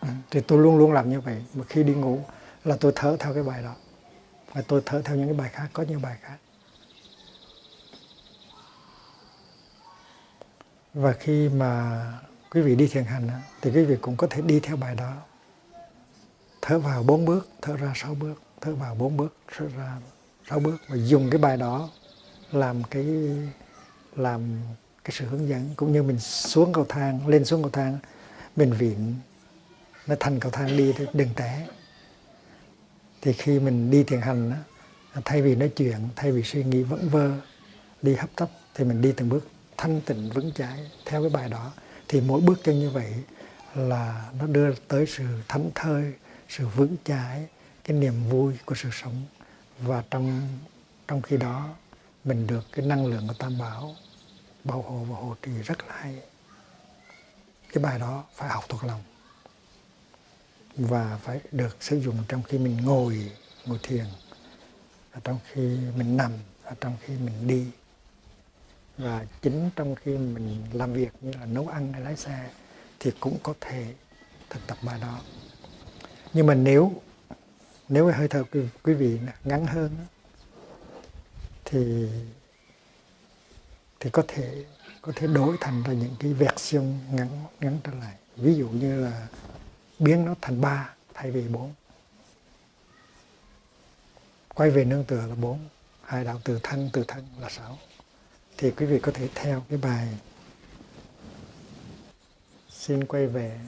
Ừ, 0.02 0.07
thì 0.31 0.41
tôi 0.41 0.60
luôn 0.60 0.77
luôn 0.77 0.91
làm 0.91 1.10
như 1.10 1.22
vậy. 1.22 1.43
Mà 1.53 1.64
khi 1.69 1.84
đi 1.84 1.93
ngủ 1.93 2.19
là 2.64 2.77
tôi 2.80 2.91
thở 2.95 3.18
theo 3.19 3.34
cái 3.34 3.43
bài 3.43 3.64
đó. 3.64 3.76
Và 4.53 4.61
tôi 4.68 4.81
thở 4.85 5.02
theo 5.02 5.15
những 5.15 5.27
cái 5.27 5.38
bài 5.38 5.49
khác 5.49 5.69
có 5.73 5.84
những 5.84 6.02
bài 6.02 6.18
khác. 6.22 6.38
Và 10.93 11.14
khi 11.14 11.49
mà 11.49 12.03
quý 12.52 12.61
vị 12.61 12.76
đi 12.76 12.88
thiền 12.88 13.03
hành 13.03 13.30
thì 13.61 13.72
quý 13.72 13.85
vị 13.85 13.95
cũng 14.02 14.15
có 14.18 14.27
thể 14.27 14.41
đi 14.41 14.60
theo 14.60 14.76
bài 14.76 14.95
đó. 14.95 15.14
Thở 16.61 16.80
vào 16.80 17.03
bốn 17.03 17.26
bước 17.26 17.49
thở 17.61 17.77
ra 17.77 17.93
sáu 17.95 18.15
bước 18.15 18.41
thở 18.61 18.76
vào 18.76 18.95
bốn 18.95 19.18
bước 19.18 19.35
thở 19.57 19.68
ra 19.77 19.98
sáu 20.49 20.60
bước. 20.60 20.77
Và 20.88 20.95
dùng 20.95 21.30
cái 21.30 21.41
bài 21.41 21.57
đó 21.57 21.89
làm 22.52 22.84
cái 22.84 23.06
làm 24.15 24.61
cái 25.03 25.15
sự 25.19 25.26
hướng 25.26 25.48
dẫn, 25.48 25.69
cũng 25.76 25.91
như 25.91 26.03
mình 26.03 26.19
xuống 26.19 26.73
cầu 26.73 26.86
thang, 26.90 27.28
lên 27.28 27.45
xuống 27.45 27.61
cầu 27.61 27.72
thang 27.72 27.99
mình 28.56 28.73
viện 28.73 29.15
nó 30.07 30.15
thành 30.19 30.40
cầu 30.40 30.52
thang 30.52 30.78
đi 30.78 30.94
đừng 31.14 31.30
té. 31.36 31.68
Thì 33.22 33.34
khi 33.34 33.60
mình 33.60 33.91
đi 33.91 34.03
thiền 34.03 34.22
hành 34.22 34.53
thay 35.26 35.41
vì 35.41 35.56
nói 35.56 35.69
chuyện, 35.69 35.98
thay 36.15 36.32
vì 36.32 36.44
suy 36.44 36.64
nghĩ 36.64 36.84
vẫn 36.84 37.10
vơ, 37.10 37.32
đi 38.02 38.15
hấp 38.15 38.30
tấp, 38.36 38.49
thì 38.76 38.84
mình 38.84 39.02
đi 39.02 39.11
từng 39.18 39.30
bước, 39.30 39.48
thanh 39.78 40.02
tịnh, 40.02 40.30
vững 40.30 40.52
chãi, 40.52 40.80
theo 41.06 41.22
cái 41.22 41.30
bài 41.30 41.49
đó. 41.49 41.72
Thì 42.07 42.22
mỗi 42.22 42.41
bước 42.41 42.60
chân 42.64 42.80
như 42.80 42.90
vậy 42.90 43.14
là 43.76 44.30
nó 44.40 44.45
đưa 44.45 44.73
tới 44.88 45.06
sự 45.07 45.23
thánh 45.48 45.69
thơi, 45.76 46.14
sự 46.49 46.68
vững 46.68 46.95
chãi, 47.03 47.48
cái 47.84 47.98
niềm 47.98 48.14
vui 48.30 48.53
của 48.65 48.76
sự 48.76 48.90
sống. 48.91 49.26
Và 49.80 50.03
trong 50.11 50.48
trong 51.07 51.22
khi 51.22 51.38
đó, 51.38 51.69
mình 52.23 52.48
được 52.48 52.65
cái 52.72 52.86
năng 52.86 53.06
lượng 53.06 53.28
của 53.28 53.34
tam 53.40 53.57
bảo 53.57 53.95
bảo 54.63 54.81
hộ 54.81 54.97
và 55.03 55.15
hộ 55.15 55.35
trì 55.41 55.51
rất 55.51 55.88
là 55.88 55.95
hay. 55.97 56.21
Cái 57.73 57.83
bài 57.83 57.99
đó 57.99 58.23
phải 58.35 58.49
học 58.49 58.63
thuộc 58.69 58.83
lòng 58.83 59.03
và 60.75 61.19
phải 61.23 61.41
được 61.51 61.77
sử 61.79 62.01
dụng 62.01 62.17
trong 62.27 62.43
khi 62.43 62.57
mình 62.57 62.77
ngồi 62.77 63.31
ngồi 63.65 63.79
thiền 63.83 64.05
trong 65.23 65.39
khi 65.51 65.77
mình 65.97 66.17
nằm 66.17 66.31
trong 66.81 66.97
khi 67.01 67.13
mình 67.13 67.47
đi. 67.47 67.65
Và 68.97 69.25
chính 69.41 69.69
trong 69.75 69.95
khi 69.95 70.17
mình 70.17 70.63
làm 70.73 70.93
việc 70.93 71.09
như 71.21 71.31
là 71.39 71.45
nấu 71.45 71.67
ăn 71.67 71.93
hay 71.93 72.01
lái 72.01 72.17
xe 72.17 72.49
thì 72.99 73.11
cũng 73.19 73.38
có 73.43 73.53
thể 73.61 73.93
thực 74.49 74.67
tập 74.67 74.77
bài 74.81 74.99
đó. 75.01 75.21
Nhưng 76.33 76.47
mà 76.47 76.53
nếu 76.53 76.93
nếu 77.89 78.11
hơi 78.11 78.27
thở 78.27 78.43
quý, 78.51 78.61
quý 78.83 78.93
vị 78.93 79.19
ngắn 79.43 79.65
hơn 79.65 79.95
thì 81.65 82.09
thì 84.02 84.10
có 84.10 84.23
thể 84.28 84.65
có 85.02 85.11
thể 85.15 85.28
đổi 85.28 85.57
thành 85.61 85.84
ra 85.84 85.94
những 85.94 86.15
cái 86.19 86.34
version 86.34 86.99
ngắn 87.11 87.30
ngắn 87.60 87.80
trở 87.84 87.91
lại. 87.91 88.15
Ví 88.36 88.56
dụ 88.56 88.69
như 88.69 89.02
là 89.06 89.28
biến 89.99 90.26
nó 90.26 90.36
thành 90.41 90.61
ba, 90.61 90.94
thay 91.14 91.32
vì 91.32 91.48
bốn. 91.48 91.73
Quay 94.56 94.69
về 94.69 94.86
nương 94.86 95.03
tựa 95.03 95.28
là 95.28 95.36
bốn. 95.36 95.60
Hai 96.02 96.23
đạo 96.23 96.41
từ 96.44 96.60
thân 96.64 96.90
từ 96.94 97.03
thân 97.07 97.28
là 97.40 97.49
sáu. 97.49 97.78
Thì 98.57 98.72
quý 98.72 98.86
vị 98.86 98.99
có 98.99 99.11
thể 99.11 99.30
theo 99.36 99.65
cái 99.69 99.78
bài 99.78 100.07
xin 102.69 103.06
quay 103.06 103.28
về. 103.28 103.60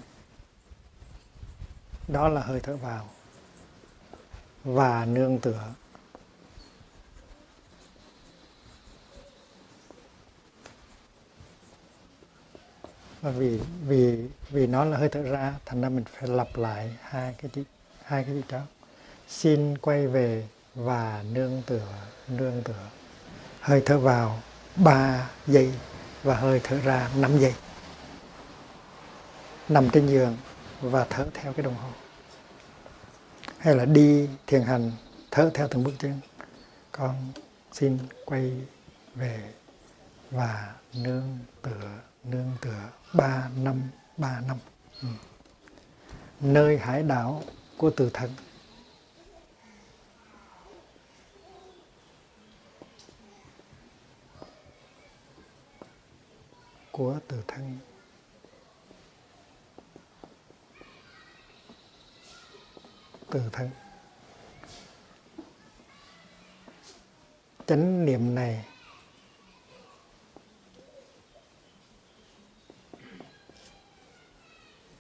Đó 2.08 2.30
là 2.30 2.42
hơi 2.42 2.60
thở 2.60 2.76
vào. 2.78 3.10
Và 4.64 5.06
nương 5.06 5.40
tựa. 5.40 5.74
Và 13.24 13.32
vì 13.32 13.60
vì 13.88 14.28
vì 14.50 14.68
nó 14.68 14.86
là 14.86 14.98
hơi 14.98 15.10
thở 15.10 15.22
ra, 15.22 15.54
thành 15.66 15.82
ra 15.82 15.90
mình 15.90 16.04
phải 16.14 16.30
lặp 16.30 16.58
lại 16.58 16.96
hai 17.02 17.36
cái 17.38 17.52
chữ 17.54 17.64
hai 18.04 18.24
cái 18.24 18.34
chữ 18.34 18.42
đó 18.50 18.62
xin 19.28 19.78
quay 19.78 20.08
về 20.08 20.48
và 20.76 21.24
nương 21.32 21.62
tựa 21.66 21.88
nương 22.28 22.64
tựa. 22.64 22.90
Hơi 23.60 23.82
thở 23.86 23.98
vào 23.98 24.40
3 24.76 25.30
giây 25.48 25.74
và 26.24 26.36
hơi 26.36 26.62
thở 26.64 26.78
ra 26.78 27.10
5 27.18 27.40
giây. 27.40 27.54
Nằm 29.70 29.90
trên 29.90 30.08
giường 30.08 30.38
và 30.82 31.06
thở 31.10 31.28
theo 31.34 31.54
cái 31.54 31.64
đồng 31.64 31.76
hồ. 31.76 31.90
Hay 33.58 33.76
là 33.76 33.86
đi 33.86 34.30
thiền 34.48 34.62
hành, 34.62 34.92
thở 35.32 35.52
theo 35.54 35.68
từng 35.72 35.84
bước 35.84 35.94
chân. 36.00 36.20
Con 36.92 37.16
xin 37.72 37.98
quay 38.26 38.52
về 39.16 39.54
và 40.32 40.74
nương 40.94 41.38
tựa 41.62 42.00
nương 42.24 42.52
tựa 42.62 42.90
ba 43.14 43.50
năm 43.56 43.82
ba 44.18 44.42
năm. 44.42 44.58
Ừ. 45.02 45.08
nơi 46.40 46.78
hải 46.78 47.04
đảo 47.04 47.44
của 47.78 47.90
từ 47.90 48.10
thân 48.14 48.30
của 56.94 57.20
từ 57.28 57.44
thân. 57.48 57.78
Từ 63.32 63.42
thân. 63.52 63.70
Chánh 67.68 68.06
niệm 68.06 68.36
này 68.36 68.66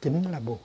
chính 0.04 0.32
là 0.32 0.40
buộc. 0.40 0.62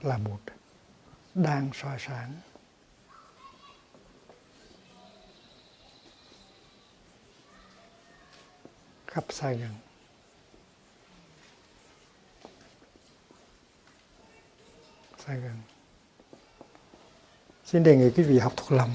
Là 0.00 0.18
một 0.18 0.38
đang 1.34 1.70
soi 1.74 1.96
sáng. 1.98 2.32
Khắp 9.06 9.24
xa 9.28 9.52
gần. 9.52 9.74
Xa 15.18 15.34
gần. 15.34 15.56
Xin 17.64 17.82
đề 17.82 17.96
nghị 17.96 18.10
quý 18.10 18.22
vị 18.22 18.38
học 18.38 18.52
thuộc 18.56 18.72
lòng 18.72 18.90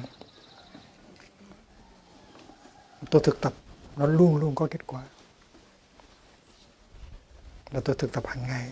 tôi 3.12 3.22
thực 3.24 3.42
tập, 3.42 3.54
nó 3.96 4.06
luôn 4.06 4.38
luôn 4.38 4.56
có 4.56 4.68
kết 4.72 4.88
quả. 4.88 5.04
Là 7.72 7.80
tôi 7.86 7.96
thực 8.00 8.12
tập 8.12 8.28
hàng 8.28 8.44
ngày. 8.48 8.72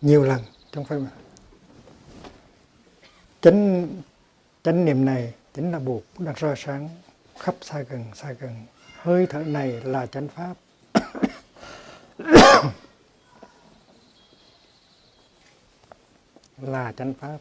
Nhiều 0.00 0.24
lần 0.24 0.42
trong 0.72 0.84
phải 0.84 0.98
mà. 0.98 1.10
Chánh 3.40 3.88
chánh 4.62 4.84
niệm 4.84 5.04
này 5.04 5.34
chính 5.54 5.72
là 5.72 5.78
buộc 5.78 6.02
đang 6.18 6.36
soi 6.36 6.54
sáng, 6.56 6.88
khắp 7.38 7.54
xa 7.60 7.80
gần 7.80 8.04
xa 8.14 8.32
gần. 8.32 8.66
Hơi 8.96 9.26
thở 9.30 9.38
này 9.38 9.68
là 9.68 10.06
chánh 10.06 10.28
pháp. 10.28 10.54
Là 16.58 16.92
chánh 16.92 17.14
pháp. 17.14 17.38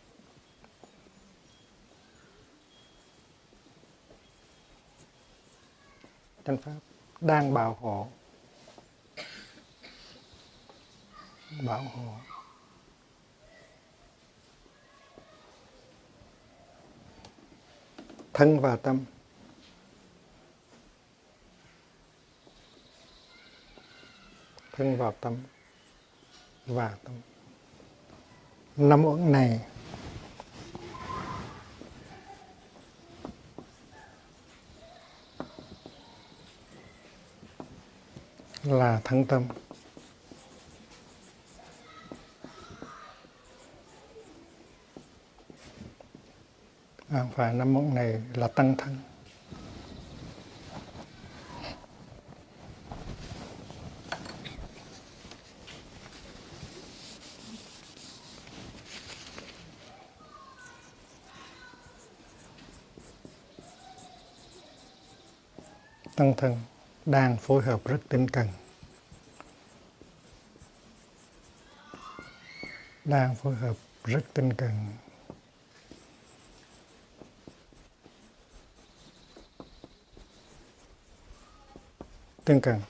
Chánh 6.50 6.58
pháp, 6.58 6.80
đang 7.22 7.54
bảo 7.54 7.78
hộ. 7.82 8.08
Bảo 11.66 11.84
hộ. 11.84 12.14
Thân 18.34 18.60
và 18.60 18.76
tâm. 18.76 19.06
Thân 24.72 24.98
vào 24.98 25.14
tâm 25.22 25.38
và 26.66 26.98
tâm. 27.04 27.14
Năm 28.78 29.06
uẩn 29.06 29.32
này 29.32 29.66
là 38.72 39.02
thân 39.04 39.26
tâm. 39.26 39.44
À, 47.10 47.26
và 47.36 47.52
năm 47.52 47.74
mộng 47.74 47.96
này 47.96 48.22
là 48.34 48.48
tăng 48.48 48.76
thân. 48.78 48.98
Tăng 66.16 66.34
thân 66.38 66.58
đang 67.10 67.38
phối 67.38 67.64
hợp 67.64 67.82
rất 67.86 68.00
tinh 68.10 68.30
cần. 68.30 68.48
Đang 73.06 73.36
phối 73.36 73.56
hợp 73.56 73.76
rất 74.04 74.22
tinh 74.34 74.54
cần. 74.54 74.88
Tinh 82.46 82.62
cần. 82.62 82.82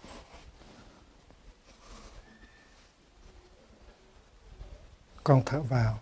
Con 5.24 5.44
thở 5.46 5.62
vào. 5.62 6.00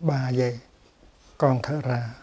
Ba 0.00 0.30
giây. 0.30 0.60
Con 1.38 1.60
thở 1.62 1.80
ra. 1.80 2.14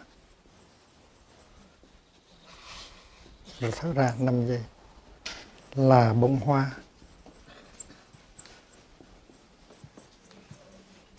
Rồi 3.60 3.72
thở 3.76 3.92
ra 3.92 4.14
5 4.18 4.46
giây 4.46 4.64
là 5.74 6.12
bông 6.12 6.40
hoa. 6.40 6.76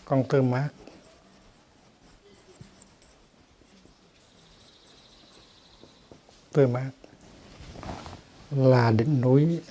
Con 0.06 0.24
tư 0.30 0.42
mát. 0.42 0.70
Tư 6.52 6.68
mát. 6.68 6.92
Là 8.52 8.92
đỉnh 8.92 9.22
núi. 9.22 9.62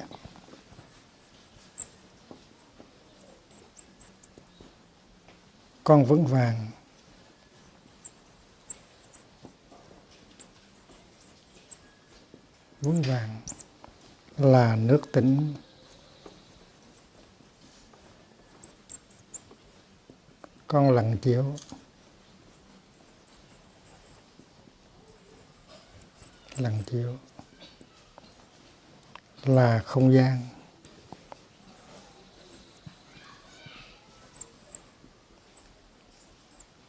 Con 5.84 6.04
vững 6.04 6.26
vàng. 6.26 6.66
Vững 12.80 13.02
vàng 13.02 13.40
là 14.38 14.76
nước 14.76 15.02
tĩnh 15.12 15.54
con 20.66 20.90
lặng 20.90 21.16
chiếu 21.22 21.44
lặng 26.56 26.82
chiếu 26.86 27.16
là 29.44 29.82
không 29.84 30.12
gian. 30.12 30.38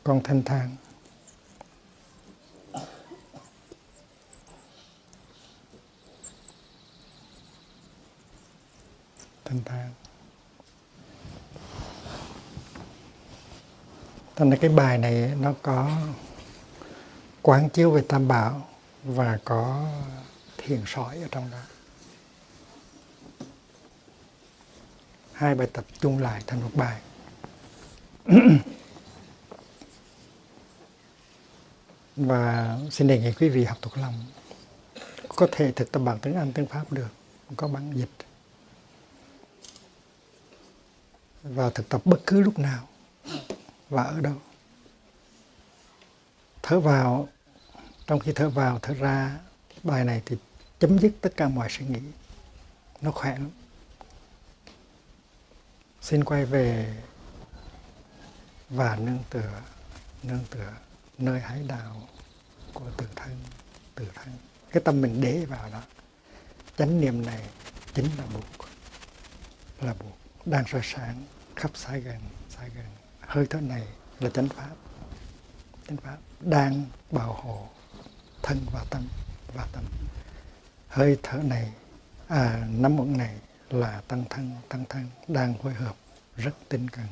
Con 0.03 0.21
thanh 0.23 0.43
thang. 0.43 0.75
Thanh 9.65 9.79
thang 9.79 9.93
Thành 14.35 14.49
ra 14.49 14.57
cái 14.61 14.69
bài 14.69 14.97
này 14.97 15.31
nó 15.39 15.53
có 15.61 15.91
quán 17.41 17.69
chiếu 17.69 17.91
về 17.91 18.01
tam 18.07 18.27
bảo 18.27 18.67
và 19.03 19.39
có 19.43 19.85
thiền 20.57 20.81
sỏi 20.85 21.17
ở 21.21 21.27
trong 21.31 21.51
đó. 21.51 21.57
Hai 25.33 25.55
bài 25.55 25.67
tập 25.73 25.85
chung 25.99 26.19
lại 26.19 26.43
thành 26.47 26.61
một 26.61 26.69
bài. 26.73 27.01
Và 32.15 32.77
xin 32.91 33.07
đề 33.07 33.19
nghị 33.19 33.31
quý 33.31 33.49
vị 33.49 33.63
học 33.63 33.77
thuộc 33.81 33.97
lòng. 33.97 34.25
Có 35.27 35.47
thể 35.51 35.71
thực 35.71 35.91
tập 35.91 35.99
bằng 35.99 36.19
tiếng 36.19 36.35
Anh, 36.35 36.53
tiếng 36.53 36.65
Pháp 36.65 36.91
được. 36.91 37.07
Có 37.57 37.67
bản 37.67 37.93
dịch. 37.95 38.28
Và 41.59 41.69
thực 41.69 41.89
tập 41.89 42.01
bất 42.05 42.19
cứ 42.25 42.41
lúc 42.41 42.59
nào. 42.59 42.87
Và 43.89 44.03
ở 44.03 44.21
đâu 44.21 44.35
thở 46.63 46.79
vào, 46.79 47.29
trong 48.07 48.19
khi 48.19 48.31
thở 48.35 48.49
vào, 48.49 48.79
thở 48.81 48.93
ra, 48.93 49.39
bài 49.83 50.05
này 50.05 50.21
thì 50.25 50.37
chấm 50.79 50.99
dứt 50.99 51.11
tất 51.21 51.29
cả 51.37 51.49
mọi 51.49 51.67
suy 51.69 51.85
nghĩ. 51.85 51.99
Nó 53.01 53.11
khỏe 53.11 53.31
lắm. 53.31 53.49
Xin 56.01 56.23
quay 56.23 56.45
về 56.45 56.95
và 58.69 58.95
nương 58.95 59.23
tựa 59.29 59.61
nương 60.23 60.45
tựa 60.49 60.73
nơi 61.17 61.39
hải 61.39 61.63
đảo 61.63 62.07
của 62.73 62.85
tự 62.97 63.05
thân 63.15 63.37
tự 63.95 64.05
thân. 64.15 64.29
Cái 64.71 64.83
tâm 64.85 65.01
mình 65.01 65.21
để 65.21 65.45
vào 65.45 65.69
đó. 65.69 65.81
Chánh 66.77 67.01
niệm 67.01 67.25
này 67.25 67.45
chính 67.93 68.05
là 68.17 68.23
buộc 68.33 68.69
là 69.81 69.93
buộc 69.93 70.17
đang 70.45 70.63
soi 70.67 70.81
sáng 70.83 71.23
khắp 71.59 71.71
Sài 71.73 71.99
gần 71.99 72.19
Sài 72.49 72.69
gần 72.69 72.85
hơi 73.19 73.45
thở 73.49 73.61
này 73.61 73.87
là 74.19 74.29
chánh 74.29 74.49
pháp. 74.49 74.75
Chánh 75.87 75.97
pháp 75.97 76.17
đang 76.39 76.85
bảo 77.11 77.33
hộ 77.33 77.67
thân 78.41 78.65
và 78.71 78.85
tâm 78.89 79.07
và 79.53 79.67
tâm. 79.71 79.83
Hơi 80.87 81.17
thở 81.23 81.37
này 81.37 81.73
à 82.27 82.67
nắm 82.69 82.97
vững 82.97 83.17
này 83.17 83.35
là 83.69 84.01
tăng 84.07 84.23
thân 84.29 84.55
tăng 84.69 84.85
thân 84.89 85.09
đang 85.27 85.53
phối 85.63 85.73
hợp, 85.73 85.95
rất 86.35 86.51
tinh 86.69 86.89
cần 86.89 87.05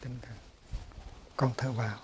tinh 0.00 0.18
cần. 0.22 0.36
Con 1.36 1.52
thở 1.56 1.72
vào. 1.72 1.98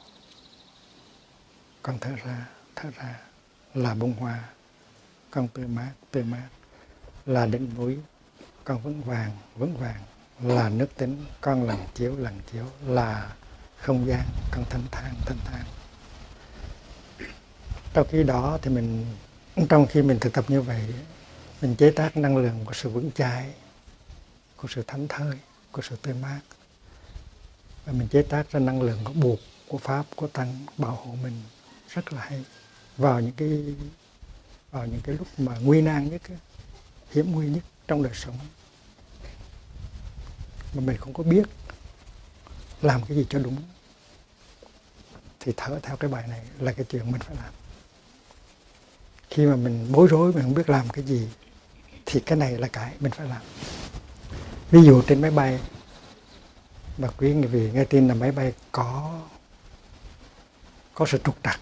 Con 1.82 1.98
thở 2.01 2.11
ra 2.24 2.47
thở 2.77 2.90
ra 2.90 3.20
là 3.74 3.94
bông 3.94 4.12
hoa. 4.12 4.48
Con 5.31 5.48
tươi 5.48 5.66
mát 5.66 5.93
tươi 6.11 6.23
mát 6.23 6.48
là 7.27 7.47
đỉnh 7.47 7.74
núi. 7.74 7.98
Con 8.65 8.82
vững 8.82 9.02
vàng 9.02 9.39
vững 9.55 9.77
vàng 9.77 10.02
là 10.43 10.69
nước 10.69 10.89
tính, 10.97 11.24
con 11.40 11.66
lần 11.66 11.78
chiếu 11.94 12.16
lần 12.16 12.40
chiếu. 12.52 12.65
Là 12.86 13.32
không 13.77 14.06
gian, 14.06 14.24
con 14.51 14.65
thanh 14.70 14.82
thang 14.90 15.15
thanh 15.27 15.39
thang. 15.44 15.65
Trong 17.94 18.06
khi 18.11 18.23
đó 18.23 18.59
thì 18.62 18.70
mình, 18.70 19.06
trong 19.69 19.86
khi 19.86 20.02
mình 20.02 20.19
thực 20.20 20.32
tập 20.32 20.44
như 20.48 20.62
vậy, 20.62 20.94
mình 21.62 21.74
chế 21.77 21.90
tác 21.90 22.16
năng 22.16 22.36
lượng 22.36 22.65
của 22.65 22.73
sự 22.73 22.89
vững 22.89 23.11
chãi, 23.12 23.51
của 24.56 24.69
sự 24.70 24.82
thánh 24.86 25.09
thơi, 25.09 25.39
của 25.73 25.82
sự 25.82 25.97
tươi 26.02 26.15
mát. 26.15 26.40
Và 27.85 27.93
mình 27.93 28.09
chế 28.09 28.23
tác 28.23 28.51
ra 28.51 28.61
năng 28.61 28.82
lượng 28.82 28.98
của 29.05 29.12
buộc, 29.12 29.39
của 29.69 29.78
pháp, 29.78 30.06
của 30.16 30.27
tăng, 30.27 30.66
bảo 30.78 30.94
hộ 30.94 31.15
mình. 31.23 31.43
Rất 31.89 32.12
là 32.12 32.20
hay. 32.20 32.44
Vào 32.97 33.20
những 33.20 33.32
cái, 33.36 33.65
vào 34.70 34.86
những 34.86 35.01
cái 35.05 35.15
lúc 35.15 35.27
mà 35.39 35.59
nguy 35.59 35.81
nan 35.81 36.11
nhất 36.11 36.23
hiểm 37.11 37.32
nguy 37.32 37.48
nhất 37.48 37.62
trong 37.89 38.02
đời 38.02 38.15
sống 38.15 38.39
mà 40.74 40.80
mình 40.80 40.96
không 40.96 41.12
có 41.14 41.22
biết 41.22 41.42
làm 42.82 43.05
cái 43.05 43.16
gì 43.16 43.26
cho 43.30 43.38
đúng. 43.38 43.56
Thì 45.40 45.52
thở 45.56 45.78
theo 45.82 45.96
cái 45.96 46.10
bài 46.10 46.24
này 46.28 46.40
là 46.59 46.72
cái 46.72 46.84
chuyện 46.90 47.12
mình 47.12 47.20
phải 47.20 47.36
làm. 47.36 47.52
Khi 49.30 49.46
mà 49.46 49.56
mình 49.56 49.92
bối 49.92 50.09
rối, 50.10 50.32
mình 50.32 50.42
không 50.42 50.55
biết 50.55 50.70
làm 50.70 50.88
cái 50.88 51.05
gì, 51.05 51.28
thì 52.06 52.20
cái 52.20 52.38
này 52.38 52.59
là 52.59 52.68
cái 52.68 52.94
mình 53.01 53.12
phải 53.12 53.28
làm. 53.28 53.42
Ví 54.70 54.82
dụ 54.82 55.02
trên 55.02 55.20
máy 55.20 55.30
bay, 55.30 55.60
mà 56.98 57.09
quý 57.18 57.32
vị 57.32 57.70
nghe 57.74 57.84
tin 57.84 58.09
là 58.09 58.14
máy 58.14 58.32
bay 58.32 58.52
có 58.72 59.20
có 60.94 61.06
sự 61.06 61.18
trục 61.24 61.36
trặc, 61.42 61.60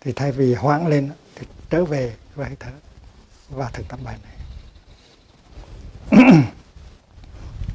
thì 0.00 0.12
thay 0.12 0.32
vì 0.32 0.54
hoãn 0.54 0.88
lên 0.90 1.10
thì 1.34 1.46
trở 1.70 1.84
về 1.84 2.16
và 2.34 2.44
hãy 2.46 2.56
thở 2.60 2.70
và 3.48 3.70
thực 3.70 3.88
tập 3.88 4.00
bài 4.04 4.18
này. 4.22 4.32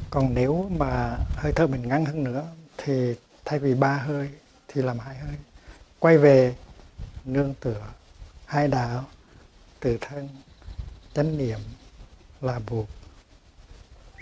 Còn 0.10 0.34
nếu 0.34 0.70
mà 0.78 1.18
hơi 1.36 1.52
thở 1.56 1.68
mình 1.68 1.88
ngắn 1.88 2.06
hơn 2.06 2.24
nữa, 2.24 2.46
thì 2.78 3.16
thay 3.46 3.60
vì 3.60 3.74
ba 3.74 3.98
hơi 3.98 4.30
thì 4.68 4.82
làm 4.82 5.00
hai 5.00 5.18
hơi. 5.18 5.36
Quay 6.00 6.18
về 6.18 6.56
nương 7.26 7.54
tựa 7.60 7.88
hai 8.46 8.68
đạo 8.68 9.06
từ 9.80 9.98
thân, 10.02 10.30
chánh 11.14 11.38
niệm 11.38 11.60
là 12.42 12.60
buộc, 12.70 12.88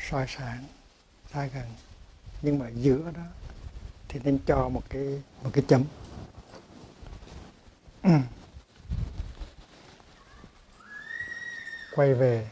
soi 0.10 0.26
sáng, 0.38 0.64
xa 1.34 1.46
gần. 1.46 1.66
Nhưng 2.42 2.60
mà 2.60 2.70
giữa 2.70 3.12
đó 3.16 3.24
thì 4.10 4.20
nên 4.24 4.40
cho 4.46 4.70
một 4.70 4.84
cái 4.90 5.22
một 5.44 5.50
cái 5.54 5.64
chấm. 5.68 5.84
Quay 11.96 12.14
về 12.14 12.50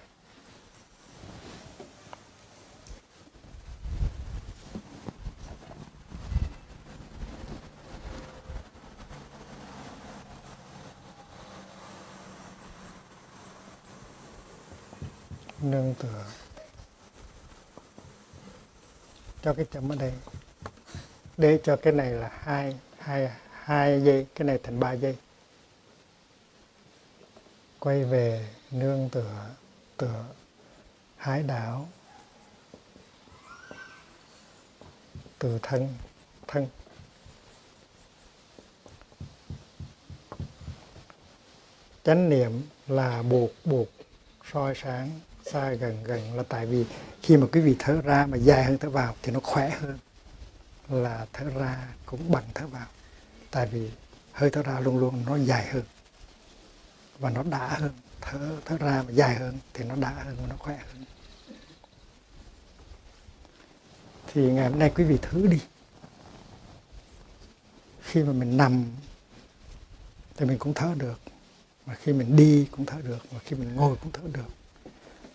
nương 15.71 15.93
tựa 15.99 16.25
cho 19.41 19.53
cái 19.53 19.65
chấm 19.71 19.91
ở 19.91 19.95
đây. 19.95 20.13
Để 21.37 21.59
cho 21.63 21.75
cái 21.75 21.93
này 21.93 22.11
là 22.11 22.31
hai 22.43 22.75
hai 22.99 23.31
hai 23.51 24.03
giây, 24.03 24.27
cái 24.35 24.45
này 24.45 24.59
thành 24.63 24.79
ba 24.79 24.93
giây. 24.93 25.17
Quay 27.79 28.03
về 28.03 28.49
nương 28.71 29.09
tựa 29.09 29.49
tựa 29.97 30.25
hái 31.17 31.43
đảo. 31.43 31.89
Từ 35.39 35.59
thân 35.61 35.93
thân. 36.47 36.67
Chánh 42.03 42.29
niệm 42.29 42.61
là 42.87 43.23
buộc 43.23 43.51
buộc 43.65 43.87
soi 44.51 44.73
sáng 44.75 45.19
xa 45.51 45.73
gần 45.73 46.03
gần 46.03 46.33
là 46.33 46.43
tại 46.49 46.65
vì 46.65 46.85
khi 47.21 47.37
mà 47.37 47.47
quý 47.51 47.61
vị 47.61 47.75
thở 47.79 48.01
ra 48.01 48.25
mà 48.25 48.37
dài 48.37 48.63
hơn 48.63 48.77
thở 48.77 48.89
vào 48.89 49.15
thì 49.21 49.31
nó 49.31 49.39
khỏe 49.39 49.69
hơn. 49.69 49.99
Là 50.89 51.25
thở 51.33 51.49
ra 51.49 51.87
cũng 52.05 52.31
bằng 52.31 52.43
thở 52.53 52.67
vào. 52.67 52.87
Tại 53.51 53.67
vì 53.67 53.91
hơi 54.31 54.49
thở 54.49 54.63
ra 54.63 54.79
luôn 54.79 54.97
luôn 54.97 55.23
nó 55.25 55.37
dài 55.37 55.67
hơn. 55.67 55.83
Và 57.19 57.29
nó 57.29 57.43
đã 57.43 57.67
hơn. 57.67 57.93
Thở 58.21 58.57
thở 58.65 58.77
ra 58.77 59.03
mà 59.07 59.11
dài 59.11 59.35
hơn 59.35 59.57
thì 59.73 59.83
nó 59.83 59.95
đã 59.95 60.09
hơn 60.09 60.37
và 60.41 60.47
nó 60.47 60.55
khỏe 60.59 60.77
hơn. 60.93 61.05
Thì 64.33 64.51
ngày 64.51 64.69
hôm 64.69 64.79
nay 64.79 64.91
quý 64.95 65.03
vị 65.03 65.17
thử 65.21 65.47
đi. 65.47 65.59
Khi 68.01 68.23
mà 68.23 68.33
mình 68.33 68.57
nằm 68.57 68.85
thì 70.37 70.45
mình 70.45 70.57
cũng 70.57 70.73
thở 70.73 70.93
được. 70.97 71.19
Mà 71.85 71.95
khi 71.95 72.13
mình 72.13 72.35
đi 72.35 72.67
cũng 72.71 72.85
thở 72.85 73.01
được. 73.01 73.25
Mà 73.33 73.39
khi 73.45 73.55
mình 73.55 73.75
ngồi 73.75 73.95
cũng 73.95 74.11
thở 74.11 74.21
được 74.33 74.49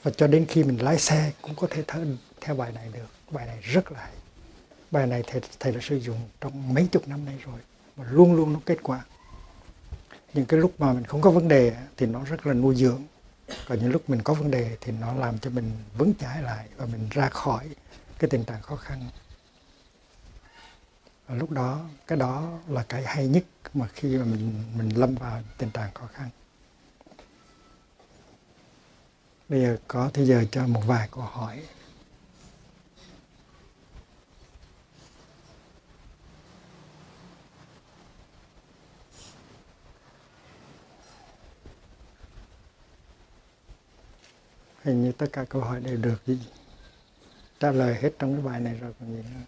và 0.02 0.10
cho 0.10 0.26
đến 0.26 0.46
khi 0.48 0.64
mình 0.64 0.82
lái 0.82 0.98
xe 0.98 1.32
cũng 1.42 1.54
có 1.54 1.66
thể 1.70 1.84
thở 1.86 2.06
theo 2.40 2.54
bài 2.54 2.72
này 2.72 2.88
được. 2.92 3.06
Bài 3.30 3.46
này 3.46 3.58
rất 3.62 3.92
là 3.92 4.00
hay. 4.00 4.12
Bài 4.90 5.06
này 5.06 5.22
thầy, 5.26 5.40
thầy 5.60 5.72
đã 5.72 5.80
sử 5.82 5.96
dụng 5.96 6.20
trong 6.40 6.74
mấy 6.74 6.86
chục 6.92 7.08
năm 7.08 7.24
nay 7.24 7.38
rồi 7.44 7.60
và 7.96 8.04
luôn 8.10 8.34
luôn 8.34 8.52
nó 8.52 8.60
kết 8.66 8.78
quả. 8.82 9.04
Những 10.34 10.46
cái 10.46 10.60
lúc 10.60 10.80
mà 10.80 10.92
mình 10.92 11.04
không 11.04 11.20
có 11.20 11.30
vấn 11.30 11.48
đề 11.48 11.76
thì 11.96 12.06
nó 12.06 12.24
rất 12.24 12.46
là 12.46 12.54
nuôi 12.54 12.76
dưỡng. 12.76 13.02
Còn 13.68 13.78
những 13.78 13.90
lúc 13.90 14.10
mình 14.10 14.22
có 14.22 14.34
vấn 14.34 14.50
đề 14.50 14.76
thì 14.80 14.92
nó 14.92 15.14
làm 15.14 15.38
cho 15.38 15.50
mình 15.50 15.70
vững 15.98 16.14
chãi 16.20 16.42
lại 16.42 16.68
và 16.76 16.86
mình 16.86 17.08
ra 17.10 17.28
khỏi 17.28 17.68
cái 18.18 18.30
tình 18.30 18.44
trạng 18.44 18.62
khó 18.62 18.76
khăn. 18.76 19.00
Và 21.26 21.34
lúc 21.34 21.50
đó 21.50 21.80
cái 22.06 22.18
đó 22.18 22.58
là 22.68 22.84
cái 22.88 23.02
hay 23.04 23.28
nhất 23.28 23.44
mà 23.74 23.86
khi 23.94 24.16
mà 24.16 24.24
mình 24.24 24.64
mình 24.76 24.88
lâm 24.88 25.14
vào 25.14 25.42
tình 25.58 25.70
trạng 25.70 25.90
khó 25.94 26.06
khăn. 26.06 26.28
Bây 29.50 29.60
giờ 29.60 29.76
có 29.88 30.10
thời 30.14 30.26
giờ 30.26 30.44
cho 30.52 30.66
một 30.66 30.82
vài 30.86 31.08
câu 31.12 31.24
hỏi. 31.24 31.62
Hình 44.82 45.04
như 45.04 45.12
tất 45.12 45.26
cả 45.32 45.44
câu 45.48 45.62
hỏi 45.62 45.80
đều 45.80 45.96
được 45.96 46.26
gì 46.26 46.38
trả 47.60 47.70
lời 47.70 47.94
hết 47.94 48.10
trong 48.18 48.34
cái 48.34 48.42
bài 48.42 48.60
này 48.60 48.74
rồi, 48.74 48.92
còn 49.00 49.16
gì 49.16 49.22
nữa? 49.22 49.40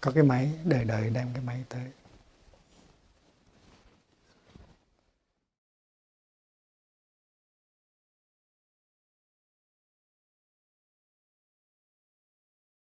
Có 0.00 0.12
cái 0.12 0.22
máy 0.22 0.50
đợi 0.64 0.84
đợi 0.84 1.10
đem 1.10 1.28
cái 1.34 1.42
máy 1.42 1.64
tới. 1.68 1.84